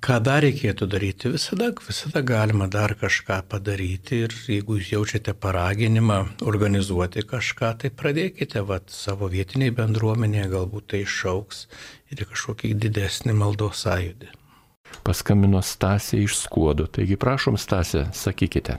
ką 0.03 0.17
dar 0.27 0.43
reikėtų 0.43 0.89
daryti? 0.91 1.31
Visada, 1.31 1.69
visada 1.87 2.23
galima 2.27 2.67
dar 2.67 2.97
kažką 2.99 3.39
padaryti 3.53 4.25
ir 4.27 4.35
jeigu 4.51 4.81
jūs 4.81 4.91
jaučiate 4.97 5.37
paraginimą 5.39 6.19
organizuoti 6.51 7.23
kažką, 7.23 7.77
tai 7.85 7.93
pradėkite 7.95 8.65
vat, 8.67 8.91
savo 8.91 9.31
vietiniai 9.31 9.71
bendruomenėje, 9.79 10.51
galbūt 10.57 10.91
tai 10.95 11.05
išauks 11.07 11.69
ir 12.11 12.27
kažkokį 12.27 12.75
didesnį 12.89 13.39
maldos 13.39 13.87
sąjūdį 13.87 14.35
paskambino 15.07 15.63
Stasė 15.65 16.23
iš 16.25 16.37
Skuodo. 16.43 16.87
Taigi 16.87 17.17
prašom 17.21 17.59
Stasė, 17.61 18.07
sakykite. 18.13 18.79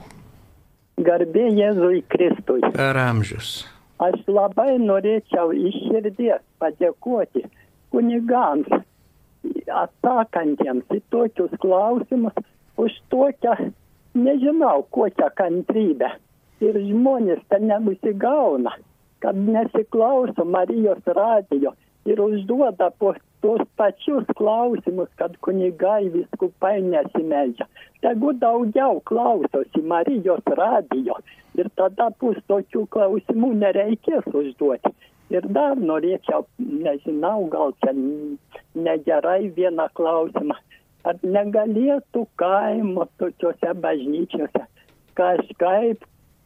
Garbė 1.00 1.46
Jėzui 1.56 2.02
Kristui. 2.12 2.60
Per 2.74 2.98
amžius. 3.00 3.64
Aš 4.00 4.20
labai 4.28 4.78
norėčiau 4.80 5.52
iš 5.52 5.76
širdies 5.86 6.40
padėkoti 6.60 7.44
kunigams, 7.92 8.68
atsakantiems 9.82 10.88
į 10.94 11.00
tokius 11.12 11.52
klausimus, 11.62 12.36
už 12.80 12.96
tokią, 13.12 13.56
nežinau, 14.16 14.84
kokią 14.94 15.30
kantrybę. 15.36 16.14
Ir 16.60 16.76
žmonės 16.84 17.40
ten 17.48 17.66
nenusigauna, 17.70 18.74
kad 19.24 19.36
nesiklauso 19.36 20.44
Marijos 20.44 21.00
radijo 21.06 21.72
ir 22.08 22.20
užduoda 22.20 22.90
po 23.00 23.14
tuos 23.42 23.62
pačius 23.76 24.26
klausimus, 24.36 25.08
kad 25.20 25.36
kunigai 25.46 26.08
viskupai 26.14 26.80
nesimeldžia. 26.86 27.66
Tegu 28.04 28.32
daugiau 28.42 29.00
klausosi 29.10 29.82
Marijos 29.92 30.44
radijo 30.60 31.16
ir 31.58 31.70
tada 31.76 32.10
bus 32.20 32.38
tokių 32.52 32.86
klausimų 32.94 33.52
nereikės 33.62 34.28
užduoti. 34.42 34.92
Ir 35.30 35.46
dar 35.54 35.78
norėčiau, 35.78 36.46
nežinau, 36.58 37.46
gal 37.52 37.74
čia 37.84 37.94
negerai 38.74 39.50
vieną 39.56 39.86
klausimą. 39.94 40.56
Ar 41.06 41.16
negalėtų 41.24 42.26
kaimo 42.40 43.06
tokiuose 43.20 43.74
bažnyčiose 43.84 44.66
kažkaip 45.16 46.04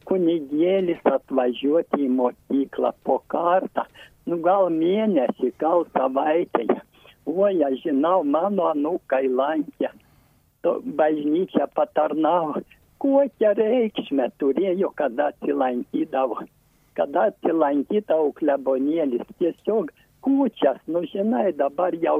kunigėlis 0.09 1.01
atvažiuoti 1.09 2.05
į 2.05 2.11
mokyklą 2.19 2.91
po 3.07 3.17
kartą, 3.33 3.85
nu 4.29 4.39
gal 4.45 4.69
mėnesį, 4.73 5.51
gal 5.61 5.85
savaitėje. 5.93 6.81
O, 7.25 7.45
aš 7.67 7.79
žinau, 7.81 8.23
mano 8.23 8.67
anūkai 8.69 9.25
lankė, 9.29 9.89
bažnyčia 10.99 11.65
patarnavo, 11.77 12.61
kokią 13.01 13.53
reikšmę 13.59 14.29
turėjo, 14.41 14.91
kada 14.99 15.31
atsilankydavo. 15.33 16.45
Kada 16.97 17.29
atsilankydavo 17.31 18.31
klebonėlis, 18.39 19.25
tiesiog 19.41 19.89
kūčias, 20.25 20.77
nu 20.87 21.01
žinai, 21.11 21.49
dabar 21.57 21.97
jau 22.01 22.19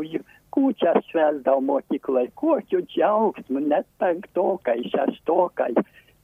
kūčias 0.56 1.06
švesdavo 1.12 1.62
mokyklai, 1.70 2.28
kokiu 2.42 2.82
džiaugsmu, 2.90 3.62
net 3.72 3.88
penktokai, 4.02 4.82
šeštokai, 4.92 5.74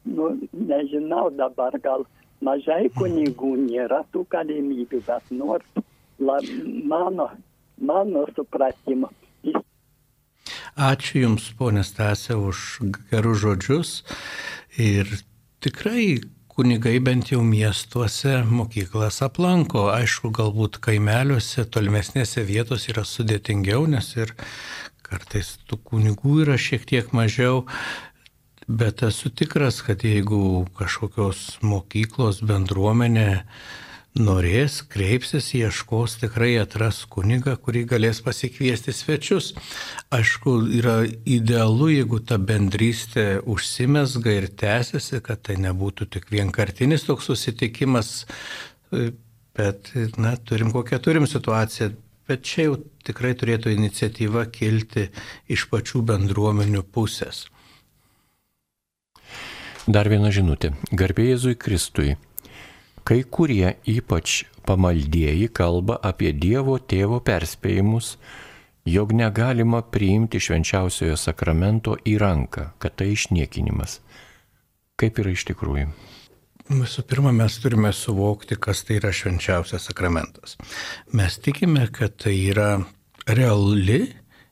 nu 0.06 0.34
nežinau 0.54 1.30
dabar 1.38 1.78
gal 1.86 2.06
mažai 2.46 2.90
kunigų 2.98 3.56
nėra 3.68 4.04
tų 4.14 4.26
galimybių, 4.32 5.02
bet 5.08 5.34
nors 5.34 5.82
la, 6.20 6.38
mano, 6.94 7.32
mano 7.78 8.28
supratimu. 8.36 9.10
Ačiū 10.72 11.26
Jums, 11.26 11.50
ponė 11.60 11.84
Stasė, 11.84 12.38
už 12.40 12.80
gerus 13.12 13.42
žodžius. 13.44 13.90
Ir 14.80 15.10
tikrai 15.60 16.22
kunigai 16.52 17.00
bent 17.04 17.32
jau 17.34 17.42
miestuose 17.44 18.42
mokyklas 18.48 19.22
aplanko. 19.26 19.90
Aišku, 19.92 20.32
galbūt 20.36 20.80
kaimeliuose, 20.84 21.66
tolimesnėse 21.68 22.44
vietose 22.48 22.94
yra 22.94 23.04
sudėtingiau, 23.08 23.84
nes 23.92 24.14
ir 24.16 24.32
kartais 25.04 25.58
tų 25.68 25.82
kunigų 25.92 26.42
yra 26.46 26.58
šiek 26.60 26.88
tiek 26.88 27.12
mažiau. 27.16 27.66
Bet 28.72 29.02
esu 29.04 29.30
tikras, 29.36 29.82
kad 29.84 30.04
jeigu 30.06 30.66
kažkokios 30.78 31.40
mokyklos 31.66 32.38
bendruomenė 32.48 33.42
norės, 34.16 34.78
kreipsis, 34.92 35.50
ieškos, 35.58 36.16
tikrai 36.22 36.54
atras 36.62 37.02
kunigą, 37.12 37.58
kurį 37.60 37.84
galės 37.90 38.22
pasikviesti 38.24 38.96
svečius. 38.96 39.52
Aišku, 40.16 40.56
yra 40.80 41.02
idealu, 41.04 41.90
jeigu 41.98 42.22
ta 42.24 42.40
bendrystė 42.40 43.42
užsimesga 43.44 44.38
ir 44.40 44.48
tęsiasi, 44.64 45.20
kad 45.26 45.44
tai 45.50 45.60
nebūtų 45.60 46.08
tik 46.16 46.32
vienkartinis 46.32 47.08
toks 47.10 47.28
susitikimas, 47.28 48.14
bet, 48.92 49.92
na, 50.16 50.38
turim 50.40 50.72
kokią 50.72 51.04
turim 51.04 51.28
situaciją. 51.28 51.92
Bet 52.30 52.48
čia 52.48 52.70
jau 52.70 52.84
tikrai 53.04 53.34
turėtų 53.36 53.74
iniciatyva 53.76 54.46
kilti 54.54 55.10
iš 55.52 55.68
pačių 55.68 56.06
bendruomenių 56.08 56.88
pusės. 56.96 57.50
Dar 59.90 60.06
viena 60.06 60.30
žinutė. 60.30 60.76
Garbė 60.94 61.32
Jėzui 61.32 61.56
Kristui. 61.58 62.12
Kai 63.02 63.24
kurie 63.26 63.80
ypač 63.90 64.44
pamaldieji 64.68 65.48
kalba 65.50 65.96
apie 65.98 66.30
Dievo 66.38 66.76
tėvo 66.78 67.18
perspėjimus, 67.26 68.12
jog 68.86 69.14
negalima 69.18 69.82
priimti 69.82 70.38
švenčiausiojo 70.38 71.16
sakramento 71.18 71.96
į 72.06 72.14
ranką, 72.22 72.68
kad 72.78 72.94
tai 73.02 73.10
išniekinimas. 73.16 73.98
Kaip 75.02 75.18
yra 75.18 75.34
iš 75.34 75.48
tikrųjų? 75.50 75.88
Visų 76.72 77.04
pirma, 77.10 77.32
mes 77.34 77.58
turime 77.58 77.90
suvokti, 77.90 78.60
kas 78.62 78.84
tai 78.86 79.00
yra 79.00 79.10
švenčiausias 79.10 79.90
sakramentas. 79.90 80.60
Mes 81.10 81.40
tikime, 81.42 81.88
kad 81.90 82.20
tai 82.22 82.36
yra 82.52 82.84
reali 83.26 84.12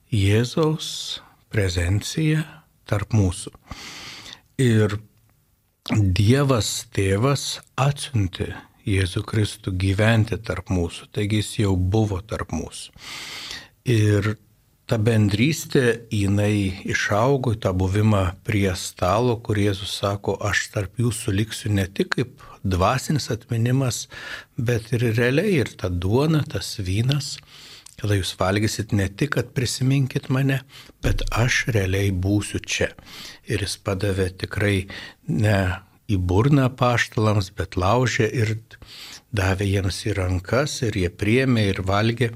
Jėzaus 0.09 1.21
prezencija 1.53 2.41
tarp 2.89 3.13
mūsų. 3.13 3.53
Ir 4.59 4.97
Dievas 5.89 6.85
tėvas 6.93 7.63
atsiunti 7.73 8.51
Jėzų 8.85 9.23
Kristų 9.25 9.71
gyventi 9.73 10.37
tarp 10.37 10.69
mūsų, 10.69 11.07
taigi 11.17 11.39
jis 11.39 11.49
jau 11.63 11.71
buvo 11.73 12.19
tarp 12.21 12.53
mūsų. 12.53 12.93
Ir 13.89 14.35
ta 14.85 14.99
bendrystė, 15.01 16.05
jinai 16.13 16.85
išaugo 16.93 17.55
į 17.55 17.59
tą 17.65 17.73
buvimą 17.73 18.21
prie 18.45 18.69
stalo, 18.77 19.39
kur 19.41 19.57
Jėzus 19.57 19.95
sako, 20.03 20.37
aš 20.37 20.67
tarp 20.75 21.01
jūsų 21.01 21.33
liksiu 21.39 21.73
ne 21.73 21.87
tik 21.89 22.13
kaip 22.19 22.45
dvasinis 22.61 23.31
atminimas, 23.33 24.03
bet 24.57 24.93
ir 24.93 25.09
realiai 25.17 25.57
ir 25.63 25.73
ta 25.73 25.89
duona, 25.89 26.43
tas 26.45 26.75
vynas, 26.77 27.39
kada 27.99 28.17
jūs 28.17 28.33
valgysit 28.39 28.95
ne 28.95 29.09
tik, 29.09 29.35
kad 29.35 29.51
prisiminkit 29.57 30.31
mane, 30.33 30.61
bet 31.03 31.25
aš 31.35 31.65
realiai 31.75 32.09
būsiu 32.11 32.63
čia. 32.63 32.89
Ir 33.47 33.65
jis 33.65 33.77
padavė 33.83 34.31
tikrai 34.39 34.87
ne 35.27 35.59
į 36.09 36.17
burną 36.17 36.71
paštalams, 36.79 37.51
bet 37.53 37.77
laužė 37.77 38.31
ir 38.41 38.57
davė 39.35 39.67
jiems 39.69 40.03
į 40.09 40.17
rankas 40.17 40.81
ir 40.87 40.97
jie 40.97 41.09
priemė 41.13 41.69
ir 41.69 41.83
valgė 41.85 42.33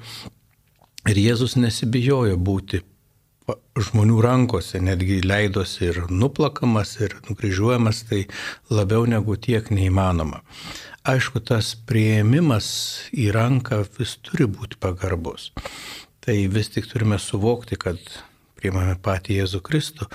Ir 1.03 1.17
Jėzus 1.19 1.57
nesibijojo 1.59 2.37
būti 2.39 2.79
žmonių 3.75 4.21
rankose, 4.23 4.79
netgi 4.79 5.17
leidosi 5.25 5.89
ir 5.89 5.97
nuplakamas, 6.07 6.93
ir 7.03 7.17
nukryžiuojamas, 7.27 8.05
tai 8.07 8.21
labiau 8.71 9.03
negu 9.09 9.35
tiek 9.35 9.67
neįmanoma. 9.67 10.39
Aišku, 11.03 11.41
tas 11.43 11.73
prieimimas 11.83 12.67
į 13.11 13.27
ranką 13.35 13.81
vis 13.97 14.13
turi 14.23 14.45
būti 14.47 14.77
pagarbus. 14.79 15.49
Tai 16.23 16.35
vis 16.47 16.69
tik 16.71 16.87
turime 16.87 17.17
suvokti, 17.19 17.75
kad 17.75 17.99
priimame 18.55 18.95
patį 19.03 19.41
Jėzų 19.41 19.59
Kristų. 19.67 20.07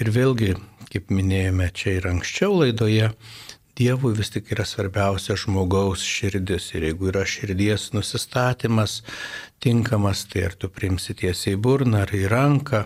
Ir 0.00 0.08
vėlgi, 0.14 0.54
kaip 0.88 1.12
minėjome 1.12 1.66
čia 1.76 1.98
ir 1.98 2.08
anksčiau 2.08 2.56
laidoje, 2.62 3.10
Dievui 3.80 4.10
vis 4.12 4.28
tik 4.32 4.50
yra 4.52 4.64
svarbiausia 4.68 5.36
žmogaus 5.40 6.02
širdis 6.04 6.66
ir 6.74 6.84
jeigu 6.88 7.06
yra 7.12 7.22
širdies 7.24 7.86
nusistatymas 7.94 8.98
tinkamas, 9.62 10.26
tai 10.28 10.42
ar 10.48 10.56
tu 10.58 10.68
priimsi 10.68 11.14
tiesiai 11.16 11.54
į 11.56 11.60
burną, 11.64 12.02
ar 12.04 12.12
į 12.16 12.26
ranką, 12.32 12.82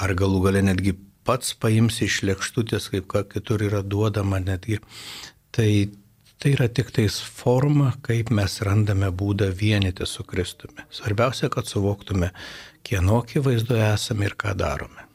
ar 0.00 0.14
galų 0.16 0.40
gale 0.46 0.62
netgi 0.64 0.94
pats 1.28 1.52
paimsi 1.52 2.06
iš 2.06 2.22
lėkštutės, 2.30 2.88
kaip 2.94 3.08
ką 3.12 3.26
kitur 3.34 3.64
yra 3.66 3.82
duodama 3.84 4.40
netgi, 4.40 4.78
tai 5.52 5.68
tai 6.38 6.54
yra 6.54 6.68
tik 6.70 6.92
tais 6.94 7.18
forma, 7.20 7.92
kaip 8.02 8.30
mes 8.34 8.60
randame 8.66 9.10
būdą 9.10 9.50
vienyti 9.54 10.06
su 10.06 10.24
Kristumi. 10.24 10.86
Svarbiausia, 10.90 11.50
kad 11.50 11.66
suvoktume, 11.66 12.30
kieno 12.86 13.20
akivaizdoje 13.24 13.92
esame 13.92 14.30
ir 14.30 14.38
ką 14.38 14.54
darome. 14.58 15.06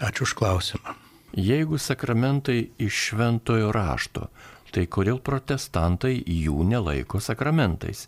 Ačiū 0.00 0.24
už 0.28 0.36
klausimą. 0.38 0.96
Jeigu 1.36 1.78
sakramentai 1.78 2.70
iš 2.82 3.04
šventojo 3.10 3.68
rašto, 3.74 4.30
Tai 4.70 4.84
kodėl 4.86 5.18
protestantai 5.18 6.20
jų 6.22 6.62
nelaiko 6.68 7.18
sakramentais? 7.22 8.04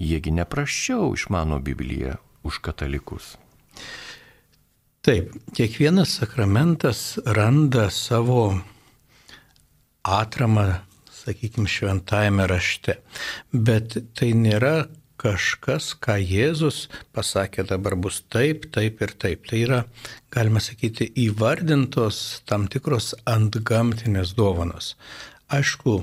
Jiegi 0.00 0.32
nepraščiau 0.34 1.12
išmano 1.14 1.60
Bibliją 1.62 2.16
už 2.46 2.58
katalikus. 2.64 3.36
Taip, 5.06 5.30
kiekvienas 5.56 6.16
sakramentas 6.18 7.20
randa 7.24 7.86
savo 7.94 8.58
atramą, 10.02 10.66
sakykime, 11.20 11.68
šventajame 11.68 12.46
rašte. 12.50 12.98
Bet 13.52 13.98
tai 14.18 14.32
nėra 14.36 14.88
kažkas, 15.20 15.92
ką 16.00 16.16
Jėzus 16.20 16.86
pasakė 17.16 17.66
dabar 17.68 17.96
bus 18.00 18.22
taip, 18.32 18.70
taip 18.74 19.02
ir 19.04 19.12
taip. 19.20 19.44
Tai 19.50 19.60
yra, 19.60 19.82
galima 20.32 20.62
sakyti, 20.64 21.10
įvardintos 21.26 22.40
tam 22.48 22.66
tikros 22.72 23.12
antgamtinės 23.28 24.32
dovanos. 24.38 24.94
Aišku, 25.52 26.00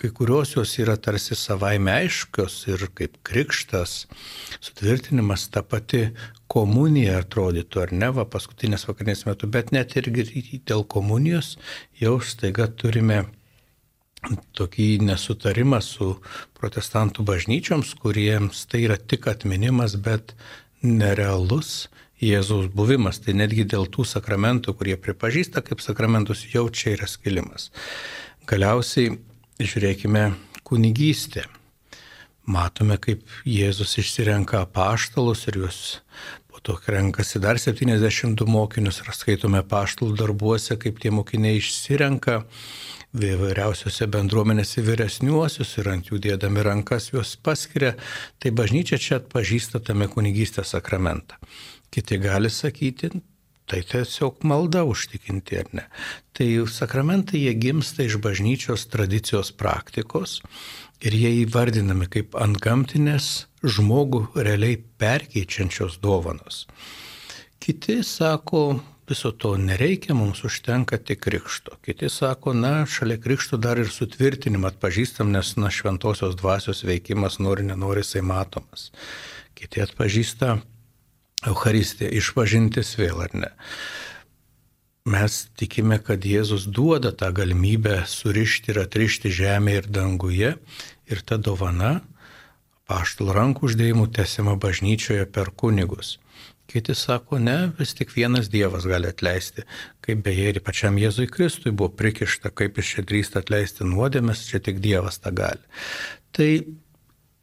kai 0.00 0.10
kurios 0.14 0.54
jos 0.56 0.72
yra 0.82 0.96
tarsi 1.00 1.36
savaime 1.38 1.92
aiškios 1.92 2.56
ir 2.72 2.88
kaip 2.96 3.20
krikštas, 3.26 4.04
sutvirtinimas 4.60 5.46
ta 5.52 5.62
pati 5.62 6.08
komunija 6.50 7.20
atrodytų, 7.22 7.84
ar 7.84 7.94
ne, 7.94 8.10
va 8.16 8.26
paskutinės 8.30 8.88
vakarinės 8.88 9.24
metu, 9.28 9.50
bet 9.50 9.72
net 9.74 9.96
irgi 10.00 10.60
dėl 10.66 10.84
komunijos 10.96 11.56
jau 12.00 12.18
staiga 12.22 12.68
turime 12.68 13.24
tokį 14.56 14.88
nesutarimą 15.04 15.80
su 15.84 16.14
protestantų 16.58 17.24
bažnyčioms, 17.28 17.94
kuriems 18.00 18.64
tai 18.70 18.84
yra 18.86 18.96
tik 18.98 19.28
atminimas, 19.30 19.96
bet 19.96 20.34
nerealus 20.82 21.88
Jėzaus 22.24 22.70
buvimas. 22.72 23.18
Tai 23.20 23.34
netgi 23.36 23.66
dėl 23.68 23.88
tų 23.92 24.06
sakramentų, 24.08 24.76
kurie 24.78 24.96
pripažįsta 25.00 25.64
kaip 25.66 25.82
sakramentus, 25.84 26.46
jau 26.52 26.68
čia 26.70 26.94
yra 26.94 27.08
skilimas. 27.10 27.70
Galiausiai 28.48 29.18
žiūrėkime 29.60 30.30
kunigystę. 30.64 31.44
Matome, 32.44 32.98
kaip 33.00 33.22
Jėzus 33.48 33.96
išsirenka 34.02 34.66
paštalus 34.74 35.46
ir 35.48 35.62
juos 35.62 35.78
po 36.52 36.60
to 36.60 36.76
renkasi 36.86 37.40
dar 37.40 37.56
72 37.58 38.46
mokinius 38.46 39.00
ir 39.00 39.08
skaitome 39.16 39.62
paštalų 39.64 40.18
darbuose, 40.20 40.76
kaip 40.76 41.00
tie 41.00 41.10
mokiniai 41.10 41.56
išsirenka 41.58 42.42
vyriausiose 43.14 44.06
bendruomenėse 44.10 44.84
vyresniuosius 44.84 45.76
ir 45.80 45.90
ant 45.94 46.10
jų 46.10 46.20
dėdami 46.28 46.66
rankas 46.66 47.12
juos 47.14 47.36
paskiria, 47.36 47.94
tai 48.38 48.52
bažnyčia 48.52 49.00
čia 49.00 49.20
atpažįsta 49.22 49.80
tame 49.80 50.10
kunigystės 50.12 50.74
sakramentą. 50.76 51.40
Kiti 51.94 52.18
gali 52.20 52.50
sakyti, 52.50 53.14
Tai 53.64 53.78
tiesiog 53.80 54.42
malda 54.44 54.82
užtikinti 54.84 55.56
ar 55.56 55.68
ne. 55.72 55.84
Tai 56.36 56.46
sakramentai 56.68 57.40
jie 57.46 57.54
gimsta 57.56 58.04
iš 58.04 58.18
bažnyčios 58.20 58.84
tradicijos 58.92 59.54
praktikos 59.56 60.42
ir 61.02 61.16
jie 61.16 61.32
įvardinami 61.42 62.08
kaip 62.10 62.36
antgamtinės 62.38 63.46
žmogų 63.64 64.26
realiai 64.36 64.78
perkeičiančios 65.00 65.98
dovanos. 66.02 66.64
Kiti 67.64 68.02
sako, 68.04 68.80
viso 69.08 69.32
to 69.32 69.54
nereikia, 69.56 70.14
mums 70.16 70.44
užtenka 70.44 70.98
tik 71.00 71.22
krikšto. 71.24 71.78
Kiti 71.84 72.10
sako, 72.12 72.52
na, 72.52 72.74
šalia 72.84 73.16
krikšto 73.20 73.56
dar 73.56 73.80
ir 73.80 73.88
sutvirtinimą 73.92 74.74
atpažįstam, 74.74 75.32
nes 75.32 75.54
na, 75.56 75.72
šventosios 75.72 76.36
dvasios 76.40 76.84
veikimas 76.84 77.40
nori, 77.40 77.64
nenori, 77.64 78.04
jisai 78.04 78.24
matomas. 78.24 78.90
Kiti 79.56 79.80
atpažįsta 79.84 80.58
Euharistija, 81.48 82.10
išpažintis 82.12 82.94
vėl 83.00 83.24
ar 83.24 83.36
ne. 83.36 83.52
Mes 85.04 85.34
tikime, 85.60 85.98
kad 86.00 86.22
Jėzus 86.24 86.62
duoda 86.64 87.10
tą 87.12 87.28
galimybę 87.36 88.06
surišti 88.08 88.70
ir 88.72 88.78
atrišti 88.86 89.28
žemę 89.36 89.74
ir 89.76 89.88
danguje 89.92 90.54
ir 91.12 91.20
ta 91.28 91.36
dovana 91.36 91.98
paštul 92.88 93.34
rankų 93.36 93.68
uždėjimų 93.68 94.06
tęsiama 94.16 94.54
bažnyčioje 94.62 95.26
per 95.28 95.50
kunigus. 95.60 96.14
Kiti 96.72 96.96
sako, 96.96 97.36
ne, 97.36 97.56
vis 97.76 97.92
tik 97.92 98.16
vienas 98.16 98.48
Dievas 98.48 98.88
gali 98.88 99.10
atleisti, 99.12 99.66
kaip 100.00 100.24
beje 100.24 100.54
ir 100.54 100.62
pačiam 100.64 100.96
Jėzui 100.96 101.28
Kristui 101.28 101.74
buvo 101.76 101.90
prikišta, 101.92 102.48
kaip 102.48 102.80
jis 102.80 102.94
čia 102.94 103.04
drįsta 103.04 103.44
atleisti 103.44 103.84
nuodėmės, 103.84 104.46
čia 104.48 104.62
tik 104.64 104.80
Dievas 104.80 105.20
tą 105.20 105.34
gali. 105.36 105.60
Tai 106.32 106.48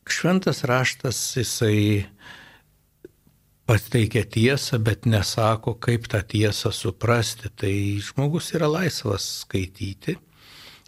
šventas 0.09 0.65
raštas, 0.65 1.21
jisai 1.38 2.07
pateikia 3.72 4.26
tiesą, 4.27 4.81
bet 4.84 5.06
nesako, 5.07 5.77
kaip 5.80 6.10
tą 6.11 6.19
tiesą 6.27 6.73
suprasti. 6.76 7.48
Tai 7.56 7.73
žmogus 8.03 8.52
yra 8.57 8.68
laisvas 8.68 9.23
skaityti. 9.45 10.18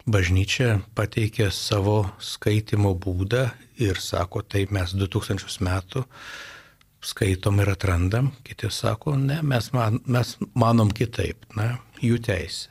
Bažnyčia 0.04 0.82
pateikė 0.92 1.48
savo 1.48 2.02
skaitimo 2.20 2.92
būdą 2.92 3.46
ir 3.80 4.00
sako, 4.04 4.42
taip 4.44 4.74
mes 4.76 4.92
2000 4.92 5.64
metų 5.64 6.04
skaitom 7.04 7.62
ir 7.64 7.72
atrandam, 7.72 8.30
kiti 8.44 8.68
sako, 8.72 9.16
ne, 9.16 9.40
mes, 9.42 9.70
man, 9.72 9.98
mes 10.04 10.36
manom 10.56 10.92
kitaip, 10.92 11.44
na, 11.56 11.78
jų 12.04 12.20
teisė. 12.24 12.70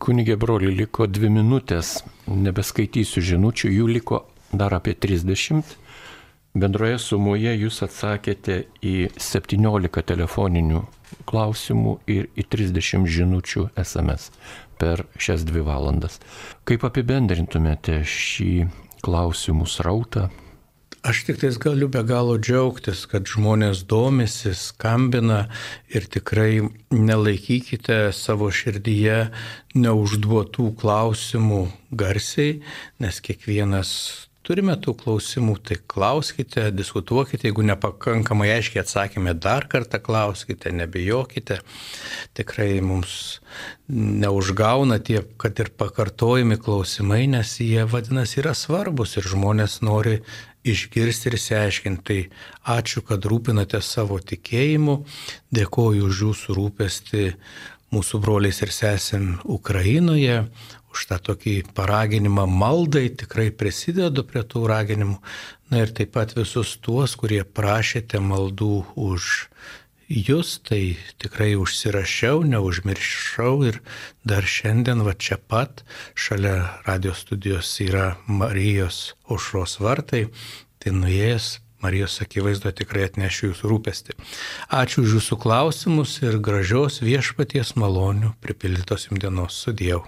Kunigė 0.00 0.36
broli, 0.40 0.74
liko 0.76 1.06
dvi 1.08 1.30
minutės, 1.32 2.02
nebeskaitysiu 2.28 3.24
žinučių, 3.24 3.72
jų 3.78 3.88
liko 3.96 4.24
dar 4.52 4.76
apie 4.76 4.92
30. 4.92 5.76
Bendroje 6.50 6.98
sumoje 6.98 7.52
jūs 7.54 7.76
atsakėte 7.86 8.64
į 8.82 8.94
17 9.14 10.02
telefoninių 10.02 10.80
klausimų 11.30 11.92
ir 12.10 12.26
į 12.34 12.44
30 12.50 13.06
žinučių 13.06 13.68
SMS 13.78 14.32
per 14.80 15.04
šias 15.14 15.44
dvi 15.46 15.62
valandas. 15.62 16.18
Kaip 16.66 16.82
apibendrintumėte 16.88 18.00
šį 18.02 18.66
klausimų 19.04 19.68
srautą? 19.70 20.26
Aš 21.06 21.22
tik 21.24 21.38
tais 21.40 21.56
galiu 21.56 21.86
be 21.88 22.02
galo 22.04 22.34
džiaugtis, 22.36 23.06
kad 23.08 23.30
žmonės 23.30 23.86
domisi, 23.88 24.50
skambina 24.52 25.46
ir 25.88 26.04
tikrai 26.12 26.66
nelaikykite 26.92 28.10
savo 28.12 28.50
širdyje 28.52 29.30
neužduotų 29.78 30.66
klausimų 30.82 31.62
garsiai, 31.94 32.58
nes 33.00 33.22
kiekvienas 33.24 33.94
turime 34.46 34.74
tų 34.80 34.94
klausimų, 35.02 35.56
tai 35.68 35.76
klauskite, 35.90 36.68
diskutuokite, 36.74 37.48
jeigu 37.48 37.64
nepakankamai 37.68 38.50
aiškiai 38.56 38.82
atsakėme, 38.82 39.34
dar 39.38 39.66
kartą 39.70 40.00
klauskite, 40.02 40.72
nebijokite. 40.74 41.60
Tikrai 42.36 42.80
mums 42.84 43.40
neužgauna 43.90 45.00
tie, 45.04 45.20
kad 45.40 45.58
ir 45.62 45.72
pakartojami 45.80 46.60
klausimai, 46.60 47.24
nes 47.30 47.56
jie 47.62 47.84
vadinasi 47.88 48.40
yra 48.44 48.54
svarbus 48.56 49.16
ir 49.20 49.28
žmonės 49.30 49.80
nori 49.86 50.20
išgirsti 50.64 51.30
ir 51.30 51.38
išsiaiškinti. 51.38 52.06
Tai 52.10 52.76
ačiū, 52.78 53.04
kad 53.06 53.26
rūpinate 53.28 53.80
savo 53.84 54.18
tikėjimu, 54.20 55.02
dėkoju 55.54 56.08
už 56.08 56.24
jūsų 56.26 56.56
rūpestį 56.56 57.26
mūsų 57.90 58.20
broliais 58.22 58.60
ir 58.62 58.70
sesėm 58.70 59.32
Ukrainoje, 59.50 60.44
už 60.90 61.06
tą 61.10 61.18
tokį 61.30 61.54
paraginimą 61.76 62.46
maldai, 62.50 63.08
tikrai 63.10 63.50
prisidedu 63.54 64.24
prie 64.26 64.42
tų 64.42 64.64
raginimų. 64.70 65.20
Na 65.70 65.84
ir 65.84 65.94
taip 65.94 66.16
pat 66.16 66.34
visus 66.34 66.74
tuos, 66.82 67.14
kurie 67.18 67.44
prašėte 67.44 68.18
maldų 68.22 68.74
už 68.98 69.30
jūs, 70.10 70.58
tai 70.66 70.98
tikrai 71.22 71.54
užsirašiau, 71.54 72.42
neužmiršau 72.50 73.54
ir 73.68 73.80
dar 74.26 74.42
šiandien 74.42 75.04
va 75.06 75.14
čia 75.14 75.38
pat 75.38 75.84
šalia 76.18 76.82
radio 76.88 77.14
studijos 77.14 77.70
yra 77.84 78.16
Marijos 78.26 79.14
aušros 79.30 79.78
vartai, 79.80 80.26
tai 80.82 80.94
nuėjęs 80.98 81.60
Marijos 81.80 82.18
akivaizdo 82.20 82.74
tikrai 82.76 83.06
atnešiu 83.08 83.52
jūsų 83.52 83.70
rūpestį. 83.70 84.16
Ačiū 84.76 85.06
už 85.06 85.16
jūsų 85.16 85.38
klausimus 85.40 86.18
ir 86.20 86.36
gražios 86.36 87.00
viešpaties 87.00 87.72
malonių 87.80 88.34
pripildytos 88.44 89.08
jums 89.08 89.22
dienos 89.22 89.62
sudėjau. 89.64 90.02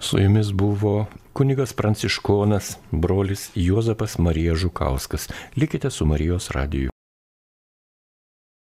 Su 0.00 0.18
jumis 0.18 0.52
buvo 0.52 1.06
kunigas 1.32 1.72
pranciškonas, 1.72 2.76
brolis 2.90 3.50
Juozapas 3.54 4.18
Marija 4.18 4.54
Žukauskas. 4.54 5.28
Likite 5.56 5.90
su 5.90 6.06
Marijos 6.06 6.50
radiju. 6.50 6.90